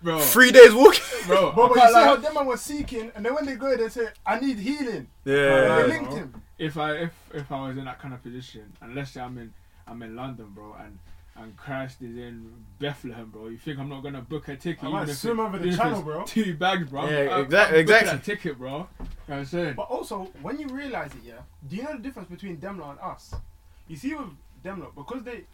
bro, 0.00 0.20
Three 0.20 0.52
days 0.52 0.72
walking. 0.72 1.02
bro. 1.26 1.50
But, 1.50 1.56
but 1.56 1.68
you 1.70 1.74
can't 1.74 1.88
see 1.88 1.94
lie. 1.94 2.04
how 2.04 2.16
them 2.16 2.34
man 2.34 2.46
was 2.46 2.60
seeking, 2.60 3.10
and 3.16 3.24
then 3.26 3.34
when 3.34 3.44
they 3.44 3.56
go, 3.56 3.76
they 3.76 3.88
say, 3.88 4.06
"I 4.24 4.38
need 4.38 4.58
healing." 4.58 4.88
And 4.96 5.08
Yeah. 5.24 5.34
they 5.34 5.68
Right. 5.68 5.88
linked 5.88 6.12
him. 6.14 6.42
if 6.58 6.78
I 6.78 6.92
if 6.92 7.10
if 7.34 7.50
I 7.50 7.66
was 7.68 7.76
in 7.76 7.84
that 7.86 7.98
kind 7.98 8.14
of 8.14 8.22
position, 8.22 8.72
and 8.80 8.94
let's 8.94 9.10
say 9.10 9.20
I'm 9.20 9.36
in 9.36 9.52
I'm 9.88 10.00
in 10.02 10.14
London, 10.14 10.46
bro, 10.54 10.76
and 10.78 10.96
and 11.36 11.56
Christ 11.56 12.02
is 12.02 12.16
in 12.16 12.50
Bethlehem, 12.78 13.30
bro. 13.30 13.48
You 13.48 13.56
think 13.58 13.78
I'm 13.78 13.88
not 13.88 14.02
gonna 14.02 14.20
book 14.20 14.48
a 14.48 14.56
ticket? 14.56 14.84
I 14.84 14.88
might 14.88 15.08
swim 15.10 15.40
over 15.40 15.58
the 15.58 15.74
channel, 15.76 16.02
bro. 16.02 16.24
Two 16.24 16.54
bags, 16.54 16.88
bro. 16.88 17.08
Yeah, 17.08 17.18
I'm- 17.30 17.44
exact- 17.44 17.72
I'm 17.72 17.78
exactly. 17.78 18.10
That 18.12 18.24
ticket, 18.24 18.58
bro. 18.58 18.68
You 18.70 18.76
know 18.76 18.86
what 19.26 19.36
I'm 19.36 19.44
saying? 19.46 19.74
But 19.76 19.82
also, 19.90 20.24
when 20.42 20.58
you 20.58 20.68
realize 20.68 21.12
it, 21.14 21.22
yeah, 21.24 21.34
do 21.68 21.76
you 21.76 21.82
know 21.84 21.92
the 21.92 22.02
difference 22.02 22.28
between 22.28 22.58
Demla 22.58 22.90
and 22.90 23.00
us? 23.00 23.34
You 23.88 23.96
see 23.96 24.14
with 24.14 24.28
Demla, 24.64 24.94
because 24.94 25.22
they, 25.22 25.44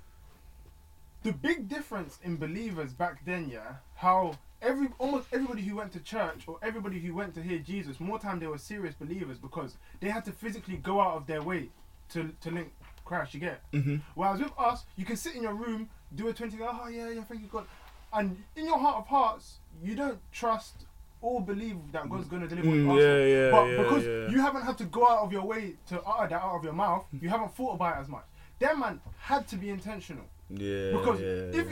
the 1.23 1.33
big 1.33 1.69
difference 1.69 2.19
in 2.23 2.37
believers 2.37 2.93
back 2.93 3.25
then, 3.25 3.49
yeah, 3.49 3.75
how 3.97 4.37
every 4.63 4.89
almost 4.99 5.29
everybody 5.33 5.63
who 5.63 5.77
went 5.77 5.93
to 5.93 6.01
church 6.01 6.45
or 6.47 6.59
everybody 6.63 6.99
who 6.99 7.15
went 7.15 7.35
to 7.35 7.43
hear 7.43 7.59
Jesus, 7.59 8.01
more 8.01 8.19
time 8.19 8.39
they 8.41 8.47
were 8.47 8.59
serious 8.59 8.95
believers 8.95 9.39
because 9.39 9.77
they 10.01 10.09
had 10.09 10.25
to 10.25 10.33
physically 10.33 10.77
go 10.79 11.01
out 11.01 11.17
of 11.17 11.27
their 11.27 11.43
way 11.43 11.69
to 12.11 12.33
to 12.41 12.51
link 12.51 12.73
Christ. 13.07 13.33
You 13.35 13.41
get? 13.41 13.61
Mhm. 13.73 14.03
Whereas 14.15 14.41
with 14.41 14.53
us, 14.59 14.85
you 14.97 15.05
can 15.07 15.17
sit 15.17 15.35
in 15.35 15.43
your 15.43 15.55
room, 15.55 15.89
do 16.15 16.29
a 16.29 16.33
twenty, 16.35 16.57
go, 16.59 16.69
oh 16.71 16.89
yeah, 16.89 17.09
yeah, 17.09 17.23
thank 17.25 17.41
you 17.41 17.49
God, 17.49 17.67
and 18.13 18.43
in 18.55 18.67
your 18.67 18.79
heart 18.79 18.99
of 18.99 19.07
hearts, 19.07 19.59
you 19.83 19.95
don't 19.95 20.19
trust 20.33 20.85
or 21.23 21.41
believe 21.41 21.77
that 21.93 22.09
God's 22.11 22.29
going 22.29 22.43
to 22.43 22.49
deliver. 22.49 22.69
Mm, 22.69 22.85
you 22.95 23.01
yeah, 23.01 23.25
yeah, 23.47 23.51
But 23.51 23.65
yeah, 23.71 23.77
because 23.83 24.05
yeah. 24.07 24.29
you 24.29 24.41
haven't 24.41 24.63
had 24.63 24.77
to 24.79 24.85
go 24.85 25.09
out 25.09 25.21
of 25.21 25.33
your 25.33 25.45
way 25.47 25.75
to 25.89 26.01
utter 26.03 26.29
that 26.29 26.43
out 26.43 26.57
of 26.59 26.65
your 26.65 26.75
mouth, 26.75 27.07
you 27.21 27.29
haven't 27.29 27.55
thought 27.57 27.75
about 27.75 27.97
it 27.97 28.01
as 28.03 28.09
much. 28.09 28.25
That 28.59 28.79
man 28.79 29.01
had 29.19 29.49
to 29.49 29.57
be 29.57 29.71
intentional 29.71 30.25
Yeah. 30.51 30.93
because 30.93 31.21
yeah, 31.21 31.61
if 31.61 31.67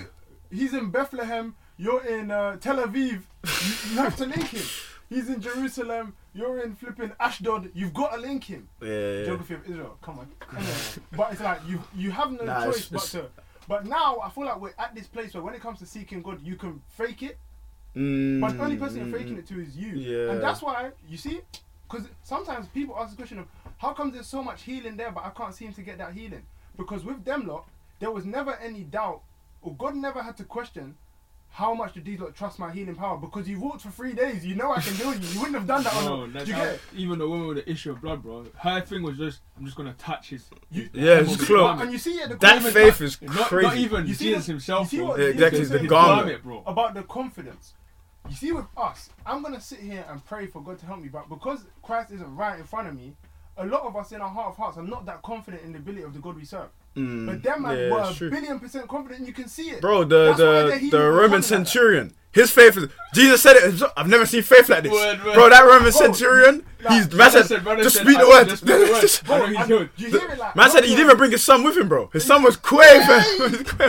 he's 0.50 0.72
in 0.74 0.90
Bethlehem, 0.90 1.54
you're 1.76 2.04
in 2.04 2.30
uh, 2.30 2.56
Tel 2.56 2.76
Aviv, 2.76 3.20
you, 3.44 3.90
you 3.90 3.96
have 3.98 4.16
to 4.16 4.26
link 4.26 4.48
him. 4.48 4.62
He's 5.08 5.28
in 5.28 5.40
Jerusalem, 5.40 6.14
you're 6.34 6.58
in 6.64 6.74
flipping 6.74 7.12
Ashdod, 7.20 7.70
you've 7.74 7.94
got 7.94 8.12
to 8.14 8.20
link 8.20 8.44
him. 8.44 8.68
yeah, 8.82 8.88
yeah. 8.88 9.24
Geography 9.24 9.54
of 9.54 9.64
Israel, 9.68 9.96
come 10.02 10.18
on. 10.18 10.28
Anyway, 10.56 10.72
but 11.16 11.32
it's 11.32 11.40
like 11.40 11.60
you 11.66 11.82
you 11.96 12.10
have 12.10 12.30
no 12.32 12.44
Nah, 12.44 12.64
choice 12.64 12.76
it's- 12.76 12.88
but 12.90 13.04
it's- 13.04 13.12
to. 13.12 13.42
But 13.66 13.86
now 13.86 14.18
I 14.20 14.28
feel 14.28 14.44
like 14.44 14.60
we're 14.60 14.74
at 14.78 14.94
this 14.94 15.06
place 15.06 15.32
where 15.32 15.42
when 15.42 15.54
it 15.54 15.62
comes 15.62 15.78
to 15.78 15.86
seeking 15.86 16.20
God, 16.20 16.42
you 16.42 16.56
can 16.56 16.82
fake 16.88 17.22
it, 17.22 17.38
Mm, 17.96 18.40
but 18.40 18.56
the 18.56 18.62
only 18.64 18.76
person 18.76 18.98
you're 18.98 19.06
mm, 19.06 19.18
faking 19.18 19.38
it 19.38 19.46
to 19.46 19.60
is 19.60 19.76
you. 19.76 19.92
Yeah. 19.94 20.32
And 20.32 20.42
that's 20.42 20.60
why 20.60 20.90
you 21.08 21.16
see, 21.16 21.40
because 21.88 22.08
sometimes 22.24 22.66
people 22.68 22.94
ask 22.98 23.10
the 23.12 23.16
question 23.16 23.38
of 23.38 23.46
how 23.78 23.92
come 23.92 24.10
there's 24.10 24.26
so 24.26 24.42
much 24.42 24.62
healing 24.62 24.96
there, 24.96 25.12
but 25.12 25.24
I 25.24 25.30
can't 25.30 25.54
seem 25.54 25.72
to 25.74 25.82
get 25.82 25.96
that 25.98 26.12
healing. 26.12 26.44
Because 26.76 27.04
with 27.04 27.24
them 27.24 27.46
lot, 27.46 27.66
there 28.00 28.10
was 28.10 28.24
never 28.26 28.56
any 28.56 28.82
doubt, 28.82 29.22
or 29.62 29.74
God 29.76 29.94
never 29.94 30.20
had 30.22 30.36
to 30.38 30.44
question. 30.44 30.96
How 31.54 31.72
much 31.72 31.94
do 31.94 32.00
these 32.00 32.18
lot 32.18 32.34
trust 32.34 32.58
my 32.58 32.72
healing 32.72 32.96
power? 32.96 33.16
Because 33.16 33.48
you 33.48 33.60
walked 33.60 33.82
for 33.82 33.90
three 33.90 34.12
days, 34.12 34.44
you 34.44 34.56
know 34.56 34.72
I 34.72 34.80
can 34.80 34.92
heal 34.94 35.14
you. 35.14 35.20
You 35.28 35.38
wouldn't 35.38 35.54
have 35.54 35.68
done 35.68 35.84
that 35.84 35.94
on 35.94 36.04
Bro, 36.04 36.24
a, 36.24 36.28
that's 36.28 36.48
you 36.48 36.54
how, 36.54 36.64
get 36.64 36.74
it? 36.74 36.80
even 36.96 37.18
the 37.20 37.28
woman 37.28 37.46
with 37.46 37.56
the 37.58 37.70
issue 37.70 37.92
of 37.92 38.00
blood, 38.00 38.24
bro. 38.24 38.44
Her 38.56 38.80
thing 38.80 39.04
was 39.04 39.16
just, 39.18 39.38
I'm 39.56 39.64
just 39.64 39.76
gonna 39.76 39.94
touch 39.96 40.30
his. 40.30 40.50
You- 40.72 40.90
Yeah, 40.92 41.20
it's 41.20 41.28
his 41.28 41.46
close. 41.46 41.60
garment. 41.60 41.82
And 41.82 41.92
you 41.92 41.98
see 41.98 42.20
at 42.20 42.30
the 42.30 42.36
That 42.38 42.60
faith 42.60 43.00
is 43.00 43.22
Not, 43.22 43.46
crazy. 43.46 43.66
not 43.68 43.76
even 43.76 44.06
You 44.08 44.14
see 44.14 44.24
Jesus 44.30 44.40
what- 44.48 44.52
himself, 44.52 44.92
you 44.92 44.98
see 44.98 45.04
what- 45.04 45.20
Yeah, 45.20 45.26
exactly, 45.26 45.58
His- 45.60 45.68
the 45.70 45.86
garment. 45.86 46.42
bro. 46.42 46.64
about 46.66 46.94
the 46.94 47.04
confidence. 47.04 47.74
You 48.28 48.34
see, 48.34 48.50
with 48.50 48.66
us, 48.76 49.10
I'm 49.24 49.40
gonna 49.40 49.60
sit 49.60 49.78
here 49.78 50.04
and 50.10 50.24
pray 50.26 50.46
for 50.48 50.60
God 50.60 50.80
to 50.80 50.86
help 50.86 50.98
me, 51.02 51.08
but 51.08 51.28
because 51.28 51.66
Christ 51.84 52.10
isn't 52.10 52.34
right 52.34 52.58
in 52.58 52.64
front 52.64 52.88
of 52.88 52.96
me, 52.96 53.14
a 53.56 53.64
lot 53.64 53.82
of 53.82 53.94
us 53.94 54.10
in 54.10 54.20
our 54.20 54.28
heart 54.28 54.48
of 54.48 54.56
hearts 54.56 54.76
are 54.76 54.82
not 54.82 55.06
that 55.06 55.22
confident 55.22 55.62
in 55.62 55.70
the 55.70 55.78
ability 55.78 56.02
of 56.02 56.14
the 56.14 56.18
God 56.18 56.34
we 56.34 56.44
serve. 56.44 56.70
Mm, 56.96 57.26
But 57.26 57.42
them 57.42 57.62
man 57.62 57.76
yeah, 57.78 57.90
were 57.90 58.10
a 58.10 58.14
true. 58.14 58.30
billion 58.30 58.60
percent 58.60 58.86
confident, 58.88 59.18
and 59.20 59.26
you 59.28 59.34
can 59.34 59.48
see 59.48 59.70
it. 59.70 59.80
Bro, 59.80 60.04
the 60.04 60.34
That's 60.36 60.80
the, 60.80 60.90
the 60.90 61.10
Roman 61.10 61.42
something 61.42 61.58
like 61.64 61.68
centurion, 61.68 62.14
his 62.30 62.50
faith 62.52 62.76
is 62.76 62.88
Jesus 63.14 63.42
said 63.42 63.56
it. 63.56 63.82
I've 63.96 64.08
never 64.08 64.24
seen 64.26 64.42
faith 64.42 64.68
like 64.68 64.84
this, 64.84 64.92
Word, 64.92 65.24
word. 65.24 65.34
bro. 65.34 65.48
That 65.50 65.62
Roman 65.64 65.82
Bro, 65.82 65.90
centurion, 65.90 66.64
like, 66.82 66.92
he's 66.94 67.06
man 67.08 67.16
Brother 67.16 67.42
said, 67.44 67.64
just 67.82 67.96
speak 68.00 68.18
the 68.18 68.28
word. 68.28 68.48
Just 68.48 68.62
speak 68.62 68.74
the 68.76 68.92
word. 68.92 69.00
Just- 69.00 69.28
I 69.30 69.38
know 69.38 69.46
he's 69.46 69.56
and 69.58 69.68
good. 69.68 69.90
You 69.96 70.08
hear 70.08 70.30
it 70.30 70.38
like 70.38 70.54
Man 70.56 70.70
said 70.70 70.84
he 70.84 70.90
didn't 70.90 71.04
even 71.06 71.16
bring 71.16 71.30
his 71.32 71.42
son 71.42 71.64
with 71.64 71.76
him, 71.76 71.88
bro. 71.88 72.08
His 72.12 72.24
son 72.24 72.42
was 72.44 72.56
quay, 72.56 73.00
fam. 73.06 73.20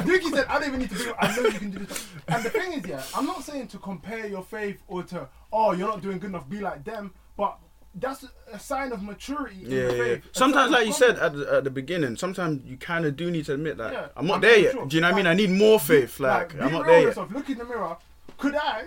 Dookie 0.01 0.31
said, 0.33 0.45
I 0.47 0.59
don't 0.59 0.67
even 0.69 0.79
need 0.79 0.89
to 0.89 0.97
do 0.97 1.09
it. 1.09 1.15
I 1.19 1.35
know 1.35 1.43
you 1.43 1.59
can 1.59 1.69
do 1.71 1.79
this. 1.85 2.07
And 2.27 2.43
the 2.43 2.49
thing 2.49 2.73
is, 2.73 2.85
yeah, 2.87 3.03
I'm 3.13 3.25
not 3.27 3.43
saying 3.43 3.67
to 3.67 3.77
compare 3.77 4.25
your 4.27 4.43
faith 4.43 4.81
or 4.87 5.03
to, 5.03 5.27
oh, 5.53 5.73
you're 5.73 5.87
not 5.87 6.01
doing 6.01 6.17
good 6.17 6.31
enough, 6.31 6.49
be 6.49 6.59
like 6.59 6.83
them. 6.83 7.13
But 7.37 7.59
that's 7.97 8.25
a 8.51 8.59
sign 8.59 8.91
of 8.91 9.01
maturity 9.01 9.63
in 9.63 9.71
Yeah, 9.71 9.91
yeah. 9.91 10.15
Sometimes, 10.33 10.71
like 10.71 10.85
you 10.85 10.93
said 10.93 11.17
at 11.17 11.33
the, 11.33 11.53
at 11.53 11.63
the 11.63 11.69
beginning, 11.69 12.17
sometimes 12.17 12.63
you 12.65 12.77
kind 12.77 13.05
of 13.05 13.15
do 13.15 13.31
need 13.31 13.45
to 13.45 13.53
admit 13.53 13.77
that 13.77 13.93
Yeah, 13.93 14.07
I'm 14.17 14.27
not 14.27 14.35
I'm 14.35 14.41
there 14.41 14.57
yet. 14.59 14.71
sure. 14.73 14.85
Do 14.85 14.95
you 14.97 15.01
know 15.01 15.07
what 15.07 15.13
I 15.13 15.17
mean? 15.17 15.27
I 15.27 15.33
need 15.33 15.49
more 15.51 15.79
faith. 15.79 16.19
Like, 16.19 16.53
be 16.53 16.59
I'm 16.59 16.71
not 16.71 16.85
there 16.85 17.05
with 17.07 17.17
yet. 17.17 17.31
Look 17.31 17.49
in 17.49 17.57
the 17.57 17.65
mirror. 17.65 17.95
Could 18.37 18.55
I 18.55 18.85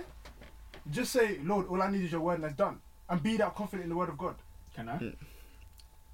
just 0.91 1.13
say, 1.13 1.39
Lord, 1.43 1.67
all 1.69 1.81
I 1.83 1.91
need 1.91 2.05
is 2.05 2.13
your 2.13 2.21
word 2.21 2.35
and 2.35 2.45
that's 2.45 2.55
done? 2.55 2.81
And 3.09 3.23
be 3.23 3.37
that 3.39 3.55
confident 3.55 3.85
in 3.85 3.89
the 3.91 3.97
word 3.97 4.11
of 4.11 4.19
God? 4.19 4.35
Can 4.77 4.89
I? 4.91 4.97
Hmm. 4.97 5.09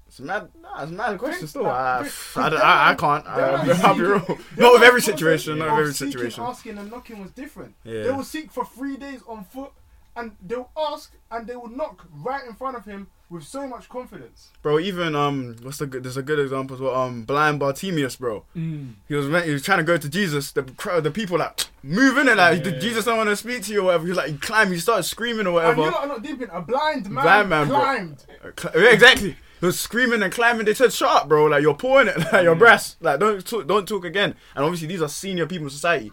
It's 0.07 0.19
mad. 0.21 0.49
Nah, 0.61 0.83
it's 0.83 0.91
mad 0.91 1.17
question 1.17 1.47
still. 1.47 1.63
nah, 1.63 1.69
ah, 1.71 2.09
I, 2.37 2.39
I, 2.39 2.47
I, 2.47 2.91
I 2.91 2.95
can't. 2.95 3.25
man- 3.25 3.33
I, 3.35 3.37
them 3.65 3.67
man 3.67 3.85
I'll 3.85 3.93
be 3.95 3.99
seeking- 3.99 4.03
real. 4.05 4.19
them 4.19 4.37
Not 4.57 4.73
with 4.73 4.83
every 4.83 5.01
situation. 5.01 5.57
Not 5.59 5.67
of 5.67 5.73
with 5.73 5.79
every 5.81 5.93
seeking, 5.93 6.11
situation. 6.13 6.43
Asking 6.43 6.77
and 6.77 6.89
knocking 6.91 7.19
was 7.21 7.31
different. 7.31 7.75
Yeah. 7.83 8.03
They 8.03 8.11
will 8.11 8.23
seek 8.23 8.51
for 8.51 8.63
three 8.65 8.95
days 8.97 9.19
on 9.27 9.43
foot, 9.45 9.71
and 10.15 10.31
they'll 10.45 10.69
ask 10.77 11.13
and 11.31 11.47
they 11.47 11.55
will 11.55 11.69
knock 11.69 12.05
right 12.13 12.43
in 12.45 12.53
front 12.53 12.77
of 12.77 12.85
him 12.85 13.07
with 13.29 13.43
so 13.43 13.67
much 13.67 13.89
confidence. 13.89 14.49
Bro, 14.61 14.79
even 14.79 15.15
um, 15.15 15.55
what's 15.63 15.79
the 15.79 15.87
good? 15.87 16.03
There's 16.03 16.15
a 16.17 16.21
good 16.21 16.39
example 16.39 16.75
as 16.75 16.81
well. 16.81 16.93
Um, 16.95 17.23
blind 17.23 17.59
Bartimaeus, 17.59 18.15
bro. 18.17 18.45
Mm. 18.55 18.93
He 19.07 19.15
was 19.15 19.25
he 19.45 19.51
was 19.51 19.63
trying 19.63 19.79
to 19.79 19.83
go 19.83 19.97
to 19.97 20.07
Jesus. 20.07 20.51
The 20.51 20.63
crowd, 20.63 21.03
the 21.03 21.11
people 21.11 21.39
like 21.39 21.65
moving 21.83 22.27
and 22.27 22.37
like 22.37 22.59
Yeah. 22.63 22.71
the 22.71 22.79
Jesus 22.79 23.05
don't 23.05 23.17
want 23.17 23.29
to 23.29 23.35
speak 23.35 23.63
to 23.63 23.73
you 23.73 23.81
or 23.81 23.85
whatever. 23.85 24.03
He 24.03 24.09
was 24.09 24.17
like 24.17 24.29
he 24.31 24.37
climbed. 24.37 24.71
He 24.71 24.79
started 24.79 25.03
screaming 25.03 25.47
or 25.47 25.53
whatever. 25.53 25.71
And 25.83 25.91
whatever. 25.91 25.95
you 25.97 26.01
I'm 26.03 26.07
not 26.09 26.21
deep 26.23 26.41
in 26.41 26.49
a 26.51 26.61
blind 26.61 27.09
man, 27.09 27.23
Blind 27.23 27.49
man, 27.49 27.67
bro. 27.67 27.77
climbed. 27.79 28.25
Uh, 28.43 28.49
cl- 28.57 28.83
yeah, 28.83 28.91
exactly. 28.91 29.35
He 29.59 29.65
was 29.65 29.79
screaming 29.79 30.21
and 30.21 30.31
climbing. 30.31 30.65
They 30.65 30.73
said, 30.75 30.93
"Shut 30.93 31.09
up, 31.09 31.27
bro! 31.29 31.45
Like 31.45 31.61
you're 31.63 31.73
pouring 31.75 32.09
it, 32.09 32.17
like 32.33 32.43
your 32.43 32.55
breast. 32.55 32.97
Like 33.01 33.19
don't 33.19 33.45
talk, 33.45 33.65
don't 33.65 33.87
talk 33.87 34.05
again." 34.05 34.35
And 34.55 34.63
obviously, 34.65 34.87
these 34.87 35.01
are 35.01 35.09
senior 35.09 35.47
people 35.47 35.65
in 35.65 35.69
society. 35.71 36.11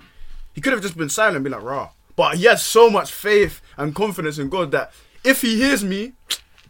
He 0.55 0.61
could 0.61 0.73
have 0.73 0.81
just 0.83 0.97
been 0.97 1.09
silent 1.11 1.37
and 1.37 1.43
been 1.45 1.53
like, 1.53 1.63
"Raw," 1.63 1.91
but 2.17 2.37
he 2.37 2.45
has 2.45 2.65
so 2.65 2.89
much 2.91 3.11
faith 3.11 3.61
and 3.77 3.95
confidence 3.95 4.39
in 4.39 4.49
God 4.49 4.71
that 4.73 4.93
if 5.25 5.43
he 5.43 5.57
hears 5.57 5.85
me, 5.85 6.13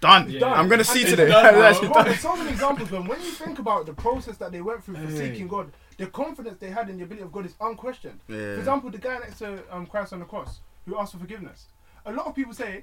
done. 0.00 0.28
Yeah. 0.30 0.46
I'm 0.52 0.68
gonna 0.68 0.84
see 0.84 1.04
today. 1.04 1.28
done, 1.28 1.54
bro. 1.54 1.62
Actually 1.62 1.88
Bro, 1.88 1.94
done. 1.94 2.04
there's 2.06 2.20
so 2.20 2.36
many 2.36 2.50
examples 2.50 2.90
when 2.90 3.04
when 3.06 3.20
you 3.20 3.30
think 3.30 3.58
about 3.58 3.86
the 3.86 3.92
process 3.94 4.36
that 4.38 4.52
they 4.52 4.60
went 4.60 4.82
through 4.84 4.96
for 4.96 5.06
Hey. 5.06 5.30
seeking 5.30 5.48
God, 5.48 5.72
the 5.98 6.06
confidence 6.08 6.58
they 6.58 6.70
had 6.70 6.88
in 6.90 6.98
the 6.98 7.04
ability 7.04 7.22
of 7.22 7.32
God 7.32 7.46
is 7.46 7.54
unquestioned. 7.60 8.20
Yeah. 8.28 8.36
For 8.36 8.58
example, 8.58 8.90
the 8.90 8.98
guy 8.98 9.18
next 9.18 9.38
to 9.38 9.62
um, 9.70 9.86
Christ 9.86 10.12
on 10.12 10.18
the 10.18 10.24
cross 10.24 10.60
who 10.86 10.98
asked 10.98 11.12
for 11.12 11.18
forgiveness. 11.18 11.66
A 12.04 12.12
lot 12.12 12.26
of 12.26 12.34
people 12.34 12.52
say 12.52 12.82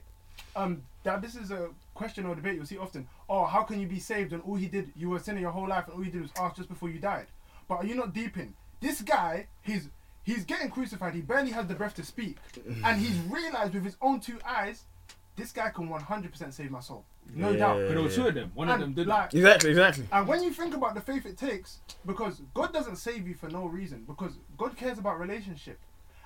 um, 0.55 0.81
that 1.03 1.21
this 1.21 1.35
is 1.35 1.51
a 1.51 1.69
question 1.93 2.25
or 2.25 2.33
debate 2.35 2.55
you'll 2.55 2.65
see 2.65 2.77
often. 2.77 3.05
Oh, 3.29 3.43
how 3.45 3.63
can 3.63 3.79
you 3.81 3.87
be 3.87 3.99
saved 3.99 4.31
when 4.31 4.39
all 4.41 4.55
he 4.55 4.67
did, 4.67 4.91
you 4.95 5.09
were 5.09 5.19
sinning 5.19 5.41
your 5.41 5.51
whole 5.51 5.67
life 5.67 5.85
and 5.87 5.95
all 5.97 6.03
you 6.05 6.11
did 6.11 6.21
was 6.21 6.31
ask 6.39 6.55
just 6.55 6.69
before 6.69 6.89
you 6.89 6.99
died? 6.99 7.27
But 7.67 7.75
are 7.79 7.85
you 7.85 7.95
not 7.95 8.13
deep 8.13 8.37
in? 8.37 8.53
This 8.79 9.01
guy, 9.01 9.47
he's 9.61 9.89
he's 10.29 10.45
getting 10.45 10.69
crucified. 10.69 11.13
He 11.15 11.21
barely 11.21 11.51
has 11.51 11.67
the 11.67 11.75
breath 11.75 11.95
to 11.95 12.03
speak, 12.03 12.37
and 12.85 12.99
he's 12.99 13.17
realized 13.37 13.73
with 13.73 13.83
his 13.83 13.97
own 14.01 14.19
two 14.19 14.39
eyes, 14.45 14.83
this 15.35 15.51
guy 15.51 15.69
can 15.69 15.87
100% 15.89 16.53
save 16.53 16.69
my 16.71 16.79
soul, 16.81 17.05
no 17.33 17.49
Yeah. 17.51 17.57
doubt. 17.59 17.77
But 17.87 17.93
there 17.93 18.01
were 18.01 18.09
two 18.09 18.27
of 18.27 18.33
them. 18.35 18.51
One 18.55 18.69
of 18.69 18.79
them 18.79 18.93
did 18.93 19.07
like, 19.07 19.33
Exactly, 19.33 19.69
exactly. 19.71 20.05
and 20.11 20.27
when 20.27 20.43
you 20.43 20.51
think 20.53 20.75
about 20.75 20.95
the 20.95 21.01
faith 21.01 21.25
it 21.25 21.37
takes, 21.37 21.79
because 22.05 22.41
God 22.53 22.73
doesn't 22.73 22.97
save 22.97 23.27
you 23.27 23.33
for 23.35 23.49
no 23.49 23.65
reason, 23.65 24.03
because 24.05 24.33
God 24.57 24.75
cares 24.77 24.97
about 24.99 25.19
relationship. 25.19 25.79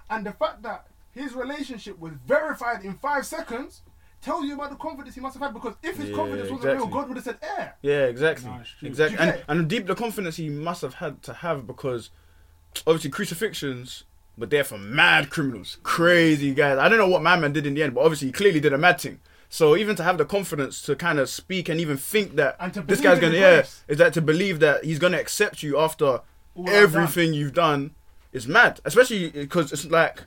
And 0.10 0.26
the 0.26 0.34
fact 0.34 0.64
that 0.64 0.88
his 1.12 1.34
relationship 1.34 1.98
was 2.00 2.14
verified 2.28 2.84
in 2.84 2.96
five 2.96 3.26
seconds 3.26 3.82
tells 4.22 4.46
you 4.46 4.54
about 4.56 4.70
the 4.72 4.76
confidence 4.78 5.14
he 5.16 5.22
must 5.22 5.36
have 5.36 5.44
had. 5.44 5.54
Because 5.54 5.76
if 5.84 5.98
his 5.98 6.10
Yeah, 6.10 6.16
confidence 6.16 6.50
wasn't 6.50 6.76
real. 6.76 6.88
God 6.88 7.08
would 7.08 7.18
have 7.18 7.24
said, 7.26 7.38
air. 7.58 7.76
Yeah, 7.82 8.06
exactly, 8.06 8.50
No, 8.50 8.62
exactly. 8.88 9.18
And 9.20 9.32
get 9.34 9.44
and 9.48 9.68
deep 9.70 9.86
the 9.86 9.96
confidence 9.96 10.38
he 10.38 10.50
must 10.50 10.82
have 10.82 10.96
had 10.96 11.22
to 11.24 11.34
have 11.34 11.68
because 11.68 12.10
obviously 12.86 13.10
crucifixions 13.10 14.04
but 14.38 14.50
they're 14.50 14.64
for 14.64 14.78
mad 14.78 15.30
criminals, 15.30 15.78
crazy 15.84 16.54
guys. 16.54 16.78
I 16.78 16.90
don't 16.90 16.98
know 16.98 17.08
what 17.08 17.22
Madman 17.22 17.54
did 17.54 17.66
in 17.66 17.74
the 17.76 17.84
end, 17.84 17.94
but 17.94 18.02
obviously 18.02 18.30
he 18.30 18.32
clearly 18.32 18.60
did 18.60 18.74
a 18.74 18.78
mad 18.78 19.00
thing. 19.00 19.20
So 19.50 19.78
even 19.78 19.96
to 19.98 20.04
have 20.04 20.18
the 20.18 20.26
confidence 20.26 20.82
to 20.84 20.96
kind 20.96 21.20
of 21.20 21.30
speak 21.30 21.70
and 21.70 21.80
even 21.80 21.98
think 21.98 22.36
that 22.38 22.58
this 22.88 23.02
guy's 23.02 23.20
gonna 23.20 23.36
yeah 23.36 23.58
grace. 23.58 23.84
is 23.88 24.00
that 24.00 24.14
to 24.14 24.22
believe 24.22 24.60
that 24.62 24.84
he's 24.84 24.98
gonna 24.98 25.20
accept 25.20 25.62
you 25.62 25.78
after 25.78 26.22
All 26.56 26.70
everything 26.70 27.34
you've 27.34 27.54
done 27.54 27.92
is 28.32 28.48
mad, 28.48 28.80
especially 28.86 29.30
because 29.30 29.72
it's 29.72 29.86
like. 29.86 30.24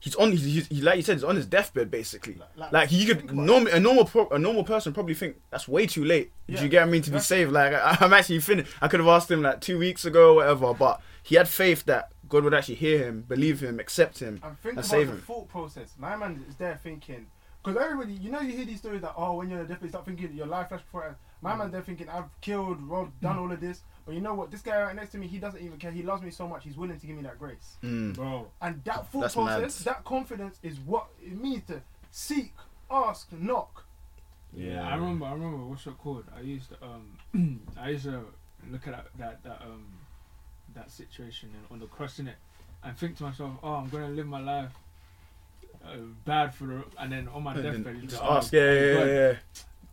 He's 0.00 0.14
on. 0.16 0.32
He's, 0.32 0.44
he's 0.44 0.66
he, 0.68 0.80
like 0.80 0.96
you 0.96 1.02
said. 1.02 1.14
He's 1.16 1.24
on 1.24 1.36
his 1.36 1.46
deathbed, 1.46 1.90
basically. 1.90 2.38
Like- 2.56 2.72
Like, 2.72 2.92
you 2.92 3.06
think 3.06 3.20
could 3.20 3.30
about 3.32 3.44
norm, 3.44 3.66
a 3.66 3.78
normal 3.78 4.04
pro, 4.06 4.28
a 4.30 4.38
normal 4.38 4.64
person 4.64 4.92
probably 4.92 5.14
think 5.14 5.36
that's 5.50 5.68
way 5.68 5.86
too 5.86 6.04
late. 6.04 6.32
Do 6.48 6.54
you 6.62 6.68
get 6.68 6.80
what 6.80 6.88
I 6.88 6.90
mean 6.90 7.02
to 7.02 7.10
be 7.10 7.18
saved? 7.20 7.52
Like 7.52 7.74
I, 7.74 7.96
I'm 8.00 8.12
actually 8.12 8.40
finished. 8.40 8.72
I 8.80 8.88
could 8.88 9.00
have 9.00 9.08
asked 9.08 9.30
him 9.30 9.42
like 9.42 9.60
two 9.60 9.78
weeks 9.78 10.04
ago 10.04 10.32
or 10.32 10.34
whatever, 10.36 10.72
but 10.74 11.00
he 11.22 11.36
had 11.36 11.48
faith 11.48 11.84
that 11.84 12.12
God 12.28 12.44
would 12.44 12.54
actually 12.54 12.76
hear 12.76 12.98
him, 12.98 13.22
believe 13.28 13.60
him, 13.62 13.78
accept 13.78 14.20
him, 14.20 14.40
And 14.42 14.58
think 14.60 14.76
and 14.76 14.78
about 14.78 14.84
save 14.86 15.06
the 15.08 15.12
him. 15.14 15.20
thought 15.22 15.48
process. 15.48 15.94
My 15.98 16.16
man 16.16 16.44
is 16.48 16.54
there 16.56 16.78
thinking, 16.82 17.26
because 17.62 17.80
everybody, 17.80 18.12
you 18.14 18.30
know, 18.30 18.40
you 18.40 18.56
hear 18.56 18.64
these 18.64 18.78
stories 18.78 19.02
that 19.02 19.14
oh, 19.16 19.34
when 19.36 19.50
you're 19.50 19.58
in 19.60 19.64
a 19.66 19.68
deathbed, 19.68 19.82
you 19.86 19.88
start 19.90 20.06
thinking 20.06 20.32
your 20.32 20.46
life 20.46 20.68
flashed 20.68 20.84
before. 20.86 21.16
Your 21.42 21.50
eyes. 21.50 21.56
My 21.56 21.56
man's 21.56 21.72
there 21.72 21.82
thinking 21.82 22.08
I've 22.08 22.28
killed, 22.40 22.80
robbed, 22.82 23.20
done 23.20 23.38
all 23.38 23.50
of 23.50 23.60
this, 23.60 23.82
but 24.06 24.14
you 24.14 24.20
know 24.20 24.34
what? 24.34 24.50
This 24.50 24.62
guy 24.62 24.80
right 24.80 24.94
next 24.94 25.10
to 25.12 25.18
me, 25.18 25.26
he 25.26 25.38
doesn't 25.38 25.60
even 25.62 25.78
care. 25.78 25.90
He 25.90 26.02
loves 26.02 26.22
me 26.22 26.30
so 26.30 26.46
much, 26.48 26.64
he's 26.64 26.76
willing 26.76 26.98
to 26.98 27.06
give 27.06 27.16
me 27.16 27.22
that 27.22 27.38
grace. 27.38 27.76
Mm. 27.82 28.14
Bro, 28.14 28.48
And 28.60 28.82
that 28.84 29.10
thought 29.10 29.20
That's 29.22 29.34
process, 29.34 29.84
mad. 29.84 29.94
that 29.94 30.04
confidence 30.04 30.58
is 30.62 30.78
what 30.80 31.06
it 31.22 31.40
means 31.40 31.66
to 31.68 31.82
seek, 32.10 32.52
ask, 32.90 33.30
knock. 33.32 33.84
Yeah, 34.52 34.86
I 34.86 34.96
remember. 34.96 35.26
I 35.26 35.32
remember. 35.32 35.58
What's 35.58 35.86
it 35.86 35.96
called? 35.98 36.24
I 36.36 36.40
used 36.40 36.70
to, 36.70 36.76
um, 36.84 37.60
I 37.80 37.90
used 37.90 38.04
to 38.04 38.24
look 38.68 38.86
at 38.88 38.92
that 38.92 39.06
that, 39.18 39.42
that 39.44 39.62
um 39.62 39.84
that 40.74 40.90
situation 40.90 41.50
and 41.54 41.64
on 41.70 41.78
the 41.78 41.86
cross 41.86 42.18
in 42.18 42.26
it, 42.26 42.34
and 42.82 42.96
think 42.98 43.16
to 43.18 43.22
myself, 43.22 43.52
oh, 43.62 43.74
I'm 43.74 43.88
gonna 43.90 44.08
live 44.08 44.26
my 44.26 44.40
life 44.40 44.72
uh, 45.84 45.96
bad 46.24 46.52
for 46.52 46.64
the, 46.66 46.84
and 46.98 47.12
then 47.12 47.28
on 47.28 47.44
my 47.44 47.54
And 47.54 47.62
deathbed, 47.62 47.94
you 47.94 48.02
just 48.02 48.14
just 48.14 48.24
ask, 48.24 48.52
yeah, 48.52 48.72
yeah, 48.72 48.80
yeah, 48.82 49.04
yeah. 49.04 49.34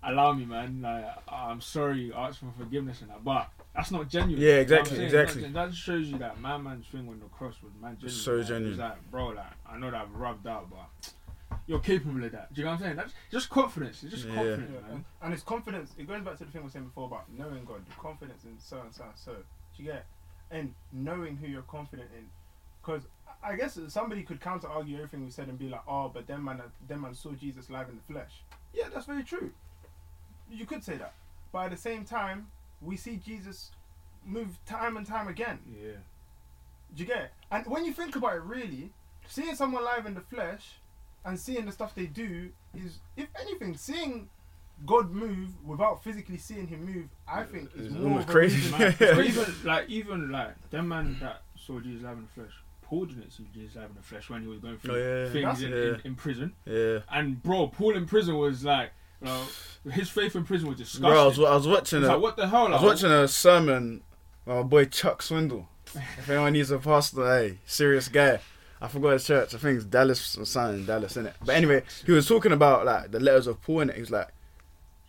Allow 0.04 0.34
me, 0.34 0.45
man. 0.45 0.82
Like, 0.82 1.06
I'm 1.28 1.62
sorry, 1.62 2.02
you 2.02 2.14
ask 2.14 2.39
for 2.39 2.52
forgiveness 2.58 3.02
and 3.02 3.10
that, 3.10 3.24
but 3.24 3.50
that's 3.76 3.91
not 3.91 4.08
genuine. 4.10 4.41
Yeah, 4.41 4.48
You 4.50 4.56
know 4.56 4.62
exactly, 4.62 4.95
saying? 4.98 5.06
Exactly. 5.08 5.41
gen- 5.43 5.54
That 5.54 5.74
shows 5.74 6.08
you 6.08 6.18
that 6.20 6.39
my 6.39 6.58
man's 6.58 6.88
thing 6.88 7.08
on 7.08 7.20
the 7.20 7.26
cross 7.28 7.56
was 7.64 7.72
man 7.82 7.95
genuine. 7.95 8.12
So 8.12 8.32
like, 8.32 8.36
it 8.36 8.39
was 8.39 8.48
genuine. 8.48 8.78
like, 8.78 9.12
bro, 9.12 9.28
like 9.28 9.45
I 9.70 9.78
know 9.78 9.91
that 9.91 10.02
I've 10.02 10.14
rubbed 10.16 10.48
out, 10.48 10.70
but 10.70 11.14
you're 11.68 11.80
capable 11.80 12.24
of 12.24 12.32
that. 12.32 12.54
Do 12.54 12.62
you 12.62 12.66
know 12.66 12.72
what 12.72 12.78
I'm 12.80 12.84
saying? 12.84 12.95
That's 12.95 13.14
just 13.32 13.50
confidence. 13.50 14.04
It's 14.04 14.14
just 14.14 14.28
Yeah. 14.28 14.36
confidence, 14.36 14.72
Yeah, 14.74 14.88
man. 14.93 15.06
And 15.22 15.34
it's 15.34 15.43
confidence. 15.43 15.91
It 15.98 16.08
goes 16.08 16.22
back 16.24 16.38
to 16.38 16.45
the 16.45 16.52
thing 16.52 16.62
we 16.62 16.66
were 16.68 16.72
saying 16.72 16.86
before 16.86 17.08
about 17.08 17.26
knowing 17.32 17.66
God, 17.66 17.86
the 17.86 17.95
confidence 17.95 18.43
in 18.45 18.58
so 18.60 18.82
and 18.82 18.93
so 18.93 19.04
and 19.04 19.14
so. 19.16 19.34
Do 19.34 19.84
you 19.84 19.86
get? 19.86 19.95
it? 19.98 20.06
And 20.50 20.74
knowing 20.93 21.36
who 21.38 21.48
you're 21.48 21.62
confident 21.64 22.10
in, 22.18 22.26
because 22.82 23.02
I 23.43 23.56
guess 23.58 23.78
somebody 23.89 24.24
could 24.24 24.39
counter 24.39 24.68
argue 24.68 24.95
everything 24.95 25.24
we 25.26 25.30
said 25.32 25.50
and 25.50 25.60
be 25.60 25.68
like, 25.70 25.82
oh, 25.88 26.10
but 26.14 26.26
them 26.26 26.45
man, 26.45 26.62
them 26.88 27.02
man 27.02 27.14
saw 27.14 27.32
Jesus 27.34 27.70
live 27.70 27.89
in 27.89 27.98
the 27.98 28.14
flesh. 28.14 28.32
Yeah, 28.74 28.86
that's 28.93 29.06
very 29.06 29.24
true. 29.24 29.52
You 30.52 30.66
could 30.66 30.84
say 30.84 30.98
that, 30.98 31.14
but 31.52 31.66
at 31.66 31.72
the 31.72 31.78
same 31.78 32.04
time, 32.06 32.48
we 32.82 32.95
see 32.98 33.18
Jesus 33.18 33.72
move 34.26 34.58
time 34.66 34.98
and 34.98 35.06
time 35.06 35.28
again. 35.28 35.60
Yeah. 35.72 35.91
Do 36.95 37.04
you 37.04 37.06
get 37.08 37.18
it? 37.18 37.32
And 37.52 37.66
when 37.68 37.86
you 37.86 37.93
think 37.93 38.16
about 38.16 38.36
it, 38.36 38.41
really, 38.43 38.91
seeing 39.28 39.56
someone 39.56 39.84
live 39.84 40.06
in 40.06 40.14
the 40.14 40.22
flesh 40.22 40.76
and 41.26 41.39
seeing 41.39 41.66
the 41.66 41.72
stuff 41.72 41.93
they 41.95 42.06
do 42.06 42.50
is, 42.76 43.00
if 43.18 43.28
anything, 43.39 43.76
seeing 43.76 44.30
God 44.86 45.12
move 45.12 45.50
without 45.66 46.04
physically 46.04 46.38
seeing 46.38 46.68
Him 46.68 46.86
move, 46.86 47.06
I 47.28 47.43
think 47.43 47.72
is 47.76 47.91
more 47.91 48.04
almost 48.10 48.28
crazy. 48.28 48.56
reason- 48.58 48.80
Man, 48.80 48.95
even 49.26 49.45
like 49.64 49.89
even 49.89 50.32
like 50.32 50.70
them 50.70 50.88
man 50.89 51.18
that 51.20 51.41
saw 51.58 51.80
Jesus 51.80 52.04
live 52.04 52.18
in 52.18 52.24
the 52.34 52.41
flesh. 52.41 52.54
Paul 52.84 53.06
didn't 53.06 53.32
see 53.32 53.45
Jesus 53.54 53.76
live 53.76 53.89
in 53.89 53.95
the 53.98 54.02
flesh 54.04 54.30
when 54.30 54.41
he 54.43 54.48
was 54.48 54.60
going 54.60 54.78
through 54.78 54.95
Oh, 54.95 55.24
yeah. 55.26 55.30
things 55.32 55.62
in, 55.62 55.72
yeah. 55.72 55.78
in, 55.78 56.02
in 56.06 56.16
prison. 56.16 56.54
Yeah. 56.66 57.00
And 57.12 57.41
bro, 57.43 57.68
Paul 57.68 57.98
in 57.98 58.06
prison 58.06 58.38
was 58.38 58.64
like, 58.64 58.91
you 59.22 59.28
know, 59.28 59.43
his 59.91 60.09
faith 60.09 60.36
in 60.36 60.43
prison 60.43 60.68
was 60.68 60.78
disgusting. 60.78 61.09
Bro, 61.09 61.24
I 61.24 61.28
was, 61.28 61.39
I 61.39 61.55
was 61.55 61.68
watching 61.68 62.03
a, 62.03 62.07
like, 62.07 62.22
what 62.22 62.38
the 62.38 62.47
hell? 62.47 62.68
I 62.68 62.72
was 62.72 62.84
watching 62.84 63.11
a 63.11 63.28
sermon 63.28 64.03
by 64.45 64.55
my 64.55 64.63
boy 64.63 64.86
Chuck 64.86 65.22
Swindoll. 65.22 65.65
if 65.95 66.30
anyone 66.30 66.53
needs 66.53 66.72
a 66.72 66.80
pastor, 66.80 67.26
hey, 67.26 67.57
serious 67.65 68.07
guy. 68.07 68.39
I 68.80 68.88
forgot 68.88 69.13
his 69.13 69.26
church. 69.26 69.55
I 69.55 69.57
think 69.57 69.78
it's 69.78 69.86
Dallas 69.86 70.38
or 70.38 70.45
something, 70.45 70.86
Dallas, 70.86 71.15
innit? 71.15 71.34
But 71.43 71.55
anyway, 71.55 71.84
he 72.05 72.11
was 72.11 72.28
talking 72.28 72.51
about 72.51 72.86
like 72.86 73.11
the 73.11 73.20
letters 73.20 73.47
of 73.47 73.61
Paul, 73.61 73.82
and 73.82 73.91
he 73.91 73.99
was 73.99 74.11
like, 74.11 74.28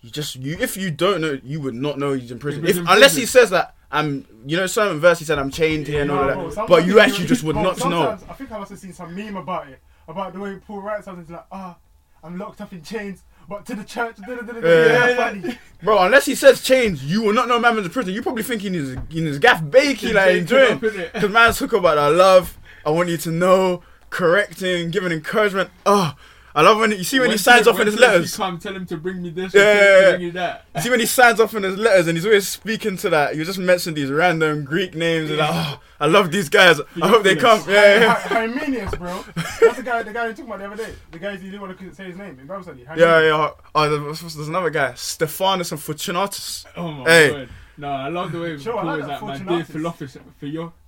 "You 0.00 0.11
just 0.11 0.36
you 0.36 0.56
if 0.59 0.76
you 0.76 0.90
don't 0.90 1.20
know, 1.20 1.38
you 1.44 1.61
would 1.61 1.74
not 1.74 1.98
know 1.98 2.14
he's 2.14 2.30
in 2.30 2.38
prison. 2.38 2.64
If, 2.66 2.78
in 2.78 2.88
unless 2.88 3.14
he 3.14 3.26
says 3.26 3.50
that 3.50 3.74
I'm, 3.90 4.26
you 4.46 4.56
know, 4.56 4.66
certain 4.66 5.00
verse 5.00 5.18
he 5.18 5.24
said 5.24 5.38
I'm 5.38 5.50
chained 5.50 5.86
here 5.86 6.02
and 6.02 6.11
all 6.11 6.24
bro, 6.24 6.50
that, 6.50 6.68
but 6.68 6.86
you 6.86 7.00
actually 7.00 7.26
just 7.26 7.42
would 7.42 7.56
not 7.56 7.78
know. 7.78 8.18
I 8.28 8.32
think 8.34 8.52
I 8.52 8.59
must 8.59 8.70
have 8.70 8.78
seen 8.78 8.92
some 8.92 9.14
meme 9.14 9.36
about 9.36 9.68
it, 9.68 9.80
about 10.06 10.32
the 10.34 10.40
way 10.40 10.56
Paul 10.56 10.82
writes 10.82 11.06
something 11.06 11.24
he's 11.24 11.30
like, 11.30 11.46
ah, 11.50 11.76
I'm 12.22 12.38
locked 12.38 12.61
up 12.61 12.72
in 12.72 12.82
chains, 12.82 13.22
but 13.49 13.64
to 13.66 13.74
the 13.74 13.84
church, 13.84 14.16
Yeah. 14.62 15.55
Bro, 15.82 15.99
unless 16.03 16.26
he 16.26 16.34
says 16.34 16.62
chains, 16.62 17.05
you 17.05 17.22
will 17.22 17.32
not 17.32 17.49
know 17.49 17.59
man's 17.59 17.78
in 17.78 17.90
prison. 17.90 18.12
You 18.12 18.22
probably 18.22 18.42
think 18.42 18.62
he's 18.62 18.90
in 18.90 19.07
his 19.09 19.38
gaff 19.38 19.62
bakey 19.62 20.12
like 20.12 20.36
enjoying. 20.36 20.78
Because 20.78 21.30
man's 21.30 21.59
talk 21.59 21.72
about 21.72 21.99
I 21.99 22.09
love, 22.09 22.59
I 22.84 22.90
want 22.90 23.09
you 23.09 23.16
to 23.18 23.30
know, 23.30 23.82
correcting, 24.11 24.90
giving 24.90 25.12
encouragement. 25.12 25.70
Oh, 25.86 26.14
I 26.55 26.62
love 26.62 26.78
when 26.78 26.90
you 26.92 27.05
see 27.05 27.20
when 27.20 27.30
he 27.30 27.36
signs 27.38 27.64
to- 27.64 27.70
off 27.70 27.78
in 27.80 27.86
his 27.86 27.96
letters. 27.99 28.32
You 28.32 28.36
come 28.44 28.59
tell 28.59 28.74
him 28.74 28.86
to 28.86 28.96
bring 28.96 29.22
me 29.22 29.30
this. 29.30 29.55
Yeah, 29.55 29.61
or 29.61 29.64
tell 29.64 29.72
him 29.72 29.78
yeah, 29.84 30.01
yeah. 30.01 30.11
bring 30.12 30.22
you 30.22 30.32
that. 30.32 30.64
You 30.74 30.80
see 30.80 30.90
when 30.90 31.01
he 31.01 31.07
signs 31.07 31.40
off 31.40 31.55
in 31.55 31.62
his 31.62 31.76
letters 31.76 32.09
and 32.09 32.16
he's 32.16 32.24
always 32.26 32.49
speaking 32.49 32.96
to 32.99 33.11
that. 33.11 33.36
You 33.36 33.44
just 33.44 33.59
mention 33.59 33.94
these 33.94 34.11
random 34.11 34.64
Greek 34.64 34.94
names 34.94 35.30
and 35.30 35.38
like, 35.38 35.51
oh, 35.53 35.80
I 36.01 36.07
love 36.07 36.30
these 36.32 36.49
guys. 36.49 36.80
I 37.01 37.09
hope 37.09 37.22
they 37.22 37.36
come. 37.36 37.62
Yeah, 37.68 37.74
yeah. 37.74 38.01
yeah. 38.01 38.14
Hy- 38.14 38.28
Hymenaeus, 38.46 38.94
bro. 38.96 39.24
That's 39.61 39.76
the 39.76 39.82
guy, 39.82 40.03
the 40.03 40.12
guy 40.12 40.26
you 40.26 40.32
talking 40.32 40.46
about 40.46 40.59
the 40.61 40.66
other 40.66 40.76
day. 40.84 40.94
The 41.12 41.18
guy 41.18 41.32
you 41.32 41.38
didn't 41.38 41.61
want 41.61 41.78
to 41.78 41.94
say 41.94 42.05
his 42.05 42.16
name 42.16 42.38
in 42.40 42.46
Bible 42.46 42.62
study. 42.62 42.84
Yeah, 42.96 43.20
yeah. 43.20 43.51
Oh, 43.74 43.88
there's, 44.05 44.20
there's 44.20 44.49
another 44.49 44.70
guy, 44.70 44.94
Stephanus 44.94 45.70
and 45.72 45.80
Fortunatus. 45.80 46.64
Oh 46.76 46.90
my 46.92 47.05
Hey. 47.09 47.30
god. 47.30 47.49
No, 47.76 47.88
I 47.90 48.09
love 48.09 48.32
the 48.32 48.40
way 48.40 48.59
Sure, 48.59 48.76
I 48.76 48.82
Paul 48.82 48.86
like 48.86 49.01
is 49.03 49.07
that 49.07 49.22
like, 49.22 49.44
my 49.44 49.55
dear 49.57 49.64
Fortunatus. 49.64 50.16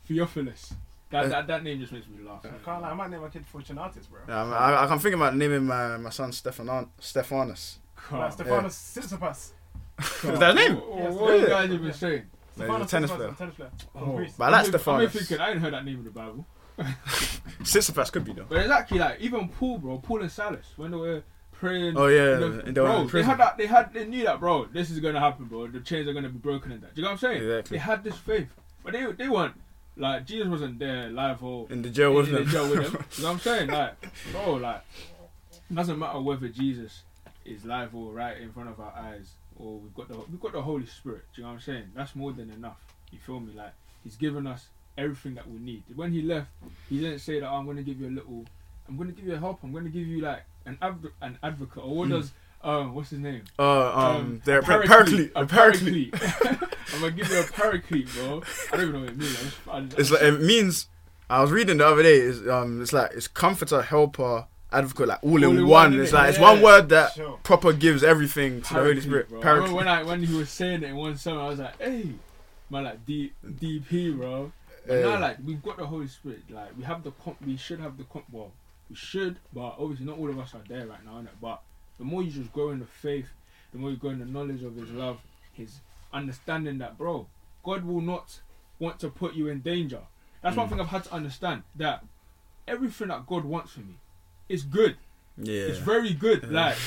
Theophilus. 0.08 0.72
Theo- 1.11 1.22
That, 1.22 1.24
Uh, 1.26 1.28
that, 1.28 1.46
that 1.48 1.64
name 1.64 1.80
just 1.80 1.92
makes 1.92 2.06
me 2.08 2.24
laugh. 2.24 2.40
I 2.44 2.48
can't 2.64 2.82
lie, 2.82 2.90
I 2.90 2.94
might 2.94 3.11
name 3.11 3.20
my 3.20 3.28
kid 3.28 3.44
Fortunatus, 3.46 4.06
bro. 4.06 4.20
Yeah, 4.28 4.44
I, 4.44 4.72
I, 4.72 4.84
I 4.84 4.86
can 4.86 4.98
think 4.98 5.14
about 5.14 5.34
naming 5.36 5.66
my, 5.66 5.96
my 5.96 6.11
son 6.11 6.30
Stephanon, 6.32 6.88
Stephanus. 7.00 7.78
God. 8.11 8.18
Like 8.20 8.32
Stephanus 8.32 8.74
Tsitsipas. 8.96 9.50
Is 10.32 10.38
that 10.38 10.56
his 10.56 10.68
name? 10.68 10.76
What, 10.76 10.98
Yes, 10.98 11.12
what 11.14 11.30
are 11.30 11.36
you 11.36 11.42
yeah. 11.42 11.48
guys 11.48 11.70
even 11.70 11.92
saying? 11.92 12.22
No, 12.56 12.64
Stefanos 12.64 12.82
a 12.82 12.86
tennis 12.86 13.11
player. 13.11 13.34
tennis 13.36 13.54
player 13.54 13.70
Oh. 13.94 14.26
But 14.38 14.44
I 14.44 14.50
like 14.50 14.68
I'm 14.68 14.68
even- 14.74 14.90
I'm 15.00 15.08
thinking, 15.08 15.40
I 15.40 15.50
ain't 15.50 15.61
heard 15.61 15.72
that 15.74 15.84
name 15.84 15.98
in 15.98 16.04
the 16.04 16.11
Bible. 16.11 16.46
Tsitsipas 17.62 18.11
could 18.12 18.24
be 18.24 18.32
though. 18.32 18.46
But 18.48 18.58
it's 18.58 18.70
actually 18.70 19.00
like 19.00 19.20
even 19.20 19.48
Paul, 19.48 19.78
bro, 19.78 19.98
Paul 19.98 20.22
and 20.22 20.30
Silas 20.32 20.66
when 20.76 20.90
they 20.92 20.96
were 20.96 21.22
praying. 21.52 21.96
Oh 21.96 22.06
yeah, 22.06 22.34
in 22.34 22.40
the- 22.40 22.46
and 22.66 22.68
they 22.68 22.80
bro, 22.80 23.06
they 23.06 23.22
had 23.22 23.38
that. 23.38 23.58
They 23.58 23.66
had. 23.66 23.92
They 23.92 24.06
knew 24.06 24.24
that, 24.24 24.40
bro. 24.40 24.66
This 24.66 24.90
is 24.90 24.98
gonna 25.00 25.20
happen, 25.20 25.44
bro. 25.46 25.66
The 25.66 25.80
chains 25.80 26.08
are 26.08 26.12
gonna 26.14 26.28
be 26.30 26.38
broken 26.38 26.72
and 26.72 26.82
that. 26.82 26.94
Do 26.94 27.00
you 27.00 27.04
know 27.04 27.11
what 27.12 27.22
I'm 27.24 27.30
saying? 27.32 27.42
Exactly. 27.42 27.76
They 27.76 27.82
had 27.82 28.02
this 28.04 28.16
faith, 28.16 28.48
but 28.82 28.92
they 28.94 29.04
they 29.12 29.28
weren't 29.28 29.54
like 29.97 30.26
Jesus 30.26 30.49
wasn't 30.49 30.78
there 30.78 31.09
live 31.11 31.43
or 31.43 31.66
in 31.70 31.82
the 31.82 31.91
jail, 31.91 32.11
in 32.11 32.14
wasn't 32.16 32.38
the 32.47 32.51
jail 32.51 32.68
with 32.70 32.93
them. 32.93 33.05
You 33.16 33.22
know 33.22 33.28
what 33.28 33.34
I'm 33.34 33.41
saying? 33.41 33.68
Like, 33.70 33.95
bro, 34.32 34.55
like, 34.55 34.82
it 35.70 35.74
doesn't 35.74 35.99
matter 35.99 36.20
whether 36.20 36.49
Jesus 36.49 37.03
is 37.45 37.64
live 37.64 37.95
or 37.95 38.12
right 38.12 38.36
in 38.38 38.53
front 38.53 38.68
of 38.68 38.78
our 38.80 38.93
eyes, 38.97 39.30
or 39.59 39.78
we've 39.78 39.95
got 39.95 40.09
the 40.09 40.16
we've 40.30 40.41
got 40.41 40.53
the 40.53 40.62
Holy 40.62 40.86
Spirit. 40.86 41.22
Do 41.34 41.41
you 41.41 41.43
know 41.45 41.51
what 41.51 41.55
I'm 41.57 41.61
saying? 41.61 41.84
That's 41.95 42.14
more 42.14 42.32
than 42.32 42.51
enough. 42.51 42.78
You 43.11 43.18
feel 43.18 43.41
me? 43.41 43.53
Like, 43.55 43.72
He's 44.05 44.16
given 44.16 44.47
us 44.47 44.66
everything 44.97 45.34
that 45.34 45.49
we 45.51 45.59
need. 45.59 45.82
When 45.95 46.12
He 46.12 46.22
left, 46.22 46.49
He 46.88 47.01
didn't 47.01 47.18
say 47.20 47.41
that 47.41 47.49
oh, 47.49 47.55
I'm 47.57 47.64
going 47.64 47.76
to 47.76 47.82
give 47.82 48.01
you 48.01 48.09
a 48.09 48.11
little, 48.14 48.45
I'm 48.88 48.97
going 48.97 49.09
to 49.09 49.14
give 49.14 49.26
you 49.26 49.34
a 49.34 49.38
help. 49.38 49.61
I'm 49.62 49.72
going 49.72 49.84
to 49.84 49.91
give 49.91 50.07
you 50.07 50.20
like 50.20 50.43
an 50.66 50.78
adv- 50.80 51.12
an 51.20 51.38
advocate, 51.43 51.82
or 51.84 51.95
what 51.97 52.09
Mm. 52.09 52.12
does 52.12 52.32
um 52.62 52.94
what's 52.94 53.11
his 53.11 53.18
name? 53.20 53.42
Uh, 53.58 53.92
um, 54.16 54.42
they're 54.44 54.58
a 54.61 54.62
par- 54.62 54.82
paraclete. 54.82 55.32
A 55.34 55.42
A 55.42 55.46
paraclete. 55.46 56.12
paraclete. 56.12 56.68
I'm 56.94 57.00
gonna 57.00 57.12
give 57.12 57.28
you 57.30 57.40
a 57.40 57.44
paraclete, 57.44 58.08
bro. 58.14 58.42
I 58.72 58.76
don't 58.76 58.88
even 58.88 58.92
know 58.92 59.00
what 59.00 59.08
it 59.11 59.16
means. 59.16 59.36
I 59.36 59.40
just, 59.44 59.68
I 59.68 59.80
just, 59.82 59.98
It's 59.98 60.11
like 60.11 60.22
it 60.22 60.40
means. 60.42 60.86
I 61.30 61.40
was 61.42 61.52
reading 61.52 61.78
the 61.78 61.86
other 61.86 62.02
day. 62.02 62.16
Is 62.18 62.46
um, 62.48 62.82
it's 62.82 62.92
like 62.92 63.12
it's 63.14 63.28
comforter, 63.28 63.82
helper, 63.82 64.46
advocate, 64.72 65.06
like 65.08 65.22
all, 65.22 65.36
in, 65.42 65.44
in 65.58 65.66
one. 65.66 65.92
one, 65.92 66.00
It's 66.00 66.11
innit? 66.11 66.14
like 66.14 66.28
it's 66.30 66.38
Yeah. 66.38 66.50
one 66.52 66.61
word 66.62 66.88
that 66.88 67.12
Sure. 67.14 67.38
proper 67.44 67.72
gives 67.72 68.02
everything 68.02 68.62
to 68.62 68.74
the 68.74 68.80
Holy 68.80 69.00
Spirit. 69.00 69.28
bro. 69.28 69.40
Paraclete. 69.40 69.68
remember 69.70 69.76
when 69.76 69.88
I 69.88 70.02
when 70.02 70.22
he 70.24 70.34
was 70.34 70.50
saying 70.50 70.82
it 70.82 70.88
in 70.90 70.96
one 70.96 71.16
sermon, 71.16 71.40
I 71.42 71.48
was 71.48 71.58
like, 71.61 71.80
hey, 71.80 72.11
man, 72.68 72.82
like 72.84 73.06
D, 73.06 73.32
DP, 73.46 74.16
bro. 74.16 74.50
But 74.86 74.94
Yeah. 74.94 75.00
now, 75.02 75.20
like, 75.20 75.36
we've 75.44 75.62
got 75.62 75.76
the 75.76 75.86
Holy 75.86 76.08
Spirit. 76.08 76.40
Like, 76.50 76.76
we 76.76 76.82
have 76.82 77.04
the 77.04 77.12
comp. 77.12 77.36
We 77.46 77.56
should 77.56 77.78
have 77.78 77.96
the 77.96 78.04
comp. 78.04 78.24
Well, 78.32 78.50
we 78.88 78.96
should, 78.96 79.36
but 79.52 79.76
obviously 79.78 80.06
not 80.06 80.18
all 80.18 80.28
of 80.30 80.38
us 80.38 80.52
are 80.54 80.62
there 80.68 80.86
right 80.86 81.04
now, 81.04 81.20
innit? 81.20 81.28
But 81.40 81.61
the 82.01 82.05
more 82.05 82.22
you 82.24 82.30
just 82.32 82.53
grow 82.53 82.70
in 82.70 82.80
the 82.80 82.86
faith, 82.86 83.28
the 83.72 83.78
more 83.78 83.90
you 83.90 83.96
grow 83.96 84.11
in 84.11 84.18
the 84.18 84.24
knowledge 84.24 84.62
of 84.64 84.74
His 84.74 84.90
love, 84.90 85.18
His 85.53 85.78
understanding 86.12 86.78
that, 86.78 86.98
bro, 86.98 87.26
God 87.62 87.84
will 87.84 88.01
not 88.01 88.40
want 88.80 88.98
to 89.01 89.09
put 89.11 89.34
you 89.34 89.46
in 89.48 89.61
danger. 89.61 90.01
That's 90.42 90.57
one 90.57 90.66
Mm. 90.66 90.70
thing 90.70 90.80
I've 90.80 90.88
had 90.88 91.05
to 91.05 91.12
understand 91.12 91.62
that 91.76 92.03
everything 92.66 93.09
that 93.09 93.26
God 93.26 93.44
wants 93.44 93.72
for 93.72 93.80
me 93.80 93.94
is 94.48 94.62
good. 94.64 94.96
yeah. 95.36 95.62
It's 95.70 95.78
very 95.78 96.12
good. 96.12 96.42
Yeah. 96.44 96.48
Like, 96.68 96.78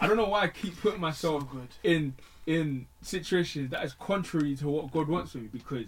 I 0.00 0.06
don't 0.08 0.16
know 0.16 0.28
why 0.28 0.42
I 0.42 0.48
keep 0.48 0.80
putting 0.80 1.00
myself 1.08 1.42
So 1.42 1.48
good. 1.48 1.68
in 1.82 2.14
in 2.46 2.86
situations 3.02 3.70
that 3.70 3.84
is 3.84 3.92
contrary 3.92 4.56
to 4.56 4.68
what 4.68 4.90
God 4.90 5.06
wants 5.06 5.30
for 5.32 5.38
me 5.38 5.46
because 5.52 5.86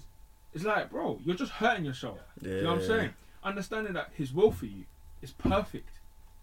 it's 0.54 0.62
like, 0.64 0.88
bro, 0.90 1.18
you're 1.24 1.34
just 1.34 1.50
hurting 1.52 1.84
yourself. 1.84 2.20
yeah. 2.40 2.48
You 2.50 2.62
know 2.62 2.72
what 2.74 2.82
I'm 2.82 2.86
saying? 2.86 3.10
Understanding 3.42 3.94
that 3.94 4.10
His 4.14 4.32
will 4.32 4.52
for 4.52 4.66
you 4.66 4.84
is 5.22 5.32
perfect. 5.32 5.88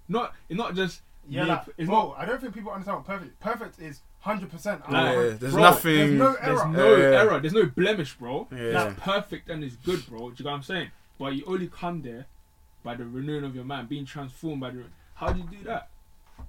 Not 0.09 0.33
it's 0.49 0.57
not 0.57 0.75
just 0.75 1.01
Yeah, 1.29 1.45
Yeah, 1.45 1.53
like, 1.53 1.63
it's 1.77 1.87
bro, 1.89 2.07
not- 2.09 2.19
I 2.19 2.25
don't 2.25 2.41
think 2.41 2.53
people 2.53 2.71
understand 2.71 2.97
what 2.97 3.05
perfect. 3.07 3.39
Perfect 3.39 3.79
is 3.79 4.01
hundred 4.19 4.49
percent. 4.51 4.81
Like, 4.91 5.15
Yeah, 5.15 5.21
there's 5.39 5.53
bro, 5.53 5.61
nothing. 5.61 5.95
there's 5.97 6.11
no 6.13 6.31
there's 6.33 6.59
error. 6.61 6.67
no 6.69 6.95
Yeah. 6.95 7.03
error, 7.21 7.39
there's 7.39 7.53
no 7.53 7.65
blemish, 7.65 8.15
bro. 8.17 8.47
Yeah. 8.51 8.89
It's 8.89 8.99
perfect 8.99 9.49
and 9.49 9.63
it's 9.63 9.75
good, 9.77 10.05
bro. 10.07 10.29
Do 10.31 10.35
you 10.37 10.45
know 10.45 10.51
what 10.51 10.57
I'm 10.57 10.63
saying? 10.63 10.91
But 11.19 11.35
you 11.35 11.43
only 11.45 11.67
come 11.67 12.01
there 12.01 12.25
by 12.83 12.95
the 12.95 13.05
renewing 13.05 13.43
of 13.43 13.55
your 13.55 13.63
mind, 13.63 13.87
being 13.89 14.05
transformed 14.05 14.61
by 14.61 14.71
the. 14.71 14.83
How 15.15 15.31
do 15.31 15.39
you 15.39 15.45
do 15.45 15.63
that? 15.65 15.89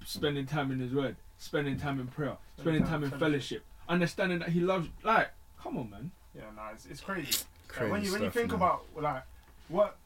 Spending 0.05 0.45
time 0.47 0.71
in 0.71 0.79
His 0.79 0.93
Word, 0.93 1.15
spending 1.37 1.77
time 1.77 1.99
in 1.99 2.07
prayer, 2.07 2.37
spending 2.59 2.83
time 2.83 3.03
in 3.03 3.11
fellowship, 3.11 3.63
understanding 3.87 4.39
that 4.39 4.49
He 4.49 4.59
loves. 4.59 4.89
Like, 5.03 5.29
come 5.61 5.77
on, 5.77 5.89
man. 5.91 6.11
Yeah, 6.35 6.45
nah, 6.55 6.71
it's, 6.71 6.87
it's 6.87 6.99
crazy. 7.01 7.27
Like, 7.31 7.45
Crazy 7.67 7.91
when 7.91 8.03
you 8.03 8.11
when 8.11 8.23
you 8.23 8.31
think 8.31 8.47
man. 8.49 8.55
about 8.55 8.83
like 8.99 9.23
what 9.67 9.97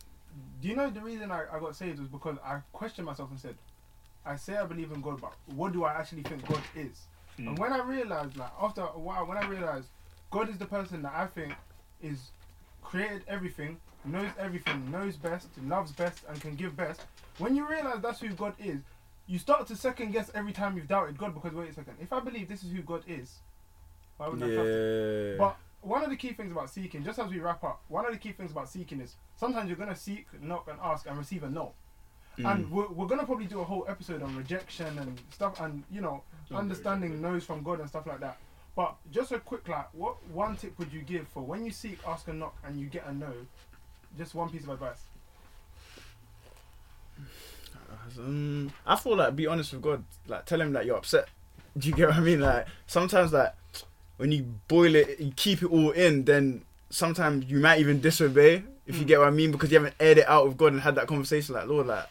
do 0.61 0.67
you 0.67 0.75
know 0.75 0.89
the 0.89 1.01
reason 1.01 1.31
I, 1.31 1.43
I 1.51 1.59
got 1.59 1.75
saved 1.75 1.99
was 1.99 2.07
because 2.09 2.37
I 2.45 2.59
questioned 2.73 3.05
myself 3.05 3.29
and 3.31 3.39
said, 3.39 3.55
I 4.25 4.35
say 4.35 4.57
I 4.57 4.65
believe 4.65 4.91
in 4.91 5.01
God, 5.01 5.21
but 5.21 5.33
what 5.55 5.73
do 5.73 5.83
I 5.83 5.93
actually 5.93 6.23
think 6.23 6.47
God 6.47 6.61
is? 6.75 7.07
Mm. 7.39 7.47
And 7.47 7.59
when 7.59 7.71
I 7.71 7.81
realized 7.83 8.37
like 8.37 8.51
after 8.61 8.81
a 8.81 8.99
while 8.99 9.25
when 9.25 9.37
I 9.37 9.47
realized 9.47 9.87
God 10.31 10.49
is 10.49 10.57
the 10.57 10.65
person 10.65 11.01
that 11.03 11.13
I 11.15 11.27
think 11.27 11.53
is 12.01 12.31
created 12.81 13.23
everything, 13.27 13.77
knows 14.05 14.29
everything, 14.39 14.89
knows 14.91 15.15
best, 15.15 15.47
loves 15.65 15.91
best 15.91 16.19
and 16.29 16.39
can 16.41 16.55
give 16.55 16.75
best, 16.75 17.01
when 17.37 17.55
you 17.55 17.67
realize 17.67 18.01
that's 18.01 18.19
who 18.19 18.29
God 18.29 18.53
is, 18.59 18.79
you 19.27 19.37
start 19.37 19.67
to 19.67 19.75
second 19.75 20.11
guess 20.11 20.31
every 20.33 20.53
time 20.53 20.75
you've 20.77 20.87
doubted 20.87 21.17
God 21.17 21.33
because 21.33 21.53
wait 21.53 21.69
a 21.69 21.73
second, 21.73 21.95
if 22.01 22.11
I 22.13 22.19
believe 22.19 22.47
this 22.47 22.63
is 22.63 22.71
who 22.71 22.81
God 22.81 23.03
is, 23.07 23.39
why 24.17 24.29
would 24.29 24.41
I 24.41 24.47
trust 24.47 24.69
him? 24.69 25.31
Yeah. 25.31 25.37
But 25.37 25.57
one 25.81 26.03
of 26.03 26.09
the 26.09 26.15
key 26.15 26.33
things 26.33 26.51
about 26.51 26.69
seeking, 26.69 27.03
just 27.03 27.19
as 27.19 27.29
we 27.29 27.39
wrap 27.39 27.63
up, 27.63 27.81
one 27.87 28.05
of 28.05 28.11
the 28.11 28.17
key 28.17 28.31
things 28.31 28.51
about 28.51 28.69
seeking 28.69 28.99
is 28.99 29.15
sometimes 29.35 29.67
you're 29.69 29.77
gonna 29.77 29.95
seek, 29.95 30.27
knock, 30.41 30.67
and 30.69 30.79
ask, 30.81 31.07
and 31.07 31.17
receive 31.17 31.43
a 31.43 31.49
no. 31.49 31.73
Mm. 32.37 32.53
And 32.53 32.71
we're, 32.71 32.87
we're 32.89 33.07
gonna 33.07 33.25
probably 33.25 33.45
do 33.47 33.61
a 33.61 33.63
whole 33.63 33.85
episode 33.87 34.21
on 34.21 34.35
rejection 34.35 34.97
and 34.99 35.19
stuff, 35.31 35.59
and 35.59 35.83
you 35.91 36.01
know, 36.01 36.21
Don't 36.49 36.59
understanding 36.59 37.19
no's 37.21 37.43
from 37.43 37.63
God 37.63 37.79
and 37.79 37.89
stuff 37.89 38.05
like 38.05 38.19
that. 38.19 38.37
But 38.75 38.95
just 39.11 39.31
a 39.31 39.39
quick 39.39 39.67
like, 39.67 39.91
what 39.93 40.15
one 40.29 40.55
tip 40.55 40.77
would 40.77 40.93
you 40.93 41.01
give 41.01 41.27
for 41.29 41.41
when 41.41 41.65
you 41.65 41.71
seek, 41.71 41.97
ask, 42.07 42.27
and 42.27 42.39
knock, 42.39 42.55
and 42.63 42.79
you 42.79 42.85
get 42.87 43.05
a 43.07 43.13
no? 43.13 43.31
Just 44.17 44.35
one 44.35 44.49
piece 44.49 44.63
of 44.63 44.69
advice. 44.69 45.01
Um, 48.19 48.71
I 48.85 48.95
feel 48.95 49.15
like 49.15 49.35
be 49.35 49.47
honest 49.47 49.73
with 49.73 49.81
God. 49.81 50.03
Like 50.27 50.45
tell 50.45 50.61
him 50.61 50.73
that 50.73 50.85
you're 50.85 50.97
upset. 50.97 51.27
Do 51.77 51.87
you 51.89 51.95
get 51.95 52.07
what 52.09 52.17
I 52.17 52.21
mean? 52.21 52.39
Like 52.39 52.67
sometimes 52.85 53.33
like 53.33 53.53
when 54.17 54.31
you 54.31 54.43
boil 54.67 54.95
it, 54.95 55.19
you 55.19 55.31
keep 55.35 55.61
it 55.63 55.67
all 55.71 55.91
in. 55.91 56.25
Then 56.25 56.63
sometimes 56.89 57.45
you 57.45 57.59
might 57.59 57.79
even 57.79 57.99
disobey. 58.01 58.63
If 58.85 58.95
you 58.97 59.03
Mm. 59.03 59.07
get 59.07 59.19
what 59.19 59.27
I 59.27 59.31
mean, 59.31 59.51
because 59.51 59.69
you 59.71 59.77
haven't 59.77 59.95
aired 59.99 60.19
it 60.19 60.27
out 60.29 60.47
with 60.47 60.55
God 60.57 60.71
and 60.73 60.81
had 60.81 60.95
that 60.95 61.07
conversation. 61.07 61.55
Like 61.55 61.67
Lord, 61.67 61.87
like 61.87 62.05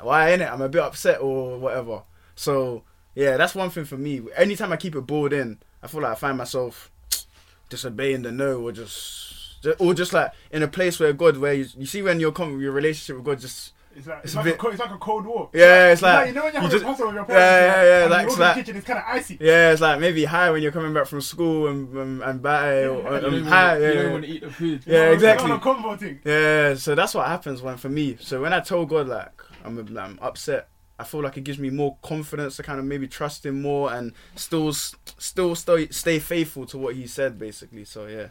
Why? 0.00 0.30
ain't 0.30 0.42
it? 0.42 0.50
I'm 0.52 0.60
a 0.62 0.68
bit 0.68 0.82
upset 0.82 1.20
or 1.20 1.58
whatever. 1.58 2.02
So 2.34 2.82
yeah, 3.14 3.36
that's 3.36 3.54
one 3.54 3.70
thing 3.70 3.84
for 3.84 3.96
me. 3.96 4.22
Anytime 4.36 4.72
I 4.72 4.76
keep 4.76 4.94
it 4.94 5.00
boiled 5.02 5.32
in, 5.32 5.58
I 5.82 5.86
feel 5.86 6.02
like 6.02 6.12
I 6.12 6.14
find 6.16 6.36
myself 6.38 6.90
disobeying 7.68 8.22
the 8.22 8.32
no 8.32 8.60
or 8.60 8.72
just, 8.72 9.62
ju- 9.62 9.74
or 9.78 9.94
just 9.94 10.12
like 10.12 10.32
in 10.50 10.62
a 10.62 10.68
place 10.68 11.00
where 11.00 11.12
God, 11.12 11.36
where 11.38 11.54
you, 11.54 11.66
you 11.76 11.86
see 11.86 12.02
when 12.02 12.20
your 12.20 12.32
your 12.58 12.72
relationship 12.72 13.16
with 13.16 13.24
God 13.24 13.40
just 13.40 13.72
It's 13.96 14.06
like 14.06 14.18
It's 14.18 14.24
it's, 14.26 14.34
a 14.34 14.36
like 14.36 14.44
bit- 14.44 14.62
a, 14.62 14.68
it's 14.68 14.80
like 14.80 14.90
a 14.90 14.98
cold 14.98 15.24
war. 15.26 15.48
Yeah, 15.54 15.90
it's 15.92 16.02
like- 16.02 16.28
you 16.28 16.34
know 16.34 16.44
when 16.44 16.52
you're 16.52 16.62
you 16.62 16.68
having 16.68 16.86
just- 16.86 17.00
a 17.00 17.06
with 17.06 17.14
your 17.14 17.24
parents. 17.24 17.30
Yeah, 17.32 17.60
yeah, 17.82 17.82
yeah, 17.98 18.02
and 18.02 18.10
like, 18.10 18.26
it's 18.26 18.38
like- 18.38 18.54
the 18.56 18.60
kitchen, 18.62 18.76
it's 18.76 18.86
kind 18.86 18.98
of 18.98 19.04
icy. 19.08 19.38
yeah, 19.40 19.72
it's 19.72 19.80
like 19.80 19.98
maybe 20.00 20.24
high 20.26 20.50
when 20.50 20.62
you're 20.62 20.72
coming 20.72 20.92
back 20.92 21.06
from 21.06 21.20
school 21.22 21.68
and 21.68 21.96
and, 21.96 22.22
and 22.22 22.42
bad 22.42 22.84
or, 22.88 22.96
You 23.14 23.20
don't 23.20 23.34
even 23.34 23.44
high. 23.46 23.78
wanna- 23.78 23.80
you 23.80 23.86
Yeah, 23.86 23.94
don't 23.94 24.04
yeah. 24.04 24.12
want 24.12 24.24
to 24.24 24.30
eat 24.30 24.40
the 24.42 24.50
food. 24.50 24.82
Yeah, 24.86 25.10
exactly. 25.12 25.50
On 25.50 25.56
a 25.56 25.60
combo 25.60 25.96
thing. 25.96 26.20
Yeah, 26.24 26.74
so 26.74 26.94
that's 26.94 27.14
what 27.14 27.26
happens 27.26 27.62
when 27.62 27.78
for 27.78 27.88
me. 27.88 28.18
So 28.20 28.42
when 28.42 28.52
I 28.52 28.60
told 28.60 28.90
God 28.90 29.08
like 29.08 29.32
I'm 29.66 29.96
I'm 29.98 30.18
upset, 30.22 30.68
I 30.98 31.04
feel 31.04 31.22
like 31.22 31.36
it 31.36 31.44
gives 31.44 31.58
me 31.58 31.70
more 31.70 31.96
confidence 32.02 32.56
to 32.56 32.62
kind 32.62 32.78
of 32.78 32.84
maybe 32.84 33.06
trust 33.08 33.44
Him 33.44 33.60
more 33.60 33.92
and 33.92 34.12
still 34.34 34.72
still 34.72 35.54
stay 35.54 35.88
stay 35.88 36.18
faithful 36.18 36.64
to 36.66 36.78
what 36.78 36.94
He 36.94 37.06
said 37.06 37.38
basically. 37.38 37.84
So 37.84 38.06
yeah, 38.06 38.28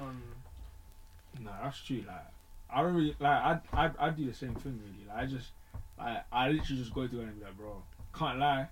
Um, 0.00 0.22
Nah, 1.40 1.50
that's 1.62 1.78
true. 1.84 2.04
Like, 2.06 2.26
I 2.70 2.82
don't 2.82 2.94
really 2.94 3.16
like. 3.18 3.30
I 3.30 3.60
I 3.72 3.90
I 3.98 4.10
do 4.10 4.26
the 4.26 4.34
same 4.34 4.54
thing 4.54 4.80
really. 4.84 5.06
Like, 5.08 5.16
I 5.24 5.26
just 5.26 5.50
like 5.98 6.24
I 6.32 6.48
literally 6.50 6.80
just 6.82 6.94
go 6.94 7.06
to 7.06 7.16
her 7.16 7.22
and 7.22 7.38
be 7.38 7.44
like, 7.44 7.56
bro, 7.56 7.82
can't 8.16 8.38
lie. 8.38 8.68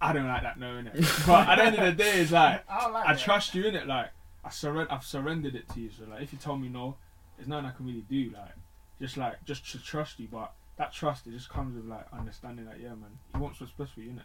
I 0.00 0.12
don't 0.12 0.26
like 0.28 0.42
that 0.42 0.58
knowing 0.58 0.86
it. 0.86 0.94
But 1.26 1.48
at 1.48 1.56
the 1.56 1.64
end 1.64 1.76
of 1.78 1.96
the 1.96 2.02
day, 2.04 2.20
it's 2.20 2.32
like 2.32 2.64
I, 2.68 2.88
like 2.88 3.06
I 3.06 3.14
trust 3.14 3.54
you 3.54 3.64
in 3.64 3.74
it. 3.74 3.86
Like 3.86 4.10
I 4.44 4.50
surrender. 4.50 4.92
I've 4.92 5.04
surrendered 5.04 5.54
it 5.54 5.68
to 5.70 5.80
you. 5.80 5.90
So 5.90 6.04
like, 6.10 6.22
if 6.22 6.32
you 6.32 6.38
tell 6.38 6.56
me 6.56 6.68
no, 6.68 6.96
there's 7.36 7.48
nothing 7.48 7.66
I 7.66 7.70
can 7.70 7.86
really 7.86 8.04
do. 8.08 8.30
Like, 8.34 8.52
just 9.00 9.16
like 9.16 9.44
just 9.44 9.70
to 9.72 9.78
trust 9.82 10.18
you. 10.20 10.28
But 10.30 10.52
that 10.76 10.92
trust 10.92 11.26
it 11.26 11.32
just 11.32 11.48
comes 11.48 11.76
with 11.76 11.84
like 11.86 12.06
understanding 12.12 12.64
that 12.66 12.80
yeah, 12.80 12.90
man, 12.90 13.18
he 13.32 13.40
wants 13.40 13.60
what's 13.60 13.72
best 13.72 13.92
for 13.94 14.00
you, 14.00 14.10
innit? 14.12 14.22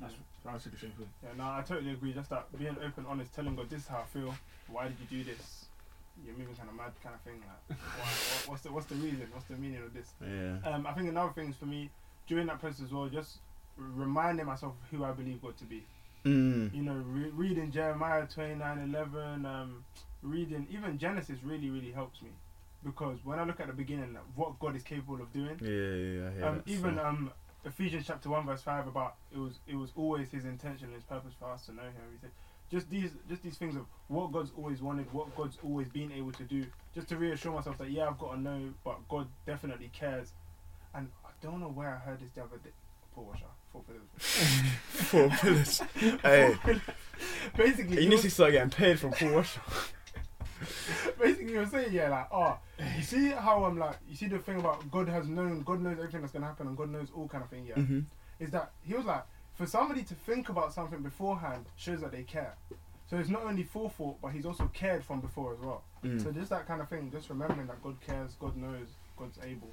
That's 0.00 0.14
I 0.46 0.52
would 0.52 0.60
say 0.62 0.70
the 0.70 0.76
same 0.78 0.90
thing. 0.92 1.08
Yeah, 1.22 1.30
no, 1.38 1.44
I 1.44 1.62
totally 1.66 1.92
agree. 1.92 2.12
Just 2.12 2.30
that 2.30 2.46
being 2.58 2.76
open, 2.84 3.06
honest, 3.08 3.34
telling 3.34 3.56
God 3.56 3.70
this 3.70 3.82
is 3.82 3.88
how 3.88 3.98
I 4.00 4.04
feel. 4.04 4.34
Why 4.68 4.88
did 4.88 4.96
you 5.00 5.24
do 5.24 5.24
this? 5.32 5.66
You're 6.24 6.36
moving 6.36 6.54
kind 6.54 6.68
of 6.68 6.74
mad, 6.74 6.92
kind 7.02 7.14
of 7.14 7.20
thing. 7.22 7.40
Like, 7.40 7.78
why, 7.98 8.04
what, 8.04 8.48
what's 8.50 8.62
the 8.62 8.72
what's 8.72 8.86
the 8.86 8.94
reason? 8.96 9.28
What's 9.32 9.46
the 9.46 9.56
meaning 9.56 9.82
of 9.82 9.92
this? 9.94 10.12
yeah, 10.20 10.58
Um, 10.70 10.86
I 10.86 10.92
think 10.92 11.08
another 11.08 11.32
thing 11.32 11.48
is 11.50 11.56
for 11.56 11.66
me 11.66 11.90
during 12.26 12.46
that 12.48 12.58
process 12.60 12.86
as 12.86 12.92
well, 12.92 13.08
just 13.08 13.38
reminding 13.76 14.46
myself 14.46 14.72
of 14.82 14.98
who 14.98 15.04
I 15.04 15.12
believe 15.12 15.40
God 15.42 15.56
to 15.58 15.64
be. 15.64 15.84
mm. 16.24 16.74
You 16.74 16.82
know, 16.82 16.94
re- 17.06 17.30
reading 17.30 17.70
Jeremiah 17.70 18.26
twenty 18.26 18.54
nine 18.54 18.78
eleven, 18.78 19.44
um, 19.46 19.84
reading 20.22 20.66
even 20.70 20.98
Genesis 20.98 21.38
really 21.44 21.70
really 21.70 21.92
helps 21.92 22.20
me 22.22 22.30
because 22.84 23.18
when 23.24 23.38
I 23.38 23.44
look 23.44 23.60
at 23.60 23.66
the 23.66 23.72
beginning, 23.72 24.16
what 24.34 24.58
God 24.58 24.76
is 24.76 24.82
capable 24.82 25.20
of 25.20 25.32
doing. 25.32 25.58
yeah, 25.60 25.68
yeah, 25.68 26.30
yeah. 26.40 26.48
Um, 26.48 26.62
even 26.66 26.98
uh, 26.98 27.04
um, 27.04 27.30
Ephesians 27.64 28.04
chapter 28.06 28.28
one 28.28 28.46
verse 28.46 28.62
five 28.62 28.86
about 28.86 29.16
it 29.32 29.38
was 29.38 29.58
it 29.66 29.76
was 29.76 29.90
always 29.96 30.30
His 30.30 30.44
intention, 30.44 30.86
and 30.86 30.94
His 30.94 31.04
purpose 31.04 31.34
for 31.38 31.50
us 31.50 31.66
to 31.66 31.72
know 31.72 31.82
Him. 31.82 31.92
He 32.12 32.18
said, 32.20 32.30
just 32.70 32.88
these 32.90 33.10
just 33.28 33.42
these 33.42 33.56
things 33.56 33.76
of 33.76 33.86
what 34.08 34.32
God's 34.32 34.52
always 34.56 34.80
wanted, 34.82 35.12
what 35.12 35.34
God's 35.36 35.58
always 35.64 35.88
been 35.88 36.12
able 36.12 36.32
to 36.32 36.42
do, 36.44 36.66
just 36.94 37.08
to 37.08 37.16
reassure 37.16 37.52
myself 37.52 37.78
that 37.78 37.90
yeah, 37.90 38.08
I've 38.08 38.18
got 38.18 38.34
to 38.34 38.40
know, 38.40 38.72
but 38.84 39.08
God 39.08 39.28
definitely 39.46 39.90
cares. 39.92 40.32
And 40.94 41.08
I 41.24 41.30
don't 41.42 41.60
know 41.60 41.68
where 41.68 41.90
I 41.90 41.98
heard 41.98 42.20
this 42.20 42.30
the 42.34 42.42
other 42.42 42.56
day, 42.58 42.70
Paul 43.14 43.24
Washer. 43.24 43.44
Four 43.72 43.82
pillars. 43.82 44.08
Four 44.88 45.28
pillars. 45.28 45.82
hey, 46.22 46.56
Basically, 47.56 47.96
you 48.02 48.08
need 48.08 48.14
was- 48.14 48.22
to 48.22 48.30
start 48.30 48.52
getting 48.52 48.70
paid 48.70 48.98
from 48.98 49.10
Paul 49.12 49.32
Washer. 49.34 49.60
Basically 51.46 51.52
you're 51.54 51.66
saying? 51.84 51.92
Yeah 51.92 52.08
like 52.10 52.28
oh 52.32 52.58
you 52.96 53.02
see 53.02 53.28
how 53.30 53.64
I'm 53.64 53.78
like 53.78 53.96
you 54.08 54.16
see 54.16 54.26
the 54.28 54.38
thing 54.38 54.58
about 54.60 54.90
God 54.90 55.08
has 55.08 55.28
known 55.28 55.62
God 55.62 55.80
knows 55.80 55.98
everything 55.98 56.20
that's 56.20 56.32
gonna 56.32 56.46
happen 56.46 56.66
and 56.66 56.76
God 56.76 56.90
knows 56.90 57.08
all 57.14 57.28
kind 57.28 57.44
of 57.44 57.50
thing 57.50 57.66
yeah? 57.66 57.74
Mm-hmm. 57.76 58.00
is 58.40 58.50
that 58.50 58.70
he 58.82 58.94
was 58.94 59.04
like 59.04 59.24
for 59.54 59.66
somebody 59.66 60.02
to 60.02 60.14
think 60.14 60.48
about 60.48 60.72
something 60.72 61.00
beforehand 61.00 61.64
shows 61.76 62.00
that 62.02 62.12
they 62.12 62.22
care. 62.22 62.54
So 63.08 63.16
it's 63.16 63.30
not 63.30 63.44
only 63.44 63.62
forethought 63.62 64.20
but 64.20 64.28
he's 64.32 64.44
also 64.46 64.70
cared 64.74 65.04
from 65.04 65.20
before 65.20 65.52
as 65.54 65.60
well. 65.60 65.82
Mm. 66.04 66.22
so 66.22 66.30
just 66.32 66.50
that 66.50 66.66
kind 66.66 66.80
of 66.80 66.88
thing 66.88 67.10
just 67.10 67.28
remembering 67.30 67.66
that 67.68 67.82
God 67.82 67.96
cares 68.06 68.34
God 68.38 68.56
knows 68.56 68.88
God's 69.16 69.38
able. 69.44 69.70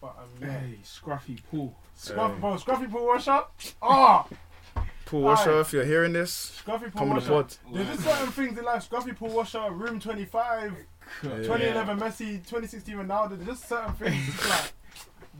But 0.00 0.16
um 0.18 0.28
yeah. 0.42 0.58
Hey, 0.60 0.78
scruffy 0.84 1.40
Paul. 1.50 1.74
Scruffy, 1.96 2.34
Hey. 2.34 2.40
bro, 2.40 2.54
Scruffy 2.56 2.90
Paul 2.90 3.06
Washer 3.06 3.42
oh 3.82 4.26
Paul 5.06 5.20
Washer, 5.22 5.58
Aye. 5.58 5.60
if 5.60 5.72
you're 5.72 5.84
hearing 5.84 6.12
this, 6.14 6.60
Scruffy 6.64 6.90
Paul 6.92 7.02
come 7.02 7.12
on 7.12 7.20
the 7.22 7.30
Washer 7.30 7.30
pod. 7.30 7.56
there's 7.74 7.88
just 7.88 8.04
certain 8.04 8.32
things 8.32 8.58
in 8.58 8.64
life. 8.64 8.88
Scruffy 8.88 9.14
Paul 9.14 9.30
Washer 9.30 9.70
Room 9.70 10.00
25 10.00 10.72
Yeah. 11.22 11.36
2011 11.36 11.98
Messi, 11.98 12.32
2016 12.46 12.94
Ronaldo. 12.96 13.30
There's 13.36 13.46
just 13.58 13.68
certain 13.68 13.94
things, 13.94 14.26
just 14.26 14.48
like, 14.50 14.72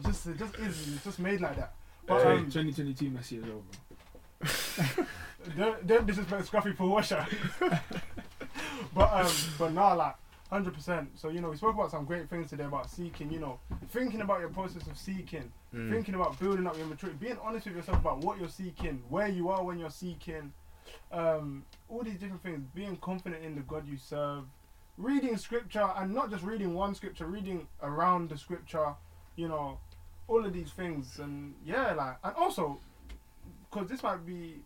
just 0.07 0.27
it 0.27 0.39
just 0.39 0.55
is, 0.57 0.95
it's 0.95 1.05
just 1.05 1.19
made 1.19 1.41
like 1.41 1.57
that. 1.57 1.73
But 2.07 2.27
um, 2.27 2.51
2022 2.51 3.11
Messi 3.11 3.39
is 3.39 3.45
over. 3.45 5.07
don't, 5.57 5.87
don't 5.87 6.07
disrespect 6.07 6.51
Scruffy 6.51 6.77
for 6.77 6.89
Washer. 6.89 7.27
but 8.95 9.12
um, 9.12 9.33
but 9.59 9.73
nah, 9.73 9.93
like, 9.95 10.15
hundred 10.51 10.75
percent. 10.75 11.09
So 11.15 11.29
you 11.29 11.41
know, 11.41 11.51
we 11.51 11.57
spoke 11.57 11.75
about 11.75 11.91
some 11.91 12.05
great 12.05 12.29
things 12.29 12.51
today 12.51 12.65
about 12.65 12.91
seeking. 12.91 13.33
You 13.33 13.41
know, 13.41 13.61
thinking 13.91 14.21
about 14.21 14.41
your 14.41 14.51
process 14.51 14.87
of 14.87 14.97
seeking, 14.99 15.51
Mm. 15.75 15.91
thinking 15.91 16.15
about 16.15 16.39
building 16.39 16.69
up 16.69 16.77
your 16.79 16.87
maturity, 16.87 17.19
being 17.21 17.37
honest 17.43 17.67
with 17.67 17.75
yourself 17.75 17.99
about 17.99 18.19
what 18.19 18.39
you're 18.39 18.49
seeking, 18.49 19.03
where 19.09 19.27
you 19.27 19.49
are 19.49 19.65
when 19.65 19.77
you're 19.77 19.91
seeking, 19.91 20.53
um, 21.11 21.65
all 21.89 22.03
these 22.05 22.15
different 22.15 22.45
things. 22.45 22.61
Being 22.77 22.97
confident 22.99 23.45
in 23.45 23.57
the 23.57 23.62
God 23.62 23.85
you 23.89 23.97
serve, 23.97 24.45
reading 24.97 25.37
scripture, 25.37 25.89
and 25.97 26.15
not 26.15 26.31
just 26.31 26.43
reading 26.45 26.75
one 26.75 26.95
scripture, 26.95 27.27
reading 27.27 27.67
around 27.83 28.29
the 28.31 28.39
scripture. 28.39 28.95
You 29.37 29.49
know, 29.49 29.79
all 30.29 30.45
of 30.45 30.53
these 30.53 30.71
things, 30.71 31.19
and 31.19 31.55
yeah, 31.65 31.93
like, 31.93 32.17
and 32.23 32.35
also, 32.37 32.79
because 33.71 33.89
this 33.89 34.03
might 34.03 34.25
be, 34.25 34.61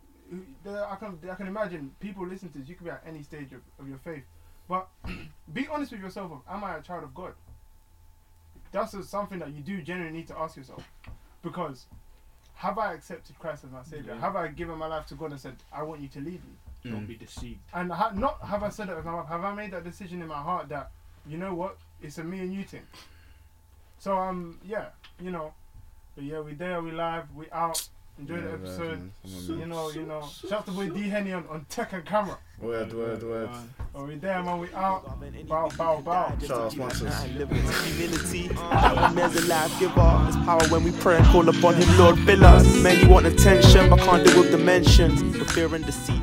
there, 0.63 0.85
I 0.85 0.95
can 0.95 1.17
I 1.29 1.35
can 1.35 1.47
imagine 1.47 1.91
people 1.99 2.27
listening 2.27 2.51
to 2.53 2.59
this. 2.59 2.69
You 2.69 2.75
could 2.75 2.85
be 2.85 2.91
at 2.91 3.03
any 3.05 3.23
stage 3.23 3.51
of, 3.53 3.61
of 3.79 3.87
your 3.87 3.97
faith, 3.97 4.23
but 4.67 4.87
be 5.53 5.67
honest 5.67 5.91
with 5.91 6.01
yourself. 6.01 6.31
Of, 6.31 6.41
Am 6.49 6.63
I 6.63 6.77
a 6.77 6.81
child 6.81 7.03
of 7.03 7.13
God? 7.15 7.33
That's 8.71 8.95
something 9.09 9.39
that 9.39 9.51
you 9.51 9.61
do 9.61 9.81
genuinely 9.81 10.19
need 10.19 10.27
to 10.27 10.37
ask 10.37 10.55
yourself, 10.55 10.87
because 11.41 11.87
have 12.53 12.77
I 12.77 12.93
accepted 12.93 13.39
Christ 13.39 13.63
as 13.63 13.71
my 13.71 13.81
savior? 13.83 14.13
Yeah. 14.13 14.19
Have 14.19 14.35
I 14.35 14.49
given 14.49 14.77
my 14.77 14.85
life 14.85 15.07
to 15.07 15.15
God 15.15 15.31
and 15.31 15.39
said, 15.39 15.55
"I 15.73 15.81
want 15.81 16.01
you 16.01 16.07
to 16.09 16.19
lead 16.19 16.43
me"? 16.45 16.57
Don't 16.83 17.03
Mm. 17.03 17.07
be 17.07 17.15
deceived. 17.15 17.59
And 17.73 17.91
ha- 17.91 18.11
not 18.15 18.39
have 18.41 18.63
I 18.63 18.69
said 18.69 18.89
it 18.89 18.95
with 18.95 19.05
my 19.05 19.11
mouth. 19.11 19.27
Have 19.27 19.43
I 19.43 19.53
made 19.53 19.71
that 19.71 19.83
decision 19.83 20.21
in 20.21 20.27
my 20.27 20.41
heart 20.41 20.69
that 20.69 20.91
you 21.27 21.37
know 21.37 21.53
what? 21.53 21.77
It's 22.01 22.17
a 22.17 22.23
me 22.23 22.39
and 22.39 22.53
you 22.53 22.63
thing. 22.63 22.85
So 23.99 24.17
um 24.17 24.59
yeah, 24.65 24.85
you 25.19 25.31
know, 25.31 25.53
but 26.15 26.23
yeah, 26.23 26.39
we 26.39 26.53
there, 26.53 26.81
we 26.81 26.91
live, 26.91 27.25
we 27.35 27.45
out. 27.51 27.87
Enjoy 28.17 28.41
the 28.41 28.51
episode. 28.51 28.99
man. 28.99 29.11
You 29.23 29.55
man. 29.55 29.69
know, 29.69 29.89
you 29.91 30.01
know. 30.03 30.27
Shout 30.41 30.51
out 30.51 30.65
to 30.65 30.71
boy 30.73 30.89
D 30.89 31.07
Henny 31.07 31.31
on, 31.31 31.47
on 31.47 31.65
tech 31.69 31.93
and 31.93 32.05
camera. 32.05 32.37
Word, 32.59 32.91
word, 32.93 33.23
word. 33.23 33.49
man. 33.49 33.73
Oh, 33.95 34.03
we 34.03 34.15
there, 34.15 34.43
man. 34.43 34.59
We 34.59 34.67
out. 34.73 35.05
Bow, 35.47 35.69
bow, 35.77 36.01
bow. 36.01 36.37
Shout 36.45 36.51
out 36.51 36.71
sponsors. 36.73 37.13
Humility, 37.23 38.47
that 38.49 38.95
one 38.95 39.15
there's 39.15 39.35
a 39.37 39.47
life 39.47 39.79
giver. 39.79 40.19
There's 40.23 40.35
power 40.45 40.61
when 40.67 40.83
we 40.83 40.91
pray 40.91 41.15
and 41.15 41.25
call 41.27 41.47
upon 41.47 41.75
Him, 41.75 41.97
Lord, 41.97 42.19
fill 42.19 42.43
us. 42.43 42.65
Many 42.83 43.07
want 43.07 43.25
attention, 43.25 43.89
but 43.89 43.99
can't 43.99 44.25
deal 44.27 44.41
with 44.41 44.51
dimensions. 44.51 45.21
The 45.37 45.45
fear 45.45 45.73
and 45.73 45.85
deceit, 45.85 46.21